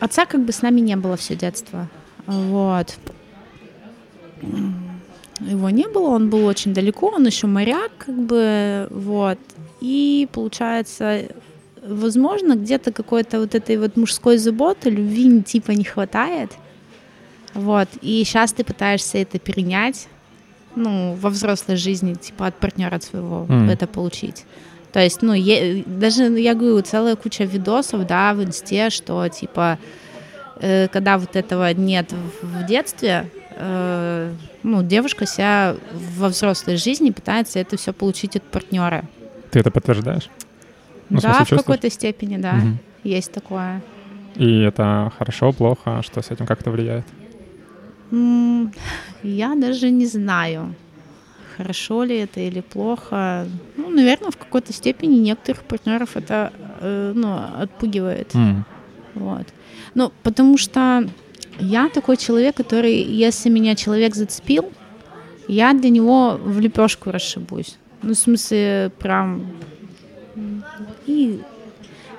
отца 0.00 0.26
как 0.26 0.44
бы 0.44 0.52
с 0.52 0.62
нами 0.62 0.80
не 0.80 0.96
было 0.96 1.16
все 1.16 1.36
детство, 1.36 1.88
вот. 2.26 2.96
Его 5.40 5.70
не 5.70 5.88
было, 5.88 6.08
он 6.10 6.28
был 6.30 6.44
очень 6.46 6.74
далеко, 6.74 7.08
он 7.08 7.26
еще 7.26 7.46
моряк, 7.46 7.90
как 7.98 8.14
бы, 8.14 8.86
вот. 8.90 9.38
И 9.80 10.28
получается, 10.32 11.22
возможно, 11.86 12.54
где-то 12.56 12.92
какой-то 12.92 13.40
вот 13.40 13.54
этой 13.54 13.78
вот 13.78 13.96
мужской 13.96 14.36
заботы, 14.38 14.90
любви 14.90 15.42
типа 15.42 15.70
не 15.72 15.84
хватает. 15.84 16.50
Вот. 17.54 17.88
И 18.02 18.22
сейчас 18.24 18.52
ты 18.52 18.64
пытаешься 18.64 19.18
это 19.18 19.38
перенять, 19.38 20.08
ну, 20.76 21.14
во 21.14 21.30
взрослой 21.30 21.76
жизни, 21.76 22.14
типа 22.14 22.46
от 22.48 22.54
партнера 22.56 23.00
своего 23.00 23.44
Мгм. 23.48 23.70
это 23.70 23.86
получить. 23.86 24.44
То 24.92 25.00
есть, 25.00 25.22
ну, 25.22 25.32
е- 25.32 25.82
даже, 25.86 26.24
я 26.38 26.54
говорю, 26.54 26.80
целая 26.82 27.16
куча 27.16 27.44
видосов, 27.44 28.06
да, 28.06 28.34
в 28.34 28.42
инсте, 28.44 28.90
что, 28.90 29.26
типа, 29.28 29.78
э, 30.60 30.88
когда 30.88 31.16
вот 31.16 31.34
этого 31.36 31.72
нет 31.74 32.12
в, 32.12 32.46
в 32.62 32.66
детстве, 32.66 33.30
э, 33.56 34.32
ну, 34.62 34.82
девушка 34.82 35.26
себя 35.26 35.76
во 36.18 36.28
взрослой 36.28 36.76
жизни 36.76 37.10
пытается 37.10 37.58
это 37.58 37.76
все 37.76 37.92
получить 37.92 38.36
от 38.36 38.42
партнера. 38.44 39.08
Ты 39.50 39.60
это 39.60 39.70
подтверждаешь? 39.70 40.28
Ну, 41.08 41.18
в 41.18 41.22
да, 41.22 41.28
смысле, 41.28 41.44
в 41.44 41.48
чувствуешь? 41.48 41.62
какой-то 41.64 41.90
степени, 41.90 42.36
да, 42.36 42.54
Мгм. 42.54 42.78
есть 43.04 43.32
такое. 43.32 43.82
И 44.36 44.60
это 44.60 45.10
хорошо, 45.18 45.52
плохо, 45.52 46.02
что 46.02 46.22
с 46.22 46.30
этим 46.30 46.46
как-то 46.46 46.70
влияет? 46.70 47.04
М, 48.12 48.72
Я 49.22 49.54
даже 49.54 49.90
не 49.90 50.06
знаю, 50.06 50.74
хорошо 51.56 52.04
ли 52.04 52.16
это 52.16 52.40
или 52.40 52.60
плохо. 52.60 53.46
Ну, 53.76 53.90
наверное, 53.90 54.30
в 54.30 54.36
какой-то 54.36 54.72
степени 54.72 55.16
некоторых 55.16 55.62
партнеров 55.64 56.16
это 56.16 56.52
э, 56.80 57.12
ну, 57.14 57.36
отпугивает. 57.62 58.34
М. 58.34 58.64
Вот. 59.14 59.46
Ну, 59.94 60.10
потому 60.22 60.56
что 60.58 61.04
я 61.60 61.88
такой 61.88 62.16
человек, 62.16 62.56
который, 62.56 62.94
если 63.02 63.50
меня 63.50 63.74
человек 63.74 64.14
зацепил, 64.14 64.70
я 65.48 65.72
для 65.72 65.90
него 65.90 66.38
в 66.42 66.60
лепешку 66.60 67.10
расшибусь. 67.10 67.76
Ну, 68.02 68.14
в 68.14 68.18
смысле, 68.18 68.90
прям 68.98 69.44
и, 71.06 71.40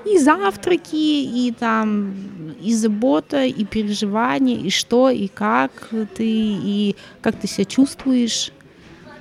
и 0.05 0.19
завтраки, 0.19 0.95
и 0.95 1.53
там 1.57 2.13
и 2.61 2.73
забота, 2.73 3.45
и 3.45 3.65
переживания, 3.65 4.57
и 4.57 4.69
что, 4.69 5.09
и 5.09 5.27
как 5.27 5.89
ты, 6.15 6.27
и 6.27 6.95
как 7.21 7.35
ты 7.35 7.47
себя 7.47 7.65
чувствуешь. 7.65 8.51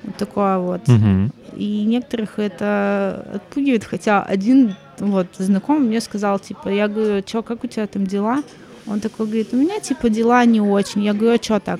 Вот 0.03 0.15
такое 0.17 0.57
вот. 0.57 0.87
Мгм. 0.87 1.31
И 1.55 1.83
некоторых 1.83 2.39
это 2.39 3.25
отпугивает, 3.35 3.83
хотя 3.83 4.23
один 4.23 4.75
вот 4.99 5.27
знакомый 5.37 5.87
мне 5.87 6.01
сказал, 6.01 6.39
типа, 6.39 6.69
я 6.69 6.87
говорю, 6.87 7.23
что, 7.25 7.41
как 7.41 7.63
у 7.63 7.67
тебя 7.67 7.87
там 7.87 8.05
дела? 8.05 8.43
Он 8.87 8.99
такой 8.99 9.25
говорит, 9.25 9.49
у 9.53 9.57
меня, 9.57 9.79
типа, 9.79 10.09
дела 10.09 10.43
не 10.45 10.61
очень. 10.61 11.03
Я 11.03 11.13
говорю, 11.13 11.37
а 11.39 11.43
что 11.43 11.59
так? 11.59 11.79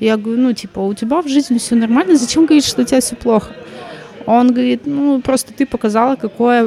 Я 0.00 0.16
говорю, 0.16 0.40
ну, 0.40 0.52
типа, 0.52 0.80
у 0.80 0.92
тебя 0.94 1.22
в 1.22 1.28
жизни 1.28 1.58
все 1.58 1.74
нормально, 1.76 2.16
зачем 2.16 2.46
говорить, 2.46 2.64
что 2.66 2.82
у 2.82 2.84
тебя 2.84 3.00
все 3.00 3.16
плохо? 3.16 3.52
Он 4.26 4.48
говорит, 4.52 4.82
ну, 4.86 5.20
просто 5.20 5.52
ты 5.52 5.66
показала, 5.66 6.16
какое 6.16 6.64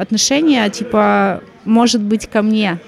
отношение, 0.00 0.68
типа, 0.70 1.42
может 1.64 2.00
быть 2.02 2.26
ко 2.26 2.42
мне, 2.42 2.78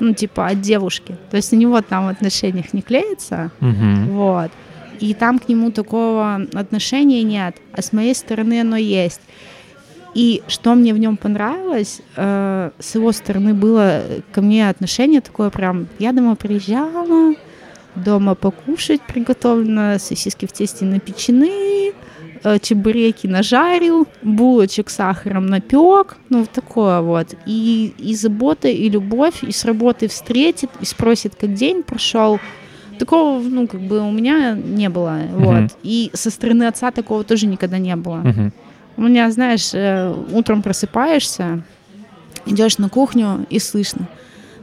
ну, 0.00 0.14
типа, 0.14 0.46
от 0.48 0.60
девушки. 0.60 1.16
То 1.30 1.36
есть 1.36 1.52
у 1.52 1.56
него 1.56 1.80
там 1.80 2.06
в 2.06 2.08
отношениях 2.08 2.72
не 2.74 2.82
клеится, 2.82 3.50
Мгм. 3.60 4.08
вот. 4.08 4.50
И 5.00 5.14
там 5.14 5.38
к 5.38 5.48
нему 5.48 5.70
такого 5.70 6.46
отношения 6.54 7.22
нет, 7.22 7.56
а 7.72 7.82
с 7.82 7.92
моей 7.92 8.14
стороны 8.14 8.60
оно 8.60 8.76
есть. 8.76 9.20
И 10.14 10.42
что 10.46 10.74
мне 10.74 10.92
в 10.92 10.98
нем 10.98 11.16
понравилось, 11.16 12.02
э, 12.16 12.70
с 12.78 12.94
его 12.94 13.12
стороны 13.12 13.54
было 13.54 14.02
ко 14.32 14.42
мне 14.42 14.68
отношение 14.68 15.20
такое 15.20 15.50
прям, 15.50 15.86
я 15.98 16.12
дома 16.12 16.36
приезжала, 16.36 17.34
дома 17.94 18.34
покушать 18.34 19.00
приготовлено, 19.02 19.98
сосиски 19.98 20.46
в 20.46 20.52
тесте 20.52 20.84
напечены, 20.84 21.92
э, 22.44 22.58
чебуреки 22.60 23.26
нажарил, 23.26 24.06
булочек 24.22 24.90
с 24.90 24.96
сахаром 24.96 25.46
напек, 25.46 26.16
ну 26.28 26.40
вот 26.40 26.50
такое 26.50 27.00
вот. 27.00 27.28
И, 27.46 27.94
и 27.98 28.14
забота, 28.14 28.68
и 28.68 28.88
любовь, 28.90 29.42
и 29.42 29.52
с 29.52 29.64
работы 29.64 30.08
встретит, 30.08 30.70
и 30.80 30.84
спросит, 30.84 31.34
как 31.40 31.54
день 31.54 31.82
прошел. 31.82 32.38
Такого, 32.98 33.40
ну, 33.40 33.66
как 33.66 33.80
бы 33.80 34.00
у 34.00 34.10
меня 34.12 34.52
не 34.54 34.88
было, 34.90 35.18
Мгм. 35.32 35.44
вот. 35.44 35.70
И 35.82 36.10
со 36.12 36.30
стороны 36.30 36.64
отца 36.64 36.90
такого 36.90 37.24
тоже 37.24 37.46
никогда 37.46 37.78
не 37.78 37.96
было. 37.96 38.16
Мгм. 38.16 38.52
У 38.96 39.02
меня, 39.02 39.30
знаешь, 39.30 39.70
э, 39.72 40.14
утром 40.32 40.62
просыпаешься, 40.62 41.62
идешь 42.46 42.78
на 42.78 42.88
кухню 42.88 43.46
и 43.50 43.58
слышно. 43.58 44.08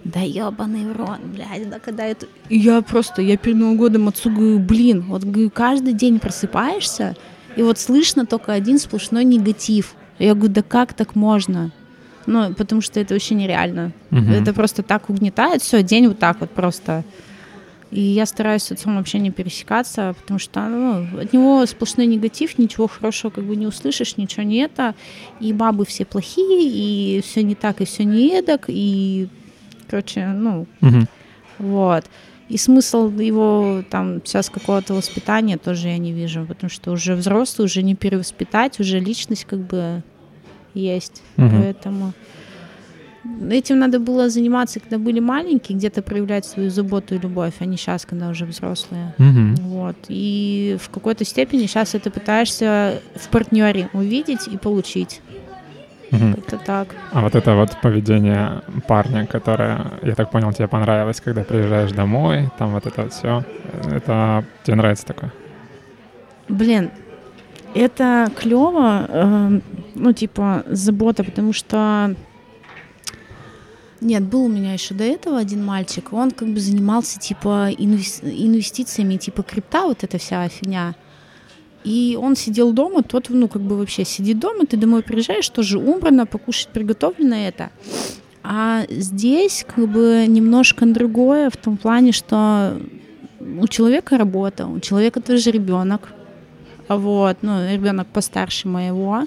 да 0.04 0.22
ебаный 0.22 0.86
в 0.86 0.96
рот, 0.96 1.20
блядь, 1.24 1.70
да 1.70 1.80
когда 1.80 2.06
это... 2.06 2.26
И 2.50 2.58
я 2.58 2.82
просто, 2.82 3.22
я 3.22 3.38
перед 3.38 3.58
Новым 3.58 3.78
годом 3.78 4.08
отцу 4.08 4.30
говорю, 4.30 4.60
блин, 4.60 5.02
вот 5.08 5.24
говорю, 5.24 5.50
каждый 5.50 5.94
день 5.94 6.20
просыпаешься, 6.20 7.16
и 7.56 7.62
вот 7.62 7.80
слышно 7.80 8.26
только 8.26 8.54
один 8.54 8.80
сплошной 8.80 9.26
негатив. 9.26 9.96
Я 10.18 10.36
говорю, 10.36 10.54
да 10.54 10.62
как 10.62 10.94
так 10.94 11.16
можно? 11.16 11.72
Ну, 12.26 12.54
потому 12.54 12.82
что 12.82 13.00
это 13.00 13.16
вообще 13.16 13.36
нереально. 13.36 13.92
Угу. 14.12 14.32
Это 14.32 14.54
просто 14.54 14.84
так 14.84 15.10
угнетает, 15.10 15.62
все, 15.62 15.82
день 15.82 16.08
вот 16.08 16.20
так 16.20 16.40
вот 16.40 16.52
просто. 16.52 17.04
И 17.92 18.02
я 18.02 18.26
стараюсь 18.28 18.64
с 18.64 18.72
отцом 18.72 18.98
вообще 18.98 19.18
не 19.20 19.32
пересекаться, 19.32 20.16
потому 20.22 20.40
что 20.40 20.68
ну, 20.68 21.20
от 21.20 21.34
него 21.34 21.66
сплошной 21.66 22.06
негатив, 22.06 22.60
ничего 22.60 22.88
хорошего 22.88 23.32
как 23.32 23.44
бы 23.46 23.56
не 23.56 23.66
услышишь, 23.66 24.18
ничего 24.18 24.44
не 24.44 24.58
это. 24.58 24.94
И 25.40 25.54
бабы 25.54 25.86
все 25.86 26.06
плохие, 26.06 26.70
и 26.70 27.22
все 27.22 27.42
не 27.42 27.56
так, 27.56 27.82
и 27.82 27.86
все 27.86 28.04
не 28.04 28.30
эдак, 28.38 28.66
и, 28.68 29.28
короче, 29.90 30.28
ну, 30.28 30.68
Мгм. 30.82 31.08
вот. 31.58 32.06
И 32.48 32.58
смысл 32.58 33.10
его 33.10 33.84
там 33.90 34.22
сейчас 34.26 34.50
какого-то 34.50 34.94
воспитания 34.96 35.58
тоже 35.58 35.88
я 35.90 35.98
не 35.98 36.14
вижу, 36.14 36.46
потому 36.48 36.70
что 36.70 36.92
уже 36.92 37.16
взрослый, 37.16 37.66
уже 37.66 37.84
не 37.84 37.96
перевоспитать, 37.96 38.80
уже 38.80 39.00
личность 39.00 39.46
как 39.46 39.60
бы 39.60 40.04
есть. 40.74 41.22
Мгм. 41.38 41.50
Поэтому 41.62 42.14
этим 43.50 43.80
надо 43.80 44.00
было 44.00 44.30
заниматься, 44.30 44.80
когда 44.80 44.98
были 44.98 45.20
маленькие, 45.20 45.78
где-то 45.78 46.02
проявлять 46.02 46.46
свою 46.46 46.70
заботу 46.70 47.16
и 47.16 47.20
любовь, 47.20 47.54
а 47.60 47.66
не 47.66 47.78
сейчас, 47.78 48.06
когда 48.06 48.30
уже 48.30 48.46
взрослые. 48.46 49.14
Мгм. 49.18 49.56
Вот. 49.56 49.96
И 50.08 50.78
в 50.82 50.90
какой-то 50.90 51.26
степени 51.26 51.66
сейчас 51.66 51.96
это 51.96 52.12
пытаешься 52.12 53.02
в 53.16 53.28
партнере 53.30 53.90
увидеть 53.94 54.48
и 54.48 54.58
получить. 54.58 55.22
Мгм. 56.12 56.34
Как-то 56.34 56.58
так. 56.58 56.96
А 57.12 57.22
вот 57.22 57.36
это 57.36 57.56
вот 57.56 57.78
поведение 57.82 58.62
парня, 58.88 59.28
которое, 59.28 59.92
я 60.02 60.16
так 60.16 60.32
понял, 60.32 60.52
тебе 60.54 60.68
понравилось, 60.68 61.22
когда 61.22 61.44
приезжаешь 61.44 61.92
домой, 61.92 62.50
там 62.58 62.72
вот 62.72 62.86
это 62.88 63.04
вот 63.04 63.14
все, 63.14 63.44
это 63.92 64.44
тебе 64.64 64.76
нравится 64.76 65.06
такое? 65.06 65.32
Блин, 66.48 66.90
это 67.76 68.32
клево, 68.36 69.06
э, 69.08 69.60
ну, 69.96 70.14
типа, 70.14 70.64
забота, 70.68 71.24
потому 71.24 71.54
что... 71.54 72.16
Нет, 74.02 74.24
был 74.24 74.46
у 74.46 74.48
меня 74.48 74.74
еще 74.74 74.94
до 74.94 75.04
этого 75.04 75.38
один 75.38 75.64
мальчик, 75.66 76.14
он 76.14 76.32
как 76.32 76.48
бы 76.48 76.60
занимался, 76.60 77.20
типа, 77.20 77.70
инвес- 77.72 78.24
инвестициями, 78.24 79.18
типа, 79.18 79.44
крипта, 79.44 79.84
вот 79.84 80.04
эта 80.04 80.18
вся 80.18 80.48
фигня. 80.48 80.96
И 81.84 82.18
он 82.22 82.36
сидел 82.36 82.72
дома, 82.72 83.04
тот, 83.04 83.30
ну, 83.30 83.48
как 83.48 83.62
бы 83.62 83.78
вообще 83.78 84.06
сидит 84.06 84.40
дома, 84.40 84.66
ты 84.66 84.78
домой 84.78 85.04
приезжаешь, 85.04 85.50
тоже 85.50 85.80
убрано, 85.80 86.26
покушать 86.26 86.70
приготовлено 86.70 87.36
это. 87.36 87.72
А 88.44 88.86
здесь 88.90 89.66
как 89.68 89.90
бы 89.90 90.26
немножко 90.28 90.86
другое 90.86 91.50
в 91.50 91.58
том 91.58 91.78
плане, 91.78 92.14
что 92.14 92.80
у 93.40 93.68
человека 93.68 94.18
работа, 94.18 94.68
у 94.68 94.80
человека 94.80 95.22
тоже 95.22 95.52
ребенок, 95.52 96.14
вот, 96.88 97.38
ну, 97.42 97.70
ребенок 97.72 98.08
постарше 98.08 98.68
моего, 98.68 99.26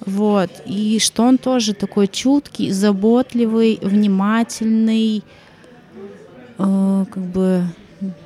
вот, 0.00 0.50
и 0.66 0.98
что 0.98 1.22
он 1.22 1.38
тоже 1.38 1.74
такой 1.74 2.08
чуткий, 2.08 2.70
заботливый, 2.70 3.78
внимательный, 3.80 5.22
э, 6.58 7.04
как 7.10 7.22
бы 7.22 7.64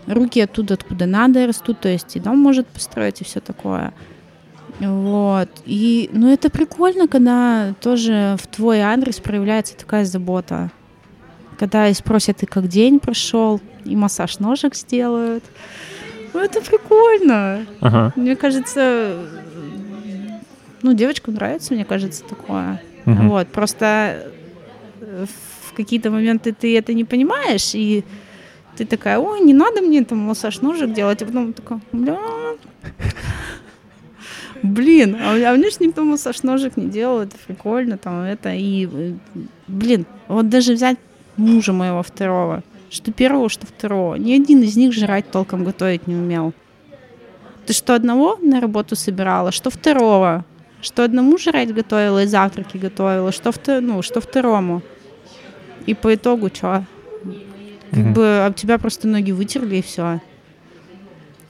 руки 0.07 0.41
оттуда, 0.41 0.75
откуда 0.75 1.07
надо 1.07 1.47
растут, 1.47 1.81
то 1.81 1.89
есть 1.89 2.17
и 2.17 2.21
дом 2.21 2.39
может 2.39 2.67
построить, 2.67 3.21
и 3.21 3.25
все 3.25 3.41
такое. 3.41 3.93
Вот. 4.81 5.49
И, 5.67 6.09
ну, 6.13 6.33
это 6.33 6.51
прикольно, 6.51 7.09
когда 7.09 7.75
тоже 7.81 8.37
в 8.41 8.47
твой 8.47 8.81
адрес 8.81 9.19
проявляется 9.19 9.77
такая 9.77 10.05
забота. 10.05 10.71
Когда 11.59 11.89
и 11.89 11.95
спросят, 11.95 12.43
и 12.43 12.47
как 12.47 12.69
день 12.69 13.01
прошел, 13.01 13.61
и 13.85 13.97
массаж 13.97 14.39
ножек 14.39 14.77
сделают. 14.77 15.43
Ну, 16.33 16.41
это 16.41 16.61
прикольно. 16.61 17.67
Ага. 17.81 18.13
Мне 18.15 18.37
кажется, 18.37 19.17
ну, 20.83 20.95
девочкам 20.95 21.35
нравится, 21.35 21.75
мне 21.75 21.85
кажется, 21.85 22.25
такое. 22.25 22.81
Мгм. 23.05 23.29
Вот, 23.29 23.49
просто 23.49 24.31
э, 25.01 25.27
в 25.27 25.73
какие-то 25.73 26.11
моменты 26.11 26.53
ты 26.53 26.77
это 26.77 26.95
не 26.95 27.05
понимаешь, 27.05 27.75
и 27.75 28.05
ты 28.77 28.85
такая, 28.85 29.19
ой, 29.19 29.41
не 29.41 29.55
надо 29.55 29.81
мне 29.81 30.05
там 30.05 30.19
массаж 30.19 30.61
ножек 30.61 30.93
делать, 30.93 31.23
а 31.23 31.27
потом 31.27 31.53
такая, 31.53 31.81
бля, 31.93 32.19
блин, 34.63 35.17
а, 35.21 35.35
а 35.35 35.57
мне 35.57 35.71
же 35.71 35.77
никто 35.81 36.05
массаж 36.05 36.43
ножек 36.43 36.77
не 36.77 36.87
делал, 36.87 37.21
это 37.21 37.37
прикольно, 37.47 37.99
там, 37.99 38.21
это, 38.21 38.55
и, 38.55 38.87
э, 38.87 39.13
блин, 39.67 40.07
вот 40.29 40.49
даже 40.49 40.75
взять 40.75 40.99
мужа 41.37 41.73
моего 41.73 42.03
второго, 42.03 42.63
что 42.91 43.13
первого, 43.13 43.49
что 43.49 43.67
второго, 43.67 44.17
ни 44.17 44.33
один 44.33 44.63
из 44.63 44.77
них 44.77 44.93
жрать 44.93 45.31
толком 45.31 45.65
готовить 45.65 46.07
не 46.07 46.15
умел. 46.15 46.53
Ты 47.67 47.73
что 47.73 47.95
одного 47.95 48.39
на 48.41 48.61
работу 48.61 48.97
собирала, 48.97 49.53
что 49.53 49.71
второго, 49.71 50.45
что 50.81 51.05
одному 51.05 51.39
жрать 51.39 51.75
готовила 51.75 52.23
и 52.23 52.27
завтраки 52.27 52.77
готовила, 52.77 53.33
что, 53.33 53.51
вто- 53.51 53.81
ну, 53.81 54.03
что 54.03 54.21
второму. 54.21 54.83
И 55.87 55.95
по 55.95 56.15
итогу 56.15 56.49
что? 56.53 56.85
Как 57.91 57.99
Мгм. 58.01 58.13
бы 58.13 58.45
об 58.47 58.55
тебя 58.55 58.79
просто 58.79 59.09
ноги 59.09 59.33
вытерли 59.33 59.77
и 59.77 59.83
все. 59.83 60.21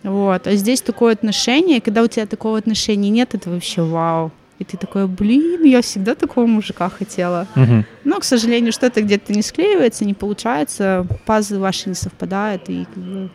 Вот. 0.05 0.47
А 0.47 0.55
здесь 0.55 0.81
такое 0.81 1.13
отношение, 1.15 1.81
когда 1.81 2.03
у 2.03 2.07
тебя 2.07 2.27
такого 2.27 2.57
отношения 2.59 3.11
нет, 3.11 3.35
это 3.35 3.51
вообще 3.51 3.83
вау. 3.83 4.31
И 4.61 4.65
ты 4.65 4.77
такой, 4.77 5.07
блин, 5.07 5.63
я 5.65 5.83
всегда 5.83 6.15
такого 6.15 6.47
мужика 6.47 6.89
хотела. 6.89 7.47
Мгм. 7.55 7.85
Но, 8.05 8.19
к 8.21 8.25
сожалению, 8.25 8.73
что-то 8.73 9.03
где-то 9.03 9.33
не 9.33 9.43
склеивается, 9.43 10.05
не 10.05 10.15
получается, 10.15 11.07
пазлы 11.27 11.59
ваши 11.59 11.89
не 11.89 11.95
совпадают, 11.95 12.69
и 12.69 12.85
как 12.93 13.03
бы 13.03 13.31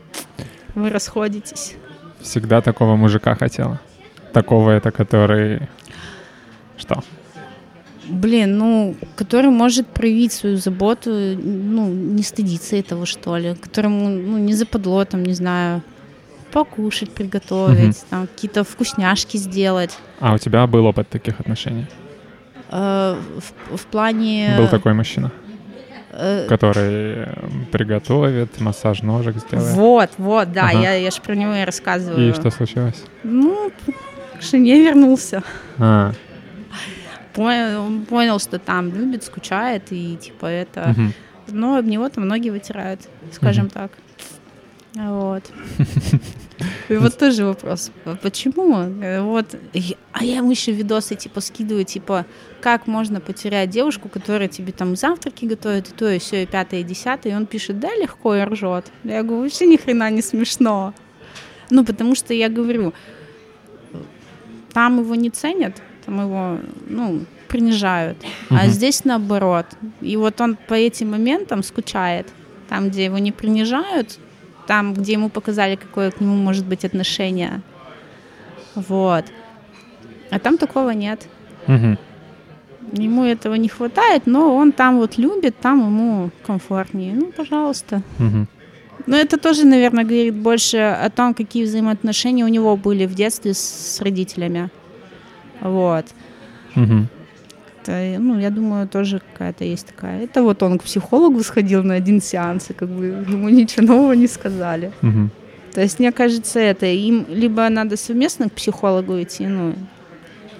вы 0.75 0.89
расходитесь. 0.89 1.75
Всегда 2.21 2.61
такого 2.61 2.95
мужика 2.95 3.35
хотела. 3.35 3.79
Такого 4.33 4.71
это, 4.71 4.91
который... 4.91 5.67
Что? 6.77 7.03
Блин, 8.09 8.57
ну, 8.57 8.95
который 9.15 9.49
может 9.49 9.87
проявить 9.87 10.33
свою 10.33 10.57
заботу, 10.57 11.09
ну, 11.11 11.87
не 11.87 12.21
стыдиться 12.21 12.75
этого, 12.75 13.05
что 13.05 13.37
ли, 13.37 13.55
которому, 13.55 14.09
ну, 14.09 14.37
не 14.37 14.53
западло, 14.53 15.05
там, 15.05 15.23
не 15.23 15.33
знаю, 15.33 15.81
покушать, 16.51 17.11
приготовить, 17.11 18.03
там, 18.09 18.27
какие-то 18.27 18.63
вкусняшки 18.63 19.37
сделать. 19.37 19.97
А 20.19 20.33
у 20.33 20.37
тебя 20.37 20.67
был 20.67 20.85
опыт 20.85 21.07
таких 21.09 21.39
отношений? 21.39 21.87
Э, 22.69 23.15
в, 23.37 23.77
в 23.77 23.85
плане... 23.85 24.55
Был 24.57 24.67
такой 24.67 24.93
мужчина, 24.93 25.31
э, 26.11 26.45
который 26.49 27.13
э, 27.13 27.35
приготовит, 27.71 28.59
массаж 28.59 29.01
ножек 29.01 29.37
сделает. 29.37 29.75
Вот, 29.75 30.09
вот, 30.17 30.51
да, 30.51 30.69
Ага. 30.69 30.79
я, 30.79 30.93
я 30.95 31.11
же 31.11 31.21
про 31.21 31.35
него 31.35 31.53
и 31.53 31.63
рассказываю. 31.63 32.29
И 32.29 32.33
что 32.33 32.51
случилось? 32.51 33.03
Ну, 33.23 33.71
к 34.39 34.41
жене 34.43 34.81
вернулся. 34.81 35.43
А, 35.77 36.11
Понял, 37.33 37.81
он 37.81 38.05
понял, 38.05 38.39
что 38.39 38.59
там 38.59 38.93
любит, 38.93 39.23
скучает, 39.23 39.91
и 39.91 40.17
типа 40.17 40.45
это... 40.45 40.89
мгм. 40.89 41.13
Но 41.47 41.77
об 41.77 41.85
него 41.85 42.07
там 42.09 42.27
ноги 42.27 42.49
вытирают, 42.49 43.01
скажем 43.33 43.69
так. 43.69 43.91
Вот. 44.95 45.43
И 46.89 46.95
вот 46.95 47.17
тоже 47.17 47.45
вопрос, 47.45 47.91
а 48.05 48.15
почему? 48.15 48.85
Вот, 49.23 49.55
а 50.11 50.23
я 50.23 50.37
ему 50.37 50.51
еще 50.51 50.71
видосы 50.71 51.15
типа 51.15 51.41
скидываю, 51.41 51.83
типа, 51.83 52.25
как 52.61 52.87
можно 52.87 53.19
потерять 53.19 53.69
девушку, 53.69 54.07
которая 54.07 54.47
тебе 54.47 54.71
там 54.71 54.95
завтраки 54.95 55.45
готовит, 55.45 55.89
и 55.89 55.91
то, 55.93 56.09
и 56.09 56.19
все, 56.19 56.43
и 56.43 56.45
пятое, 56.45 56.81
и 56.81 56.83
десятое, 56.83 57.33
и 57.33 57.35
он 57.35 57.47
пишет, 57.47 57.79
да, 57.79 57.93
легко, 57.95 58.35
и 58.35 58.43
ржет. 58.43 58.91
Я 59.03 59.23
говорю, 59.23 59.43
вообще 59.43 59.65
ни 59.65 59.77
хрена 59.77 60.09
не 60.11 60.21
смешно. 60.21 60.93
Ну, 61.69 61.83
потому 61.83 62.15
что 62.15 62.33
я 62.33 62.49
говорю, 62.49 62.93
там 64.73 64.99
его 64.99 65.15
не 65.15 65.29
ценят, 65.31 65.81
там 66.05 66.21
его, 66.21 66.57
ну, 66.89 67.19
принижают. 67.47 68.17
А 68.49 68.53
Мгм. 68.63 68.67
здесь 68.67 69.05
наоборот. 69.05 69.65
И 70.01 70.17
вот 70.17 70.41
он 70.41 70.57
по 70.67 70.73
этим 70.73 71.11
моментам 71.11 71.63
скучает. 71.63 72.27
Там, 72.69 72.89
где 72.89 73.05
его 73.05 73.19
не 73.19 73.31
принижают, 73.31 74.19
там, 74.67 74.93
где 74.93 75.13
ему 75.13 75.29
показали, 75.29 75.75
какое 75.75 76.09
к 76.11 76.21
нему 76.21 76.35
может 76.35 76.65
быть 76.65 76.85
отношение. 76.85 77.61
Вот. 78.75 79.25
А 80.31 80.39
там 80.39 80.57
такого 80.57 80.91
нет. 80.91 81.27
Мгм. 81.67 81.97
Ему 82.93 83.23
этого 83.23 83.55
не 83.55 83.69
хватает, 83.69 84.23
но 84.25 84.55
он 84.55 84.71
там 84.71 84.97
вот 84.97 85.17
любит, 85.17 85.55
там 85.61 85.79
ему 85.79 86.31
комфортнее. 86.45 87.13
Ну, 87.13 87.31
пожалуйста. 87.31 88.01
Мгм. 88.19 88.47
Но 89.05 89.17
это 89.17 89.37
тоже, 89.37 89.65
наверное, 89.65 90.03
говорит 90.03 90.35
больше 90.35 90.77
о 90.77 91.09
том, 91.09 91.33
какие 91.33 91.65
взаимоотношения 91.65 92.45
у 92.45 92.49
него 92.49 92.75
были 92.77 93.05
в 93.05 93.15
детстве 93.15 93.53
с 93.53 93.99
родителями. 94.01 94.69
Вот. 95.63 96.05
Мгм. 96.75 97.07
Это, 97.81 98.19
ну, 98.19 98.39
я 98.39 98.49
думаю, 98.49 98.87
тоже 98.87 99.21
какая-то 99.33 99.65
есть 99.65 99.87
такая. 99.87 100.23
Это 100.23 100.43
вот 100.43 100.63
он 100.63 100.79
к 100.79 100.83
психологу 100.83 101.43
сходил 101.43 101.83
на 101.83 101.95
один 101.95 102.21
сеанс, 102.21 102.69
и 102.69 102.73
как 102.73 102.89
бы 102.89 103.05
ему 103.05 103.49
ничего 103.49 103.85
нового 103.87 104.13
не 104.13 104.27
сказали. 104.27 104.91
Мгм. 105.01 105.31
То 105.73 105.81
есть, 105.81 105.99
мне 105.99 106.11
кажется, 106.11 106.59
это 106.59 106.85
им 106.85 107.25
либо 107.29 107.67
надо 107.69 107.97
совместно 107.97 108.49
к 108.49 108.53
психологу 108.53 109.21
идти, 109.21 109.47
ну, 109.47 109.73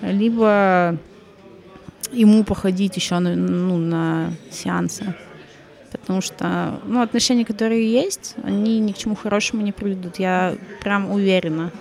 либо 0.01 0.97
ему 2.11 2.43
походить 2.43 2.95
еще 2.97 3.19
на, 3.19 3.35
ну, 3.35 3.77
на 3.77 4.31
сеансы. 4.51 5.13
потому 5.91 6.21
что, 6.21 6.80
ну, 6.88 7.01
отношения, 7.01 7.45
которые 7.45 7.91
есть, 7.91 8.35
они 8.43 8.80
ни 8.80 8.91
к 8.91 8.97
чему 8.97 9.15
хорошему 9.15 9.61
не 9.61 9.71
приведут. 9.71 10.17
Я 10.19 10.55
прям 10.81 11.11
уверена. 11.11 11.71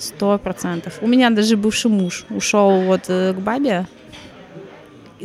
Сто 0.00 0.38
процентов. 0.38 0.98
У 1.00 1.06
меня 1.06 1.30
даже 1.30 1.56
бывший 1.56 1.90
муж 1.90 2.24
ушел 2.30 2.82
вот 2.82 3.04
э, 3.08 3.32
к 3.32 3.38
бабе. 3.38 3.86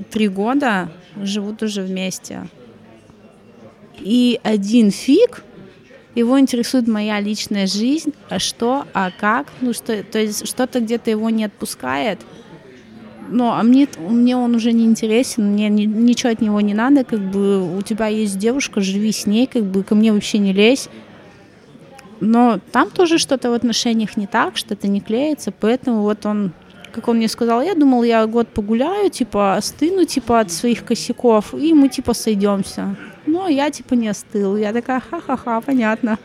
Три 0.09 0.27
года 0.27 0.91
живут 1.21 1.63
уже 1.63 1.81
вместе. 1.81 2.47
И 3.99 4.39
один 4.43 4.91
фиг 4.91 5.43
его 6.15 6.39
интересует 6.39 6.87
моя 6.87 7.19
личная 7.19 7.67
жизнь, 7.67 8.13
а 8.29 8.39
что, 8.39 8.85
а 8.93 9.11
как, 9.11 9.47
ну 9.61 9.73
что, 9.73 10.03
то 10.03 10.19
есть 10.19 10.47
что-то 10.47 10.79
где-то 10.79 11.09
его 11.09 11.29
не 11.29 11.45
отпускает, 11.45 12.19
ну, 13.31 13.49
а 13.51 13.63
мне, 13.63 13.87
мне 13.97 14.35
он 14.35 14.55
уже 14.55 14.73
не 14.73 14.83
интересен, 14.83 15.53
мне 15.53 15.69
ни, 15.69 15.85
ничего 15.85 16.33
от 16.33 16.41
него 16.41 16.59
не 16.59 16.73
надо, 16.73 17.05
как 17.05 17.19
бы 17.19 17.77
у 17.77 17.81
тебя 17.81 18.07
есть 18.07 18.37
девушка, 18.37 18.81
живи 18.81 19.11
с 19.13 19.25
ней, 19.25 19.47
как 19.47 19.63
бы 19.63 19.83
ко 19.83 19.95
мне 19.95 20.11
вообще 20.11 20.37
не 20.37 20.51
лезь. 20.51 20.89
Но 22.21 22.59
там 22.71 22.91
тоже 22.91 23.17
что-то 23.17 23.49
в 23.49 23.53
отношениях 23.53 24.15
не 24.15 24.27
так, 24.27 24.55
что-то 24.55 24.87
не 24.87 25.01
клеится, 25.01 25.51
поэтому 25.51 26.03
вот 26.03 26.25
он, 26.25 26.51
как 26.93 27.07
он 27.07 27.17
мне 27.17 27.27
сказал, 27.27 27.63
я 27.63 27.73
думал, 27.73 28.03
я 28.03 28.25
год 28.27 28.47
погуляю, 28.47 29.09
типа, 29.09 29.55
остыну, 29.55 30.05
типа, 30.05 30.39
от 30.39 30.51
своих 30.51 30.85
косяков, 30.85 31.53
и 31.55 31.73
мы, 31.73 31.89
типа, 31.89 32.13
сойдемся. 32.13 32.95
Но 33.25 33.47
я, 33.47 33.71
типа, 33.71 33.95
не 33.95 34.07
остыл. 34.07 34.55
Я 34.55 34.71
такая, 34.71 34.99
ха-ха-ха, 34.99 35.61
понятно. 35.61 36.19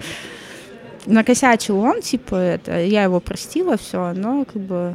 Накосячил 1.06 1.78
он, 1.78 2.02
типа, 2.02 2.35
это, 2.35 2.78
я 2.85 3.05
его 3.05 3.20
простила, 3.20 3.78
все, 3.78 4.12
но, 4.12 4.44
как 4.44 4.60
бы, 4.60 4.94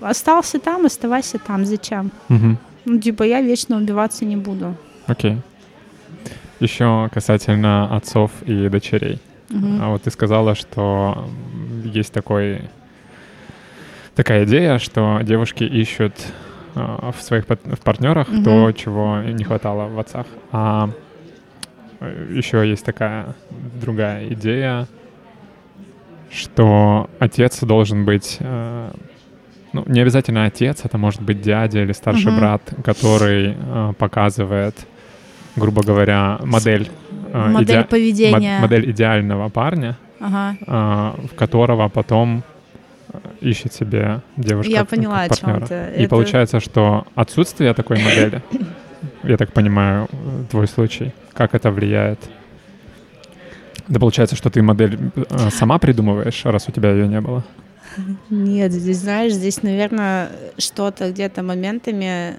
остался 0.00 0.58
там, 0.58 0.86
оставайся 0.86 1.38
там, 1.38 1.66
зачем? 1.66 2.10
Угу. 2.30 2.56
Ну, 2.86 2.98
типа, 3.00 3.24
я 3.24 3.42
вечно 3.42 3.76
убиваться 3.76 4.24
не 4.24 4.36
буду. 4.36 4.74
Окей. 5.06 5.36
Еще 6.60 7.10
касательно 7.12 7.94
отцов 7.94 8.30
и 8.46 8.68
дочерей. 8.70 9.20
Угу. 9.50 9.78
А 9.80 9.88
вот 9.90 10.02
ты 10.02 10.10
сказала, 10.10 10.54
что 10.54 11.28
есть 11.84 12.12
такой 12.12 12.62
такая 14.14 14.44
идея, 14.44 14.78
что 14.78 15.20
девушки 15.22 15.64
ищут 15.64 16.14
э, 16.74 17.10
в 17.16 17.22
своих 17.22 17.44
в 17.48 17.80
партнерах 17.80 18.28
угу. 18.28 18.42
то, 18.42 18.72
чего 18.72 19.20
не 19.22 19.44
хватало 19.44 19.88
в 19.88 19.98
отцах. 19.98 20.26
А 20.52 20.90
э, 22.00 22.32
еще 22.34 22.68
есть 22.68 22.84
такая 22.84 23.34
другая 23.80 24.28
идея, 24.32 24.88
что 26.30 27.08
отец 27.18 27.60
должен 27.60 28.04
быть 28.04 28.38
э, 28.40 28.90
ну, 29.76 29.84
не 29.86 30.00
обязательно 30.00 30.46
отец, 30.46 30.80
это 30.84 30.96
может 30.96 31.20
быть 31.20 31.42
дядя 31.42 31.82
или 31.82 31.92
старший 31.92 32.32
угу. 32.32 32.40
брат, 32.40 32.62
который 32.82 33.54
э, 33.54 33.92
показывает, 33.98 34.74
грубо 35.54 35.82
говоря, 35.82 36.38
модель. 36.42 36.90
Э, 37.32 37.48
модель 37.48 37.80
иде... 37.80 37.84
поведения. 37.84 38.58
Мод- 38.58 38.62
модель 38.62 38.90
идеального 38.90 39.48
парня, 39.48 39.96
ага. 40.20 40.56
э, 40.60 41.26
в 41.26 41.34
которого 41.34 41.88
потом 41.88 42.42
э, 43.12 43.18
ищет 43.40 43.72
себе 43.72 44.20
девушка. 44.36 44.70
Я 44.70 44.84
поняла, 44.84 45.22
о 45.22 45.28
чем 45.28 45.58
И 45.58 45.62
это... 45.62 46.08
получается, 46.08 46.60
что 46.60 47.06
отсутствие 47.14 47.74
такой 47.74 48.02
модели, 48.02 48.42
я 49.22 49.36
так 49.36 49.52
понимаю, 49.52 50.08
твой 50.50 50.66
случай, 50.68 51.12
как 51.32 51.54
это 51.54 51.70
влияет? 51.70 52.18
Да 53.88 54.00
получается, 54.00 54.34
что 54.36 54.50
ты 54.50 54.62
модель 54.62 54.98
э, 55.14 55.50
сама 55.50 55.78
придумываешь, 55.78 56.44
раз 56.44 56.68
у 56.68 56.72
тебя 56.72 56.90
ее 56.90 57.06
не 57.06 57.20
было? 57.20 57.44
Нет, 58.30 58.72
здесь, 58.72 58.98
знаешь, 58.98 59.32
здесь, 59.32 59.62
наверное, 59.62 60.30
что-то 60.58 61.10
где-то 61.10 61.42
моментами 61.42 62.34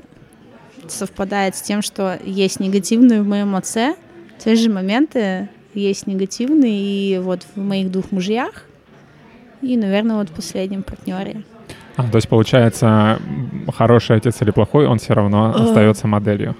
совпадает 0.87 1.55
с 1.55 1.61
тем, 1.61 1.81
что 1.81 2.17
есть 2.23 2.59
негативные 2.59 3.21
в 3.21 3.27
моем 3.27 3.55
отце, 3.55 3.95
те 4.37 4.55
же 4.55 4.69
моменты 4.69 5.49
есть 5.73 6.07
негативные 6.07 6.79
и 6.79 7.19
вот 7.19 7.45
в 7.55 7.59
моих 7.59 7.91
двух 7.91 8.11
мужьях, 8.11 8.65
и, 9.61 9.77
наверное, 9.77 10.17
вот 10.17 10.29
в 10.29 10.33
последнем 10.33 10.83
партнере. 10.83 11.43
А, 11.95 12.03
то 12.03 12.17
есть, 12.17 12.29
получается, 12.29 13.19
хороший 13.75 14.17
отец 14.17 14.41
или 14.41 14.51
плохой, 14.51 14.85
он 14.85 14.99
все 14.99 15.13
равно 15.13 15.53
э, 15.55 15.63
остается 15.63 16.07
моделью. 16.07 16.55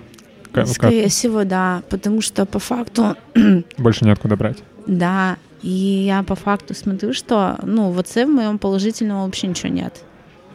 Скорее 0.66 1.04
как? 1.04 1.12
всего, 1.12 1.44
да, 1.44 1.84
потому 1.90 2.22
что 2.22 2.46
по 2.48 2.58
факту... 2.58 3.16
Больше 3.78 4.06
неоткуда 4.06 4.36
брать. 4.36 4.58
Да, 4.88 5.38
и 5.62 5.70
я 5.70 6.24
по 6.24 6.34
факту 6.34 6.74
смотрю, 6.74 7.14
что, 7.14 7.60
ну, 7.62 7.92
в 7.92 8.00
отце 8.00 8.26
в 8.26 8.30
моем 8.30 8.58
положительного 8.58 9.26
вообще 9.26 9.48
ничего 9.48 9.70
нет. 9.70 10.04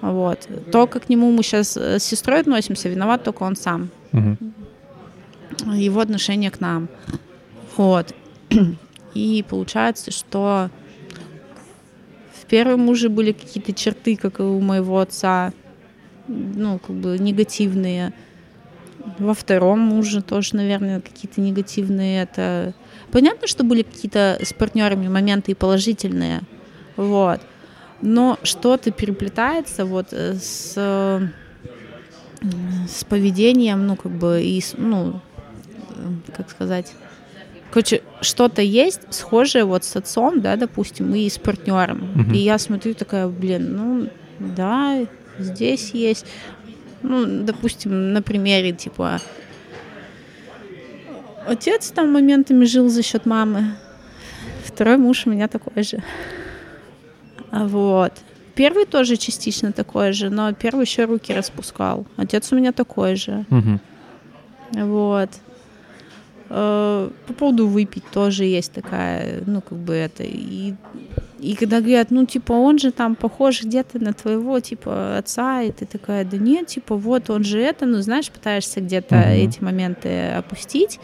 Вот. 0.00 0.48
То, 0.72 0.88
как 0.88 1.04
к 1.06 1.08
нему 1.08 1.30
мы 1.30 1.44
сейчас 1.44 1.76
э, 1.76 2.00
с 2.00 2.02
сестрой 2.02 2.40
относимся, 2.40 2.88
виноват 2.88 3.22
только 3.22 3.44
он 3.44 3.54
сам. 3.54 3.90
Угу. 4.12 4.36
Его 5.74 6.00
отношение 6.00 6.50
к 6.50 6.60
нам. 6.60 6.88
Вот. 7.76 8.14
И 9.14 9.44
получается, 9.48 10.10
что 10.10 10.70
в 12.34 12.46
первом 12.46 12.80
муже 12.80 13.08
были 13.08 13.32
какие-то 13.32 13.72
черты, 13.72 14.16
как 14.16 14.40
и 14.40 14.42
у 14.42 14.60
моего 14.60 14.98
отца, 14.98 15.52
ну, 16.28 16.78
как 16.78 16.96
бы 16.96 17.18
негативные. 17.18 18.12
Во 19.18 19.34
втором 19.34 19.80
муже 19.80 20.22
тоже, 20.22 20.56
наверное, 20.56 21.00
какие-то 21.00 21.40
негативные. 21.40 22.22
Это 22.22 22.74
Понятно, 23.12 23.46
что 23.46 23.62
были 23.62 23.82
какие-то 23.82 24.38
с 24.42 24.54
партнерами 24.54 25.06
моменты 25.06 25.52
и 25.52 25.54
положительные, 25.54 26.40
вот, 26.96 27.42
но 28.00 28.38
что-то 28.42 28.90
переплетается 28.90 29.84
вот 29.84 30.08
э, 30.12 30.34
с, 30.40 30.72
с 32.88 33.04
поведением, 33.04 33.86
ну, 33.86 33.96
как 33.96 34.12
бы, 34.12 34.42
и, 34.42 34.62
ну, 34.78 35.20
как 36.34 36.50
сказать, 36.50 36.92
Короче, 37.72 38.02
что-то 38.20 38.60
есть 38.60 39.00
схожее 39.08 39.64
вот 39.64 39.82
с 39.84 39.96
отцом, 39.96 40.42
да, 40.42 40.56
допустим, 40.56 41.14
и 41.14 41.26
с 41.26 41.38
партнером. 41.38 42.02
Uh-huh. 42.14 42.34
И 42.34 42.38
я 42.38 42.58
смотрю 42.58 42.92
такая, 42.92 43.28
блин, 43.28 43.76
ну, 43.76 44.08
да, 44.38 45.06
здесь 45.38 45.92
есть. 45.94 46.26
Ну, 47.02 47.24
допустим, 47.44 48.12
на 48.12 48.20
примере, 48.20 48.72
типа, 48.72 49.22
Отец 51.46 51.90
там 51.90 52.12
моментами 52.12 52.64
жил 52.64 52.88
за 52.88 53.02
счет 53.02 53.26
мамы. 53.26 53.74
Второй 54.64 54.96
муж 54.96 55.26
у 55.26 55.30
меня 55.30 55.48
такой 55.48 55.82
же. 55.82 56.02
А 57.50 57.66
вот. 57.66 58.12
Первый 58.54 58.84
тоже 58.84 59.16
частично 59.16 59.72
такой 59.72 60.12
же, 60.12 60.30
но 60.30 60.52
первый 60.52 60.84
еще 60.84 61.04
руки 61.04 61.32
распускал. 61.32 62.06
Отец 62.16 62.52
у 62.52 62.56
меня 62.56 62.72
такой 62.72 63.16
же. 63.16 63.44
Угу. 63.50 64.84
Вот. 64.84 65.30
Э, 66.54 67.08
по 67.26 67.32
поводу 67.32 67.66
выпить 67.66 68.04
тоже 68.12 68.44
есть 68.44 68.72
такая, 68.72 69.42
ну, 69.46 69.62
как 69.62 69.78
бы 69.78 69.94
это. 69.94 70.22
И, 70.22 70.74
и 71.40 71.56
когда 71.56 71.80
говорят, 71.80 72.10
ну, 72.10 72.26
типа, 72.26 72.52
он 72.52 72.78
же 72.78 72.92
там 72.92 73.14
похож 73.14 73.62
где-то 73.62 73.98
на 73.98 74.12
твоего, 74.12 74.60
типа, 74.60 75.16
отца, 75.16 75.62
и 75.62 75.72
ты 75.72 75.86
такая, 75.86 76.26
да 76.26 76.36
нет, 76.36 76.66
типа, 76.66 76.94
вот 76.94 77.30
он 77.30 77.42
же 77.42 77.58
это, 77.58 77.86
ну, 77.86 78.02
знаешь, 78.02 78.30
пытаешься 78.30 78.82
где-то 78.82 79.16
угу. 79.16 79.28
эти 79.28 79.64
моменты 79.64 80.32
опустить. 80.32 81.00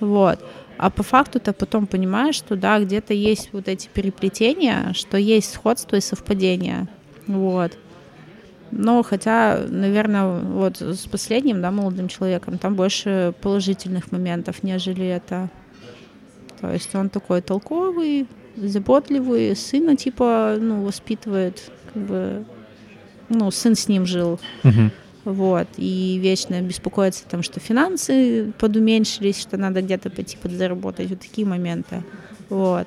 Вот. 0.00 0.42
А 0.78 0.88
по 0.88 1.02
факту-то 1.02 1.52
потом 1.52 1.86
понимаешь, 1.86 2.36
что 2.36 2.56
да, 2.56 2.80
где-то 2.80 3.12
есть 3.12 3.50
вот 3.52 3.68
эти 3.68 3.88
переплетения, 3.92 4.94
что 4.94 5.18
есть 5.18 5.52
сходство 5.52 5.96
и 5.96 6.00
совпадение. 6.00 6.88
Вот. 7.26 7.76
Но 8.70 9.02
хотя, 9.02 9.64
наверное, 9.68 10.40
вот 10.40 10.80
с 10.80 11.06
последним, 11.06 11.62
да, 11.62 11.70
молодым 11.70 12.08
человеком, 12.08 12.58
там 12.58 12.74
больше 12.74 13.34
положительных 13.40 14.12
моментов, 14.12 14.62
нежели 14.62 15.06
это. 15.06 15.48
То 16.60 16.72
есть 16.72 16.94
он 16.94 17.08
такой 17.08 17.40
толковый, 17.40 18.26
заботливый, 18.56 19.54
сына 19.56 19.96
типа, 19.96 20.56
ну, 20.60 20.82
воспитывает, 20.82 21.70
как 21.92 22.02
бы, 22.02 22.44
ну, 23.28 23.50
сын 23.50 23.74
с 23.74 23.88
ним 23.88 24.06
жил. 24.06 24.40
Uh-huh 24.64 24.90
вот, 25.28 25.68
и 25.76 26.18
вечно 26.22 26.60
беспокоиться 26.62 27.24
там, 27.28 27.42
что 27.42 27.60
финансы 27.60 28.52
подуменьшились, 28.58 29.38
что 29.38 29.58
надо 29.58 29.82
где-то 29.82 30.08
пойти 30.08 30.38
подзаработать, 30.38 31.10
вот 31.10 31.20
такие 31.20 31.46
моменты, 31.46 32.02
вот. 32.48 32.86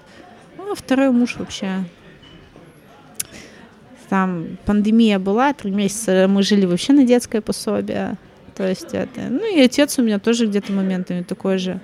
Ну, 0.57 0.71
а 0.71 0.75
второй 0.75 1.11
муж 1.11 1.35
вообще, 1.37 1.83
там 4.11 4.57
пандемия 4.65 5.17
была, 5.19 5.53
три 5.53 5.71
месяца 5.71 6.27
мы 6.27 6.43
жили 6.43 6.65
вообще 6.65 6.93
на 6.93 7.05
детское 7.05 7.41
пособие, 7.41 8.17
то 8.55 8.67
есть 8.67 8.93
это, 8.93 9.21
ну 9.29 9.55
и 9.55 9.61
отец 9.61 9.97
у 9.97 10.03
меня 10.03 10.19
тоже 10.19 10.45
где-то 10.45 10.71
моментами 10.73 11.23
такой 11.23 11.57
же, 11.57 11.79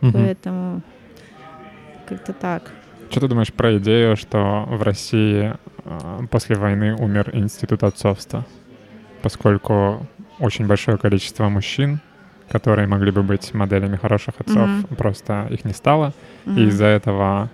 угу. 0.00 0.12
поэтому 0.12 0.80
как-то 2.06 2.32
так. 2.32 2.70
Что 3.10 3.20
ты 3.20 3.28
думаешь 3.28 3.52
про 3.52 3.76
идею, 3.78 4.16
что 4.16 4.64
в 4.68 4.82
России 4.82 5.54
а, 5.84 6.24
после 6.30 6.56
войны 6.56 6.94
умер 6.94 7.30
институт 7.32 7.82
отцовства? 7.82 8.46
поскольку 9.24 10.06
очень 10.38 10.66
большое 10.66 10.98
количество 10.98 11.48
мужчин, 11.48 12.00
которые 12.50 12.86
могли 12.86 13.10
бы 13.10 13.22
быть 13.22 13.54
моделями 13.54 13.96
хороших 13.96 14.34
отцов, 14.38 14.68
mm-hmm. 14.68 14.96
просто 14.96 15.46
их 15.48 15.64
не 15.64 15.72
стало, 15.72 16.12
mm-hmm. 16.44 16.58
и 16.58 16.66
из-за 16.66 16.84
этого 16.84 17.50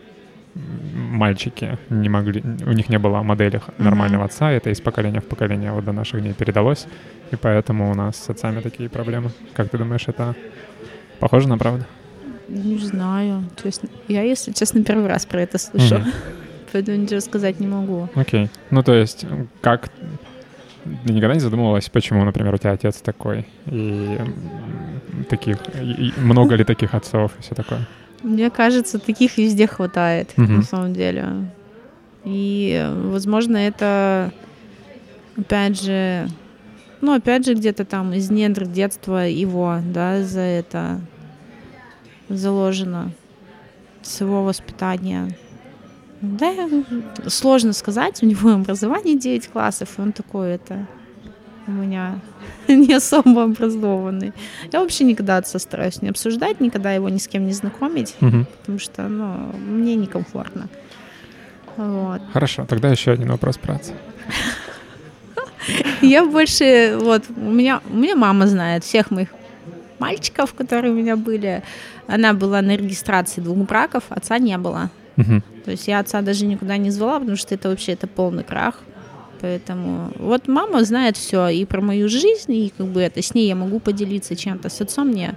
мальчики 0.54 1.78
не 1.90 2.08
могли, 2.08 2.42
у 2.66 2.72
них 2.72 2.88
не 2.88 2.98
было 2.98 3.22
модели 3.22 3.58
mm-hmm. 3.58 3.82
нормального 3.82 4.24
отца, 4.24 4.50
это 4.50 4.70
из 4.70 4.80
поколения 4.80 5.20
в 5.20 5.26
поколение 5.26 5.72
вот 5.72 5.84
до 5.84 5.92
наших 5.92 6.20
дней 6.22 6.32
передалось, 6.32 6.86
и 7.30 7.36
поэтому 7.36 7.90
у 7.90 7.94
нас 7.94 8.16
с 8.16 8.30
отцами 8.30 8.60
такие 8.60 8.88
проблемы. 8.88 9.30
Как 9.54 9.68
ты 9.68 9.78
думаешь, 9.78 10.08
это 10.08 10.34
Похоже 11.20 11.48
на 11.48 11.58
правду? 11.58 11.84
Не 12.48 12.78
знаю. 12.78 13.44
То 13.56 13.66
есть 13.66 13.82
я, 14.08 14.22
если 14.22 14.52
честно, 14.52 14.82
первый 14.82 15.06
раз 15.06 15.26
про 15.26 15.42
это 15.42 15.58
слышу. 15.58 15.98
Мгм. 15.98 16.12
Поэтому 16.72 16.96
ничего 16.96 17.20
сказать 17.20 17.60
не 17.60 17.66
могу. 17.66 18.08
Окей. 18.14 18.48
Ну, 18.70 18.82
то 18.82 18.94
есть, 18.94 19.26
как... 19.60 19.90
Ты 21.04 21.12
никогда 21.12 21.34
не 21.34 21.40
задумывалась, 21.40 21.90
почему, 21.90 22.24
например, 22.24 22.54
у 22.54 22.56
тебя 22.56 22.72
отец 22.72 23.02
такой? 23.02 23.46
И 23.66 24.18
таких... 25.28 25.58
и 25.78 26.12
много 26.16 26.54
ли 26.54 26.64
таких 26.64 26.94
отцов 26.94 27.32
и 27.38 27.42
все 27.42 27.54
такое? 27.54 27.86
Мне 28.22 28.50
кажется, 28.50 28.98
таких 28.98 29.38
везде 29.38 29.66
хватает, 29.66 30.32
Мгм. 30.36 30.56
на 30.58 30.62
самом 30.62 30.92
деле. 30.92 31.26
И, 32.24 32.86
возможно, 33.04 33.56
это, 33.56 34.30
опять 35.38 35.80
же, 35.82 36.28
ну, 37.00 37.14
опять 37.14 37.46
же, 37.46 37.54
где-то 37.54 37.84
там 37.86 38.12
из 38.12 38.30
недр 38.30 38.66
детства 38.66 39.26
его, 39.26 39.78
да, 39.86 40.22
за 40.22 40.40
это 40.40 41.00
заложено, 42.28 43.12
с 44.02 44.20
его 44.20 44.44
воспитания. 44.44 45.34
Да, 46.20 46.52
сложно 47.26 47.72
сказать, 47.72 48.22
у 48.22 48.26
него 48.26 48.50
образование 48.50 49.16
9 49.18 49.48
классов, 49.48 49.98
и 49.98 50.02
он 50.02 50.12
такой, 50.12 50.50
это, 50.50 50.86
у 51.66 51.70
меня 51.70 52.18
не 52.68 52.94
особо 52.94 53.44
образованный. 53.44 54.32
Я 54.72 54.80
вообще 54.80 55.04
никогда 55.04 55.38
отца 55.38 55.58
стараюсь 55.58 56.02
не 56.02 56.08
обсуждать, 56.08 56.60
никогда 56.60 56.92
его 56.92 57.08
ни 57.08 57.18
с 57.18 57.28
кем 57.28 57.46
не 57.46 57.52
знакомить 57.52 58.14
Мгм. 58.20 58.46
потому 58.60 58.78
что, 58.78 59.02
ну, 59.08 59.52
мне 59.58 59.96
некомфортно. 59.96 60.68
Вот. 61.76 62.20
Хорошо, 62.32 62.66
тогда 62.66 62.88
еще 62.88 63.12
один 63.12 63.30
вопрос 63.30 63.58
про 63.58 63.74
отца. 63.74 63.92
Я 66.02 66.24
больше, 66.24 66.96
вот, 67.00 67.24
у 67.36 67.40
меня, 67.50 67.80
у 67.90 67.96
меня 67.96 68.16
мама 68.16 68.46
знает 68.46 68.84
всех 68.84 69.10
моих 69.10 69.28
мальчиков, 69.98 70.54
которые 70.54 70.92
у 70.92 70.96
меня 70.96 71.16
были. 71.16 71.62
Она 72.06 72.32
была 72.32 72.62
на 72.62 72.76
регистрации 72.76 73.40
двух 73.40 73.58
браков, 73.68 74.04
отца 74.08 74.38
не 74.38 74.56
было. 74.58 74.90
Мгм. 75.16 75.42
То 75.64 75.70
есть 75.70 75.86
я 75.88 75.98
отца 76.00 76.22
даже 76.22 76.46
никуда 76.46 76.76
не 76.78 76.90
звала, 76.90 77.18
потому 77.18 77.36
что 77.36 77.54
это 77.54 77.68
вообще 77.68 77.92
это 77.92 78.06
полный 78.06 78.42
крах. 78.42 78.80
Поэтому 79.40 80.10
вот 80.18 80.48
мама 80.48 80.84
знает 80.84 81.16
все 81.16 81.48
и 81.48 81.64
про 81.64 81.80
мою 81.80 82.08
жизнь, 82.08 82.52
и 82.52 82.72
как 82.76 82.86
бы 82.86 83.00
это 83.00 83.22
с 83.22 83.34
ней 83.34 83.48
я 83.48 83.54
могу 83.54 83.80
поделиться 83.80 84.36
чем-то, 84.36 84.68
с 84.68 84.80
отцом 84.80 85.10
не. 85.10 85.34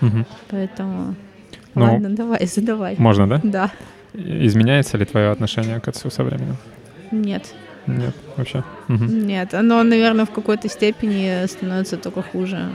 Мгм. 0.00 0.26
Поэтому 0.50 1.14
Ну, 1.74 1.84
ладно, 1.84 2.08
давай, 2.10 2.46
задавай. 2.46 2.96
Можно, 2.98 3.28
да? 3.28 3.40
Да, 3.42 3.70
Изменяется 4.14 4.96
ли 4.98 5.04
твое 5.04 5.30
отношение 5.30 5.80
к 5.80 5.88
отцу 5.88 6.10
со 6.10 6.24
временем? 6.24 6.56
нет. 7.12 7.54
Нет, 7.86 8.14
вообще. 8.36 8.62
Мгм. 8.88 9.26
Нет, 9.26 9.54
оно, 9.54 9.82
наверное, 9.82 10.26
в 10.26 10.30
какой-то 10.30 10.68
степени 10.68 11.46
становится 11.46 11.96
только 11.96 12.20
хуже. 12.22 12.68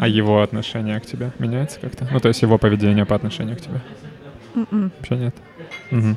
А 0.00 0.06
его 0.06 0.42
отношение 0.42 1.00
к 1.00 1.06
тебе 1.06 1.30
меняется 1.38 1.78
как-то? 1.80 2.06
Ну, 2.12 2.20
то 2.20 2.28
есть 2.28 2.42
его 2.42 2.58
поведение 2.58 3.06
по 3.06 3.14
отношению 3.14 3.56
к 3.56 3.60
тебе? 3.60 3.80
М-м. 4.54 4.92
Вообще 4.98 5.16
нет? 5.16 5.34
Мгм. 5.90 6.16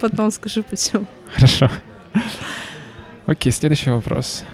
Потом 0.00 0.32
скажи, 0.32 0.62
почему. 0.62 1.06
Хорошо. 1.34 1.70
Окей, 3.26 3.52
следующий 3.52 3.90
вопрос. 3.90 4.44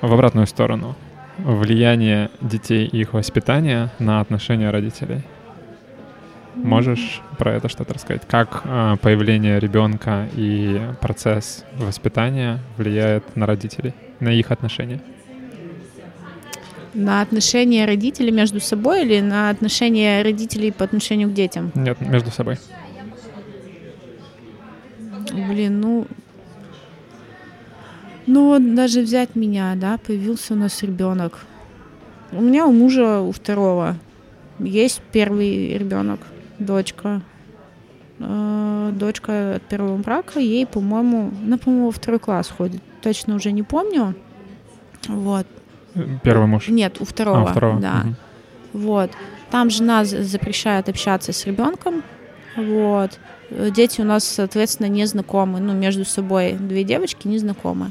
В 0.00 0.12
обратную 0.12 0.46
сторону. 0.46 0.96
Влияние 1.38 2.30
детей 2.40 2.86
и 2.86 3.00
их 3.00 3.14
воспитания 3.14 3.90
на 3.98 4.20
отношения 4.20 4.70
родителей. 4.70 5.22
Можешь 6.54 7.22
про 7.38 7.54
это 7.54 7.68
что-то 7.68 7.94
рассказать? 7.94 8.22
Как 8.28 8.62
э, 8.64 8.96
появление 9.00 9.58
ребенка 9.58 10.28
и 10.36 10.80
процесс 11.00 11.64
воспитания 11.78 12.60
влияет 12.76 13.36
на 13.36 13.46
родителей, 13.46 13.94
на 14.20 14.28
их 14.28 14.50
отношения? 14.50 15.00
На 16.92 17.22
отношения 17.22 17.86
родителей 17.86 18.30
между 18.30 18.60
собой 18.60 19.02
или 19.02 19.20
на 19.20 19.48
отношения 19.48 20.22
родителей 20.22 20.72
по 20.72 20.84
отношению 20.84 21.30
к 21.30 21.32
детям? 21.32 21.72
Нет, 21.74 21.98
между 22.02 22.30
собой. 22.30 22.58
Блин, 25.32 25.80
ну... 25.80 26.06
Ну 28.26 28.48
вот 28.48 28.74
даже 28.74 29.00
взять 29.00 29.34
меня, 29.34 29.74
да, 29.76 29.98
появился 29.98 30.54
у 30.54 30.56
нас 30.56 30.82
ребенок. 30.82 31.40
У 32.30 32.40
меня 32.40 32.66
у 32.66 32.72
мужа, 32.72 33.20
у 33.20 33.32
второго, 33.32 33.96
есть 34.58 35.02
первый 35.12 35.76
ребенок, 35.76 36.20
дочка. 36.58 37.20
Э, 38.18 38.92
Дочка 38.94 39.56
от 39.56 39.62
первого 39.62 39.96
брака, 39.96 40.38
ей, 40.38 40.66
по-моему, 40.66 41.30
она, 41.44 41.56
по-моему, 41.56 41.90
второй 41.90 42.20
класс 42.20 42.48
ходит. 42.48 42.82
Точно 43.00 43.34
уже 43.36 43.52
не 43.52 43.62
помню. 43.62 44.14
Вот. 45.08 45.46
Первый 46.22 46.46
муж. 46.46 46.68
Нет, 46.68 47.00
у 47.00 47.04
второго. 47.04 47.40
А, 47.40 47.44
у 47.44 47.46
второго. 47.46 47.80
Да. 47.80 47.94
Мгм. 48.04 48.16
Вот. 48.74 49.10
Там 49.50 49.70
жена 49.70 50.04
за- 50.04 50.22
запрещает 50.22 50.88
общаться 50.88 51.32
с 51.32 51.46
ребенком. 51.46 52.02
Вот. 52.56 53.18
Дети 53.50 54.00
у 54.02 54.04
нас, 54.04 54.24
соответственно, 54.24 54.86
не 54.88 55.06
знакомы. 55.06 55.60
Ну, 55.60 55.72
между 55.72 56.04
собой 56.04 56.52
две 56.52 56.84
девочки 56.84 57.26
не 57.28 57.38
знакомы. 57.38 57.90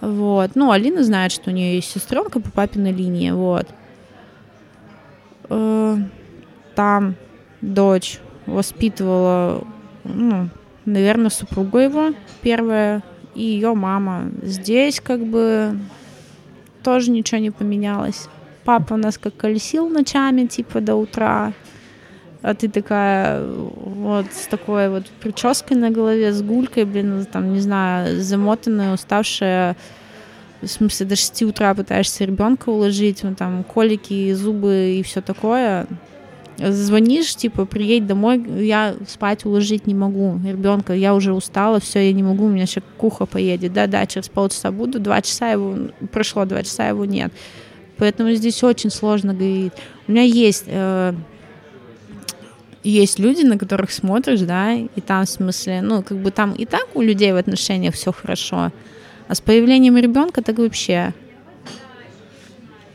Вот. 0.00 0.50
Ну, 0.54 0.70
Алина 0.70 1.02
знает, 1.02 1.32
что 1.32 1.50
у 1.50 1.52
нее 1.52 1.76
есть 1.76 1.90
сестренка 1.90 2.40
по 2.40 2.50
папиной 2.50 2.92
линии. 2.92 3.30
Вот. 3.30 3.66
Э, 5.48 5.96
Там 6.74 7.14
дочь 7.60 8.20
воспитывала, 8.46 9.64
ну, 10.04 10.48
наверное, 10.84 11.30
супруга 11.30 11.80
его 11.80 12.10
первая 12.40 13.02
и 13.34 13.42
ее 13.42 13.74
мама. 13.74 14.30
Здесь 14.42 15.00
как 15.00 15.24
бы 15.24 15.78
тоже 16.82 17.10
ничего 17.10 17.40
не 17.40 17.50
поменялось. 17.50 18.28
Папа 18.64 18.94
у 18.94 18.96
нас 18.96 19.18
как 19.18 19.36
колесил 19.36 19.88
ночами, 19.88 20.46
типа, 20.46 20.80
до 20.80 20.94
утра. 20.94 21.52
А 22.40 22.54
ты 22.54 22.68
такая 22.68 23.44
вот 23.44 24.26
с 24.32 24.46
такой 24.46 24.88
вот 24.90 25.06
прической 25.20 25.76
на 25.76 25.90
голове, 25.90 26.32
с 26.32 26.40
гулькой, 26.40 26.84
блин, 26.84 27.26
там, 27.32 27.52
не 27.52 27.60
знаю, 27.60 28.22
замотанная, 28.22 28.94
уставшая. 28.94 29.76
В 30.60 30.66
смысле, 30.66 31.06
до 31.06 31.16
6 31.16 31.42
утра 31.42 31.74
пытаешься 31.74 32.24
ребенка 32.24 32.68
уложить, 32.70 33.24
он 33.24 33.34
там 33.34 33.64
колики, 33.64 34.32
зубы 34.34 34.96
и 34.98 35.02
все 35.02 35.20
такое. 35.20 35.86
Звонишь, 36.58 37.36
типа, 37.36 37.66
приедь 37.66 38.06
домой, 38.06 38.44
я 38.64 38.96
спать 39.06 39.44
уложить 39.44 39.86
не 39.86 39.94
могу. 39.94 40.40
Ребенка, 40.44 40.92
я 40.92 41.14
уже 41.14 41.32
устала, 41.32 41.78
все, 41.78 42.00
я 42.00 42.12
не 42.12 42.24
могу, 42.24 42.46
у 42.46 42.48
меня 42.48 42.66
сейчас 42.66 42.82
куха 42.96 43.26
поедет. 43.26 43.72
Да-да, 43.72 44.06
через 44.06 44.28
полчаса 44.28 44.72
буду, 44.72 44.98
два 44.98 45.22
часа 45.22 45.50
его, 45.50 45.76
прошло 46.10 46.44
два 46.44 46.64
часа, 46.64 46.88
его 46.88 47.04
нет. 47.04 47.32
Поэтому 47.96 48.32
здесь 48.32 48.62
очень 48.64 48.90
сложно 48.90 49.34
говорить. 49.34 49.72
У 50.08 50.12
меня 50.12 50.22
есть, 50.22 50.64
э, 50.66 51.14
есть 52.90 53.18
люди, 53.18 53.42
на 53.42 53.58
которых 53.58 53.90
смотришь, 53.90 54.40
да, 54.40 54.72
и 54.72 55.00
там 55.00 55.24
в 55.24 55.28
смысле, 55.28 55.82
ну, 55.82 56.02
как 56.02 56.18
бы 56.18 56.30
там 56.30 56.52
и 56.52 56.64
так 56.64 56.86
у 56.94 57.02
людей 57.02 57.32
в 57.32 57.36
отношениях 57.36 57.94
все 57.94 58.12
хорошо, 58.12 58.72
а 59.28 59.34
с 59.34 59.40
появлением 59.40 59.96
ребенка 59.96 60.42
так 60.42 60.58
вообще. 60.58 61.12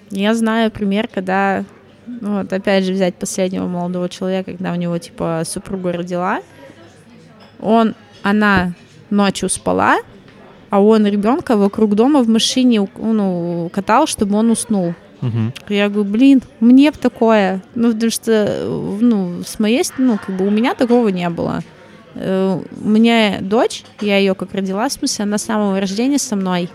Я 0.09 0.35
знаю 0.35 0.71
пример, 0.71 1.07
когда, 1.07 1.63
ну, 2.05 2.39
вот 2.39 2.53
опять 2.53 2.85
же 2.85 2.93
взять 2.93 3.15
последнего 3.15 3.67
молодого 3.67 4.09
человека, 4.09 4.51
когда 4.51 4.71
у 4.71 4.75
него 4.75 4.97
типа 4.97 5.43
супруга 5.45 5.91
родила, 5.91 6.41
он, 7.59 7.95
она 8.21 8.73
ночью 9.09 9.49
спала, 9.49 9.97
а 10.69 10.81
он 10.81 11.05
ребенка 11.05 11.55
вокруг 11.55 11.95
дома 11.95 12.23
в 12.23 12.29
машине 12.29 12.87
ну, 12.97 13.69
катал, 13.71 14.07
чтобы 14.07 14.37
он 14.37 14.49
уснул. 14.49 14.95
Мгм. 15.23 15.53
Я 15.69 15.89
говорю, 15.89 16.09
блин, 16.11 16.41
мне 16.59 16.91
б 16.91 16.97
такое. 16.99 17.61
Ну, 17.75 17.93
потому 17.93 18.11
что, 18.11 18.97
ну, 19.01 19.41
с 19.45 19.57
моей 19.59 19.83
стороны, 19.83 20.13
ну, 20.13 20.19
как 20.25 20.35
бы 20.35 20.45
у 20.45 20.49
меня 20.49 20.75
такого 20.75 21.07
не 21.07 21.29
было. 21.29 21.61
Э, 22.15 22.59
У 22.83 22.89
меня 22.89 23.37
дочь, 23.41 23.83
я 24.01 24.17
ее 24.17 24.35
как 24.35 24.53
родила, 24.53 24.87
в 24.87 24.91
смысле, 24.93 25.23
она 25.23 25.37
с 25.37 25.43
самого 25.43 25.79
рождения 25.79 26.19
со 26.19 26.35
мной. 26.35 26.69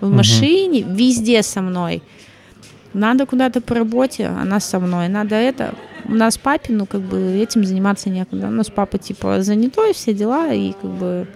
В 0.00 0.06
Мгм. 0.06 0.16
машине, 0.16 0.82
везде 0.82 1.42
со 1.42 1.60
мной. 1.62 2.02
Надо 2.92 3.26
куда-то 3.26 3.60
по 3.60 3.74
работе, 3.74 4.26
она 4.26 4.60
со 4.60 4.78
мной. 4.80 5.08
Надо 5.08 5.34
это. 5.34 5.74
У 6.04 6.14
нас 6.14 6.38
папе, 6.38 6.72
ну, 6.74 6.86
как 6.86 7.00
бы 7.00 7.18
этим 7.42 7.64
заниматься 7.64 8.10
некогда. 8.10 8.46
У 8.48 8.50
нас 8.50 8.68
папа, 8.70 8.98
типа, 8.98 9.42
занятой, 9.42 9.92
все 9.94 10.12
дела, 10.14 10.52
и 10.52 10.72
как 10.72 10.90
бы... 10.90 11.26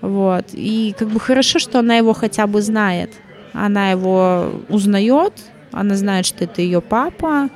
Вот. 0.00 0.46
И 0.54 0.94
как 0.98 1.08
бы 1.08 1.20
хорошо, 1.20 1.58
что 1.58 1.78
она 1.80 1.96
его 1.96 2.14
хотя 2.14 2.46
бы 2.46 2.62
знает. 2.62 3.10
Она 3.52 3.90
его 3.90 4.62
узнает, 4.68 5.32
она 5.72 5.96
знает, 5.96 6.26
что 6.26 6.44
это 6.44 6.62
ее 6.62 6.80
папа. 6.80 7.48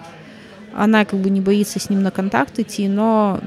Она 0.75 1.05
как 1.05 1.21
бы 1.21 1.31
не 1.31 1.41
боится 1.41 1.79
с 1.79 1.89
ним 1.89 2.03
на 2.03 2.11
контакт 2.11 2.59
идти, 2.59 2.89
но 2.89 3.41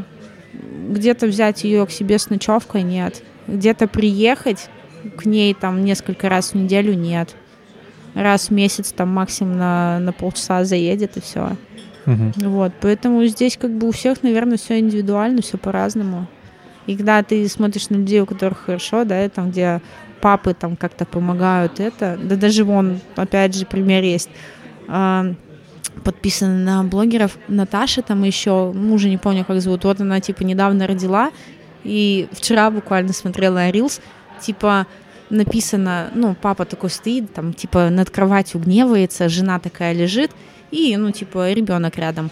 где-то 0.90 1.28
взять 1.28 1.64
ее 1.64 1.86
к 1.86 1.92
себе 1.92 2.18
с 2.20 2.30
ночевкой 2.30 2.84
нет. 2.84 3.22
Где-то 3.48 3.88
приехать 3.88 4.70
к 5.18 5.26
ней 5.26 5.54
там 5.54 5.84
несколько 5.84 6.30
раз 6.30 6.52
в 6.52 6.56
неделю 6.56 6.94
нет. 6.94 7.36
Раз 8.14 8.48
в 8.48 8.52
месяц 8.52 8.92
там 8.92 9.10
максимум 9.10 9.58
на, 9.58 10.00
на 10.00 10.14
полчаса 10.14 10.64
заедет 10.64 11.18
и 11.18 11.22
все. 11.22 11.52
Мгм. 12.06 12.32
Вот, 12.38 12.72
поэтому 12.80 13.26
здесь 13.26 13.58
как 13.58 13.72
бы 13.72 13.90
у 13.90 13.92
всех, 13.92 14.24
наверное, 14.24 14.58
все 14.58 14.80
индивидуально, 14.80 15.42
все 15.42 15.58
по-разному. 15.58 16.28
И 16.88 16.96
когда 16.96 17.22
ты 17.22 17.48
смотришь 17.50 17.90
на 17.90 17.98
людей, 17.98 18.22
у 18.22 18.26
которых 18.26 18.60
хорошо, 18.60 19.04
да, 19.04 19.28
там, 19.28 19.52
где 19.52 19.82
папы 20.22 20.54
там 20.54 20.76
как-то 20.76 21.06
помогают 21.06 21.80
это, 21.80 22.18
да 22.22 22.36
даже 22.36 22.64
вон, 22.64 23.00
опять 23.16 23.56
же, 23.56 23.66
пример 23.66 24.04
есть. 24.04 24.30
А, 24.88 25.34
подписана 26.04 26.58
на 26.58 26.84
блогеров. 26.84 27.38
Наташа 27.48 28.02
там 28.02 28.24
еще, 28.24 28.72
мужа 28.74 29.10
не 29.10 29.18
помню, 29.18 29.46
как 29.46 29.62
зовут, 29.62 29.84
вот 29.84 30.02
она, 30.02 30.20
типа, 30.20 30.44
недавно 30.44 30.88
родила, 30.88 31.32
и 31.84 32.28
вчера 32.32 32.70
буквально 32.72 33.14
смотрела 33.14 33.70
Reels, 33.70 34.02
типа, 34.42 34.88
написано, 35.30 36.10
ну, 36.14 36.36
папа 36.40 36.66
такой 36.66 36.90
стоит, 36.90 37.34
там, 37.34 37.54
типа, 37.54 37.90
над 37.90 38.10
кроватью 38.10 38.62
гневается, 38.62 39.30
жена 39.30 39.60
такая 39.60 39.94
лежит, 39.94 40.32
и, 40.72 40.96
ну, 40.98 41.12
типа, 41.12 41.52
ребенок 41.52 41.98
рядом. 41.98 42.30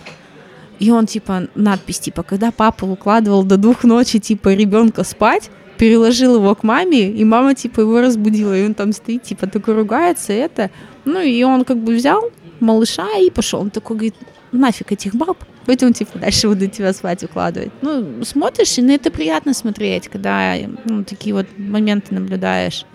И 0.79 0.91
он, 0.91 1.05
типа, 1.05 1.47
надпись, 1.55 1.99
типа, 1.99 2.23
когда 2.23 2.51
папа 2.51 2.85
укладывал 2.85 3.43
до 3.43 3.57
двух 3.57 3.83
ночи, 3.83 4.19
типа, 4.19 4.53
ребенка 4.53 5.03
спать, 5.03 5.49
переложил 5.77 6.35
его 6.35 6.55
к 6.55 6.63
маме, 6.63 7.11
и 7.11 7.23
мама, 7.23 7.55
типа, 7.55 7.81
его 7.81 8.01
разбудила, 8.01 8.57
и 8.57 8.65
он 8.65 8.73
там 8.73 8.93
стоит, 8.93 9.23
типа, 9.23 9.47
такой 9.47 9.75
ругается, 9.75 10.33
это. 10.33 10.69
Ну, 11.05 11.21
и 11.21 11.43
он 11.43 11.65
как 11.65 11.77
бы 11.77 11.95
взял 11.95 12.31
малыша 12.59 13.07
и 13.19 13.29
пошел. 13.29 13.61
Он 13.61 13.69
такой 13.69 13.97
говорит, 13.97 14.15
нафиг 14.51 14.91
этих 14.91 15.15
баб, 15.15 15.37
поэтому, 15.65 15.93
типа, 15.93 16.19
дальше 16.19 16.47
буду 16.47 16.67
тебя 16.67 16.93
спать 16.93 17.23
укладывать. 17.23 17.71
Ну, 17.81 18.23
смотришь, 18.23 18.77
и 18.77 18.81
на 18.81 18.91
это 18.91 19.11
приятно 19.11 19.53
смотреть, 19.53 20.07
когда 20.07 20.55
ну, 20.85 21.03
такие 21.03 21.35
вот 21.35 21.47
моменты 21.57 22.15
наблюдаешь 22.15 22.85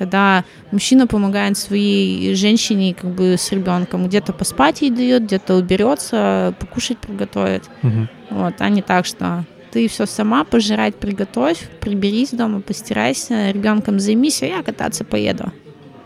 когда 0.00 0.44
мужчина 0.72 1.06
помогает 1.06 1.58
своей 1.58 2.34
женщине 2.34 2.96
как 2.98 3.10
бы 3.10 3.36
с 3.36 3.52
ребенком, 3.52 4.06
где-то 4.06 4.32
поспать 4.32 4.80
ей 4.80 4.90
дает, 4.90 5.24
где-то 5.24 5.56
уберется, 5.56 6.54
покушать 6.58 6.96
приготовит. 6.96 7.64
Мгм. 7.82 8.08
Вот, 8.30 8.54
а 8.60 8.68
не 8.70 8.80
так, 8.80 9.04
что 9.04 9.44
ты 9.70 9.88
все 9.88 10.06
сама 10.06 10.44
пожрать 10.44 10.94
приготовь, 10.94 11.68
приберись 11.80 12.30
дома, 12.30 12.60
постирайся, 12.60 13.50
ребенком 13.50 14.00
займись, 14.00 14.42
а 14.42 14.46
я 14.46 14.62
кататься 14.62 15.04
поеду. 15.04 15.52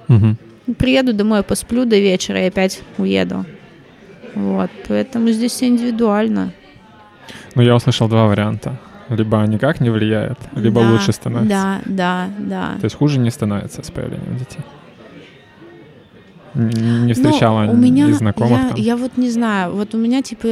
Мгм. 0.09 0.37
Приеду 0.79 1.13
домой, 1.13 1.43
посплю 1.43 1.85
до 1.85 1.99
вечера 1.99 2.41
и 2.41 2.49
опять 2.49 2.83
уеду. 2.99 3.45
Вот, 4.35 4.71
поэтому 4.89 5.31
здесь 5.31 5.53
все 5.53 5.69
индивидуально. 5.69 6.53
Ну, 7.55 7.63
я 7.63 7.75
услышал 7.75 8.09
два 8.09 8.27
варианта. 8.27 8.79
Либо 9.11 9.37
никак 9.47 9.81
не 9.81 9.91
влияет, 9.91 10.39
либо 10.57 10.81
Да, 10.81 10.91
лучше 10.91 11.13
становится. 11.13 11.49
Да, 11.51 11.81
да, 11.85 12.29
да. 12.39 12.75
То 12.81 12.85
есть 12.85 12.97
хуже 12.97 13.19
не 13.19 13.31
становится 13.31 13.83
с 13.83 13.91
появлением 13.91 14.39
детей. 14.39 14.63
Не 16.55 17.13
встречала 17.15 17.65
Ну, 17.65 17.73
у 17.73 17.77
меня, 17.77 18.09
из 18.09 18.19
знакомых 18.19 18.51
я, 18.61 18.69
там. 18.69 18.77
я 18.77 18.97
вот 18.97 19.17
не 19.17 19.29
знаю, 19.31 19.73
вот 19.75 19.95
у 19.95 19.99
меня 19.99 20.23
типа 20.23 20.47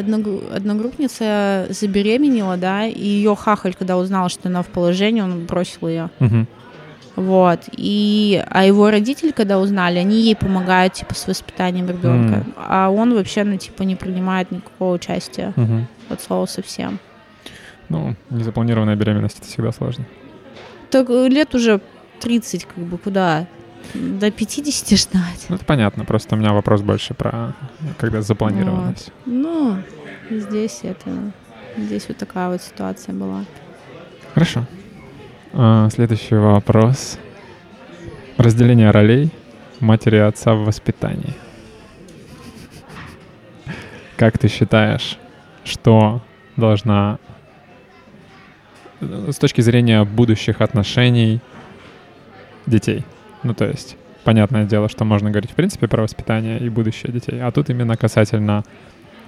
одногру- 0.00 0.42
одногруппница 0.54 1.66
забеременела, 1.68 2.56
да, 2.56 2.86
и 2.86 3.04
ее 3.04 3.36
хахаль, 3.36 3.74
когда 3.74 3.96
узнал, 3.98 4.28
что 4.30 4.48
она 4.48 4.62
в 4.62 4.68
положении, 4.68 5.20
он 5.20 5.44
бросил 5.44 5.88
ее. 5.88 6.08
Мгм. 6.20 6.46
Вот. 7.16 7.60
И, 7.76 8.42
а 8.48 8.64
его 8.64 8.90
родители, 8.90 9.32
когда 9.32 9.58
узнали, 9.58 9.98
они 9.98 10.22
ей 10.22 10.34
помогают, 10.34 10.94
типа, 10.94 11.14
с 11.14 11.26
воспитанием 11.26 11.86
ребенка. 11.86 12.36
М. 12.36 12.54
А 12.56 12.88
он 12.88 13.12
вообще, 13.14 13.44
ну, 13.44 13.58
типа, 13.58 13.82
не 13.82 13.96
принимает 13.96 14.50
никакого 14.50 14.94
участия 14.94 15.52
Мгм. 15.56 15.86
от 16.08 16.22
слова 16.22 16.46
совсем. 16.46 16.98
Ну, 17.90 18.16
незапланированная 18.30 18.96
беременность 18.96 19.38
это 19.40 19.46
всегда 19.48 19.72
сложно. 19.72 20.06
Так 20.90 21.10
э, 21.10 21.28
лет 21.28 21.54
уже 21.54 21.82
30, 22.20 22.64
как 22.64 22.82
бы, 22.82 22.96
куда? 22.96 23.46
До 23.94 24.30
50 24.30 24.98
ждать. 24.98 25.46
Ну, 25.48 25.56
это 25.56 25.64
понятно, 25.64 26.04
просто 26.04 26.34
у 26.34 26.38
меня 26.38 26.52
вопрос 26.52 26.80
больше 26.80 27.14
про 27.14 27.54
когда 27.98 28.22
запланированность. 28.22 29.12
Ну, 29.26 29.78
здесь 30.30 30.80
это... 30.82 31.32
Здесь 31.76 32.06
вот 32.08 32.18
такая 32.18 32.50
вот 32.50 32.62
ситуация 32.62 33.14
была. 33.14 33.44
Хорошо. 34.34 34.66
А, 35.54 35.88
следующий 35.90 36.34
вопрос. 36.34 37.18
Разделение 38.36 38.90
ролей 38.90 39.30
матери 39.80 40.16
и 40.16 40.20
отца 40.20 40.54
в 40.54 40.64
воспитании. 40.64 41.34
Как 44.16 44.38
ты 44.38 44.48
считаешь, 44.48 45.18
что 45.64 46.22
должна 46.56 47.18
э, 49.00 49.30
с 49.32 49.36
точки 49.36 49.60
зрения 49.60 50.04
будущих 50.04 50.60
отношений 50.60 51.40
детей? 52.66 53.04
Ну, 53.42 53.54
то 53.54 53.64
есть, 53.66 53.96
понятное 54.24 54.64
дело, 54.64 54.88
что 54.88 55.04
можно 55.04 55.30
говорить 55.30 55.50
в 55.50 55.54
принципе 55.54 55.88
про 55.88 56.02
воспитание 56.02 56.58
и 56.60 56.68
будущее 56.68 57.12
детей, 57.12 57.40
а 57.42 57.50
тут 57.50 57.70
именно 57.70 57.96
касательно 57.96 58.64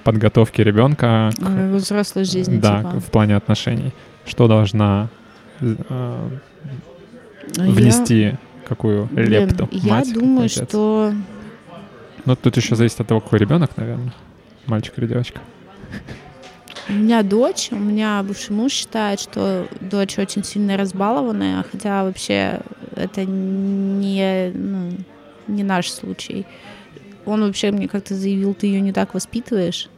подготовки 0.04 0.60
ребенка 0.60 1.30
к, 1.36 1.40
Э, 1.42 1.74
Взрослой 1.76 2.24
жизни, 2.24 2.58
да, 2.58 2.78
типа. 2.78 3.00
в 3.00 3.04
плане 3.10 3.36
отношений. 3.36 3.92
Что 4.26 4.48
должна 4.48 5.08
э, 5.60 5.74
Ну, 7.56 7.64
Я- 7.64 7.70
внести 7.72 8.34
какую 8.68 9.06
Блин, 9.12 9.28
лепту 9.30 9.68
Я 9.72 9.94
мать, 9.94 10.12
думаю, 10.14 10.46
отец? 10.46 10.68
что... 10.68 11.12
Ну, 12.24 12.36
тут 12.36 12.56
еще 12.56 12.74
зависит 12.74 13.00
от 13.00 13.06
того, 13.08 13.20
какой 13.20 13.38
ребенок, 13.38 13.76
наверное. 13.76 14.12
Мальчик 14.66 14.94
или 14.98 15.06
девочка. 15.06 15.40
У 16.86 16.92
меня 16.92 17.22
дочь, 17.22 17.68
у 17.72 17.76
меня 17.76 18.22
бывший 18.22 18.52
муж 18.52 18.72
считает, 18.72 19.18
что 19.18 19.66
дочь 19.80 20.18
очень 20.18 20.44
сильно 20.44 20.76
разбалованная, 20.76 21.64
хотя 21.70 22.04
вообще 22.04 22.60
это 22.94 23.24
не, 23.24 24.50
ну, 24.54 24.92
не 25.46 25.62
наш 25.62 25.90
случай. 25.90 26.46
Он 27.24 27.40
вообще 27.40 27.70
мне 27.70 27.88
как-то 27.88 28.14
заявил, 28.14 28.52
ты 28.52 28.66
ее 28.66 28.82
не 28.82 28.92
так 28.92 29.14
воспитываешь. 29.14 29.88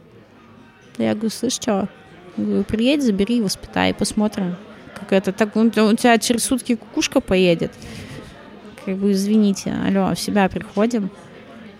Я 0.97 1.13
говорю, 1.13 1.29
слышь, 1.29 1.53
что? 1.53 1.89
Говорю, 2.37 2.63
приедь, 2.63 3.03
забери, 3.03 3.41
воспитай, 3.41 3.93
посмотрим. 3.93 4.55
Как 4.95 5.11
это, 5.11 5.33
так 5.33 5.55
у 5.55 5.69
тебя 5.69 6.17
через 6.19 6.45
сутки 6.45 6.75
кукушка 6.75 7.19
поедет. 7.19 7.73
Как 8.85 8.95
бы, 8.95 9.11
извините, 9.11 9.75
алло, 9.85 10.15
в 10.15 10.19
себя 10.19 10.47
приходим. 10.47 11.11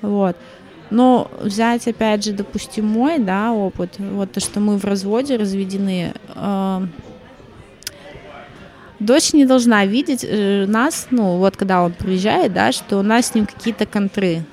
Вот. 0.01 0.35
Но 0.89 1.29
взять, 1.41 1.87
опять 1.87 2.23
же, 2.23 2.33
допустим, 2.33 2.85
мой, 2.85 3.19
да, 3.19 3.51
опыт, 3.51 3.95
вот 3.97 4.31
то, 4.31 4.39
что 4.39 4.59
мы 4.59 4.77
в 4.77 4.85
разводе 4.85 5.35
разведены, 5.35 6.13
э, 6.35 6.81
дочь 8.99 9.33
не 9.33 9.45
должна 9.45 9.85
видеть 9.85 10.25
э, 10.27 10.65
нас, 10.67 11.07
ну, 11.11 11.37
вот 11.37 11.57
когда 11.57 11.83
он 11.83 11.91
приезжает, 11.91 12.53
да, 12.53 12.71
что 12.71 12.97
у 12.99 13.01
нас 13.01 13.27
с 13.27 13.35
ним 13.35 13.45
какие-то 13.45 13.85
контры. 13.85 14.43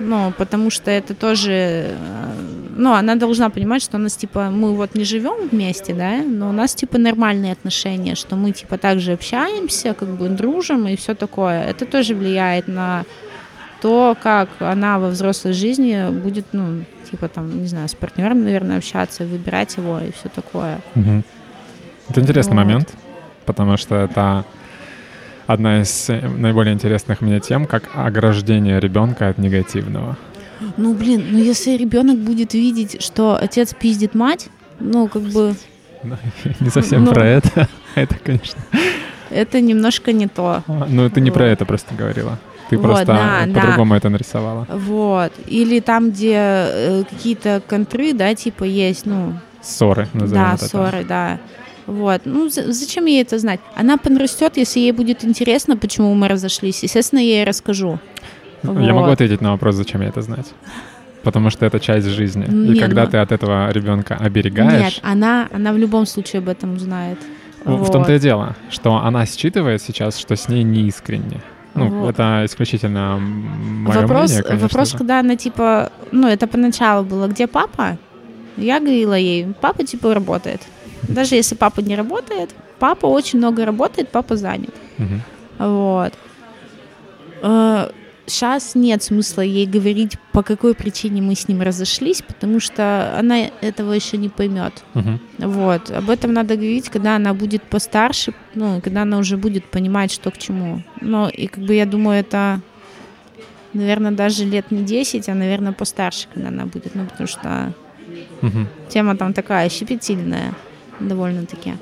Ну, 0.00 0.32
потому 0.38 0.70
что 0.70 0.90
это 0.90 1.14
тоже, 1.14 1.52
э, 1.52 2.32
ну, 2.76 2.92
она 2.92 3.16
должна 3.16 3.50
понимать, 3.50 3.82
что 3.82 3.96
у 3.96 4.00
нас, 4.00 4.16
типа, 4.16 4.50
мы 4.50 4.74
вот 4.74 4.94
не 4.94 5.04
живем 5.04 5.48
вместе, 5.48 5.92
да, 5.92 6.22
но 6.22 6.48
у 6.48 6.52
нас, 6.52 6.74
типа, 6.74 6.98
нормальные 6.98 7.52
отношения, 7.52 8.14
что 8.14 8.36
мы, 8.36 8.52
типа, 8.52 8.78
также 8.78 9.12
общаемся, 9.12 9.94
как 9.94 10.08
бы 10.08 10.28
дружим 10.28 10.86
и 10.86 10.96
все 10.96 11.14
такое. 11.14 11.64
Это 11.64 11.84
тоже 11.84 12.14
влияет 12.14 12.68
на 12.68 13.04
то, 13.80 14.16
как 14.22 14.48
она 14.60 14.98
во 14.98 15.08
взрослой 15.08 15.52
жизни 15.52 16.10
будет, 16.10 16.46
ну, 16.52 16.84
типа 17.10 17.28
там, 17.28 17.62
не 17.62 17.66
знаю, 17.68 17.88
с 17.88 17.94
партнером, 17.94 18.44
наверное, 18.44 18.78
общаться, 18.78 19.24
выбирать 19.24 19.76
его 19.76 20.00
и 20.00 20.10
все 20.12 20.28
такое. 20.28 20.80
Мгм. 20.94 21.24
Это 22.08 22.20
интересный 22.20 22.56
Вот. 22.56 22.64
момент, 22.64 22.94
потому 23.46 23.76
что 23.76 23.94
это 23.96 24.44
одна 25.46 25.80
из 25.82 26.10
э, 26.10 26.20
наиболее 26.28 26.74
интересных 26.74 27.20
мне 27.20 27.40
тем, 27.40 27.66
как 27.66 27.84
ограждение 27.94 28.80
ребенка 28.80 29.28
от 29.28 29.38
негативного. 29.38 30.16
Ну, 30.76 30.94
блин, 30.94 31.24
ну 31.30 31.38
если 31.38 31.76
ребенок 31.76 32.18
будет 32.18 32.54
видеть, 32.54 33.02
что 33.02 33.38
отец 33.40 33.74
пиздит 33.74 34.14
мать, 34.14 34.48
ну, 34.80 35.06
как 35.08 35.22
бы 35.22 35.54
Не 36.60 36.70
совсем 36.70 37.04
Ну. 37.04 37.12
про 37.12 37.24
это. 37.26 37.68
Это, 37.94 38.14
конечно. 38.16 38.60
это 39.30 39.60
немножко 39.60 40.12
не 40.12 40.26
то. 40.28 40.62
А, 40.66 40.86
Ну, 40.88 41.10
ты 41.10 41.20
не 41.20 41.30
про 41.30 41.44
Вот. 41.44 41.50
это 41.50 41.64
просто 41.64 41.94
говорила. 41.94 42.38
Ты 42.70 42.76
Вот, 42.76 42.84
просто 42.84 43.06
да, 43.06 43.44
да. 43.46 43.60
по-другому 43.60 43.94
это 43.94 44.08
нарисовала. 44.08 44.66
Вот. 44.70 45.32
Или 45.46 45.80
там, 45.80 46.10
где 46.10 46.34
э, 46.36 47.02
какие-то 47.08 47.62
контры, 47.66 48.12
да, 48.12 48.34
типа 48.34 48.64
есть, 48.64 49.06
ну, 49.06 49.34
Ссоры, 49.62 50.08
назовем 50.12 50.42
да, 50.42 50.50
это 50.54 50.60
так. 50.60 50.68
ссоры, 50.68 51.04
да. 51.04 51.38
Вот. 51.86 52.22
Ну, 52.26 52.48
за- 52.50 52.72
зачем 52.72 53.06
ей 53.06 53.22
это 53.22 53.38
знать? 53.38 53.60
Она 53.74 53.96
подрастет, 53.96 54.56
если 54.56 54.80
ей 54.80 54.92
будет 54.92 55.24
интересно, 55.24 55.76
почему 55.76 56.14
мы 56.14 56.28
разошлись. 56.28 56.82
Естественно, 56.82 57.20
я 57.20 57.36
ей 57.38 57.44
расскажу. 57.44 57.98
Я 58.62 58.92
могу 58.94 59.08
ответить 59.10 59.40
на 59.40 59.52
вопрос, 59.52 59.74
зачем 59.76 60.00
мне 60.00 60.08
это 60.10 60.20
знать. 60.22 60.46
Потому 61.24 61.50
что 61.50 61.66
это 61.66 61.80
часть 61.80 62.06
жизни. 62.06 62.44
И 62.46 62.50
Не, 62.74 62.80
когда 62.80 63.04
ну- 63.04 63.10
ты 63.10 63.16
от 63.18 63.32
этого 63.32 63.70
ребенка 63.72 64.16
оберегаешь, 64.16 64.96
Нет, 64.96 65.00
она, 65.02 65.48
она 65.52 65.72
в 65.72 65.78
любом 65.78 66.06
случае 66.06 66.38
об 66.40 66.48
этом 66.48 66.74
узнает. 66.74 67.18
в 67.64 67.72
в 67.72 67.76
Вот. 67.78 67.92
том-то 67.92 68.12
и 68.14 68.18
дело, 68.18 68.54
что 68.70 68.94
она 68.96 69.26
считывает 69.26 69.82
сейчас, 69.82 70.16
что 70.18 70.36
с 70.36 70.48
ней 70.48 70.62
неискренне. 70.62 71.40
Ну, 71.84 72.00
Вот. 72.00 72.10
это 72.10 72.42
исключительно 72.44 73.18
мое 73.18 74.00
вопрос, 74.00 74.30
мнение, 74.30 74.42
конечно 74.42 74.68
вопрос, 74.68 74.90
же. 74.90 74.98
когда 74.98 75.20
она 75.20 75.36
типа, 75.36 75.90
ну, 76.12 76.28
это 76.28 76.46
поначалу 76.46 77.04
было, 77.04 77.26
где 77.28 77.46
папа? 77.46 77.98
Я 78.56 78.80
говорила 78.80 79.14
ей, 79.14 79.46
папа 79.60 79.84
типа 79.84 80.14
работает. 80.14 80.60
Даже 81.08 81.36
если 81.36 81.54
папа 81.54 81.80
не 81.80 81.96
работает, 81.96 82.50
папа 82.78 83.06
очень 83.06 83.38
много 83.38 83.64
работает, 83.64 84.08
папа 84.08 84.36
занят. 84.36 84.74
Мгм. 84.98 85.22
Вот. 85.58 86.12
Сейчас 88.28 88.74
нет 88.74 89.02
смысла 89.02 89.40
ей 89.40 89.66
говорить, 89.66 90.16
по 90.32 90.42
какой 90.42 90.74
причине 90.74 91.22
мы 91.22 91.34
с 91.34 91.48
ним 91.48 91.62
разошлись, 91.62 92.20
потому 92.22 92.60
что 92.60 93.16
она 93.18 93.50
этого 93.62 93.92
еще 93.92 94.18
не 94.18 94.28
поймет. 94.28 94.84
Мгм. 94.94 95.18
Вот. 95.38 95.90
Об 95.90 96.10
этом 96.10 96.34
надо 96.34 96.54
говорить, 96.54 96.90
когда 96.90 97.16
она 97.16 97.32
будет 97.32 97.62
постарше, 97.62 98.34
ну, 98.54 98.80
когда 98.82 99.02
она 99.02 99.18
уже 99.18 99.36
будет 99.38 99.64
понимать, 99.64 100.12
что 100.12 100.30
к 100.30 100.36
чему. 100.38 100.82
Но 101.00 101.28
и 101.28 101.46
как 101.46 101.64
бы 101.64 101.74
я 101.74 101.86
думаю, 101.86 102.20
это 102.20 102.60
наверное, 103.72 104.10
даже 104.12 104.44
лет 104.44 104.70
не 104.70 104.82
10, 104.82 105.28
а, 105.28 105.34
наверное, 105.34 105.72
постарше, 105.72 106.28
когда 106.32 106.48
она 106.48 106.66
будет, 106.66 106.94
ну, 106.94 107.06
потому 107.06 107.28
что 107.28 107.72
Мгм. 108.42 108.68
тема 108.88 109.16
там 109.16 109.32
такая 109.32 109.68
щепетильная 109.68 110.52
довольно-таки. 111.00 111.74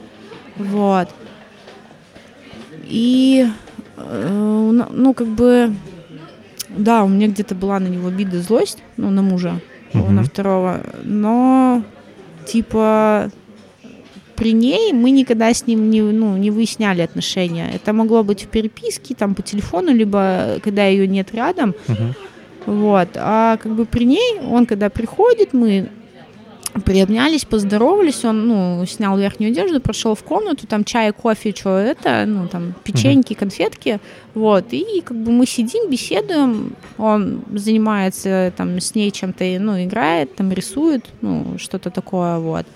Вот. 0.57 1.09
И, 2.85 3.47
э, 3.97 4.71
ну, 4.91 5.15
как 5.15 5.27
бы, 5.27 5.75
да, 6.69 7.05
у 7.05 7.09
меня 7.09 7.29
где-то 7.29 7.55
была 7.55 7.79
на 7.81 7.87
него 7.89 8.09
обида, 8.09 8.41
злость, 8.41 8.79
ну, 8.97 9.11
на 9.11 9.23
мужа, 9.23 9.61
Мгм. 9.93 10.15
на 10.17 10.23
второго, 10.23 10.81
но, 11.05 11.83
типа, 12.47 13.31
при 14.35 14.53
ней 14.53 14.93
мы 14.93 15.11
никогда 15.11 15.53
с 15.53 15.67
ним 15.67 15.89
не, 15.91 16.03
ну, 16.03 16.37
не 16.37 16.51
выясняли 16.51 17.01
отношения. 17.03 17.71
Это 17.75 17.93
могло 17.93 18.23
быть 18.23 18.43
в 18.45 18.49
переписке, 18.49 19.15
там, 19.15 19.35
по 19.35 19.43
телефону, 19.43 19.95
либо 19.95 20.59
когда 20.63 20.87
ее 20.87 21.07
нет 21.09 21.33
рядом, 21.35 21.75
Мгм. 21.89 22.15
вот. 22.67 23.09
А 23.15 23.57
как 23.57 23.73
бы 23.73 23.87
при 23.87 24.05
ней, 24.05 24.41
он 24.41 24.67
когда 24.67 24.91
приходит, 24.91 25.55
мы 25.55 25.89
приобнялись, 26.85 27.45
поздоровались, 27.45 28.25
он, 28.25 28.49
ну, 28.49 28.87
снял 28.87 29.17
верхнюю 29.19 29.53
одежду, 29.53 29.81
прошел 29.81 30.15
в 30.15 30.23
комнату, 30.23 30.67
там 30.67 30.85
чай, 30.85 31.13
кофе, 31.13 31.55
что 31.57 31.77
это, 31.77 32.25
ну, 32.27 32.49
там, 32.49 32.75
печеньки, 32.85 33.35
конфетки, 33.35 34.01
вот, 34.35 34.73
и 34.73 35.03
как 35.05 35.17
бы 35.17 35.33
мы 35.33 35.47
сидим, 35.47 35.91
беседуем, 35.91 36.75
он 36.99 37.43
занимается 37.53 38.53
там 38.57 38.81
с 38.81 38.95
ней 38.95 39.11
чем-то, 39.11 39.45
ну, 39.61 39.83
играет, 39.83 40.35
там, 40.37 40.53
рисует, 40.53 41.07
ну, 41.21 41.57
что-то 41.59 41.91
такое, 41.91 42.39
вот. 42.39 42.67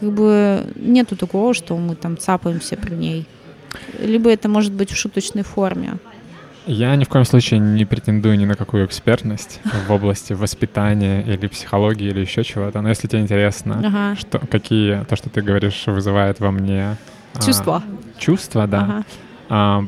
Как 0.00 0.12
бы 0.12 0.66
нету 0.76 1.16
такого, 1.16 1.54
что 1.54 1.76
мы 1.76 1.94
там 1.94 2.18
цапаемся 2.18 2.76
при 2.76 2.94
ней. 2.94 3.26
Либо 3.98 4.30
это 4.30 4.48
может 4.48 4.72
быть 4.72 4.90
в 4.90 4.96
шуточной 4.96 5.42
форме. 5.42 5.98
Я 6.66 6.96
ни 6.96 7.04
в 7.04 7.08
коем 7.08 7.24
случае 7.26 7.60
не 7.60 7.84
претендую 7.84 8.38
ни 8.38 8.46
на 8.46 8.54
какую 8.54 8.86
экспертность 8.86 9.60
в 9.86 9.90
области 9.92 10.32
воспитания 10.32 11.20
или 11.22 11.46
психологии 11.46 12.08
или 12.08 12.20
еще 12.20 12.42
чего-то. 12.42 12.80
Но 12.80 12.88
если 12.88 13.06
тебе 13.06 13.20
интересно, 13.20 13.82
Ага. 13.84 14.16
что, 14.18 14.38
какие 14.38 15.04
то, 15.04 15.14
что 15.16 15.28
ты 15.28 15.42
говоришь, 15.42 15.84
вызывает 15.86 16.40
во 16.40 16.50
мне 16.50 16.96
а, 17.34 17.42
Чувства. 17.44 17.82
чувства, 18.18 18.66
да. 18.66 18.80
Ага. 18.80 19.04
А, 19.50 19.84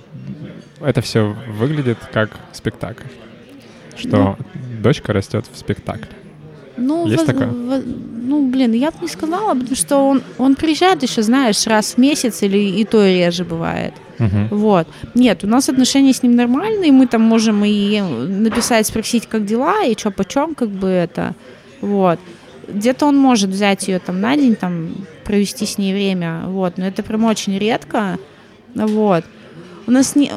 это 0.84 1.00
все 1.00 1.34
выглядит 1.48 1.98
как 2.12 2.30
спектакль. 2.52 3.06
Что 3.96 4.36
дочка 4.82 5.14
растет 5.14 5.46
в 5.50 5.56
спектакле. 5.56 6.08
Ну, 6.76 7.06
Есть 7.06 7.20
воз- 7.24 7.26
такое? 7.26 7.46
во- 7.48 7.82
ну, 7.82 8.50
блин, 8.50 8.72
я 8.72 8.90
бы 8.90 8.98
не 9.00 9.08
сказала, 9.08 9.54
потому 9.54 9.74
что 9.76 9.96
он, 10.06 10.22
он 10.36 10.54
приезжает 10.56 11.02
еще, 11.02 11.22
знаешь, 11.22 11.66
раз 11.66 11.94
в 11.94 11.98
месяц 11.98 12.42
или 12.42 12.58
и 12.58 12.84
то 12.84 13.02
реже 13.06 13.44
бывает. 13.46 13.94
Мгм. 14.18 14.48
Вот. 14.50 14.86
Нет, 15.14 15.44
у 15.44 15.46
нас 15.46 15.68
отношения 15.68 16.12
с 16.12 16.22
ним 16.22 16.36
нормальные, 16.36 16.92
мы 16.92 17.06
там 17.06 17.22
можем 17.22 17.64
и 17.64 18.00
написать, 18.00 18.86
спросить, 18.86 19.26
как 19.26 19.44
дела, 19.44 19.84
и 19.84 19.96
что 19.96 20.10
почем, 20.10 20.54
как 20.54 20.68
бы 20.68 20.88
это. 20.88 21.34
Вот. 21.80 22.18
Где-то 22.68 23.06
он 23.06 23.16
может 23.16 23.50
взять 23.50 23.88
ее 23.88 23.98
там 23.98 24.20
на 24.20 24.36
день, 24.36 24.56
там, 24.56 24.88
провести 25.24 25.66
с 25.66 25.78
ней 25.78 25.92
время, 25.92 26.42
вот, 26.46 26.78
но 26.78 26.86
это 26.86 27.02
прям 27.02 27.24
очень 27.24 27.58
редко, 27.58 28.18
вот. 28.74 29.24
У 29.88 29.92
нас 29.92 30.16
не, 30.16 30.32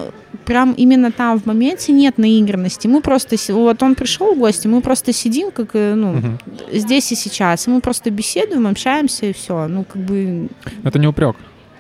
прям 0.46 0.74
именно 0.74 1.12
там 1.12 1.40
в 1.40 1.46
моменте 1.48 1.92
нет 1.92 2.20
наигранности. 2.20 2.88
Мы 2.88 3.02
просто, 3.02 3.36
вот 3.54 3.82
он 3.82 3.96
пришел 3.96 4.36
в 4.36 4.38
гости, 4.38 4.68
мы 4.68 4.82
просто 4.82 5.12
сидим, 5.12 5.50
как, 5.52 5.70
э, 5.74 5.96
ну, 5.96 6.14
Мгм. 6.14 6.38
здесь 6.72 7.12
и 7.12 7.16
сейчас. 7.16 7.68
И 7.68 7.72
мы 7.72 7.82
просто 7.82 8.12
беседуем, 8.12 8.68
общаемся 8.68 9.26
и 9.26 9.34
все. 9.34 9.68
Ну, 9.68 9.84
как 9.86 10.02
бы 10.04 10.50
Это 10.84 11.00
не 11.00 11.08
упрек. 11.08 11.36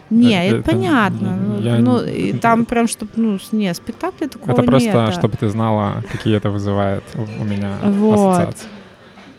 Не, 0.09 0.33
Это- 0.33 0.47
это, 0.47 0.55
это 0.57 0.71
понятно. 0.71 1.35
Ну, 1.35 1.61
я 1.61 1.77
ну, 1.79 2.03
не- 2.05 2.11
и 2.29 2.33
там 2.33 2.65
прям, 2.65 2.87
чтобы, 2.87 3.11
ну, 3.15 3.39
не, 3.51 3.73
спектакля 3.73 4.27
такого 4.27 4.51
это 4.51 4.63
просто, 4.63 5.05
нет. 5.05 5.13
чтобы 5.13 5.37
ты 5.37 5.49
знала, 5.49 6.03
какие 6.11 6.35
это 6.35 6.49
вызывает 6.49 7.03
у 7.15 7.43
меня 7.43 7.77
Вот. 7.83 8.15
ассоциации. 8.15 8.67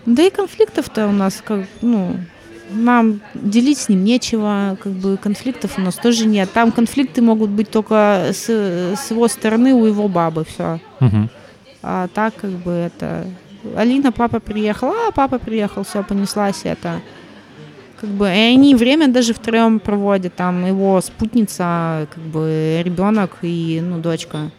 Да 0.07 0.23
и 0.23 0.31
конфликтов-то 0.31 1.09
у 1.09 1.13
нас, 1.13 1.43
как, 1.45 1.67
ну, 1.83 2.17
нам 2.71 3.21
делить 3.35 3.79
с 3.79 3.89
ним 3.89 4.05
нечего, 4.05 4.77
как 4.83 4.93
бы 4.93 5.17
конфликтов 5.17 5.79
у 5.79 5.81
нас 5.81 5.97
тоже 5.97 6.27
нет. 6.27 6.51
Там 6.53 6.73
конфликты 6.73 7.21
могут 7.21 7.51
быть 7.51 7.71
только 7.71 8.29
с, 8.33 8.49
с 8.49 9.11
его 9.11 9.29
стороны, 9.29 9.75
у 9.75 9.87
его 9.87 10.09
бабы, 10.09 10.45
все. 10.45 10.81
Мгм. 11.01 11.29
А 11.83 12.09
так, 12.09 12.35
как 12.37 12.51
бы, 12.51 12.71
это... 12.71 13.27
Алина, 13.77 14.11
папа 14.11 14.41
приехал, 14.41 14.89
а 15.09 15.11
папа 15.11 15.39
приехал, 15.39 15.83
все, 15.85 16.03
понеслась 16.03 16.61
это. 16.65 17.01
Как 18.01 18.09
бы, 18.09 18.27
и 18.27 18.55
они 18.55 18.75
время 18.75 19.09
даже 19.09 19.35
втроем 19.35 19.79
проводят, 19.79 20.35
там 20.35 20.65
его 20.67 21.01
спутница, 21.03 22.09
как 22.11 22.23
бы, 22.23 22.81
ребенок 22.83 23.39
и, 23.43 23.81
ну, 23.85 23.99
дочка. 23.99 24.51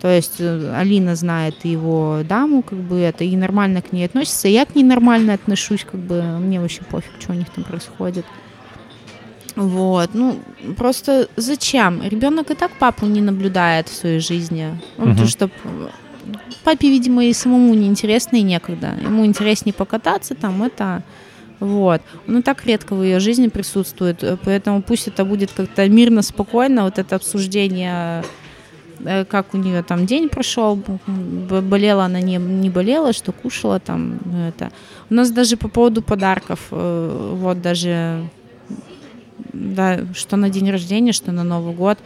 То 0.00 0.14
есть 0.14 0.34
э, 0.38 0.74
Алина 0.76 1.16
знает 1.16 1.64
его 1.64 2.20
даму, 2.28 2.62
как 2.62 2.78
бы 2.78 2.98
это, 3.00 3.24
и 3.24 3.34
нормально 3.36 3.82
к 3.82 3.92
ней 3.92 4.04
относится. 4.04 4.48
Я 4.48 4.64
к 4.64 4.76
ней 4.76 4.84
нормально 4.84 5.34
отношусь, 5.34 5.84
как 5.84 5.98
бы 5.98 6.22
мне 6.38 6.60
вообще 6.60 6.82
пофиг, 6.84 7.10
что 7.18 7.32
у 7.32 7.34
них 7.34 7.48
там 7.50 7.64
происходит. 7.64 8.26
Вот, 9.56 10.10
ну, 10.14 10.38
просто 10.76 11.28
зачем? 11.36 12.02
Ребенок 12.02 12.50
и 12.50 12.54
так 12.54 12.70
папу 12.78 13.06
не 13.06 13.20
наблюдает 13.20 13.88
в 13.88 13.94
своей 13.94 14.20
жизни. 14.20 14.78
Ну, 14.98 15.04
Мгм. 15.04 15.12
потому 15.12 15.28
что 15.28 15.50
папе, 16.64 16.88
видимо, 16.90 17.24
и 17.24 17.32
самому 17.32 17.74
неинтересно 17.74 18.36
и 18.36 18.42
некогда. 18.42 18.94
Ему 19.02 19.24
интереснее 19.24 19.72
покататься 19.72 20.34
там, 20.34 20.62
это... 20.62 21.02
Вот. 21.60 22.02
И 22.26 22.42
так 22.42 22.66
редко 22.66 22.94
в 22.94 23.02
ее 23.02 23.20
жизни 23.20 23.48
присутствует, 23.48 24.22
э, 24.22 24.36
поэтому 24.44 24.82
пусть 24.82 25.08
это 25.08 25.24
будет 25.24 25.52
как-то 25.52 25.88
мирно, 25.88 26.22
спокойно, 26.22 26.84
вот 26.84 26.98
это 26.98 27.16
обсуждение, 27.16 28.24
э, 29.04 29.24
как 29.24 29.54
у 29.54 29.58
нее 29.58 29.82
там 29.82 30.06
день 30.06 30.28
прошел, 30.28 30.76
болела 31.06 32.04
она, 32.04 32.20
не, 32.20 32.36
не 32.36 32.70
болела, 32.70 33.12
что 33.12 33.32
кушала 33.32 33.78
там, 33.78 34.18
ну, 34.24 34.48
это. 34.48 34.72
У 35.10 35.14
нас 35.14 35.30
даже 35.30 35.56
по 35.56 35.68
поводу 35.68 36.02
подарков, 36.02 36.58
э, 36.70 37.36
вот 37.40 37.62
даже, 37.62 38.28
да, 39.52 40.00
что 40.14 40.36
на 40.36 40.50
день 40.50 40.70
рождения, 40.70 41.12
что 41.12 41.32
на 41.32 41.44
Новый 41.44 41.74
год, 41.74 41.98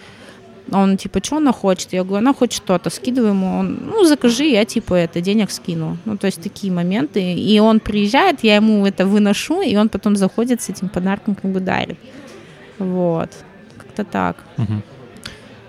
он 0.73 0.97
типа, 0.97 1.21
что 1.23 1.37
она 1.37 1.53
хочет? 1.53 1.93
Я 1.93 2.05
говорю, 2.05 2.19
она 2.19 2.35
хочет 2.35 2.63
что-то, 2.63 2.91
скидываю 2.91 3.31
ему, 3.31 3.59
он, 3.59 3.79
ну, 3.87 4.05
закажи, 4.05 4.45
я 4.45 4.65
типа 4.65 4.95
это, 4.95 5.21
денег 5.21 5.51
скину. 5.51 5.97
Ну, 6.05 6.17
то 6.17 6.27
есть 6.27 6.43
такие 6.43 6.73
моменты. 6.73 7.35
И 7.35 7.61
он 7.61 7.81
приезжает, 7.81 8.45
я 8.45 8.57
ему 8.57 8.87
это 8.87 9.07
выношу, 9.07 9.63
и 9.63 9.77
он 9.77 9.89
потом 9.89 10.17
заходит 10.17 10.61
с 10.61 10.69
этим 10.69 10.89
подарком, 10.89 11.35
как 11.35 11.51
бы 11.51 11.61
дарит. 11.61 11.99
Вот. 12.79 13.31
Как-то 13.77 14.05
так. 14.05 14.37
Мгм. 14.57 14.83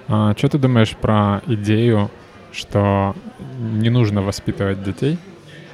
А, 0.07 0.34
что 0.38 0.49
ты 0.49 0.57
думаешь 0.57 0.95
про 0.95 1.41
идею, 1.47 2.09
что 2.51 3.15
не 3.59 3.89
нужно 3.89 4.21
воспитывать 4.21 4.84
детей, 4.84 5.17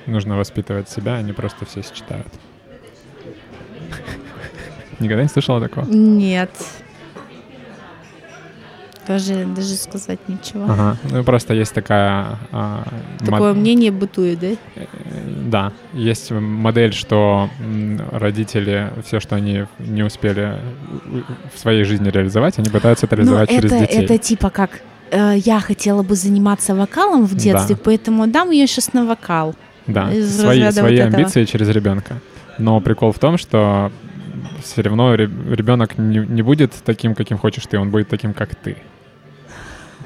нужно 0.07 0.38
воспитывать 0.38 0.89
себя, 0.89 1.15
они 1.15 1.34
просто 1.34 1.65
все 1.65 1.81
считают? 1.81 2.27
Никогда 4.99 5.23
не 5.23 5.30
слышала 5.30 5.61
такого? 5.61 5.85
Нет. 5.85 6.52
Даже, 9.07 9.45
даже 9.45 9.76
сказать 9.76 10.19
ничего. 10.27 10.64
Ага. 10.68 10.98
Ну, 11.11 11.23
просто 11.23 11.53
есть 11.53 11.73
такая... 11.73 12.38
а, 12.52 12.84
Такое 13.19 13.53
мод- 13.53 13.57
мнение 13.60 13.91
бытует, 13.91 14.40
да? 14.40 14.48
Э, 14.76 14.86
Да, 15.45 15.72
есть 15.94 16.32
модель, 16.32 16.94
что 16.94 17.49
родители 18.11 18.91
все, 19.06 19.19
что 19.19 19.36
они 19.36 19.65
не 19.80 20.03
успели 20.03 20.56
в 21.53 21.60
своей 21.60 21.84
жизни 21.84 22.10
реализовать, 22.10 22.57
они 22.60 22.69
пытаются 22.69 23.06
это 23.06 23.15
реализовать 23.15 23.49
через 23.49 23.72
Ну, 23.72 23.77
это, 23.77 23.88
детей. 23.88 24.03
это 24.06 24.18
типа 24.18 24.49
как 24.49 24.82
э, 25.11 25.36
я 25.38 25.60
хотела 25.60 26.02
бы 26.03 26.15
заниматься 26.15 26.73
вокалом 26.76 27.26
в 27.26 27.36
детстве, 27.36 27.76
Да. 27.76 27.82
поэтому 27.84 28.27
дам 28.27 28.52
ее 28.52 28.65
сейчас 28.68 28.94
на 28.94 29.06
вокал. 29.06 29.56
Да, 29.88 30.11
из 30.11 30.36
свои, 30.40 30.72
свои 30.72 30.95
вот 30.95 30.99
этого. 31.06 31.18
амбиции 31.19 31.45
через 31.45 31.69
ребенка. 31.69 32.15
Но 32.57 32.80
прикол 32.82 33.11
в 33.11 33.19
том, 33.19 33.38
что 33.38 33.91
все 34.64 34.82
равно 34.82 35.14
ребенок 35.14 35.98
не, 35.99 36.18
не 36.19 36.41
будет 36.41 36.73
таким, 36.84 37.14
каким 37.14 37.38
хочешь 37.38 37.65
ты, 37.68 37.77
он 37.77 37.91
будет 37.91 38.10
таким, 38.10 38.34
как 38.34 38.56
ты. 38.56 38.77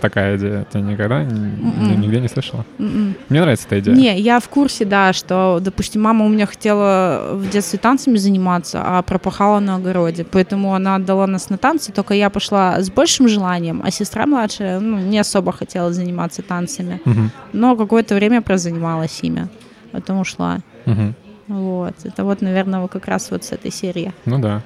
Такая 0.02 0.38
идея. 0.38 0.66
Ты 0.72 0.80
никогда 0.80 1.24
н- 1.24 1.58
Мгм. 1.60 2.02
нигде 2.02 2.20
не 2.22 2.28
слышала? 2.30 2.66
М-м. 2.80 3.16
Мне 3.30 3.42
нравится 3.42 3.66
эта 3.68 3.80
идея. 3.80 3.96
Не, 3.96 4.20
я 4.20 4.40
в 4.40 4.48
курсе, 4.48 4.86
да, 4.86 5.12
что, 5.14 5.60
допустим, 5.62 6.02
мама 6.02 6.26
у 6.26 6.30
меня 6.30 6.46
хотела 6.46 7.32
в 7.34 7.50
детстве 7.50 7.80
танцами 7.80 8.18
заниматься, 8.18 8.82
а 8.84 9.02
пропахала 9.02 9.60
на 9.60 9.76
огороде. 9.76 10.24
Поэтому 10.24 10.74
она 10.74 10.96
отдала 10.96 11.28
нас 11.28 11.50
на 11.50 11.58
танцы, 11.58 11.92
только 11.92 12.14
я 12.14 12.30
пошла 12.30 12.80
с 12.82 12.90
большим 12.90 13.28
желанием, 13.28 13.82
а 13.84 13.92
сестра 13.92 14.26
младшая 14.26 14.80
ну, 14.80 14.98
не 14.98 15.20
особо 15.20 15.52
хотела 15.52 15.92
заниматься 15.92 16.42
танцами. 16.42 17.02
Мгм, 17.06 17.32
Но 17.54 17.76
какое-то 17.76 18.16
время 18.16 18.42
прозанималась 18.42 19.20
ими. 19.24 19.48
Потом 19.92 20.20
ушла. 20.20 20.60
мгм. 20.86 21.14
Вот. 21.48 21.96
Это 22.04 22.24
вот, 22.24 22.42
наверное, 22.42 22.88
как 22.88 23.08
раз 23.08 23.32
вот 23.32 23.44
с 23.44 23.52
этой 23.52 23.72
серии. 23.72 24.14
Ну 24.26 24.40
да. 24.40 24.62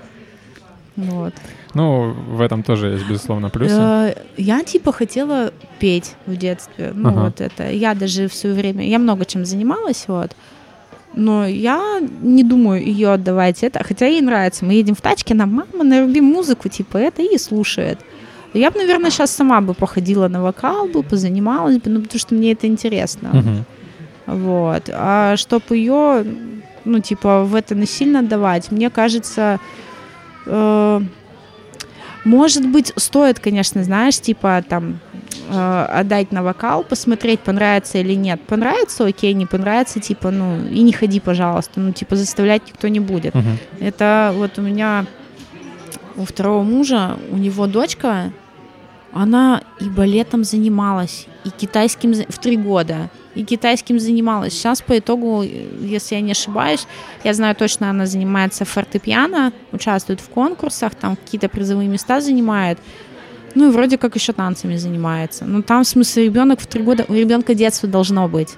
Вот. 0.96 1.34
Ну, 1.74 2.14
в 2.14 2.42
этом 2.42 2.62
тоже 2.64 2.88
есть, 2.90 3.08
безусловно, 3.10 3.50
плюсы. 3.50 3.76
Э, 3.80 4.16
Я 4.38 4.64
типа 4.64 4.92
хотела 4.92 5.52
петь 5.80 6.16
в 6.28 6.36
детстве. 6.36 6.92
Ну 6.94 7.10
Ага. 7.10 7.22
вот 7.22 7.42
это. 7.42 7.70
Я 7.72 7.94
даже 7.96 8.28
в 8.28 8.34
свое 8.34 8.56
время, 8.56 8.88
я 8.88 9.00
много 9.00 9.26
чем 9.26 9.46
занималась, 9.46 10.06
вот. 10.08 10.36
Но 11.16 11.46
я 11.46 12.00
не 12.22 12.44
думаю 12.44 12.84
ее 12.84 13.14
отдавать 13.14 13.64
это, 13.64 13.84
хотя 13.84 14.06
ей 14.08 14.22
нравится. 14.22 14.66
Мы 14.66 14.74
едем 14.74 14.96
в 14.96 15.02
тачке, 15.02 15.34
она, 15.34 15.46
мама, 15.46 15.84
наруби 15.84 16.22
музыку, 16.22 16.70
типа 16.70 16.98
это, 16.98 17.22
и 17.22 17.38
слушает. 17.38 18.00
Я 18.54 18.70
бы, 18.70 18.80
наверное, 18.80 19.10
сейчас 19.12 19.32
сама 19.32 19.62
бы 19.62 19.74
походила 19.74 20.28
на 20.28 20.42
вокал, 20.44 20.88
бы 20.88 21.02
позанималась 21.04 21.78
бы, 21.78 21.90
ну, 21.90 22.02
потому 22.02 22.20
что 22.20 22.36
мне 22.36 22.52
это 22.52 22.68
интересно. 22.68 23.30
Мгм. 23.34 23.66
Вот. 24.28 24.90
А 24.94 25.36
чтобы 25.38 25.78
ее, 25.78 26.24
ну, 26.86 27.00
типа, 27.00 27.44
в 27.44 27.56
это 27.56 27.76
насильно 27.76 28.22
давать, 28.22 28.72
мне 28.72 28.90
кажется, 28.90 29.60
э, 30.46 31.02
может 32.24 32.68
быть, 32.68 32.94
стоит, 32.96 33.40
конечно, 33.40 33.84
знаешь, 33.84 34.20
типа, 34.20 34.64
там, 34.68 35.00
э, 35.50 35.86
отдать 35.90 36.32
на 36.32 36.44
вокал, 36.44 36.84
посмотреть, 36.84 37.42
понравится 37.42 37.98
или 37.98 38.14
нет. 38.14 38.42
Понравится, 38.48 39.06
окей, 39.06 39.34
не 39.34 39.46
понравится, 39.46 40.00
типа, 40.00 40.32
ну, 40.32 40.66
и 40.66 40.82
не 40.82 40.94
ходи, 40.94 41.20
пожалуйста. 41.20 41.80
Ну, 41.80 41.92
типа, 41.92 42.16
заставлять 42.16 42.68
никто 42.68 42.88
не 42.88 43.00
будет. 43.00 43.36
Мгм. 43.36 43.58
Это 43.80 44.34
вот 44.36 44.58
у 44.58 44.62
меня 44.62 45.06
у 46.16 46.26
второго 46.26 46.64
мужа, 46.64 47.18
у 47.32 47.38
него 47.38 47.68
дочка, 47.68 48.32
она 49.14 49.62
и 49.80 49.86
балетом 49.86 50.44
занималась, 50.44 51.28
и 51.44 51.50
китайским 51.50 52.14
в 52.14 52.38
три 52.40 52.58
года, 52.58 53.10
и 53.36 53.44
китайским 53.44 54.00
занималась. 54.00 54.54
Сейчас 54.54 54.82
по 54.82 54.98
итогу, 54.98 55.44
если 55.44 56.16
я 56.16 56.22
не 56.22 56.32
ошибаюсь, 56.32 56.86
я 57.24 57.34
знаю 57.34 57.56
точно, 57.56 57.90
она 57.90 58.06
занимается 58.06 58.66
фортепиано, 58.66 59.52
участвует 59.72 60.22
в 60.22 60.30
конкурсах, 60.30 60.94
там 60.96 61.16
какие-то 61.16 61.50
призовые 61.50 61.88
места 61.90 62.22
занимает. 62.22 62.78
Ну 63.56 63.70
и 63.70 63.72
вроде 63.72 63.98
как 63.98 64.16
еще 64.16 64.34
танцами 64.34 64.78
занимается. 64.78 65.46
Ну 65.46 65.62
там, 65.62 65.84
в 65.84 65.88
смысле, 65.88 66.26
ребенок 66.26 66.60
в 66.60 66.68
три 66.68 66.82
года, 66.84 67.06
у 67.08 67.14
ребенка 67.14 67.54
детство 67.54 67.88
должно 67.90 68.28
быть. 68.28 68.56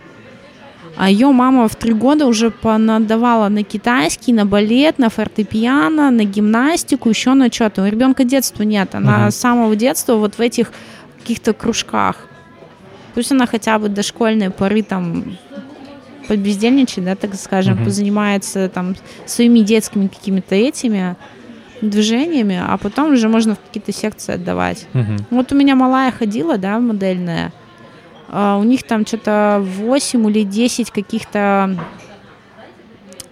А 0.98 1.10
ее 1.10 1.28
мама 1.32 1.68
в 1.68 1.76
три 1.76 1.92
года 1.92 2.26
уже 2.26 2.52
понадавала 2.52 3.50
на 3.50 3.64
китайский, 3.64 4.32
на 4.32 4.46
балет, 4.46 4.98
на 4.98 5.10
фортепиано, 5.10 6.10
на 6.10 6.24
гимнастику, 6.24 7.10
еще 7.10 7.34
на 7.34 7.52
что-то. 7.52 7.84
У 7.84 7.86
ребенка 7.86 8.24
детства 8.24 8.64
нет. 8.64 8.96
Она 8.96 9.18
Мгм. 9.24 9.32
с 9.32 9.36
самого 9.36 9.76
детства 9.76 10.16
вот 10.16 10.36
в 10.36 10.40
этих 10.40 10.72
каких-то 11.20 11.52
кружках. 11.52 12.28
Пусть 13.16 13.32
она 13.32 13.48
хотя 13.48 13.80
бы 13.80 13.88
до 13.88 14.04
школьной 14.04 14.50
поры 14.52 14.84
там 14.84 15.38
побездельничает, 16.28 17.06
да, 17.06 17.16
так 17.16 17.34
скажем, 17.36 17.76
Мгм. 17.76 17.86
позанимается 17.86 18.68
там 18.68 18.96
своими 19.26 19.60
детскими 19.60 20.08
какими-то 20.08 20.54
этими 20.54 21.16
движениями, 21.82 22.60
а 22.62 22.78
потом 22.78 23.14
уже 23.14 23.30
можно 23.30 23.56
в 23.56 23.60
какие-то 23.60 23.94
секции 23.94 24.34
отдавать. 24.34 24.86
Мгм. 24.94 25.18
Вот 25.30 25.52
у 25.52 25.56
меня 25.56 25.76
малая 25.76 26.12
ходила, 26.12 26.58
да, 26.58 26.80
модельная. 26.80 27.54
А, 28.28 28.58
у 28.58 28.64
них 28.64 28.84
там 28.84 29.06
что-то 29.06 29.64
8 29.64 30.30
или 30.30 30.44
10 30.44 30.92
каких-то, 30.92 31.78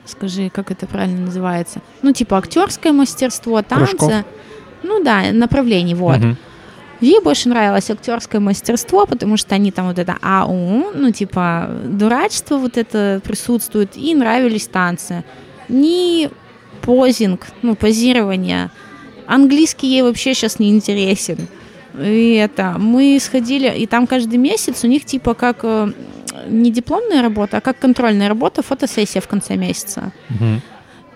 скажи, 0.06 0.50
как 0.50 0.72
это 0.72 0.86
правильно 0.88 1.26
называется? 1.26 1.82
Ну, 2.04 2.14
типа 2.14 2.38
актерское 2.38 2.94
мастерство, 2.94 3.62
танцы. 3.62 3.98
Кружков? 3.98 4.26
Ну 4.84 5.04
да, 5.04 5.24
направлений, 5.34 5.96
вот. 5.96 6.20
Мгм. 6.20 6.38
Ей 7.04 7.20
больше 7.20 7.50
нравилось 7.50 7.90
актерское 7.90 8.40
мастерство, 8.40 9.06
потому 9.06 9.36
что 9.36 9.56
они 9.56 9.72
там 9.72 9.88
вот 9.88 10.00
это 10.00 10.18
ау, 10.22 10.92
ну, 10.94 11.12
типа, 11.12 11.70
дурачество 11.84 12.58
вот 12.58 12.78
это 12.78 13.20
присутствует, 13.22 13.98
и 13.98 14.16
нравились 14.16 14.68
танцы. 14.68 15.26
Ни 15.68 16.30
позинг, 16.82 17.48
ну, 17.62 17.76
позирование. 17.76 18.70
Английский 19.28 19.88
ей 19.88 20.02
вообще 20.02 20.34
сейчас 20.34 20.60
не 20.60 20.70
интересен. 20.70 21.50
И 22.00 22.36
это, 22.36 22.76
мы 22.80 23.20
сходили, 23.20 23.70
и 23.78 23.86
там 23.86 24.08
каждый 24.08 24.38
месяц 24.38 24.86
у 24.86 24.88
них 24.88 25.04
типа 25.04 25.34
как 25.34 25.60
э, 25.64 25.92
не 26.48 26.72
дипломная 26.72 27.22
работа, 27.22 27.58
а 27.58 27.62
как 27.62 27.80
контрольная 27.80 28.30
работа, 28.30 28.64
фотосессия 28.64 29.22
в 29.22 29.28
конце 29.28 29.58
месяца. 29.58 30.14
Мгм. 30.30 30.62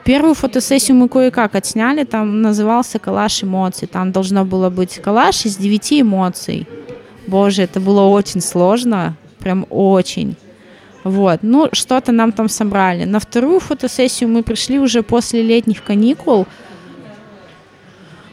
Первую 0.07 0.35
фотосессию 0.35 0.95
мы 0.95 1.09
кое-как 1.09 1.53
отсняли, 1.55 2.05
там 2.05 2.41
назывался 2.41 2.97
«Коллаж 2.97 3.43
эмоций». 3.43 3.89
Там 3.89 4.13
должно 4.13 4.45
было 4.45 4.69
быть 4.69 5.01
коллаж 5.01 5.45
из 5.45 5.57
девяти 5.57 5.99
эмоций. 5.99 6.65
Боже, 7.27 7.63
это 7.63 7.81
было 7.81 8.03
очень 8.03 8.39
сложно, 8.39 9.17
прям 9.39 9.65
очень. 9.69 10.37
Вот, 11.03 11.39
ну, 11.41 11.67
что-то 11.73 12.13
нам 12.13 12.31
там 12.31 12.47
собрали. 12.47 13.03
На 13.03 13.19
вторую 13.19 13.59
фотосессию 13.59 14.29
мы 14.29 14.43
пришли 14.43 14.79
уже 14.79 15.03
после 15.03 15.41
летних 15.41 15.83
каникул. 15.83 16.47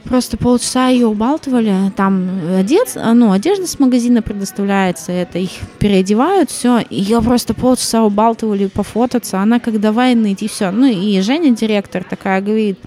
Просто 0.05 0.37
полчаса 0.37 0.89
ее 0.89 1.07
убалтывали. 1.07 1.91
Там 1.97 2.29
одец, 2.59 2.97
а, 2.97 3.15
ну, 3.15 3.33
одежда 3.33 3.67
с 3.67 3.79
магазина 3.79 4.21
предоставляется, 4.21 5.13
это 5.13 5.39
их 5.39 5.51
переодевают, 5.79 6.51
все. 6.51 6.83
Ее 6.91 7.23
просто 7.23 7.55
полчаса 7.55 8.05
убалтывали 8.05 8.67
пофотаться. 8.67 9.41
Она 9.41 9.61
как 9.61 9.81
давай 9.81 10.15
ныть, 10.15 10.43
и 10.43 10.49
все. 10.49 10.71
Ну 10.71 10.87
и 10.87 11.21
Женя, 11.21 11.51
директор, 11.53 12.05
такая 12.05 12.43
говорит, 12.43 12.79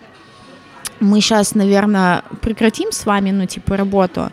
мы 1.00 1.22
сейчас, 1.22 1.56
наверное, 1.56 2.24
прекратим 2.42 2.92
с 2.92 3.06
вами, 3.06 3.32
ну, 3.32 3.46
типа, 3.46 3.78
работу. 3.78 4.32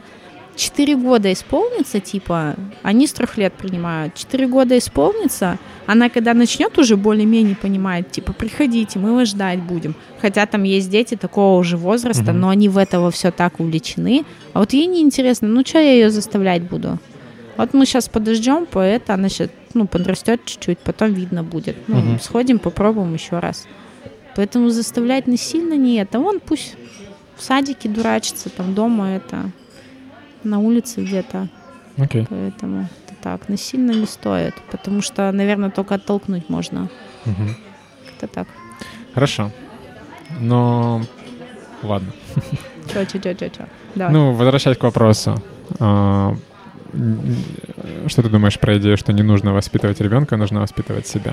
Четыре 0.57 0.97
года 0.97 1.33
исполнится, 1.33 1.99
типа, 1.99 2.55
они 2.83 3.07
с 3.09 3.13
трех 3.13 3.37
лет 3.37 3.53
принимают. 3.55 4.15
Четыре 4.15 4.47
года 4.47 4.79
исполнится, 4.79 5.59
она 5.87 6.09
когда 6.09 6.33
начнет 6.33 6.79
уже 6.79 6.97
более-менее 6.97 7.57
понимает, 7.57 8.13
типа, 8.13 8.33
приходите, 8.33 8.99
мы 9.01 9.15
вас 9.15 9.29
ждать 9.29 9.61
будем. 9.63 9.97
Хотя 10.21 10.47
там 10.47 10.63
есть 10.63 10.89
дети 10.91 11.17
такого 11.17 11.59
уже 11.59 11.77
возраста, 11.77 12.31
Мгм. 12.33 12.41
но 12.41 12.49
они 12.51 12.69
в 12.69 12.79
этого 12.79 13.11
все 13.11 13.33
так 13.33 13.59
увлечены. 13.59 14.25
А 14.53 14.61
вот 14.61 14.73
ей 14.73 14.87
неинтересно, 14.87 15.49
ну, 15.49 15.65
что 15.65 15.79
я 15.81 15.93
ее 15.93 16.11
заставлять 16.11 16.63
буду? 16.63 16.99
Вот 17.57 17.75
мы 17.75 17.85
сейчас 17.85 18.09
подождем, 18.09 18.67
по 18.67 18.79
это 18.79 19.15
она 19.15 19.29
сейчас, 19.29 19.49
ну, 19.75 19.87
подрастет 19.89 20.45
чуть-чуть, 20.45 20.79
потом 20.79 21.13
видно 21.15 21.43
будет. 21.43 21.77
Ну, 21.89 21.97
Мгм. 21.97 22.21
сходим, 22.21 22.59
попробуем 22.61 23.13
еще 23.15 23.41
раз. 23.41 23.67
Поэтому 24.37 24.71
заставлять 24.71 25.27
насильно 25.27 25.75
не 25.75 25.97
это. 25.97 26.19
Вон 26.21 26.41
пусть 26.41 26.77
в 27.37 27.43
садике 27.43 27.89
дурачится, 27.89 28.51
там 28.51 28.75
дома 28.75 29.11
это, 29.11 29.51
на 30.45 30.59
улице 30.59 31.03
где-то. 31.03 31.49
Окей. 31.99 32.27
Поэтому 32.29 32.89
это 33.07 33.15
так, 33.23 33.49
насильно 33.49 33.93
не 33.93 34.07
стоит, 34.07 34.55
потому 34.71 35.03
что, 35.03 35.31
наверное, 35.33 35.71
только 35.71 35.95
оттолкнуть 35.95 36.49
можно. 36.49 36.89
Мгм. 37.25 37.57
Это 38.19 38.27
так. 38.27 38.49
Хорошо. 39.15 39.51
Но 40.41 41.03
ладно. 41.83 42.13
Чё, 42.93 43.05
чё, 43.05 43.19
чё, 43.19 43.35
чё, 43.35 43.49
чё. 43.49 43.65
Давай. 43.95 44.13
Ну, 44.13 44.33
возвращаясь 44.33 44.77
к 44.79 44.83
вопросу. 44.85 45.43
а, 45.81 46.35
Что 48.07 48.23
ты 48.23 48.29
думаешь 48.29 48.59
про 48.59 48.77
идею, 48.79 48.97
что 48.97 49.13
не 49.13 49.23
нужно 49.23 49.53
воспитывать 49.53 50.01
ребенка, 50.01 50.37
нужно 50.37 50.61
воспитывать 50.61 51.07
себя? 51.07 51.33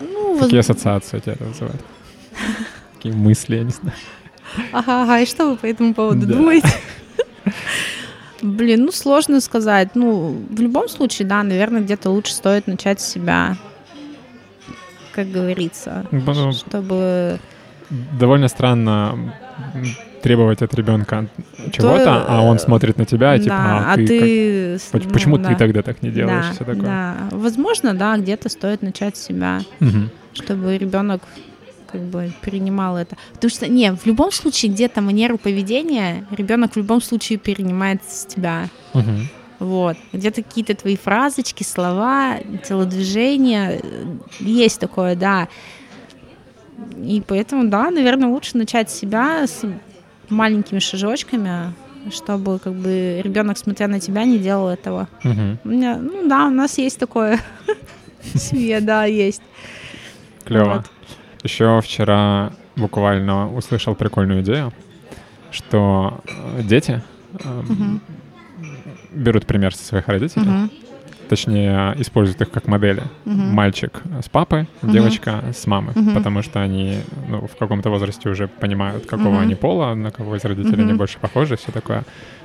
Ну, 0.00 0.32
воз- 0.34 0.40
Какие 0.44 0.60
ассоциации 0.60 1.16
у 1.18 1.20
тебя 1.20 1.32
это 1.32 1.44
вызывает? 1.44 1.80
Какие 2.94 3.12
мысли, 3.12 3.56
я 3.56 3.64
не 3.64 3.70
знаю. 3.70 3.96
Ага, 4.72 5.02
ага, 5.02 5.20
и 5.20 5.26
что 5.26 5.50
вы 5.50 5.56
по 5.56 5.66
этому 5.66 5.94
поводу 5.94 6.26
Да. 6.26 6.34
думаете? 6.34 6.68
Блин, 8.42 8.84
ну 8.84 8.92
сложно 8.92 9.40
сказать. 9.40 9.94
Ну, 9.94 10.42
в 10.50 10.60
любом 10.60 10.88
случае, 10.88 11.26
да, 11.26 11.42
наверное, 11.42 11.80
где-то 11.80 12.10
лучше 12.10 12.32
стоит 12.34 12.66
начать 12.66 13.00
с 13.00 13.08
себя, 13.08 13.56
как 15.12 15.30
говорится, 15.30 16.06
чтобы... 16.52 17.38
Довольно 18.18 18.48
странно 18.48 19.32
требовать 20.22 20.60
от 20.60 20.74
ребенка 20.74 21.28
чего-то, 21.72 22.24
а 22.26 22.42
он 22.42 22.58
смотрит 22.58 22.98
на 22.98 23.04
тебя, 23.06 23.36
и 23.36 23.38
типа, 23.38 23.54
да, 23.54 23.92
а 23.92 23.96
ты, 23.96 24.78
ну, 24.92 25.00
почему 25.12 25.38
да. 25.38 25.50
ты 25.50 25.56
тогда 25.56 25.82
так 25.82 26.02
не 26.02 26.10
делаешь, 26.10 26.46
Да, 26.46 26.52
все 26.52 26.64
такое. 26.64 26.82
да. 26.82 27.16
Возможно, 27.30 27.94
да, 27.94 28.16
где-то 28.16 28.48
стоит 28.48 28.82
начать 28.82 29.16
с 29.16 29.22
себя, 29.22 29.60
чтобы 30.32 30.76
ребенок 30.76 31.22
как 31.86 32.00
бы 32.02 32.30
перенимал 32.42 32.96
это. 32.96 33.16
Потому 33.34 33.50
что, 33.50 33.68
не, 33.68 33.92
в 33.92 34.06
любом 34.06 34.32
случае, 34.32 34.72
где-то 34.72 35.00
манеру 35.00 35.38
поведения 35.38 36.26
ребенок 36.30 36.72
в 36.72 36.76
любом 36.76 37.00
случае 37.00 37.38
перенимает 37.38 38.00
с 38.08 38.26
тебя. 38.26 38.68
Мгм. 38.94 39.28
Вот. 39.58 39.96
Где-то 40.12 40.42
какие-то 40.42 40.74
твои 40.74 40.96
фразочки, 40.96 41.62
слова, 41.62 42.38
телодвижения. 42.68 43.80
э, 43.82 44.04
Есть 44.40 44.80
такое, 44.80 45.14
да. 45.16 45.48
И 47.02 47.22
поэтому, 47.26 47.68
да, 47.68 47.90
наверное, 47.90 48.28
лучше 48.28 48.58
начать 48.58 48.90
с 48.90 48.94
себя 48.98 49.46
с 49.46 49.62
маленькими 50.28 50.78
шажочками, 50.78 51.72
чтобы 52.10 52.58
как 52.58 52.74
бы 52.74 53.20
ребенок, 53.24 53.56
смотря 53.58 53.88
на 53.88 53.98
тебя, 53.98 54.24
не 54.24 54.38
делал 54.38 54.68
этого. 54.68 55.08
Мгм. 55.24 55.58
У 55.64 55.68
меня, 55.68 55.96
ну 55.96 56.28
да, 56.28 56.46
у 56.46 56.50
нас 56.50 56.78
есть 56.78 56.98
такое 56.98 57.40
в 58.34 58.38
семье, 58.38 58.80
да, 58.80 59.04
есть. 59.06 59.42
Клево. 60.44 60.74
Вот. 60.74 60.90
Еще 61.42 61.80
вчера 61.82 62.52
буквально 62.76 63.52
услышал 63.52 63.94
прикольную 63.94 64.42
идею, 64.42 64.72
что 65.50 66.20
э, 66.26 66.62
дети 66.62 67.02
э, 67.44 67.62
Мгм. 67.68 68.00
берут 69.12 69.46
пример 69.46 69.74
со 69.74 69.84
своих 69.84 70.08
родителей, 70.08 70.44
Мгм. 70.44 70.70
точнее 71.28 71.94
используют 71.98 72.40
их 72.42 72.50
как 72.50 72.66
модели. 72.66 73.02
Мгм. 73.24 73.54
Мальчик 73.54 74.02
с 74.22 74.28
папы, 74.28 74.66
девочка 74.82 75.44
с 75.54 75.66
мамы, 75.66 75.92
Мгм. 75.94 76.14
потому 76.14 76.42
что 76.42 76.60
они 76.60 77.00
ну, 77.28 77.46
в 77.46 77.56
каком-то 77.56 77.90
возрасте 77.90 78.28
уже 78.28 78.48
понимают, 78.48 79.06
какого 79.06 79.34
Мгм. 79.34 79.38
они 79.42 79.54
пола, 79.54 79.94
на 79.94 80.10
кого 80.10 80.36
из 80.36 80.44
родителей 80.44 80.82
они 80.82 80.92
Мгм. 80.92 80.98
больше 80.98 81.18
похожи, 81.18 81.56
все 81.56 81.72
такое. 81.72 82.04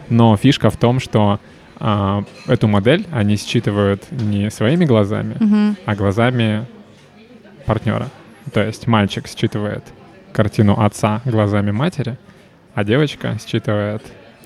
Но 0.09 0.35
фишка 0.37 0.69
в 0.69 0.77
том, 0.77 0.99
что 0.99 1.39
а, 1.83 2.23
эту 2.47 2.67
модель 2.67 3.07
они 3.11 3.37
считывают 3.37 4.03
не 4.11 4.51
своими 4.51 4.85
глазами, 4.85 5.35
Мгм. 5.39 5.77
а 5.85 5.95
глазами 5.95 6.65
партнера. 7.65 8.09
То 8.53 8.61
есть 8.61 8.87
мальчик 8.87 9.27
считывает 9.27 9.83
картину 10.33 10.79
отца 10.79 11.21
глазами 11.25 11.71
матери, 11.71 12.17
а 12.73 12.83
девочка 12.83 13.37
считывает 13.45 14.01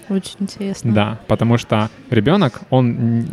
Очень 0.09 0.37
интересно. 0.39 0.93
Да, 0.93 1.19
потому 1.27 1.57
что 1.57 1.89
ребенок, 2.09 2.61
он 2.69 3.27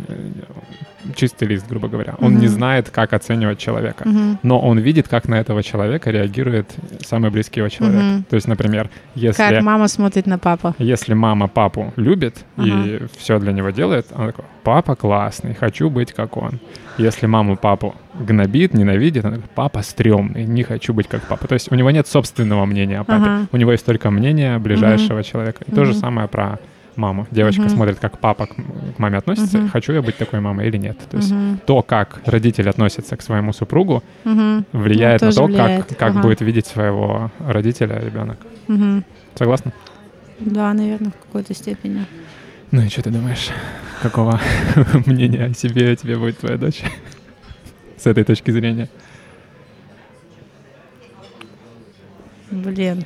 чистый 1.15 1.47
лист, 1.47 1.67
грубо 1.67 1.87
говоря, 1.87 2.15
он 2.19 2.33
Мгм. 2.33 2.41
не 2.41 2.47
знает, 2.47 2.89
как 2.89 3.13
оценивать 3.13 3.57
человека, 3.59 4.07
Мгм. 4.07 4.39
но 4.43 4.59
он 4.59 4.79
видит, 4.79 5.07
как 5.07 5.27
на 5.27 5.35
этого 5.39 5.63
человека 5.63 6.11
реагирует 6.11 6.71
самый 7.05 7.29
близкий 7.31 7.59
его 7.59 7.69
человек. 7.69 8.01
Мгм. 8.01 8.23
То 8.29 8.35
есть, 8.35 8.47
например, 8.47 8.89
если 9.15 9.43
Как 9.43 9.61
мама 9.63 9.87
смотрит 9.87 10.25
на 10.27 10.37
папу. 10.37 10.75
если 10.79 11.13
мама 11.13 11.47
папу 11.47 11.93
любит 11.95 12.45
и 12.57 12.71
Ага. 12.71 13.07
все 13.17 13.39
для 13.39 13.51
него 13.51 13.69
делает, 13.71 14.07
она 14.13 14.27
такой, 14.27 14.45
папа 14.63 14.95
классный, 14.95 15.53
хочу 15.53 15.89
быть 15.89 16.13
как 16.13 16.37
он. 16.37 16.59
Если 16.97 17.25
мама 17.25 17.55
папу 17.55 17.95
гнобит, 18.13 18.73
ненавидит, 18.73 19.25
она 19.25 19.35
такая, 19.35 19.49
папа 19.55 19.81
стрёмный, 19.81 20.45
не 20.45 20.63
хочу 20.63 20.93
быть 20.93 21.07
как 21.07 21.23
папа. 21.23 21.47
То 21.47 21.53
есть 21.55 21.71
у 21.71 21.75
него 21.75 21.89
нет 21.91 22.07
собственного 22.07 22.65
мнения 22.65 22.99
о 22.99 23.03
папе, 23.03 23.23
Ага. 23.23 23.47
у 23.51 23.57
него 23.57 23.71
есть 23.71 23.85
только 23.85 24.11
мнение 24.11 24.57
ближайшего 24.59 25.23
человека. 25.23 25.63
И 25.67 25.71
то 25.71 25.85
же 25.85 25.93
самое 25.93 26.27
про 26.27 26.59
маму. 26.95 27.27
Девочка 27.31 27.61
Мгм. 27.63 27.69
смотрит, 27.71 27.99
как 27.99 28.19
папа 28.19 28.45
к, 28.47 28.55
маме 28.97 29.17
относится, 29.17 29.57
Мгм. 29.57 29.69
хочу 29.69 29.93
я 29.93 30.01
быть 30.01 30.17
такой 30.17 30.39
мамой 30.39 30.67
или 30.67 30.77
нет. 30.77 30.97
То 31.09 31.17
есть 31.17 31.31
Мгм. 31.31 31.59
то, 31.65 31.81
как 31.81 32.21
родитель 32.25 32.69
относится 32.69 33.15
к 33.17 33.21
своему 33.21 33.53
супругу, 33.53 34.03
Мгм. 34.23 34.65
влияет 34.73 35.21
Ну, 35.21 35.27
на 35.27 35.33
то, 35.33 35.45
влияет. 35.45 35.85
как, 35.85 35.97
как 35.97 36.09
Ага. 36.11 36.21
будет 36.21 36.41
видеть 36.41 36.67
своего 36.67 37.31
родителя 37.39 37.99
ребенок. 37.99 38.37
Мгм. 38.67 39.03
Согласна? 39.35 39.71
Да, 40.39 40.73
наверное, 40.73 41.11
в 41.11 41.25
какой-то 41.25 41.53
степени. 41.53 42.05
Ну 42.71 42.81
и 42.81 42.89
что 42.89 43.01
ты 43.03 43.09
думаешь? 43.11 43.49
Какого 44.01 44.39
мнения 45.05 45.45
о 45.45 45.53
себе 45.53 45.91
у 45.91 45.95
тебя 45.95 46.17
будет 46.17 46.39
твоя 46.39 46.57
дочь? 46.57 46.81
С 47.97 48.05
этой 48.07 48.23
точки 48.23 48.51
зрения. 48.51 48.89
Блин. 52.51 53.03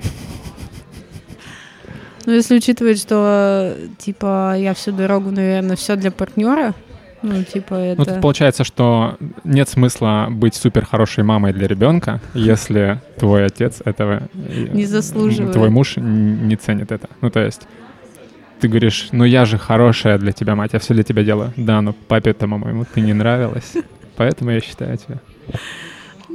Ну, 2.28 2.34
если 2.34 2.58
учитывать, 2.58 3.00
что, 3.00 3.74
типа, 3.98 4.56
я 4.58 4.74
всю 4.74 4.92
дорогу, 4.92 5.32
наверное, 5.32 5.78
все 5.78 5.96
для 5.96 6.12
партнера, 6.12 6.74
ну, 7.22 7.42
типа, 7.42 7.76
Ну, 7.76 7.80
это... 8.04 8.06
тут 8.06 8.22
получается, 8.22 8.66
что 8.66 9.16
нет 9.46 9.70
смысла 9.70 10.28
быть 10.30 10.54
супер 10.54 10.86
хорошей 10.86 11.24
мамой 11.24 11.54
для 11.54 11.68
ребенка, 11.68 12.20
если 12.34 13.00
твой 13.18 13.46
отец 13.46 13.82
этого... 13.86 14.24
э, 14.34 14.68
Не 14.74 14.86
заслуживает. 14.86 15.54
Твой 15.54 15.70
муж 15.70 15.96
не 15.96 16.58
ценит 16.58 16.92
это. 16.92 17.08
Ну, 17.22 17.30
то 17.30 17.40
есть 17.40 17.62
ты 18.60 18.68
говоришь, 18.68 19.08
ну 19.14 19.24
я 19.24 19.46
же 19.46 19.58
хорошая 19.58 20.18
для 20.18 20.34
тебя 20.34 20.54
мать, 20.56 20.72
я 20.74 20.80
все 20.80 20.94
для 20.94 21.04
тебя 21.04 21.24
делаю. 21.24 21.54
Да, 21.56 21.82
но 21.82 21.94
папе-то, 21.94 22.46
по-моему, 22.48 22.86
ты 22.94 23.00
не 23.00 23.14
нравилась, 23.14 23.72
поэтому 24.18 24.52
я 24.52 24.60
считаю 24.60 24.98
тебя. 24.98 25.20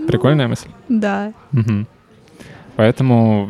Прикольная 0.09 0.48
мысль. 0.48 0.69
Да. 0.89 1.35
Поэтому 2.77 3.49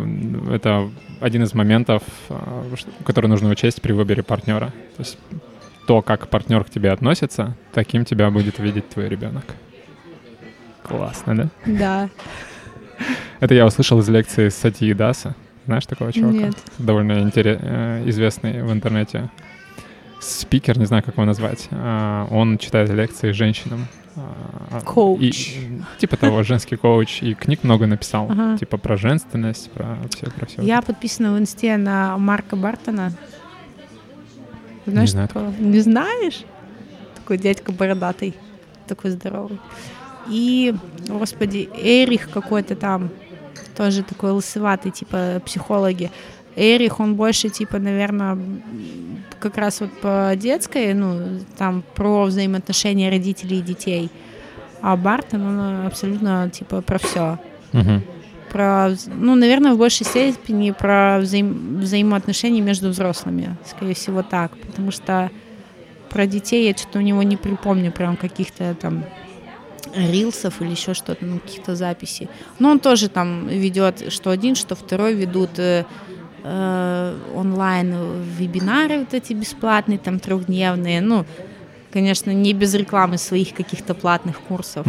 это 0.51 0.91
один 1.21 1.43
из 1.45 1.55
моментов, 1.55 2.03
ш- 2.29 2.87
который 3.05 3.29
нужно 3.29 3.49
учесть 3.51 3.81
при 3.81 3.93
выборе 3.93 4.23
партнера. 4.23 4.67
То 4.97 5.01
есть 5.03 5.19
то, 5.87 6.03
как 6.03 6.29
партнер 6.29 6.65
к 6.65 6.71
тебе 6.71 6.91
относится, 6.91 7.57
таким 7.73 8.05
тебя 8.05 8.31
будет 8.31 8.59
видеть 8.59 8.89
твой 8.89 9.09
ребенок. 9.09 9.45
Классно, 10.83 11.37
да? 11.37 11.49
Да. 11.67 12.09
Это 13.41 13.55
я 13.55 13.67
услышал 13.67 13.99
из 14.01 14.09
лекции 14.09 14.49
Сати 14.49 14.93
Даса. 14.95 15.35
Знаешь 15.67 15.87
такого 15.87 16.13
чувака? 16.13 16.37
Нет. 16.39 16.57
Довольно 16.79 17.13
интере- 17.23 17.59
э, 17.61 18.03
известный 18.07 18.63
в 18.63 18.73
интернете 18.73 19.31
спикер, 20.23 20.79
не 20.79 20.87
знаю, 20.87 21.03
как 21.03 21.15
его 21.15 21.25
назвать. 21.25 21.69
А, 21.71 22.27
Он 22.31 22.59
читает 22.59 22.91
лекции 22.91 23.33
женщинам. 23.33 23.87
А, 24.17 24.81
Коуч. 24.85 25.23
и- 25.23 25.81
типа 25.99 26.17
того, 26.17 26.43
женский 26.43 26.77
коуч. 26.77 27.23
И 27.23 27.35
книг 27.35 27.63
много 27.65 27.87
написал. 27.87 28.27
Ага. 28.31 28.59
Типа 28.59 28.77
про 28.77 28.97
женственность, 28.97 29.71
про 29.71 29.97
все, 30.11 30.27
про 30.31 30.47
все. 30.47 30.63
Я 30.63 30.83
подписана 30.83 31.33
в 31.33 31.39
инсте 31.39 31.77
на 31.77 32.19
Марка 32.19 32.57
Бартона. 32.57 33.13
Знаешь 34.87 35.11
знаю 35.13 35.29
такого? 35.29 35.53
Не 35.59 35.81
знаешь? 35.81 36.43
Такой 37.15 37.39
дядька 37.39 37.73
бородатый, 37.73 38.35
такой 38.87 39.13
здоровый. 39.13 39.59
И, 40.29 40.75
господи, 41.09 41.69
Эрих 41.77 42.31
какой-то 42.31 42.75
там, 42.77 43.11
тоже 43.77 44.03
такой 44.03 44.33
лысоватый, 44.33 44.91
типа 44.93 45.41
психологи. 45.45 46.11
Эрих, 46.57 47.01
он 47.01 47.15
больше, 47.15 47.49
типа, 47.49 47.79
наверное, 47.79 48.39
как 49.41 49.57
раз 49.57 49.81
вот 49.81 49.91
по 50.01 50.33
детской, 50.37 50.95
ну, 50.95 51.41
там, 51.57 51.83
про 51.95 52.25
взаимоотношения 52.25 53.11
родителей 53.11 53.59
и 53.59 53.63
детей. 53.63 54.11
А 54.81 54.97
Бартон, 54.97 55.47
он 55.47 55.87
абсолютно, 55.87 56.51
типа, 56.51 56.83
про 56.83 56.99
все 56.99 57.39
про, 58.53 58.91
ну, 59.07 59.35
наверное, 59.35 59.73
в 59.73 59.79
большей 59.79 60.05
степени 60.05 60.73
про 60.73 61.21
взаим- 61.21 61.79
взаимоотношения 61.81 62.61
между 62.61 62.91
взрослыми. 62.91 63.57
Скорее 63.67 63.95
всего, 63.95 64.23
так. 64.23 64.57
Потому 64.59 64.91
что 64.91 65.31
про 66.11 66.27
детей 66.27 66.69
я 66.69 66.77
что-то 66.77 66.99
у 66.99 67.03
него 67.03 67.23
не 67.23 67.39
припомню 67.39 67.91
прям 67.91 68.17
каких-то 68.17 68.75
там 68.75 69.05
рилсов 69.97 70.61
или 70.61 70.71
еще 70.71 70.93
что-то, 70.93 71.25
ну, 71.25 71.39
каких-то 71.39 71.75
записей. 71.77 72.29
Но 72.59 72.71
он 72.71 72.79
тоже 72.79 73.09
там 73.09 73.49
ведет, 73.49 74.13
что 74.13 74.31
один, 74.31 74.55
что 74.55 74.75
второй 74.75 75.15
ведут 75.15 75.59
э, 76.45 76.49
э, 77.25 77.33
онлайн 77.35 77.95
вебинары 78.23 78.99
вот 79.01 79.15
эти 79.15 79.33
бесплатные, 79.33 79.99
там 79.99 80.19
трехдневные. 80.19 81.01
Ну, 81.01 81.25
конечно, 81.93 82.31
не 82.33 82.53
без 82.53 82.75
рекламы 82.75 83.19
своих 83.19 83.53
каких-то 83.55 83.95
платных 83.95 84.41
курсов. 84.41 84.87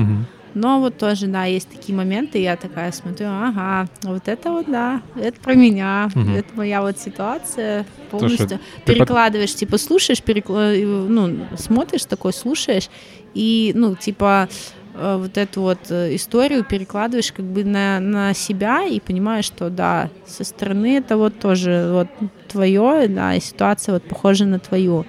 Но 0.56 0.80
вот 0.80 0.98
тоже, 0.98 1.26
да, 1.28 1.46
есть 1.46 1.68
такие 1.70 1.96
моменты, 1.98 2.38
я 2.40 2.56
такая 2.58 2.92
смотрю, 2.92 3.26
ага, 3.28 3.88
вот 4.04 4.28
это 4.28 4.52
вот, 4.52 4.66
да, 4.68 5.02
это 5.16 5.40
про 5.42 5.56
меня, 5.56 6.10
Мгм. 6.14 6.36
это 6.36 6.56
моя 6.56 6.82
вот 6.84 7.00
ситуация 7.00 7.88
Слушай, 8.12 8.38
полностью. 8.38 8.60
под- 8.60 8.86
Перекладываешь, 8.86 9.56
типа, 9.56 9.80
слушаешь, 9.80 10.22
перекла- 10.22 10.76
э, 10.76 10.86
ну, 10.86 11.48
смотришь 11.58 12.06
такой, 12.06 12.34
слушаешь, 12.34 12.90
и, 13.34 13.72
ну, 13.76 13.96
типа, 13.96 14.48
э, 14.52 14.83
вот 14.94 15.38
эту 15.38 15.62
вот 15.62 15.80
э, 15.90 16.16
историю 16.16 16.64
перекладываешь 16.64 17.32
как 17.32 17.46
бы 17.46 17.64
на, 17.64 18.00
на 18.00 18.34
себя 18.34 18.84
и 18.86 19.00
понимаешь, 19.00 19.46
что, 19.46 19.70
да, 19.70 20.10
со 20.28 20.44
стороны 20.44 20.98
это 20.98 21.18
вот 21.18 21.40
тоже 21.40 21.90
вот 21.92 22.08
твое, 22.48 23.08
да, 23.08 23.34
и 23.36 23.40
ситуация 23.40 23.94
вот 23.94 24.04
похожа 24.04 24.46
на 24.46 24.60
твою. 24.60 25.06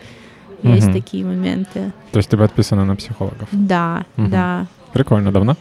Есть 0.62 0.86
Мгм. 0.86 0.92
такие 0.94 1.24
моменты. 1.24 1.92
То 2.12 2.18
есть 2.18 2.30
ты 2.30 2.36
подписана 2.38 2.84
на 2.84 2.96
психологов. 2.96 3.48
Да, 3.52 4.04
Мгм. 4.16 4.30
да. 4.30 4.66
Прикольно, 4.92 5.30
давно? 5.32 5.56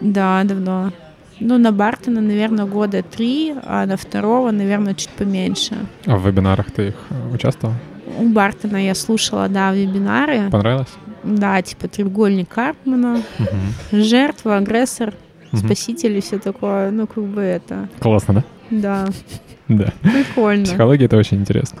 Да, 0.00 0.42
давно. 0.44 0.92
Ну, 1.40 1.58
на 1.58 1.70
Бартона, 1.72 2.22
наверное, 2.22 2.64
года 2.64 3.02
три, 3.02 3.54
а 3.66 3.84
на 3.84 3.96
второго, 3.96 4.50
наверное, 4.52 4.94
чуть 4.94 5.10
поменьше. 5.10 5.74
А 6.06 6.16
в 6.16 6.26
вебинарах 6.26 6.70
ты 6.70 6.88
их 6.88 6.94
э, 7.10 7.34
участвовал? 7.34 7.74
У 8.18 8.28
Бартона 8.28 8.78
я 8.78 8.94
слушала, 8.94 9.48
да, 9.48 9.72
вебинары. 9.72 10.50
Понравилось? 10.50 10.88
Да, 11.26 11.60
типа 11.62 11.88
треугольник 11.88 12.48
Карпмана, 12.48 13.22
Мгм. 13.38 14.02
жертва, 14.02 14.56
агрессор, 14.58 15.12
Мгм. 15.52 15.64
спаситель 15.64 16.16
и 16.16 16.20
все 16.20 16.38
такое. 16.38 16.90
Ну, 16.90 17.06
как 17.06 17.24
бы 17.24 17.40
это, 17.42 17.88
Классно, 18.00 18.34
да? 18.34 18.44
да, 18.70 19.06
Да. 19.68 19.92
прикольно. 20.02 20.64
Психология— 20.64 21.04
это 21.06 21.16
очень 21.16 21.38
интересно. 21.38 21.80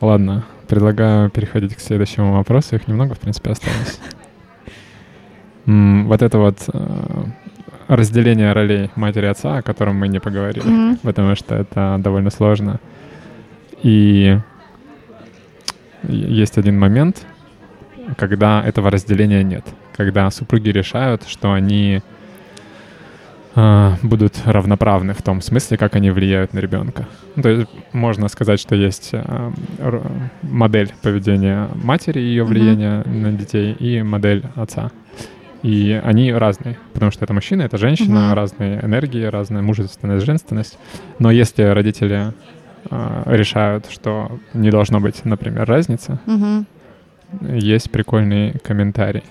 Ладно, 0.00 0.44
предлагаю 0.68 1.30
переходить 1.30 1.74
к 1.76 1.80
следующему 1.80 2.32
вопросу. 2.34 2.76
Их 2.76 2.88
немного, 2.88 3.14
в 3.14 3.18
принципе, 3.20 3.50
осталось. 3.50 3.98
Вот 5.64 6.22
это 6.22 6.38
вот 6.38 6.58
э, 6.72 7.24
разделение 7.86 8.52
ролей 8.52 8.90
матери 8.96 9.26
и 9.26 9.28
отца, 9.28 9.58
о 9.58 9.62
котором 9.62 9.96
мы 9.96 10.08
не 10.08 10.18
поговорили, 10.18 10.66
Мгм. 10.66 10.96
потому 11.02 11.36
что 11.36 11.54
это 11.54 11.98
довольно 12.00 12.30
сложно. 12.30 12.80
И 13.82 14.38
есть 16.08 16.58
один 16.58 16.78
момент, 16.80 17.24
когда 18.16 18.62
этого 18.64 18.90
разделения 18.90 19.42
нет. 19.42 19.64
Когда 19.96 20.30
супруги 20.30 20.70
решают, 20.70 21.24
что 21.26 21.52
они 21.52 22.00
а, 23.54 23.96
будут 24.02 24.40
равноправны 24.46 25.12
в 25.12 25.22
том 25.22 25.40
смысле, 25.42 25.76
как 25.76 25.94
они 25.96 26.10
влияют 26.10 26.54
на 26.54 26.58
ребенка. 26.60 27.06
Ну, 27.36 27.42
То 27.42 27.48
есть 27.50 27.68
можно 27.92 28.28
сказать, 28.28 28.58
что 28.60 28.74
есть 28.74 29.10
а, 29.12 29.52
модель 30.42 30.92
поведения 31.02 31.68
матери, 31.74 32.18
ее 32.20 32.44
Мгм. 32.44 32.50
влияния 32.52 33.02
на 33.04 33.32
детей, 33.32 33.72
и 33.72 34.02
модель 34.02 34.44
отца. 34.56 34.90
И 35.62 36.00
они 36.02 36.32
разные, 36.32 36.76
потому 36.92 37.12
что 37.12 37.24
это 37.24 37.34
мужчина, 37.34 37.62
это 37.62 37.78
женщина, 37.78 38.28
Мгм. 38.28 38.34
разные 38.34 38.80
энергии, 38.84 39.24
разная 39.24 39.62
мужественность, 39.62 40.24
женственность. 40.26 40.78
Но 41.18 41.30
если 41.30 41.62
родители 41.62 42.32
а, 42.90 43.22
решают, 43.26 43.86
что 43.90 44.38
не 44.54 44.70
должно 44.70 44.98
быть, 44.98 45.24
например, 45.24 45.66
разницы, 45.68 46.18
Мгм. 46.26 46.66
Есть 47.40 47.90
прикольный 47.90 48.52
комментарий. 48.64 49.22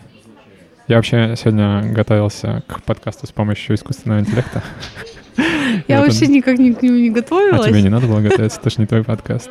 Я 0.88 0.98
вообще 0.98 1.36
сегодня 1.38 1.84
готовился 1.94 2.64
к 2.68 2.82
подкасту 2.84 3.28
с 3.28 3.32
помощью 3.32 3.76
искусственного 3.76 4.20
интеллекта. 4.20 4.64
Я 5.88 6.02
вообще 6.02 6.28
никак 6.28 6.58
ни 6.60 6.74
к 6.74 6.82
нему 6.82 6.98
не 6.98 7.10
А 7.10 7.14
готовилась. 7.14 7.66
тебе 7.66 7.82
не 7.82 7.90
надо 7.90 8.08
было 8.08 8.20
готовиться, 8.20 8.60
это 8.60 8.70
ж 8.70 8.78
не 8.78 8.86
твой 8.86 9.04
подкаст. 9.04 9.50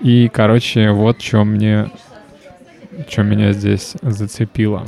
И, 0.00 0.28
короче, 0.32 0.90
вот 0.92 1.20
что 1.20 1.44
мне, 1.44 1.90
что 3.08 3.22
меня 3.22 3.52
здесь 3.52 3.94
зацепило. 4.00 4.86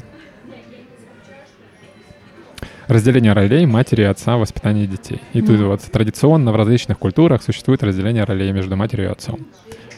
разделение 2.89 3.33
ролей 3.33 3.67
матери 3.67 4.03
и 4.03 4.05
отца 4.05 4.37
в 4.37 4.41
воспитании 4.41 4.87
детей. 4.87 5.21
И 5.33 5.43
тут 5.43 5.61
вот 5.61 5.83
традиционно 5.83 6.53
в 6.53 6.57
различных 6.57 6.99
культурах 6.99 7.43
существует 7.43 7.83
разделение 7.83 8.25
ролей 8.25 8.53
между 8.53 8.77
матерью 8.77 9.09
и 9.09 9.13
отцом. 9.13 9.41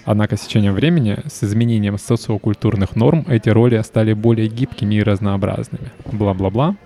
Однако 0.04 0.36
с 0.36 0.40
течением 0.40 0.74
времени, 0.74 1.16
с 1.26 1.42
изменением 1.44 1.98
социокультурных 1.98 2.96
норм, 2.96 3.24
эти 3.28 3.48
роли 3.48 3.80
стали 3.82 4.12
более 4.12 4.48
гибкими 4.48 4.96
и 4.96 5.02
разнообразными. 5.02 5.90
Бла-бла-бла. 6.12 6.76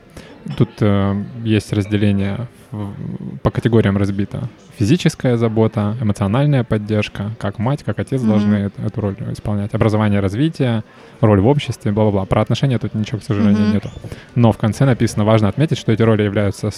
Тут 0.57 0.71
э, 0.81 1.25
есть 1.45 1.73
разделение 1.73 2.47
в- 2.71 2.93
по 3.43 3.51
категориям 3.51 3.97
разбито. 3.97 4.49
Физическая 4.79 5.37
забота, 5.37 5.97
эмоциональная 6.01 6.63
поддержка, 6.65 7.33
как 7.39 7.59
мать, 7.59 7.83
как 7.83 7.99
отец 7.99 8.21
Мгм. 8.23 8.31
должны 8.31 8.55
эту, 8.55 8.81
эту 8.83 9.01
роль 9.01 9.17
исполнять. 9.33 9.75
Образование, 9.75 10.21
развитие, 10.21 10.85
роль 11.21 11.41
в 11.41 11.47
обществе, 11.49 11.91
бла-бла-бла. 11.93 12.25
Про 12.25 12.41
отношения 12.43 12.79
тут 12.79 12.95
ничего, 12.95 13.19
к 13.19 13.25
сожалению, 13.25 13.65
Мгм. 13.65 13.73
нету. 13.75 13.91
Но 14.37 14.53
в 14.53 14.57
конце 14.59 14.85
написано, 14.87 15.25
важно 15.25 15.49
отметить, 15.49 15.77
что 15.77 15.93
эти 15.93 16.03
роли 16.03 16.23
являются 16.23 16.71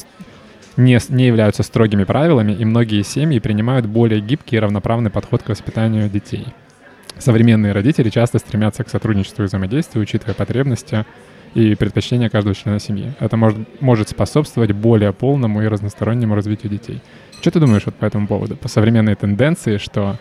не, 0.76 0.98
не 1.08 1.26
являются 1.26 1.62
строгими 1.62 2.04
правилами, 2.04 2.52
и 2.52 2.64
многие 2.64 3.02
семьи 3.02 3.38
принимают 3.38 3.86
более 3.86 4.20
гибкий 4.20 4.56
и 4.56 4.58
равноправный 4.58 5.10
подход 5.10 5.42
к 5.42 5.48
воспитанию 5.48 6.08
детей. 6.08 6.46
Современные 7.18 7.72
родители 7.72 8.08
часто 8.08 8.38
стремятся 8.38 8.82
к 8.82 8.88
сотрудничеству 8.88 9.44
и 9.44 9.46
взаимодействию, 9.46 10.02
учитывая 10.02 10.34
потребности 10.34 11.04
и 11.54 11.74
предпочтения 11.74 12.30
каждого 12.30 12.54
члена 12.54 12.78
семьи. 12.78 13.12
Это 13.20 13.36
может, 13.36 13.58
может 13.82 14.08
способствовать 14.08 14.72
более 14.72 15.12
полному 15.12 15.62
и 15.62 15.66
разностороннему 15.66 16.34
развитию 16.34 16.70
детей. 16.70 17.02
Что 17.40 17.50
ты 17.50 17.60
думаешь 17.60 17.82
вот 17.84 17.94
по 17.94 18.04
этому 18.04 18.26
поводу? 18.26 18.56
По 18.56 18.68
современной 18.68 19.16
тенденции, 19.16 19.78
что 19.78 20.16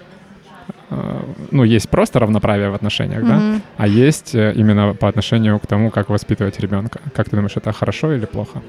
э, 0.90 1.22
ну, 1.52 1.64
есть 1.64 1.90
просто 1.90 2.20
равноправие 2.20 2.70
в 2.70 2.74
отношениях, 2.74 3.26
да? 3.26 3.38
Мгм. 3.38 3.62
А 3.78 3.88
есть 3.88 4.36
э, 4.36 4.54
именно 4.56 4.94
по 4.94 5.08
отношению 5.08 5.60
к 5.60 5.68
тому, 5.68 5.92
как 5.92 6.10
воспитывать 6.10 6.60
ребенка. 6.60 7.00
Как 7.14 7.30
ты 7.30 7.36
думаешь, 7.36 7.56
это 7.56 7.72
хорошо 7.72 8.14
или 8.14 8.26
плохо? 8.26 8.62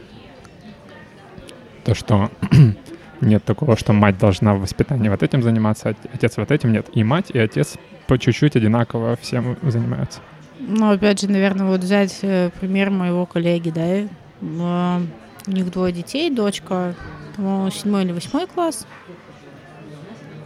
То, 1.84 1.94
что 1.94 2.30
нет 3.20 3.44
такого, 3.44 3.76
что 3.76 3.92
мать 3.92 4.18
должна 4.18 4.54
в 4.54 4.60
воспитании 4.60 5.08
вот 5.08 5.22
этим 5.22 5.42
заниматься, 5.42 5.90
а 5.90 5.94
отец 6.12 6.36
вот 6.36 6.50
этим 6.50 6.72
нет. 6.72 6.88
И 6.94 7.04
мать, 7.04 7.30
и 7.32 7.38
отец 7.38 7.76
по 8.06 8.18
чуть-чуть 8.18 8.56
одинаково 8.56 9.16
всем 9.16 9.56
занимаются. 9.62 10.20
Ну, 10.58 10.90
опять 10.90 11.20
же, 11.20 11.30
наверное, 11.30 11.66
вот 11.66 11.80
взять 11.80 12.18
э, 12.22 12.50
пример 12.60 12.90
моего 12.90 13.24
коллеги, 13.24 13.70
да, 13.70 13.86
э, 13.86 14.08
у 14.40 15.50
них 15.50 15.70
двое 15.70 15.92
детей, 15.92 16.30
дочка, 16.30 16.94
по-моему, 17.36 17.70
седьмой 17.70 18.04
или 18.04 18.12
восьмой 18.12 18.46
класс, 18.46 18.86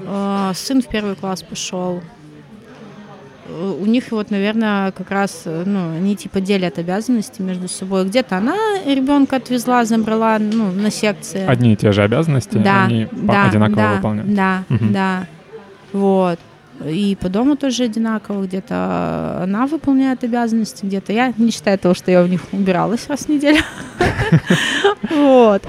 Э, 0.00 0.52
сын 0.54 0.82
в 0.82 0.88
первый 0.88 1.14
класс 1.14 1.42
пошел. 1.42 2.02
Э, 3.46 3.76
У 3.80 3.86
них 3.86 4.04
вот, 4.10 4.30
наверное, 4.30 4.92
как 4.92 5.10
раз, 5.10 5.42
э, 5.44 5.62
ну, 5.66 5.96
они 5.96 6.16
типа 6.16 6.40
делят 6.40 6.78
обязанности 6.78 7.42
между 7.42 7.68
собой. 7.68 8.04
Где-то 8.04 8.38
она 8.38 8.54
ребенка 8.86 9.36
отвезла, 9.36 9.84
забрала, 9.84 10.38
ну, 10.38 10.70
на 10.72 10.90
секции. 10.90 11.44
Одни 11.46 11.72
и 11.72 11.76
те 11.76 11.92
же 11.92 12.02
обязанности, 12.02 12.56
да, 12.58 12.84
они 12.84 13.08
да, 13.12 13.46
одинаково 13.48 13.76
да, 13.76 13.94
выполняют. 13.94 14.34
Да, 14.34 14.64
Мгм. 14.68 14.92
да. 14.92 15.26
Вот. 15.92 16.38
И 16.84 17.16
по 17.20 17.28
дому 17.28 17.56
тоже 17.56 17.84
одинаково. 17.84 18.44
Где-то 18.46 19.40
она 19.44 19.66
выполняет 19.66 20.24
обязанности, 20.24 20.84
где-то 20.84 21.12
я. 21.12 21.32
Не 21.36 21.50
считая 21.52 21.78
того, 21.78 21.94
что 21.94 22.10
я 22.10 22.22
у 22.22 22.26
них 22.26 22.40
убиралась 22.52 23.06
раз 23.08 23.20
в 23.20 23.28
неделю. 23.28 23.62
Вот. 25.10 25.62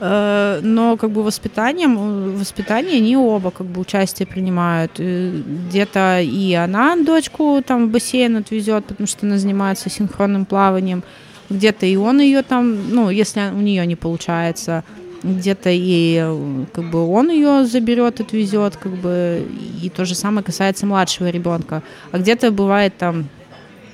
Э, 0.00 0.60
Но 0.62 0.96
как 0.96 1.10
бы 1.10 1.22
воспитанием, 1.22 1.98
э, 1.98 2.38
воспитание 2.38 2.96
они 2.96 3.16
оба 3.16 3.50
как 3.50 3.66
бы 3.66 3.80
участие 3.80 4.26
принимают. 4.26 4.92
Э, 4.98 5.42
Где-то 5.68 6.20
и 6.20 6.54
она 6.54 6.96
дочку 6.96 7.62
там 7.66 7.88
в 7.88 7.90
бассейн 7.90 8.36
отвезет, 8.36 8.86
потому 8.86 9.06
что 9.06 9.26
она 9.26 9.38
занимается 9.38 9.90
синхронным 9.90 10.46
плаванием. 10.46 11.02
Где-то 11.50 11.84
и 11.84 11.96
он 11.96 12.20
ее 12.20 12.42
там, 12.42 12.94
ну, 12.94 13.10
если 13.10 13.50
у 13.52 13.60
нее 13.60 13.84
не 13.86 13.96
получается, 13.96 14.84
где-то 15.22 15.68
и 15.70 16.66
как 16.72 16.84
бы 16.90 17.06
он 17.06 17.30
ее 17.30 17.66
заберет, 17.66 18.20
отвезет, 18.20 18.76
как 18.76 18.92
бы 18.92 19.46
и 19.82 19.90
то 19.90 20.06
же 20.06 20.14
самое 20.14 20.42
касается 20.42 20.86
младшего 20.86 21.28
ребенка. 21.28 21.82
А 22.12 22.18
где-то 22.18 22.52
бывает 22.52 22.96
там, 22.96 23.28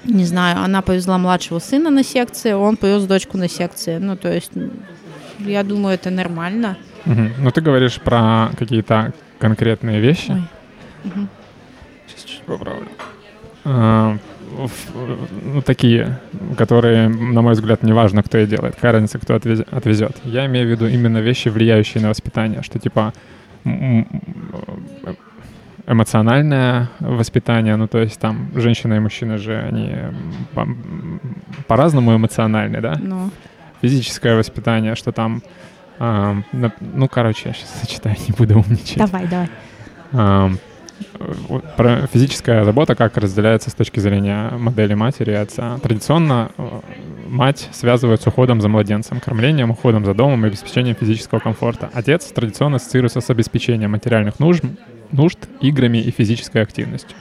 не 0.05 0.25
знаю, 0.25 0.63
она 0.63 0.83
повезла 0.83 1.19
младшего 1.19 1.59
сына 1.59 1.91
на 1.91 2.05
секции, 2.05 2.53
он 2.53 2.77
повез 2.77 3.05
дочку 3.05 3.39
на 3.39 3.49
секции. 3.49 3.99
Ну, 3.99 4.17
то 4.17 4.33
есть, 4.33 4.53
я 5.39 5.63
думаю, 5.63 5.95
это 5.95 6.11
нормально. 6.11 6.77
Мгм. 7.05 7.33
Ну, 7.39 7.51
ты 7.51 7.61
говоришь 7.61 8.01
про 8.01 8.51
какие-то 8.59 9.13
конкретные 9.39 10.01
вещи. 10.01 10.31
Ой. 10.33 10.43
Мгм. 11.05 11.29
Сейчас 12.07 12.25
чуть 12.25 12.43
поправлю. 12.43 12.89
А, 13.65 14.17
в- 14.57 15.55
ну, 15.55 15.63
такие, 15.63 16.19
которые, 16.57 17.09
на 17.09 17.43
мой 17.43 17.53
взгляд, 17.53 17.83
неважно, 17.83 18.23
кто 18.23 18.39
их 18.39 18.49
делает. 18.49 18.75
Какая 18.77 18.93
разница, 18.93 19.19
кто 19.19 19.35
отвез- 19.35 19.67
отвезет. 19.71 20.17
Я 20.25 20.47
имею 20.47 20.67
в 20.67 20.71
виду 20.71 20.87
именно 20.87 21.19
вещи, 21.19 21.49
влияющие 21.49 22.03
на 22.03 22.09
воспитание, 22.09 22.63
что 22.63 22.79
типа 22.79 23.13
м- 23.65 24.07
эмоциональное 25.87 26.89
воспитание, 27.01 27.77
ну 27.77 27.87
то 27.87 27.99
есть 27.99 28.19
там 28.19 28.49
женщина 28.55 28.95
и 28.95 28.99
мужчина 28.99 29.39
же, 29.39 29.57
они 29.59 29.93
по- 30.55 30.69
по-разному 31.69 32.17
эмоциональны, 32.17 32.81
да? 32.81 32.97
Ну, 33.01 33.31
Физическое 33.89 34.37
воспитание, 34.37 34.95
что 34.97 35.13
там, 35.13 35.43
на- 35.99 36.43
ну 36.81 37.09
короче, 37.09 37.49
я 37.51 37.55
сейчас 37.55 37.81
зачитаю, 37.83 38.17
не 38.29 38.35
буду 38.35 38.59
умничать. 38.59 38.97
давай, 38.99 39.27
давай. 39.27 39.49
Вот 41.49 41.77
Про 41.77 42.07
физическая 42.07 42.65
забота 42.65 42.95
как 42.95 43.17
разделяется 43.19 43.69
с 43.71 43.75
точки 43.75 44.01
зрения 44.01 44.51
модели 44.57 44.95
матери 44.95 45.33
и 45.33 45.35
отца. 45.35 45.79
Традиционно 45.83 46.51
э, 46.57 46.81
мать 47.29 47.69
связывают 47.73 48.23
с 48.23 48.27
уходом 48.27 48.61
за 48.63 48.69
младенцем, 48.69 49.21
кормлением, 49.21 49.71
уходом 49.71 50.05
за 50.07 50.15
домом 50.15 50.45
и 50.45 50.49
обеспечением 50.49 50.97
физического 50.97 51.39
комфорта. 51.39 51.91
Отец 51.93 52.25
традиционно 52.33 52.77
ассоциируется 52.77 53.21
с 53.21 53.29
обеспечением 53.29 53.91
материальных 53.91 54.39
нужд, 54.41 54.65
нужд 55.13 55.39
играми 55.61 55.99
и 55.99 56.11
физической 56.11 56.63
активностью. 56.63 57.17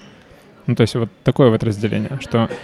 Ну, 0.67 0.75
то 0.75 0.81
есть 0.81 0.95
вот 0.95 1.09
такое 1.23 1.49
вот 1.49 1.61
разделение, 1.63 2.17
что 2.21 2.49
э, 2.49 2.55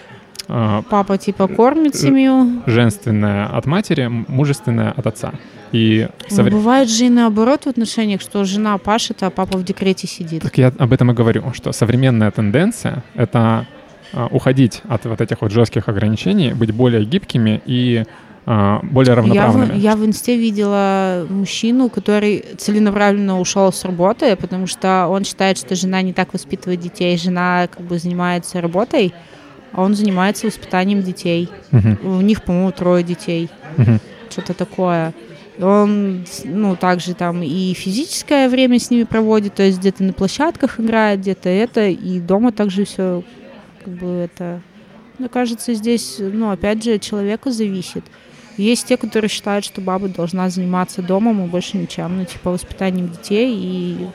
Папа 0.47 1.17
типа 1.17 1.47
кормит 1.47 1.95
семью. 1.95 2.61
женственное 2.65 3.45
от 3.47 3.65
матери, 3.65 4.07
мужественное 4.07 4.91
от 4.91 5.07
отца. 5.07 5.33
И 5.71 6.07
Ну, 6.29 6.37
совре- 6.37 6.51
бывает 6.51 6.89
же 6.89 7.05
и 7.05 7.09
наоборот 7.09 7.63
в 7.63 7.67
отношениях, 7.67 8.19
что 8.21 8.43
жена 8.43 8.77
пашет, 8.77 9.23
а 9.23 9.29
папа 9.29 9.57
в 9.57 9.63
декрете 9.63 10.07
сидит. 10.07 10.41
Так 10.43 10.57
я 10.57 10.73
об 10.77 10.91
этом 10.91 11.11
и 11.11 11.13
говорю, 11.13 11.53
что 11.53 11.71
современная 11.71 12.29
тенденция— 12.31 13.03
это 13.15 13.65
а, 14.13 14.27
уходить 14.31 14.81
от 14.89 15.05
вот 15.05 15.21
этих 15.21 15.41
вот 15.41 15.51
жестких 15.51 15.87
ограничений, 15.87 16.51
быть 16.53 16.71
более 16.73 17.05
гибкими 17.05 17.61
и 17.65 18.03
а, 18.45 18.79
более 18.83 19.11
Я 19.11 19.13
в, 19.13 19.17
равноправными. 19.19 19.79
я 19.79 19.95
в 19.95 20.05
инсте 20.05 20.35
видела 20.35 21.25
мужчину, 21.29 21.89
который 21.89 22.43
целенаправленно 22.57 23.39
ушел 23.39 23.71
с 23.71 23.85
работы, 23.85 24.35
потому 24.35 24.67
что 24.67 25.07
он 25.07 25.23
считает, 25.23 25.57
что 25.57 25.75
жена 25.75 26.01
не 26.01 26.11
так 26.11 26.33
воспитывает 26.33 26.81
детей. 26.81 27.17
Жена 27.17 27.69
как 27.73 27.85
бы 27.85 27.97
занимается 27.97 28.59
работой, 28.59 29.13
а 29.71 29.81
он 29.81 29.95
занимается 29.95 30.47
воспитанием 30.47 31.01
детей. 31.03 31.49
Мгм, 31.71 31.97
У 32.03 32.21
них, 32.21 32.43
по-моему, 32.43 32.71
трое 32.71 33.03
детей. 33.03 33.49
мгм. 33.77 33.99
Что-то 34.29 34.53
такое. 34.53 35.13
Он, 35.59 36.25
ну, 36.45 36.75
также 36.75 37.13
там 37.13 37.43
и 37.43 37.73
физическое 37.73 38.47
время 38.49 38.79
с 38.79 38.89
ними 38.89 39.03
проводит, 39.03 39.55
то 39.55 39.63
есть 39.63 39.79
где-то 39.79 40.03
на 40.03 40.13
площадках 40.13 40.79
играет, 40.79 41.19
где-то 41.19 41.49
это, 41.49 41.87
и 41.87 42.19
дома 42.19 42.51
также 42.51 42.85
все, 42.85 43.23
как 43.83 43.93
бы 43.93 44.07
это... 44.07 44.61
Мне 45.19 45.29
кажется, 45.29 45.73
здесь, 45.75 46.15
ну, 46.19 46.49
опять 46.49 46.83
же, 46.83 46.93
от 46.95 47.01
человека 47.01 47.51
зависит. 47.51 48.03
Есть 48.57 48.87
те, 48.87 48.97
которые 48.97 49.29
считают, 49.29 49.63
что 49.65 49.81
баба 49.81 50.07
должна 50.07 50.49
заниматься 50.49 51.01
домом 51.01 51.43
и 51.45 51.47
больше 51.47 51.77
ничем, 51.77 52.17
ну, 52.17 52.25
типа 52.25 52.51
воспитанием 52.51 53.09
детей 53.09 53.53
и 53.55 54.07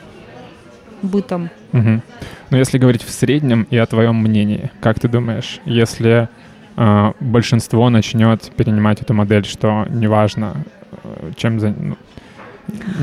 бытом. 1.02 1.50
Мгм. 1.72 2.02
Но 2.50 2.56
если 2.56 2.78
говорить 2.78 3.02
в 3.02 3.10
среднем 3.10 3.66
и 3.70 3.76
о 3.76 3.86
твоем 3.86 4.16
мнении, 4.16 4.70
как 4.80 5.00
ты 5.00 5.08
думаешь, 5.08 5.60
если 5.64 6.28
а, 6.76 7.14
большинство 7.20 7.88
начнет 7.90 8.50
перенимать 8.56 9.00
эту 9.00 9.14
модель, 9.14 9.44
что 9.44 9.86
неважно, 9.88 10.64
э, 11.04 11.32
чем 11.36 11.58
за... 11.58 11.70
ну, 11.70 11.96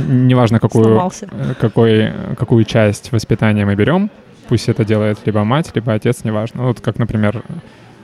неважно, 0.07 0.59
какую, 0.59 0.85
Сломался. 0.85 1.27
э, 1.31 1.53
какой, 1.59 2.11
какую 2.37 2.65
часть 2.65 3.11
воспитания 3.11 3.65
мы 3.65 3.75
берем, 3.75 4.11
пусть 4.47 4.69
это 4.69 4.85
делает 4.85 5.19
либо 5.25 5.43
мать, 5.43 5.71
либо 5.73 5.93
отец, 5.93 6.23
неважно. 6.23 6.63
Вот 6.63 6.81
как, 6.81 6.99
например, 6.99 7.43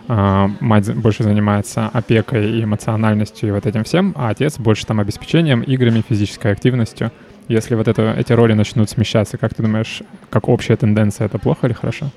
а, 0.07 0.49
мать 0.59 0.91
больше 0.95 1.21
занимается 1.21 1.87
опекой 1.93 2.49
и 2.49 2.63
эмоциональностью 2.63 3.49
и 3.49 3.51
вот 3.51 3.67
этим 3.67 3.83
всем, 3.83 4.13
а 4.17 4.29
отец 4.29 4.57
больше 4.57 4.87
там 4.87 4.99
обеспечением, 4.99 5.61
играми, 5.61 6.03
физической 6.07 6.51
активностью. 6.51 7.11
Если 7.49 7.73
вот 7.75 7.87
это, 7.87 8.13
эти 8.15 8.31
роли 8.31 8.53
начнут 8.53 8.89
смещаться, 8.91 9.37
как 9.37 9.55
ты 9.55 9.63
думаешь, 9.63 10.03
как 10.29 10.47
общая 10.47 10.75
тенденция, 10.75 11.25
это 11.25 11.39
плохо 11.39 11.65
или 11.65 11.73
хорошо? 11.73 12.11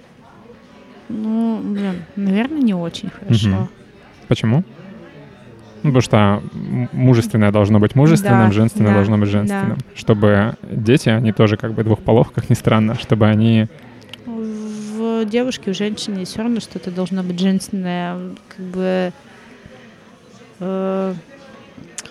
Ну, 1.08 1.58
блин, 1.64 2.04
наверное, 2.16 2.60
не 2.60 2.74
очень 2.74 3.10
хорошо. 3.10 3.48
Мгм. 3.48 3.68
Почему? 4.28 4.64
Ну, 5.82 5.90
потому 5.90 6.00
что 6.02 6.42
мужественное 6.92 7.50
должно 7.50 7.80
быть 7.80 7.94
мужественным, 7.94 8.48
Да, 8.48 8.52
женственное 8.52 8.90
да, 8.90 8.94
должно 8.94 9.18
быть 9.18 9.28
женственным. 9.30 9.78
Чтобы 9.96 10.54
дети, 10.70 11.08
они 11.08 11.32
тоже 11.32 11.56
как 11.56 11.72
бы 11.72 11.82
двух 11.82 12.00
полов, 12.00 12.30
как 12.30 12.50
ни 12.50 12.54
странно, 12.54 12.94
чтобы 12.94 13.26
они... 13.26 13.66
В 14.26 15.24
девушке, 15.24 15.72
в 15.72 15.76
женщине 15.76 16.24
все 16.24 16.42
равно 16.42 16.60
что-то 16.60 16.90
должно 16.90 17.22
быть 17.22 17.40
женственное. 17.40 18.16
Как 18.48 18.66
бы... 18.66 19.12
э, 20.60 21.14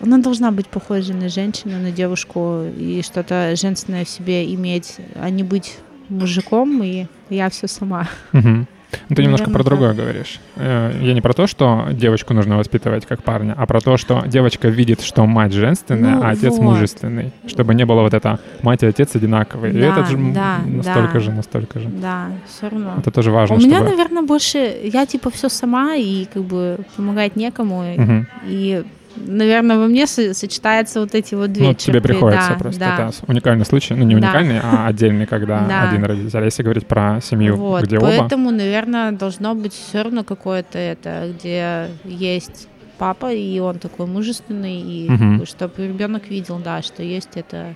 Она 0.02 0.18
должна 0.18 0.52
быть 0.52 0.68
похожа 0.68 1.14
на 1.14 1.30
женщину, 1.30 1.80
на 1.80 1.92
девушку 1.92 2.64
и 2.78 3.02
что-то 3.04 3.56
женственное 3.56 4.06
в 4.06 4.10
себе 4.10 4.54
иметь, 4.54 4.98
а 5.16 5.30
не 5.30 5.44
быть 5.44 5.78
мужиком, 6.10 6.84
и 6.84 7.06
я 7.30 7.50
все 7.50 7.68
сама. 7.68 8.08
Угу. 8.34 8.66
Ну, 9.10 9.16
ты 9.16 9.24
немножко 9.24 9.50
про 9.50 9.64
другое 9.64 9.94
говоришь. 9.94 10.40
Э, 10.56 10.92
я 11.02 11.14
не 11.14 11.22
про 11.22 11.34
то, 11.34 11.48
что 11.48 11.88
девочку 11.92 12.34
нужно 12.34 12.58
воспитывать 12.58 13.06
как 13.06 13.24
парня, 13.24 13.56
а 13.58 13.66
про 13.66 13.80
то, 13.80 13.98
что 13.98 14.24
девочка 14.26 14.68
видит, 14.68 15.02
что 15.02 15.26
мать 15.26 15.54
женственная, 15.54 16.16
ну, 16.16 16.24
а 16.24 16.30
отец 16.30 16.54
вот. 16.54 16.62
мужественный. 16.62 17.32
Чтобы 17.48 17.74
не 17.74 17.86
было 17.86 18.02
вот 18.02 18.14
это 18.14 18.40
мать 18.62 18.84
и 18.84 18.86
отец 18.86 19.16
одинаковые. 19.16 19.74
Да, 19.74 19.80
и 19.80 19.84
это 19.84 20.06
же 20.06 20.18
да, 20.18 20.58
настолько 20.66 21.14
да. 21.14 21.20
же, 21.20 21.32
настолько 21.32 21.80
же. 21.80 21.90
Да, 21.90 22.28
все 22.48 22.70
равно. 22.70 22.96
Это 22.98 23.12
тоже 23.12 23.32
важно. 23.32 23.56
У 23.56 23.60
чтобы... 23.60 23.74
меня, 23.74 23.84
наверное, 23.84 24.24
больше... 24.24 24.80
Я 24.84 25.06
типа 25.06 25.30
все 25.30 25.50
сама, 25.50 25.96
и 25.96 26.26
как 26.26 26.44
бы 26.44 26.80
помогать 26.96 27.36
некому. 27.36 27.94
Угу. 27.96 28.26
И 28.48 28.84
наверное, 29.16 29.78
во 29.78 29.88
мне 29.88 30.08
сочетаются 30.08 31.00
вот 31.00 31.16
эти 31.16 31.36
вот 31.36 31.52
две 31.52 31.68
Ну, 31.68 31.74
черты. 31.74 31.86
тебе 31.86 32.02
приходится 32.02 32.50
да, 32.50 32.56
просто. 32.56 32.80
Да. 32.80 33.10
Это 33.10 33.14
уникальный 33.28 33.66
случай. 33.66 33.94
Ну, 33.94 34.04
не 34.04 34.16
уникальный, 34.16 34.60
да. 34.60 34.86
а 34.86 34.88
отдельный, 34.88 35.26
когда 35.26 35.60
да. 35.68 35.90
один 35.90 36.04
родитель. 36.04 36.38
А 36.38 36.44
если 36.44 36.64
говорить 36.64 36.88
про 36.88 37.20
семью, 37.22 37.56
вот, 37.58 37.84
где 37.84 38.00
поэтому, 38.00 38.14
оба... 38.14 38.22
Поэтому, 38.22 38.52
наверное, 38.52 39.12
должно 39.12 39.56
быть 39.56 39.74
все 39.74 40.04
равно 40.04 40.24
какое-то 40.24 40.78
это, 40.78 41.34
где 41.34 41.90
есть 42.04 42.68
папа, 42.98 43.34
и 43.34 43.60
он 43.60 43.80
такой 43.80 44.06
мужественный, 44.06 44.80
и 44.80 45.10
угу. 45.10 45.46
чтобы 45.46 45.74
ребенок 45.78 46.30
видел, 46.30 46.62
да, 46.64 46.82
что 46.82 47.02
есть 47.02 47.32
это 47.36 47.76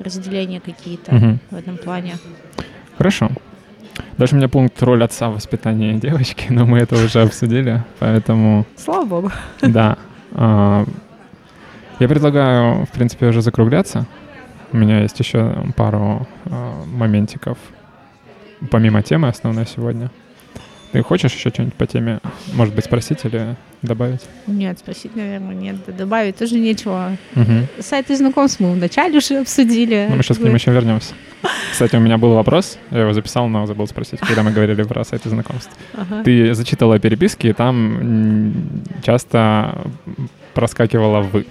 разделения 0.00 0.60
какие-то 0.60 1.14
угу. 1.14 1.38
в 1.50 1.56
этом 1.56 1.76
плане. 1.76 2.16
Хорошо. 2.98 3.30
Дальше 4.18 4.34
у 4.34 4.38
меня 4.38 4.48
пункт 4.48 4.82
роль 4.82 5.04
отца 5.04 5.28
в 5.28 5.34
воспитании 5.34 5.92
девочки, 5.94 6.46
но 6.50 6.66
мы 6.66 6.78
это 6.78 6.96
уже 6.96 7.22
обсудили, 7.22 7.84
поэтому... 7.98 8.66
Слава 8.76 9.04
богу. 9.04 9.32
Да. 9.62 9.98
А, 10.32 10.84
я 11.98 12.08
предлагаю, 12.08 12.84
в 12.86 12.90
принципе, 12.90 13.26
уже 13.26 13.42
закругляться. 13.42 14.06
У 14.72 14.76
меня 14.76 15.00
есть 15.00 15.18
еще 15.18 15.64
пару 15.76 16.26
а, 16.46 16.84
моментиков, 16.86 17.58
помимо 18.70 19.02
темы 19.02 19.28
основной 19.28 19.66
сегодня. 19.66 20.10
Ты 20.92 21.02
хочешь 21.02 21.32
еще 21.34 21.50
что-нибудь 21.50 21.74
по 21.74 21.86
теме, 21.86 22.20
может 22.54 22.74
быть, 22.74 22.84
спросить 22.84 23.24
или 23.24 23.56
добавить? 23.82 24.22
Нет, 24.46 24.78
спросить, 24.78 25.14
наверное, 25.16 25.54
нет. 25.54 25.76
Добавить 25.96 26.36
тоже 26.36 26.58
нечего. 26.58 27.16
Угу. 27.34 27.82
Сайты 27.82 28.16
знакомств 28.16 28.60
мы 28.60 28.72
вначале 28.72 29.18
уже 29.18 29.40
обсудили. 29.40 30.06
Ну, 30.08 30.16
мы 30.16 30.22
сейчас 30.22 30.38
к 30.38 30.40
ним 30.40 30.54
еще 30.54 30.72
вернемся. 30.72 31.14
Кстати, 31.70 31.96
у 31.96 32.00
меня 32.00 32.18
был 32.18 32.34
вопрос, 32.34 32.78
я 32.90 33.00
его 33.00 33.12
записал, 33.12 33.48
но 33.48 33.66
забыл 33.66 33.86
спросить, 33.86 34.20
когда 34.20 34.42
мы 34.42 34.52
говорили 34.52 34.82
про 34.82 35.04
сайты 35.04 35.28
знакомств. 35.28 35.70
Ага. 35.94 36.22
Ты 36.24 36.54
зачитала 36.54 36.98
переписки, 36.98 37.48
и 37.48 37.52
там 37.52 38.54
часто 39.02 39.86
проскакивала 40.54 41.20
«вы». 41.20 41.46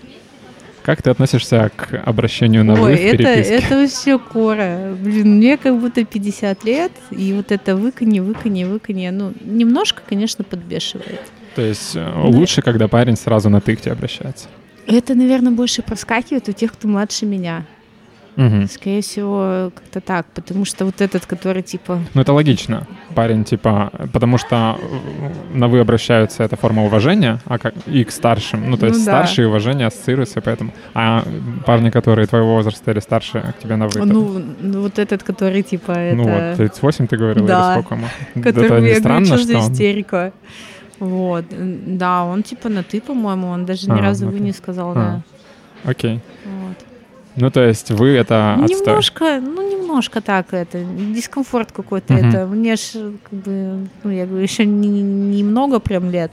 Как 0.86 1.02
ты 1.02 1.10
относишься 1.10 1.72
к 1.76 2.00
обращению 2.06 2.64
на 2.64 2.76
«вы» 2.76 2.90
Ой, 2.90 2.96
в 2.96 3.00
это, 3.00 3.28
это 3.28 3.76
вообще 3.76 4.20
кора. 4.20 4.94
Блин, 4.94 5.38
мне 5.38 5.58
как 5.58 5.80
будто 5.80 6.06
50 6.06 6.64
лет, 6.64 6.92
и 7.10 7.34
вот 7.34 7.52
это 7.52 7.76
выканье, 7.76 8.22
выканье, 8.22 8.68
выканье, 8.68 9.12
ну, 9.12 9.34
немножко, 9.42 10.04
конечно, 10.08 10.44
подбешивает. 10.44 11.22
То 11.56 11.64
есть 11.64 11.96
э, 11.96 12.14
лучше, 12.24 12.62
когда 12.62 12.88
парень 12.88 13.16
сразу 13.16 13.50
на 13.50 13.62
«ты» 13.62 13.76
к 13.76 13.82
тебе 13.82 13.94
обращается? 13.94 14.48
Это, 14.86 15.16
наверное, 15.16 15.52
больше 15.52 15.82
проскакивает 15.82 16.48
у 16.50 16.52
тех, 16.52 16.74
кто 16.74 16.88
младше 16.88 17.26
меня. 17.26 17.66
Угу. 18.38 18.68
Скорее 18.68 19.02
всего, 19.02 19.72
как-то 19.74 20.02
так, 20.02 20.26
потому 20.34 20.66
что 20.66 20.86
вот 20.86 21.02
этот, 21.02 21.26
который 21.26 21.62
типа... 21.62 22.00
Ну, 22.14 22.22
это 22.22 22.34
логично. 22.34 22.86
Парень, 23.16 23.46
типа, 23.46 23.92
потому 24.12 24.38
что 24.38 24.78
на 25.54 25.68
«вы» 25.68 25.80
обращаются, 25.80 26.44
это 26.44 26.58
форма 26.58 26.84
уважения, 26.84 27.40
а 27.46 27.58
как 27.58 27.74
и 27.88 28.04
к 28.04 28.12
старшим. 28.12 28.70
Ну, 28.70 28.78
то 28.78 28.88
есть 28.88 29.00
ну, 29.00 29.06
да. 29.06 29.12
старшие 29.12 29.48
уважения 29.48 29.88
ассоциируются, 29.88 30.42
поэтому... 30.42 30.72
А 30.94 31.24
парни, 31.66 31.90
которые 31.90 32.28
твоего 32.28 32.56
возраста 32.56 32.92
или 32.92 33.00
старше, 33.00 33.54
к 33.58 33.64
тебе 33.64 33.78
на 33.78 33.88
«вы». 33.88 34.06
Ну, 34.06 34.42
ну 34.60 34.82
вот 34.82 35.00
этот, 35.00 35.24
который, 35.24 35.64
типа, 35.64 35.92
это... 35.92 36.16
Ну, 36.16 36.24
вот, 36.24 36.58
38 36.58 37.08
ты 37.08 37.18
говорила, 37.18 37.48
да. 37.48 37.76
или 37.76 37.82
сколько 37.82 37.96
ему? 37.96 38.08
Который, 38.44 38.66
это 38.66 38.80
не 38.82 38.90
я 38.90 38.96
странно, 39.00 39.26
говорю, 39.26 39.44
что, 39.44 39.62
что 39.62 39.74
истерика. 39.74 40.34
Вот, 41.00 41.46
да, 41.50 42.24
он 42.24 42.44
типа 42.44 42.70
на 42.70 42.84
«ты», 42.84 43.00
по-моему, 43.00 43.48
он 43.48 43.66
даже 43.66 43.90
ни 43.90 44.00
а, 44.00 44.02
разу 44.02 44.28
«вы» 44.28 44.40
не 44.40 44.52
сказал, 44.52 44.92
а. 44.92 44.94
да. 44.96 45.22
Окей. 45.86 46.20
Ну, 47.36 47.52
то 47.52 47.64
есть 47.64 47.92
вы 47.92 48.10
это 48.10 48.56
отстой. 48.56 48.80
Немножко, 48.80 49.42
ну, 49.42 49.70
немножко 49.70 50.22
так 50.22 50.54
это, 50.54 50.84
дискомфорт 50.84 51.72
какой-то 51.72 52.14
угу. 52.14 52.26
это. 52.26 52.46
Мне 52.46 52.76
ж, 52.76 53.14
как 53.24 53.40
бы, 53.40 53.88
ну, 54.04 54.10
я 54.12 54.26
говорю, 54.26 54.44
еще 54.44 54.66
немного 54.66 55.74
не, 55.74 55.78
не 55.78 55.80
прям 55.80 56.10
лет. 56.10 56.32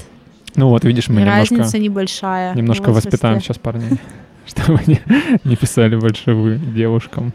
Ну 0.54 0.68
вот, 0.68 0.84
видишь, 0.84 1.08
мы 1.08 1.24
Разница 1.24 1.54
немножко... 1.54 1.78
небольшая. 1.78 2.54
Немножко 2.54 2.92
воспитаем 2.92 3.40
сейчас 3.40 3.58
парней, 3.58 3.98
чтобы 4.46 4.80
не, 4.86 5.00
не 5.44 5.56
писали 5.56 5.96
больше 5.96 6.34
вы 6.34 6.56
девушкам. 6.56 7.32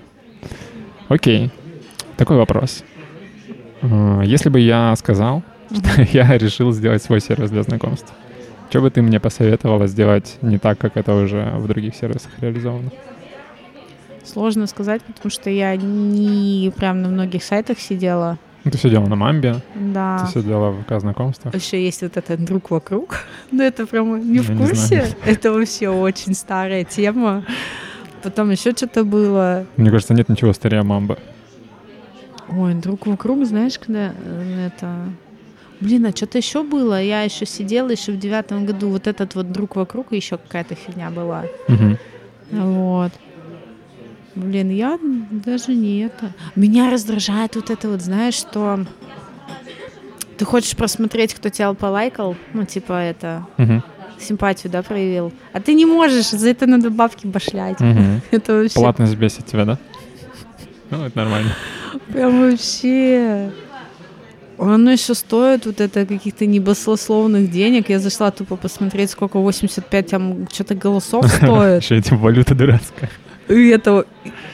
Окей. 1.10 1.50
Такой 2.16 2.38
вопрос. 2.38 2.84
А, 3.82 4.22
если 4.22 4.50
бы 4.50 4.60
я 4.60 4.96
сказал, 4.96 5.44
что 5.72 6.02
я 6.12 6.38
решил 6.38 6.72
сделать 6.72 7.04
свой 7.04 7.20
сервис 7.22 7.50
для 7.50 7.64
знакомств, 7.64 8.14
что 8.70 8.82
бы 8.82 8.92
ты 8.92 9.02
мне 9.02 9.20
посоветовала 9.20 9.88
сделать 9.88 10.38
не 10.42 10.58
так, 10.58 10.78
как 10.78 10.98
это 10.98 11.16
уже 11.16 11.54
в 11.56 11.68
других 11.68 11.96
сервисах 11.96 12.32
реализовано? 12.40 12.92
Сложно 14.38 14.68
сказать, 14.68 15.02
потому 15.02 15.32
что 15.32 15.50
я 15.50 15.76
не 15.76 16.72
прям 16.78 17.02
на 17.02 17.10
многих 17.10 17.44
сайтах 17.44 17.80
сидела. 17.80 18.38
Ну, 18.66 18.70
ты 18.70 18.78
сидела 18.78 19.08
на 19.08 19.16
Мамбе. 19.16 19.64
Да. 19.74 20.28
Ты 20.28 20.42
сидела 20.42 20.70
в 20.70 20.84
ВК 20.84 21.00
знакомствах. 21.00 21.56
Еще 21.56 21.84
есть 21.84 22.04
вот 22.04 22.18
этот 22.18 22.46
друг 22.46 22.70
вокруг. 22.70 23.22
Но 23.52 23.64
это 23.64 23.88
прям 23.88 24.32
не 24.32 24.38
в 24.38 24.56
курсе. 24.56 25.08
Не 25.26 25.32
это 25.32 25.52
вообще 25.52 25.90
очень 25.90 26.36
старая 26.36 26.84
тема. 26.84 27.46
Потом 28.22 28.52
еще 28.52 28.74
что-то 28.74 29.04
было. 29.04 29.66
Мне 29.76 29.90
кажется, 29.90 30.14
нет 30.14 30.30
ничего 30.30 30.54
старее 30.54 30.84
Мамбы. 30.84 31.18
Ой, 32.50 32.76
друг 32.76 33.08
вокруг, 33.08 33.44
знаешь, 33.44 33.80
когда 33.80 34.14
э, 34.24 34.68
это... 34.68 35.10
Блин, 35.80 36.06
а 36.06 36.16
что-то 36.16 36.38
еще 36.38 36.62
было. 36.62 37.02
Я 37.02 37.24
еще 37.24 37.48
сидела 37.48 37.90
еще 37.90 38.12
в 38.12 38.20
девятом 38.20 38.68
году. 38.68 38.90
Вот 38.90 39.08
этот 39.08 39.34
вот 39.34 39.52
друг 39.52 39.76
вокруг, 39.76 40.14
и 40.14 40.16
еще 40.16 40.38
какая-то 40.38 40.76
фигня 40.76 41.10
была. 41.10 41.46
Угу. 41.68 41.98
Вот. 42.52 43.12
Блин, 44.38 44.70
я 44.70 45.00
даже 45.32 45.74
не 45.74 46.02
это. 46.02 46.32
Меня 46.56 46.92
раздражает 46.92 47.56
вот 47.56 47.72
это 47.72 47.90
вот, 47.90 48.02
знаешь, 48.02 48.36
что 48.36 48.86
ты 50.38 50.46
хочешь 50.46 50.76
просмотреть, 50.76 51.34
кто 51.34 51.50
тебя 51.50 51.74
полайкал, 51.74 52.36
ну, 52.54 52.64
типа 52.64 52.94
это, 52.94 53.48
угу. 53.58 53.82
симпатию, 54.20 54.72
да, 54.72 54.84
проявил, 54.84 55.34
а 55.54 55.60
ты 55.60 55.74
не 55.74 55.88
можешь, 55.88 56.30
за 56.30 56.50
это 56.50 56.68
надо 56.68 56.92
бабки 56.92 57.26
башлять. 57.26 57.82
Угу. 57.82 58.04
это 58.32 58.54
вообще... 58.54 58.76
Платность 58.76 59.16
бесит 59.16 59.48
тебя, 59.48 59.66
да? 59.66 59.80
Ну, 60.92 61.06
это 61.06 61.18
нормально. 61.18 61.52
Прям 62.14 62.42
вообще... 62.42 63.52
Оно 64.60 64.92
еще 64.92 65.14
стоит 65.14 65.68
вот 65.68 65.82
это 65.82 66.06
каких-то 66.08 66.48
небословных 66.48 67.52
денег. 67.52 67.90
Я 67.90 68.00
зашла 68.00 68.32
тупо 68.32 68.56
посмотреть, 68.56 69.12
сколько 69.12 69.38
85 69.38 70.10
там 70.10 70.48
что-то 70.52 70.74
голосов 70.74 71.28
стоит. 71.32 71.84
Еще 71.84 71.98
эти 71.98 72.14
валюта 72.14 72.56
дурацкая 72.56 73.12
и 73.48 73.70
это, 73.70 74.06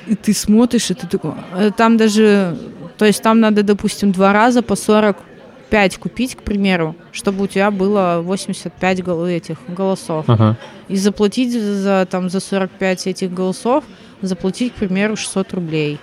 и 0.07 0.15
ты 0.15 0.33
смотришь, 0.33 0.91
и 0.91 0.93
ты 0.93 1.07
такой, 1.07 1.33
э, 1.55 1.71
там 1.75 1.97
даже, 1.97 2.57
то 2.97 3.05
есть 3.05 3.21
там 3.21 3.39
надо, 3.39 3.63
допустим, 3.63 4.11
два 4.11 4.33
раза 4.33 4.61
по 4.61 4.75
45 4.75 5.97
купить, 5.97 6.35
к 6.35 6.43
примеру, 6.43 6.95
чтобы 7.11 7.43
у 7.43 7.47
тебя 7.47 7.71
было 7.71 8.21
85 8.23 9.03
гол 9.03 9.25
этих 9.25 9.57
голосов. 9.67 10.25
Ага. 10.27 10.57
И 10.87 10.95
заплатить 10.95 11.53
за, 11.53 12.07
там, 12.09 12.29
за 12.29 12.39
45 12.39 13.07
этих 13.07 13.33
голосов, 13.33 13.83
заплатить, 14.21 14.73
к 14.73 14.75
примеру, 14.75 15.15
600 15.15 15.53
рублей. 15.53 15.99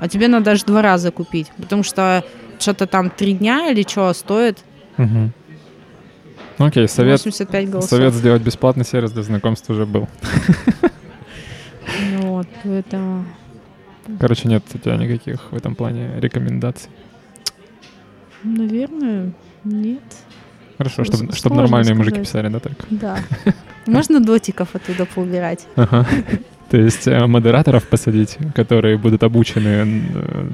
А 0.00 0.08
тебе 0.08 0.28
надо 0.28 0.46
даже 0.46 0.64
два 0.64 0.82
раза 0.82 1.10
купить, 1.10 1.50
потому 1.56 1.82
что 1.82 2.24
что-то 2.58 2.86
там 2.86 3.10
три 3.10 3.34
дня 3.34 3.70
или 3.70 3.82
что 3.82 4.12
стоит. 4.12 4.58
Угу. 4.98 5.30
Окей, 6.58 6.88
совет, 6.88 7.20
совет 7.20 8.14
сделать 8.14 8.42
бесплатный 8.42 8.84
сервис 8.84 9.12
для 9.12 9.22
знакомств 9.22 9.68
уже 9.70 9.86
был. 9.86 10.08
Вот, 12.34 12.48
поэтому... 12.64 13.24
Короче, 14.18 14.48
нет 14.48 14.64
у 14.74 14.78
тебя 14.78 14.96
никаких 14.96 15.52
в 15.52 15.56
этом 15.56 15.76
плане 15.76 16.10
рекомендаций? 16.18 16.90
Наверное, 18.42 19.32
нет. 19.62 20.02
Хорошо, 20.76 21.04
чтобы, 21.04 21.32
чтобы 21.32 21.54
нормальные 21.54 21.94
сказать. 21.94 21.98
мужики 21.98 22.20
писали, 22.20 22.48
да, 22.48 22.58
только? 22.58 22.86
Да. 22.90 23.18
Можно 23.86 24.18
дотиков 24.18 24.74
оттуда 24.74 25.06
поубирать. 25.06 25.68
Ага. 25.76 26.06
То 26.70 26.76
есть 26.76 27.06
э, 27.06 27.24
модераторов 27.24 27.86
посадить, 27.86 28.36
которые 28.52 28.98
будут 28.98 29.22
обучены 29.22 30.02
э, 30.12 30.48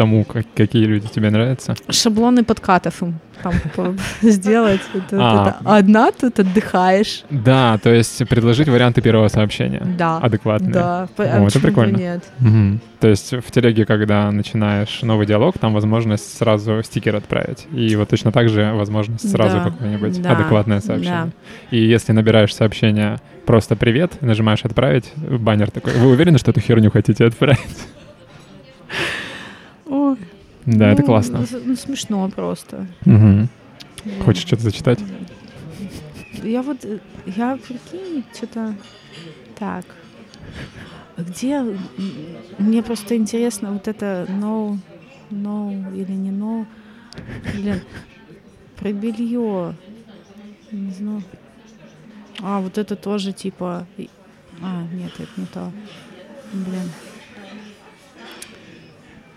тому, 0.00 0.24
как, 0.24 0.46
какие 0.56 0.86
люди 0.86 1.08
тебе 1.08 1.28
нравятся? 1.28 1.74
Шаблоны 1.90 2.42
подкатов 2.42 3.02
им 3.02 3.20
там 3.42 3.52
сделать. 4.22 4.80
А. 5.12 5.58
одна, 5.64 6.10
тут 6.10 6.40
отдыхаешь. 6.40 7.24
Да, 7.28 7.78
то 7.82 7.90
есть 7.90 8.26
предложить 8.28 8.68
варианты 8.68 9.02
первого 9.02 9.28
сообщения. 9.28 9.82
Да. 9.98 10.16
Адекватные. 10.16 10.72
Да. 10.72 11.08
О, 11.18 11.22
а 11.22 11.46
это 11.46 11.58
бы 11.58 11.66
прикольно. 11.66 11.96
Нет. 11.98 12.24
То 12.98 13.08
есть 13.08 13.32
в 13.32 13.50
телеге, 13.50 13.84
когда 13.84 14.30
начинаешь 14.30 15.02
новый 15.02 15.26
диалог, 15.26 15.58
там 15.58 15.74
возможность 15.74 16.38
сразу 16.38 16.82
стикер 16.82 17.16
отправить. 17.16 17.66
И 17.72 17.94
вот 17.96 18.08
точно 18.08 18.32
так 18.32 18.48
же 18.48 18.72
возможность 18.72 19.30
сразу 19.30 19.58
Да, 19.58 19.64
какое-нибудь 19.64 20.22
да, 20.22 20.30
адекватное 20.32 20.80
сообщение. 20.80 21.32
И 21.70 21.78
если 21.78 22.12
набираешь 22.12 22.54
сообщение 22.54 23.18
просто 23.44 23.76
«Привет», 23.76 24.22
нажимаешь 24.22 24.64
«Отправить», 24.64 25.12
баннер 25.16 25.70
такой. 25.70 25.92
Вы 25.92 26.08
уверены, 26.08 26.38
что 26.38 26.52
эту 26.52 26.60
херню 26.60 26.90
хотите 26.90 27.26
отправить? 27.26 27.58
Ой, 29.90 30.16
Да, 30.66 30.92
это 30.92 31.02
ну, 31.02 31.06
классно. 31.06 31.44
ну, 31.50 31.58
ну, 31.64 31.76
смешно 31.76 32.28
просто. 32.28 32.86
Мгм. 33.04 33.48
Блин. 34.04 34.22
Хочешь 34.22 34.46
что-то 34.46 34.62
зачитать? 34.62 35.00
Я 36.42 36.62
вот, 36.62 36.84
э, 36.84 37.00
я 37.26 37.56
прикинь, 37.58 38.24
что-то 38.34 38.74
так. 39.58 39.84
Где, 41.18 41.62
мне 42.58 42.82
просто 42.82 43.16
интересно, 43.16 43.72
вот 43.72 43.88
это 43.88 44.26
no, 44.28 44.78
no 45.30 45.94
или 45.94 46.12
не 46.12 46.30
no, 46.30 46.66
блин, 47.52 47.80
про 48.76 48.92
белье, 48.92 49.74
не 50.70 50.92
знаю. 50.92 51.22
А, 52.40 52.60
вот 52.60 52.78
это 52.78 52.96
тоже 52.96 53.32
типа, 53.32 53.86
а, 54.62 54.84
нет, 54.94 55.12
это 55.18 55.30
не 55.36 55.46
то, 55.46 55.70
блин. 56.52 56.90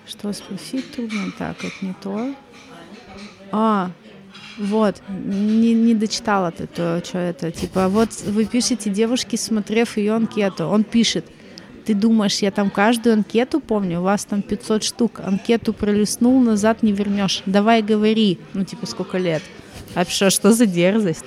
Что 0.06 0.34
спросить 0.34 0.92
трудно, 0.92 1.32
так, 1.38 1.58
это 1.64 1.74
не 1.82 1.94
то. 2.02 2.36
А, 3.52 3.92
вот, 4.58 5.02
не, 5.10 5.74
не 5.74 5.96
дочитала 5.96 6.52
ты 6.52 6.68
то, 6.68 7.02
что 7.04 7.18
это. 7.18 7.52
Типа, 7.52 7.88
вот 7.88 8.10
вы 8.26 8.46
пишете 8.46 8.90
девушке, 8.90 9.38
смотрев 9.38 9.98
ее 9.98 10.14
анкету. 10.14 10.66
Он 10.66 10.84
пишет, 10.84 11.26
ты 11.86 11.94
думаешь, 11.94 12.40
я 12.40 12.52
там 12.52 12.70
каждую 12.70 13.14
анкету 13.14 13.60
помню? 13.60 14.00
У 14.00 14.04
вас 14.04 14.26
там 14.26 14.42
500 14.42 14.84
штук. 14.84 15.20
Анкету 15.20 15.74
пролистнул, 15.74 16.40
назад 16.42 16.84
не 16.84 16.92
вернешь. 16.92 17.42
Давай 17.46 17.82
говори. 17.82 18.40
Ну, 18.54 18.64
типа, 18.64 18.86
сколько 18.86 19.18
лет? 19.18 19.42
А 19.96 20.06
что, 20.06 20.30
что 20.30 20.54
за 20.54 20.66
дерзость? 20.66 21.26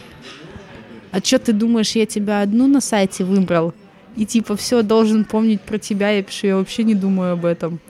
А 1.10 1.20
что 1.20 1.38
ты 1.38 1.52
думаешь, 1.52 1.92
я 1.92 2.06
тебя 2.06 2.42
одну 2.42 2.66
на 2.66 2.80
сайте 2.80 3.24
выбрал? 3.24 3.74
И 4.16 4.24
типа, 4.24 4.56
все, 4.56 4.82
должен 4.82 5.24
помнить 5.24 5.60
про 5.60 5.78
тебя. 5.78 6.10
Я 6.10 6.22
пишу, 6.22 6.46
я 6.46 6.56
вообще 6.56 6.84
не 6.84 6.94
думаю 6.94 7.34
об 7.34 7.44
этом. 7.44 7.80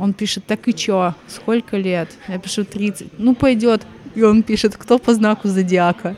Он 0.00 0.12
пишет, 0.14 0.44
так 0.46 0.66
и 0.68 0.72
чё? 0.74 1.14
Сколько 1.28 1.76
лет? 1.76 2.08
Я 2.28 2.38
пишу, 2.38 2.64
30. 2.64 3.18
Ну, 3.18 3.34
пойдет. 3.34 3.82
И 4.14 4.22
он 4.22 4.42
пишет, 4.42 4.76
кто 4.76 4.98
по 4.98 5.14
знаку 5.14 5.48
зодиака? 5.48 6.16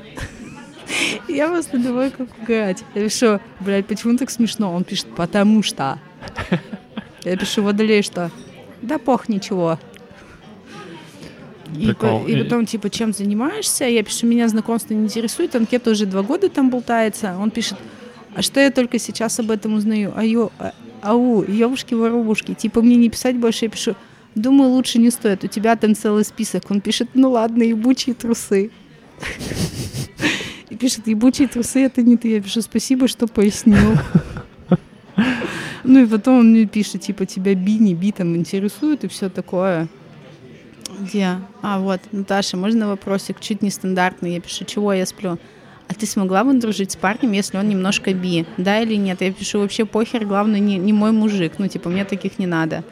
Я 1.29 1.49
просто 1.49 1.79
давай 1.79 2.11
как 2.11 2.29
угорать. 2.43 2.85
Я 2.95 3.03
пишу, 3.09 3.41
блядь, 3.61 3.87
почему 3.87 4.17
так 4.17 4.31
смешно? 4.31 4.73
Он 4.73 4.85
пишет, 4.85 5.07
потому 5.17 5.63
что. 5.63 5.99
Я 7.25 7.37
пишу, 7.37 7.63
водолей 7.63 8.03
что? 8.03 8.31
Да 8.83 8.99
пох, 8.99 9.29
ничего. 9.29 9.79
И, 11.77 11.93
по- 11.95 12.23
и 12.27 12.33
И- 12.39 12.43
потом, 12.45 12.67
типа, 12.67 12.91
чем 12.91 13.13
занимаешься? 13.13 13.85
Я 13.87 14.03
пишу, 14.03 14.27
меня 14.27 14.47
знакомство 14.49 14.93
не 14.95 15.05
интересует, 15.05 15.55
анкета 15.57 15.91
уже 15.91 16.07
два 16.07 16.23
года 16.23 16.49
там 16.51 16.69
болтается. 16.71 17.37
Он 17.39 17.51
пишет, 17.51 17.79
а 18.35 18.43
что 18.43 18.61
я 18.61 18.71
только 18.71 18.99
сейчас 18.99 19.39
об 19.41 19.51
этом 19.51 19.75
узнаю? 19.75 20.13
А 20.15 20.25
ё, 20.25 20.51
а- 20.59 20.73
ау, 21.03 21.43
ёбушки-воробушки. 21.43 22.55
Типа, 22.55 22.83
мне 22.83 22.97
не 22.97 23.11
писать 23.11 23.37
больше, 23.37 23.67
я 23.67 23.71
пишу, 23.71 23.95
думаю, 24.35 24.71
лучше 24.71 24.99
не 24.99 25.11
стоит, 25.11 25.45
у 25.45 25.47
тебя 25.49 25.77
там 25.77 25.95
целый 25.95 26.25
список. 26.25 26.71
Он 26.71 26.81
пишет, 26.81 27.11
ну 27.15 27.31
ладно, 27.31 27.63
ебучие 27.63 28.15
трусы. 28.15 28.71
И 30.71 30.77
пишет, 30.77 31.07
ебучие 31.07 31.49
трусы, 31.49 31.81
это 31.81 32.03
не 32.03 32.17
ты. 32.17 32.29
Я 32.29 32.41
пишу, 32.41 32.63
спасибо, 32.63 33.09
что 33.09 33.27
пояснил. 33.27 33.99
Ну 35.85 36.05
и 36.05 36.07
потом 36.07 36.39
он 36.39 36.51
мне 36.53 36.67
пишет, 36.67 37.03
типа, 37.03 37.27
тебя 37.27 37.55
би, 37.55 37.79
не 37.79 37.95
би, 37.95 38.13
там 38.13 38.37
интересует 38.37 39.05
и 39.05 39.09
все 39.09 39.29
такое. 39.29 39.89
Где? 41.01 41.39
А, 41.61 41.81
вот, 41.81 42.01
Наташа, 42.13 42.57
можно 42.57 42.87
вопросик? 42.89 43.41
Чуть 43.41 43.63
нестандартный. 43.63 44.35
Я 44.35 44.41
пишу, 44.41 44.65
чего 44.65 44.93
я 44.93 45.05
сплю? 45.07 45.39
А 45.89 45.95
ты 45.95 46.07
смогла 46.07 46.45
бы 46.45 46.55
дружить 46.55 46.93
с 46.93 46.97
парнем, 46.97 47.33
если 47.33 47.59
он 47.59 47.69
немножко 47.69 48.15
би? 48.15 48.47
Да 48.57 48.81
или 48.81 48.95
нет? 48.95 49.21
Я 49.21 49.33
пишу, 49.33 49.61
вообще 49.61 49.85
похер, 49.85 50.25
главное, 50.25 50.61
не, 50.61 50.79
не 50.79 50.93
мой 50.93 51.13
мужик. 51.13 51.55
Ну, 51.59 51.69
типа, 51.69 51.91
мне 51.91 52.05
таких 52.05 52.39
не 52.39 52.47
надо. 52.47 52.85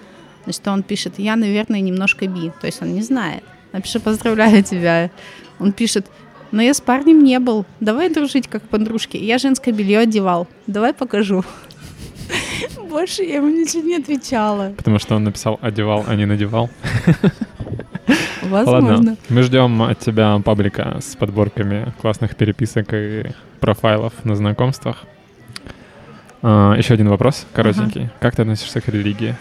Значит, 0.44 0.68
он 0.68 0.82
пишет, 0.82 1.14
я, 1.18 1.36
наверное, 1.36 1.80
немножко 1.80 2.26
би. 2.26 2.52
То 2.60 2.66
есть 2.66 2.82
он 2.82 2.92
не 2.92 3.02
знает. 3.02 3.42
Я 3.72 3.80
пишу, 3.80 4.00
поздравляю 4.00 4.62
тебя. 4.62 5.10
Он 5.58 5.72
пишет, 5.72 6.06
но 6.50 6.62
я 6.62 6.74
с 6.74 6.80
парнем 6.80 7.22
не 7.22 7.38
был. 7.38 7.64
Давай 7.78 8.08
дружить 8.08 8.48
как 8.48 8.62
подружки. 8.62 9.16
Я 9.16 9.38
женское 9.38 9.72
белье 9.72 10.00
одевал. 10.00 10.48
Давай 10.66 10.92
покажу. 10.92 11.44
Больше 12.88 13.22
я 13.22 13.36
ему 13.36 13.48
ничего 13.48 13.82
не 13.82 13.96
отвечала. 13.96 14.72
Потому 14.76 14.98
что 14.98 15.14
он 15.14 15.24
написал 15.24 15.58
«одевал», 15.62 16.04
а 16.06 16.14
не 16.16 16.26
«надевал». 16.26 16.70
Возможно. 18.42 18.88
Ладно, 18.88 19.16
мы 19.28 19.42
ждем 19.42 19.82
от 19.82 19.98
тебя 19.98 20.38
паблика 20.44 20.98
с 21.00 21.16
подборками 21.16 21.92
классных 22.00 22.36
переписок 22.36 22.88
и 22.92 23.26
профайлов 23.60 24.12
на 24.24 24.36
знакомствах. 24.36 25.04
А, 26.42 26.74
еще 26.74 26.94
один 26.94 27.08
вопрос, 27.08 27.46
коротенький. 27.52 28.10
Как 28.20 28.36
ты 28.36 28.42
относишься 28.42 28.80
к 28.80 28.88
религии? 28.88 29.36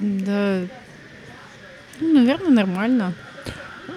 Да, 0.00 0.60
ну, 2.00 2.14
наверное, 2.14 2.50
нормально. 2.50 3.14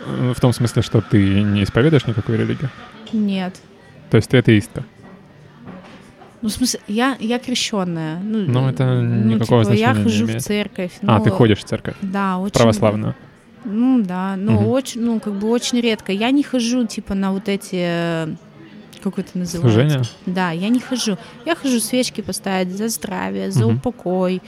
В 0.06 0.40
том 0.40 0.54
смысле, 0.54 0.82
что 0.82 1.02
ты 1.02 1.42
не 1.44 1.64
исповедуешь 1.64 2.06
никакую 2.06 2.38
религию? 2.38 2.70
Нет. 3.12 3.56
То 4.10 4.18
есть 4.18 4.30
ты 4.30 4.38
атеистка? 4.38 4.86
Ну, 6.42 6.50
в 6.50 6.52
смысле, 6.52 6.80
я, 6.88 7.18
я 7.20 7.40
крещенная. 7.40 8.20
Ну, 8.20 8.40
Ну, 8.40 8.70
это 8.70 8.86
ну, 8.86 9.34
никакого 9.34 9.64
типа, 9.64 9.74
Я 9.74 9.88
значения 9.94 9.98
не 9.98 10.04
хожу 10.04 10.26
в 10.26 10.30
имеет. 10.30 10.44
церковь. 10.44 10.92
А, 11.02 11.18
ну, 11.18 11.24
ты 11.24 11.30
ходишь 11.32 11.60
в 11.60 11.64
церковь? 11.64 11.96
Да, 12.02 12.38
очень. 12.38 12.54
Православную? 12.54 13.16
Ну, 13.66 14.04
да. 14.04 14.36
Ну, 14.38 14.52
Мгм. 14.54 14.68
очень, 14.68 15.02
ну, 15.02 15.20
как 15.20 15.34
бы 15.34 15.50
очень 15.50 15.82
редко. 15.82 16.12
Я 16.12 16.30
не 16.32 16.44
хожу, 16.44 16.86
типа, 16.86 17.16
на 17.16 17.32
вот 17.32 17.50
эти... 17.50 17.76
э, 17.76 18.28
Как 19.04 19.20
это 19.20 19.38
называется? 19.38 19.60
Служение? 19.80 20.02
Да, 20.26 20.52
я 20.52 20.70
не 20.70 20.80
хожу. 20.80 21.18
Я 21.46 21.56
хожу 21.56 21.80
свечки 21.80 22.22
поставить 22.22 22.76
за 22.78 22.88
здравие, 22.88 23.52
за 23.52 23.66
Мгм. 23.68 23.78
упокой. 23.78 24.42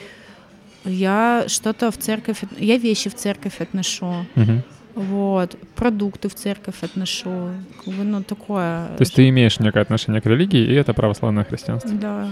Я 0.85 1.45
что-то 1.47 1.91
в 1.91 1.97
церковь... 1.97 2.37
Я 2.59 2.77
вещи 2.77 3.09
в 3.09 3.15
церковь 3.15 3.59
отношу. 3.61 4.25
Мгм. 4.35 4.63
Вот. 4.95 5.55
Продукты 5.75 6.29
в 6.29 6.35
церковь 6.35 6.83
отношу. 6.83 7.51
Как 7.83 7.93
бы, 7.93 8.03
ну, 8.03 8.23
такое. 8.23 8.87
То 8.97 9.01
есть 9.01 9.15
ты 9.15 9.29
имеешь 9.29 9.59
некое 9.59 9.81
отношение 9.81 10.21
к 10.21 10.25
религии, 10.25 10.61
и 10.61 10.73
это 10.73 10.93
православное 10.93 11.43
христианство? 11.43 11.91
Да. 11.91 12.29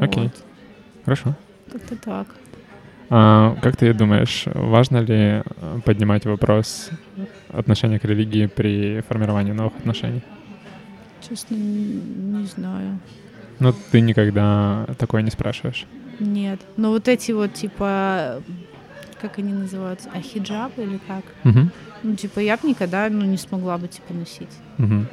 Окей. 0.00 0.24
вот. 0.24 0.44
Хорошо. 1.04 1.34
Как-то 1.72 1.96
так. 1.96 2.26
А 3.12 3.56
как 3.60 3.76
ты 3.76 3.92
думаешь, 3.92 4.44
важно 4.46 4.98
ли 4.98 5.42
э, 5.44 5.80
поднимать 5.84 6.26
вопрос 6.26 6.90
отношения 7.48 7.98
к 7.98 8.04
религии 8.04 8.46
при 8.46 9.02
формировании 9.08 9.52
новых 9.52 9.76
отношений? 9.76 10.22
Честно, 11.28 11.56
не 11.56 12.44
знаю. 12.44 13.00
Ну, 13.58 13.74
ты 13.90 14.00
никогда 14.00 14.86
такое 14.96 15.22
не 15.22 15.30
спрашиваешь. 15.30 15.86
Нет. 16.20 16.60
Но 16.76 16.90
вот 16.90 17.08
эти 17.08 17.32
вот, 17.32 17.52
типа, 17.52 18.42
как 19.20 19.38
они 19.38 19.52
называются? 19.52 20.10
А 20.14 20.20
хиджаб 20.20 20.78
или 20.78 20.98
как? 21.06 21.24
Мгм. 21.44 21.70
Ну, 22.02 22.16
типа, 22.16 22.40
я 22.40 22.56
бы 22.56 22.68
никогда, 22.68 23.08
ну, 23.10 23.24
не 23.24 23.36
смогла 23.36 23.78
бы, 23.78 23.88
типа, 23.88 24.14
носить. 24.14 24.50
Мгм. 24.78 25.06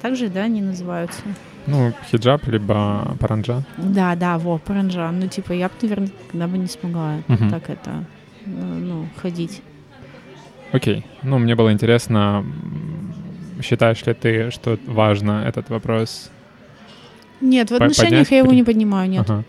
Так 0.00 0.16
же, 0.16 0.28
да, 0.28 0.42
они 0.42 0.60
называются? 0.62 1.22
Ну, 1.66 1.92
хиджаб 2.10 2.46
либо 2.46 3.16
паранджа. 3.20 3.62
Да, 3.76 4.14
да, 4.14 4.38
во, 4.38 4.58
паранджа. 4.58 5.10
Ну, 5.10 5.26
типа, 5.28 5.52
я 5.52 5.68
бы, 5.68 5.74
наверное, 5.82 6.10
никогда 6.24 6.46
бы 6.46 6.58
не 6.58 6.66
смогла 6.66 7.16
Мгм. 7.28 7.50
так 7.50 7.70
это, 7.70 8.04
ну, 8.46 8.74
ну, 8.78 9.08
ходить. 9.16 9.62
Окей. 10.72 11.04
Ну, 11.22 11.38
мне 11.38 11.54
было 11.54 11.72
интересно, 11.72 12.44
считаешь 13.62 14.04
ли 14.06 14.14
ты, 14.14 14.50
что 14.50 14.78
важно 14.86 15.44
этот 15.46 15.70
вопрос? 15.70 16.30
Нет, 17.40 17.70
в 17.70 17.74
отношениях 17.74 18.10
поднять 18.10 18.30
я 18.30 18.38
его 18.38 18.52
не 18.52 18.64
поднимаю, 18.64 19.08
нет. 19.08 19.28
Ага. 19.28 19.44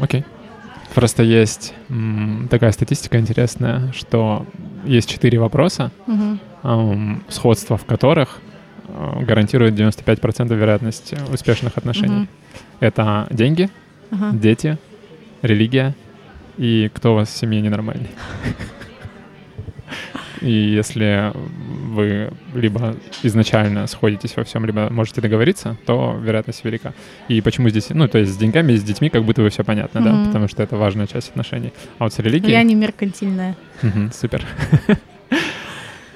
Окей. 0.00 0.24
Просто 0.94 1.22
есть 1.22 1.74
такая 2.50 2.72
статистика 2.72 3.18
интересная, 3.18 3.92
что 3.92 4.46
есть 4.84 5.08
четыре 5.08 5.38
вопроса, 5.38 5.90
Мгм. 6.06 6.38
ам, 6.62 7.22
сходство 7.28 7.76
в 7.76 7.84
которых 7.84 8.40
а, 8.88 9.22
гарантирует 9.24 9.74
95% 9.74 10.54
вероятности 10.54 11.16
успешных 11.32 11.78
отношений. 11.78 12.14
Мгм. 12.16 12.28
Это 12.80 13.26
деньги, 13.30 13.70
Ага. 14.10 14.36
дети, 14.36 14.76
религия 15.40 15.94
и 16.58 16.90
кто 16.94 17.12
у 17.12 17.14
вас 17.16 17.28
в 17.28 17.36
семье 17.36 17.62
ненормальный. 17.62 18.10
И 20.42 20.50
если 20.50 21.32
вы 21.34 22.30
либо 22.54 22.96
изначально 23.22 23.86
сходитесь 23.86 24.36
во 24.36 24.44
всем, 24.44 24.64
либо 24.66 24.88
можете 24.90 25.20
договориться, 25.20 25.76
то 25.86 26.18
вероятность 26.20 26.64
велика. 26.64 26.92
И 27.28 27.40
почему 27.40 27.68
здесь, 27.68 27.90
ну, 27.90 28.08
то 28.08 28.18
есть 28.18 28.32
с 28.32 28.36
деньгами, 28.36 28.74
с 28.74 28.82
детьми 28.82 29.08
как 29.08 29.24
будто 29.24 29.42
бы 29.42 29.50
все 29.50 29.62
понятно, 29.64 29.98
mm-hmm. 29.98 30.24
да, 30.24 30.26
потому 30.26 30.48
что 30.48 30.62
это 30.62 30.76
важная 30.76 31.06
часть 31.06 31.30
отношений. 31.30 31.72
А 31.98 32.04
вот 32.04 32.12
с 32.12 32.18
религией... 32.18 32.52
Я 32.52 32.62
не 32.62 32.74
меркантильная. 32.74 33.56
Угу, 33.82 34.10
супер. 34.12 34.44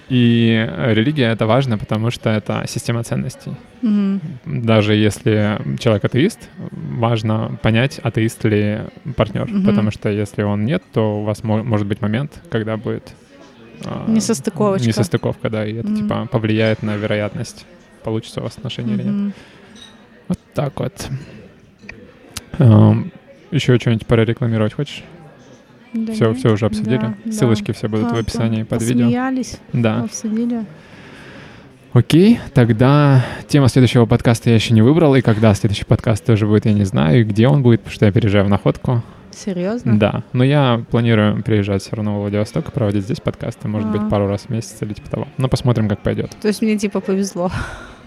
И 0.09 0.69
религия 0.79 1.33
это 1.33 1.47
важно, 1.47 1.79
потому 1.79 2.11
что 2.13 2.31
это 2.31 2.65
система 2.69 3.03
ценностей. 3.03 3.53
Мгм. 3.83 4.21
Даже 4.45 4.95
если 4.95 5.59
человек 5.81 6.05
атеист, 6.05 6.49
важно 6.61 7.59
понять, 7.63 7.99
атеист 7.99 8.45
ли 8.45 8.81
партнер. 9.17 9.47
Мгм. 9.47 9.67
Потому 9.67 9.91
что 9.91 10.09
если 10.09 10.43
он 10.43 10.65
нет, 10.65 10.83
то 10.93 11.21
у 11.21 11.25
вас 11.25 11.43
мо- 11.43 11.65
может 11.65 11.89
быть 11.89 12.01
момент, 12.01 12.41
когда 12.51 12.77
будет 12.77 13.15
Несостыковочка. 14.09 14.87
Несостыковка, 14.89 15.51
да, 15.51 15.67
и 15.67 15.75
это 15.75 15.89
Мгм. 15.89 15.97
типа 15.97 16.27
повлияет 16.31 16.83
на 16.83 16.97
вероятность, 16.97 17.67
получится 18.05 18.41
у 18.41 18.45
вас 18.45 18.57
отношения 18.57 18.95
или 18.95 19.03
нет. 19.03 19.35
Вот 20.29 20.39
так 20.55 20.79
вот. 20.81 21.09
Эм, 22.59 23.13
Еще 23.51 23.79
что-нибудь 23.79 24.07
прорекламировать 24.07 24.73
хочешь? 24.73 25.05
Да 25.93 26.13
все, 26.13 26.29
нет, 26.29 26.39
все 26.39 26.53
уже 26.53 26.67
обсудили. 26.67 26.97
да, 26.99 27.15
да. 27.25 27.33
Ссылочки 27.33 27.73
все 27.73 27.89
будут 27.89 28.07
в 28.07 28.09
Ладно, 28.09 28.21
описании 28.21 28.63
под 28.65 28.83
видео. 28.83 29.05
Посмеялись, 29.05 29.59
Да. 29.73 30.03
обсудили. 30.03 30.65
Окей, 31.97 32.41
тогда 32.53 33.25
тема 33.49 33.69
следующего 33.69 34.05
подкаста 34.05 34.51
я 34.51 34.57
еще 34.57 34.75
не 34.75 34.83
выбрал, 34.83 35.15
и 35.15 35.23
когда 35.23 35.55
следующий 35.55 35.87
подкаст 35.87 36.23
тоже 36.27 36.47
будет, 36.47 36.67
я 36.67 36.75
не 36.75 36.85
знаю, 36.85 37.21
и 37.21 37.25
где 37.25 37.49
он 37.49 37.63
будет, 37.63 37.81
потому 37.81 37.95
что 37.95 38.05
я 38.05 38.13
переезжаю 38.13 38.45
в 38.45 38.51
находку. 38.51 39.03
Серьезно? 39.31 39.99
Да, 39.99 40.23
но 40.35 40.45
я 40.45 40.85
планирую 40.91 41.43
приезжать 41.43 41.81
все 41.81 41.97
равно 41.97 42.19
в 42.19 42.21
Владивосток 42.21 42.69
и 42.69 42.71
проводить 42.71 43.05
здесь 43.05 43.21
подкасты, 43.21 43.69
может 43.69 43.91
быть, 43.91 44.03
А. 44.03 44.11
пару 44.11 44.29
раз 44.29 44.43
в 44.43 44.51
месяц 44.51 44.77
или 44.83 44.93
типа 44.93 45.09
того. 45.09 45.29
Но 45.39 45.49
посмотрим, 45.49 45.89
как 45.89 46.01
пойдет. 46.01 46.37
То 46.43 46.49
есть 46.49 46.61
мне 46.61 46.77
типа 46.77 47.01
повезло. 47.01 47.51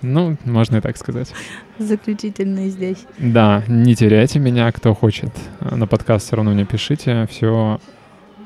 Ну, 0.03 0.37
можно 0.45 0.77
и 0.77 0.81
так 0.81 0.95
сказать. 0.95 1.33
Заключительный 1.79 2.69
здесь. 2.69 3.07
Да, 3.17 3.63
не 3.67 3.95
теряйте 3.95 4.37
меня, 4.37 4.71
кто 4.71 4.93
хочет 4.93 5.31
э, 5.61 5.75
на 5.75 5.87
подкаст, 5.87 6.27
все 6.27 6.35
равно 6.35 6.51
мне 6.51 6.65
пишите, 6.65 7.27
все 7.31 7.81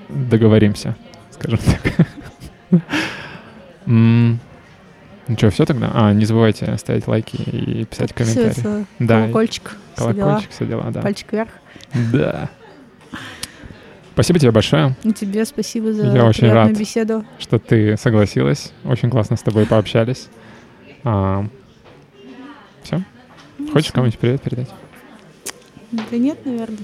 договоримся, 0.07 0.95
скажем 1.31 1.59
так. 2.69 2.81
Ну 5.27 5.37
что, 5.37 5.49
все 5.51 5.65
тогда? 5.65 5.89
А, 5.93 6.13
не 6.13 6.25
забывайте 6.25 6.75
ставить 6.77 7.07
лайки 7.07 7.35
и 7.37 7.85
писать 7.85 8.13
комментарии. 8.13 8.85
Да, 8.99 9.21
Колокольчик. 9.21 9.77
все 9.95 10.13
дела. 10.13 10.23
Колокольчик, 10.25 10.51
все 10.51 10.65
дела, 10.65 10.91
да. 10.91 11.01
Пальчик 11.01 11.31
вверх. 11.31 11.49
Да. 12.11 12.49
Спасибо 14.13 14.37
тебе 14.37 14.51
большое, 14.51 14.95
И 15.03 15.11
тебе 15.11 15.43
спасибо 15.45 15.91
за 15.91 16.05
Я 16.15 16.25
очень 16.25 16.51
рад. 16.51 16.77
беседу. 16.77 17.25
что 17.39 17.57
ты 17.57 17.97
согласилась. 17.97 18.71
Очень 18.83 19.09
классно 19.09 19.37
с 19.37 19.41
тобой 19.41 19.65
пообщались. 19.65 20.27
все? 21.01 23.01
Хочешь 23.71 23.85
всё. 23.85 23.93
кому-нибудь 23.93 24.19
привет 24.19 24.41
передать? 24.41 24.69
Да 25.91 26.17
нет, 26.17 26.45
наверное. 26.45 26.77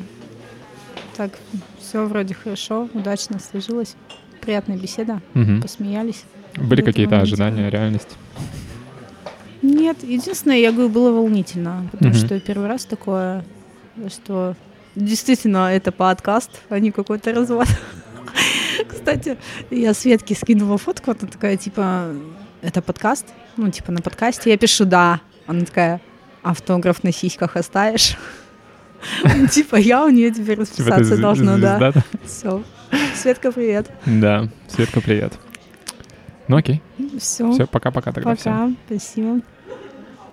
Так, 1.18 1.32
все 1.80 2.06
вроде 2.06 2.34
хорошо, 2.34 2.90
удачно 2.94 3.40
сложилось. 3.40 3.96
Приятная 4.42 4.78
беседа, 4.78 5.22
Мгм. 5.34 5.62
посмеялись. 5.62 6.24
Были 6.62 6.82
какие-то 6.82 7.22
ожидания, 7.22 7.70
реальность? 7.70 8.18
Нет, 9.62 9.98
единственное, 10.04 10.58
я 10.58 10.72
говорю, 10.72 10.90
было 10.90 11.12
волнительно, 11.12 11.88
потому 11.92 12.14
что 12.14 12.40
первый 12.40 12.68
раз 12.68 12.86
такое, 12.86 13.44
что 14.08 14.56
действительно 14.96 15.74
это 15.74 15.92
подкаст, 15.92 16.52
а 16.70 16.80
не 16.80 16.92
какой-то 16.92 17.34
развод. 17.34 17.68
Кстати, 18.88 19.38
я 19.70 19.94
Светке 19.94 20.36
скинула 20.36 20.78
фотку, 20.78 21.12
она 21.12 21.30
такая, 21.30 21.58
типа, 21.58 22.14
это 22.62 22.82
подкаст? 22.82 23.26
Ну, 23.58 23.70
типа, 23.70 23.92
на 23.92 24.02
подкасте. 24.02 24.50
Я 24.50 24.58
пишу 24.58 24.86
«да». 24.86 25.22
Она 25.48 25.66
такая, 25.66 26.02
автограф 26.44 27.04
на 27.04 27.12
сиськах 27.12 27.56
оставишь? 27.56 28.18
Типа, 29.52 29.78
я 29.78 30.06
у 30.06 30.10
нее 30.10 30.30
теперь 30.32 30.58
Типа 30.58 30.62
расписаться 30.62 31.18
должна, 31.18 31.58
да. 31.58 31.94
Все. 32.26 32.64
Светка, 33.16 33.52
привет. 33.52 33.90
Да, 34.06 34.50
Светка, 34.68 35.02
привет. 35.02 35.34
Ну 36.50 36.58
окей, 36.58 36.82
Все. 37.20 37.52
все, 37.52 37.68
пока-пока 37.68 38.12
тогда 38.12 38.36
всем. 38.36 38.76
Пока. 38.88 39.00
Спасибо. 39.00 39.42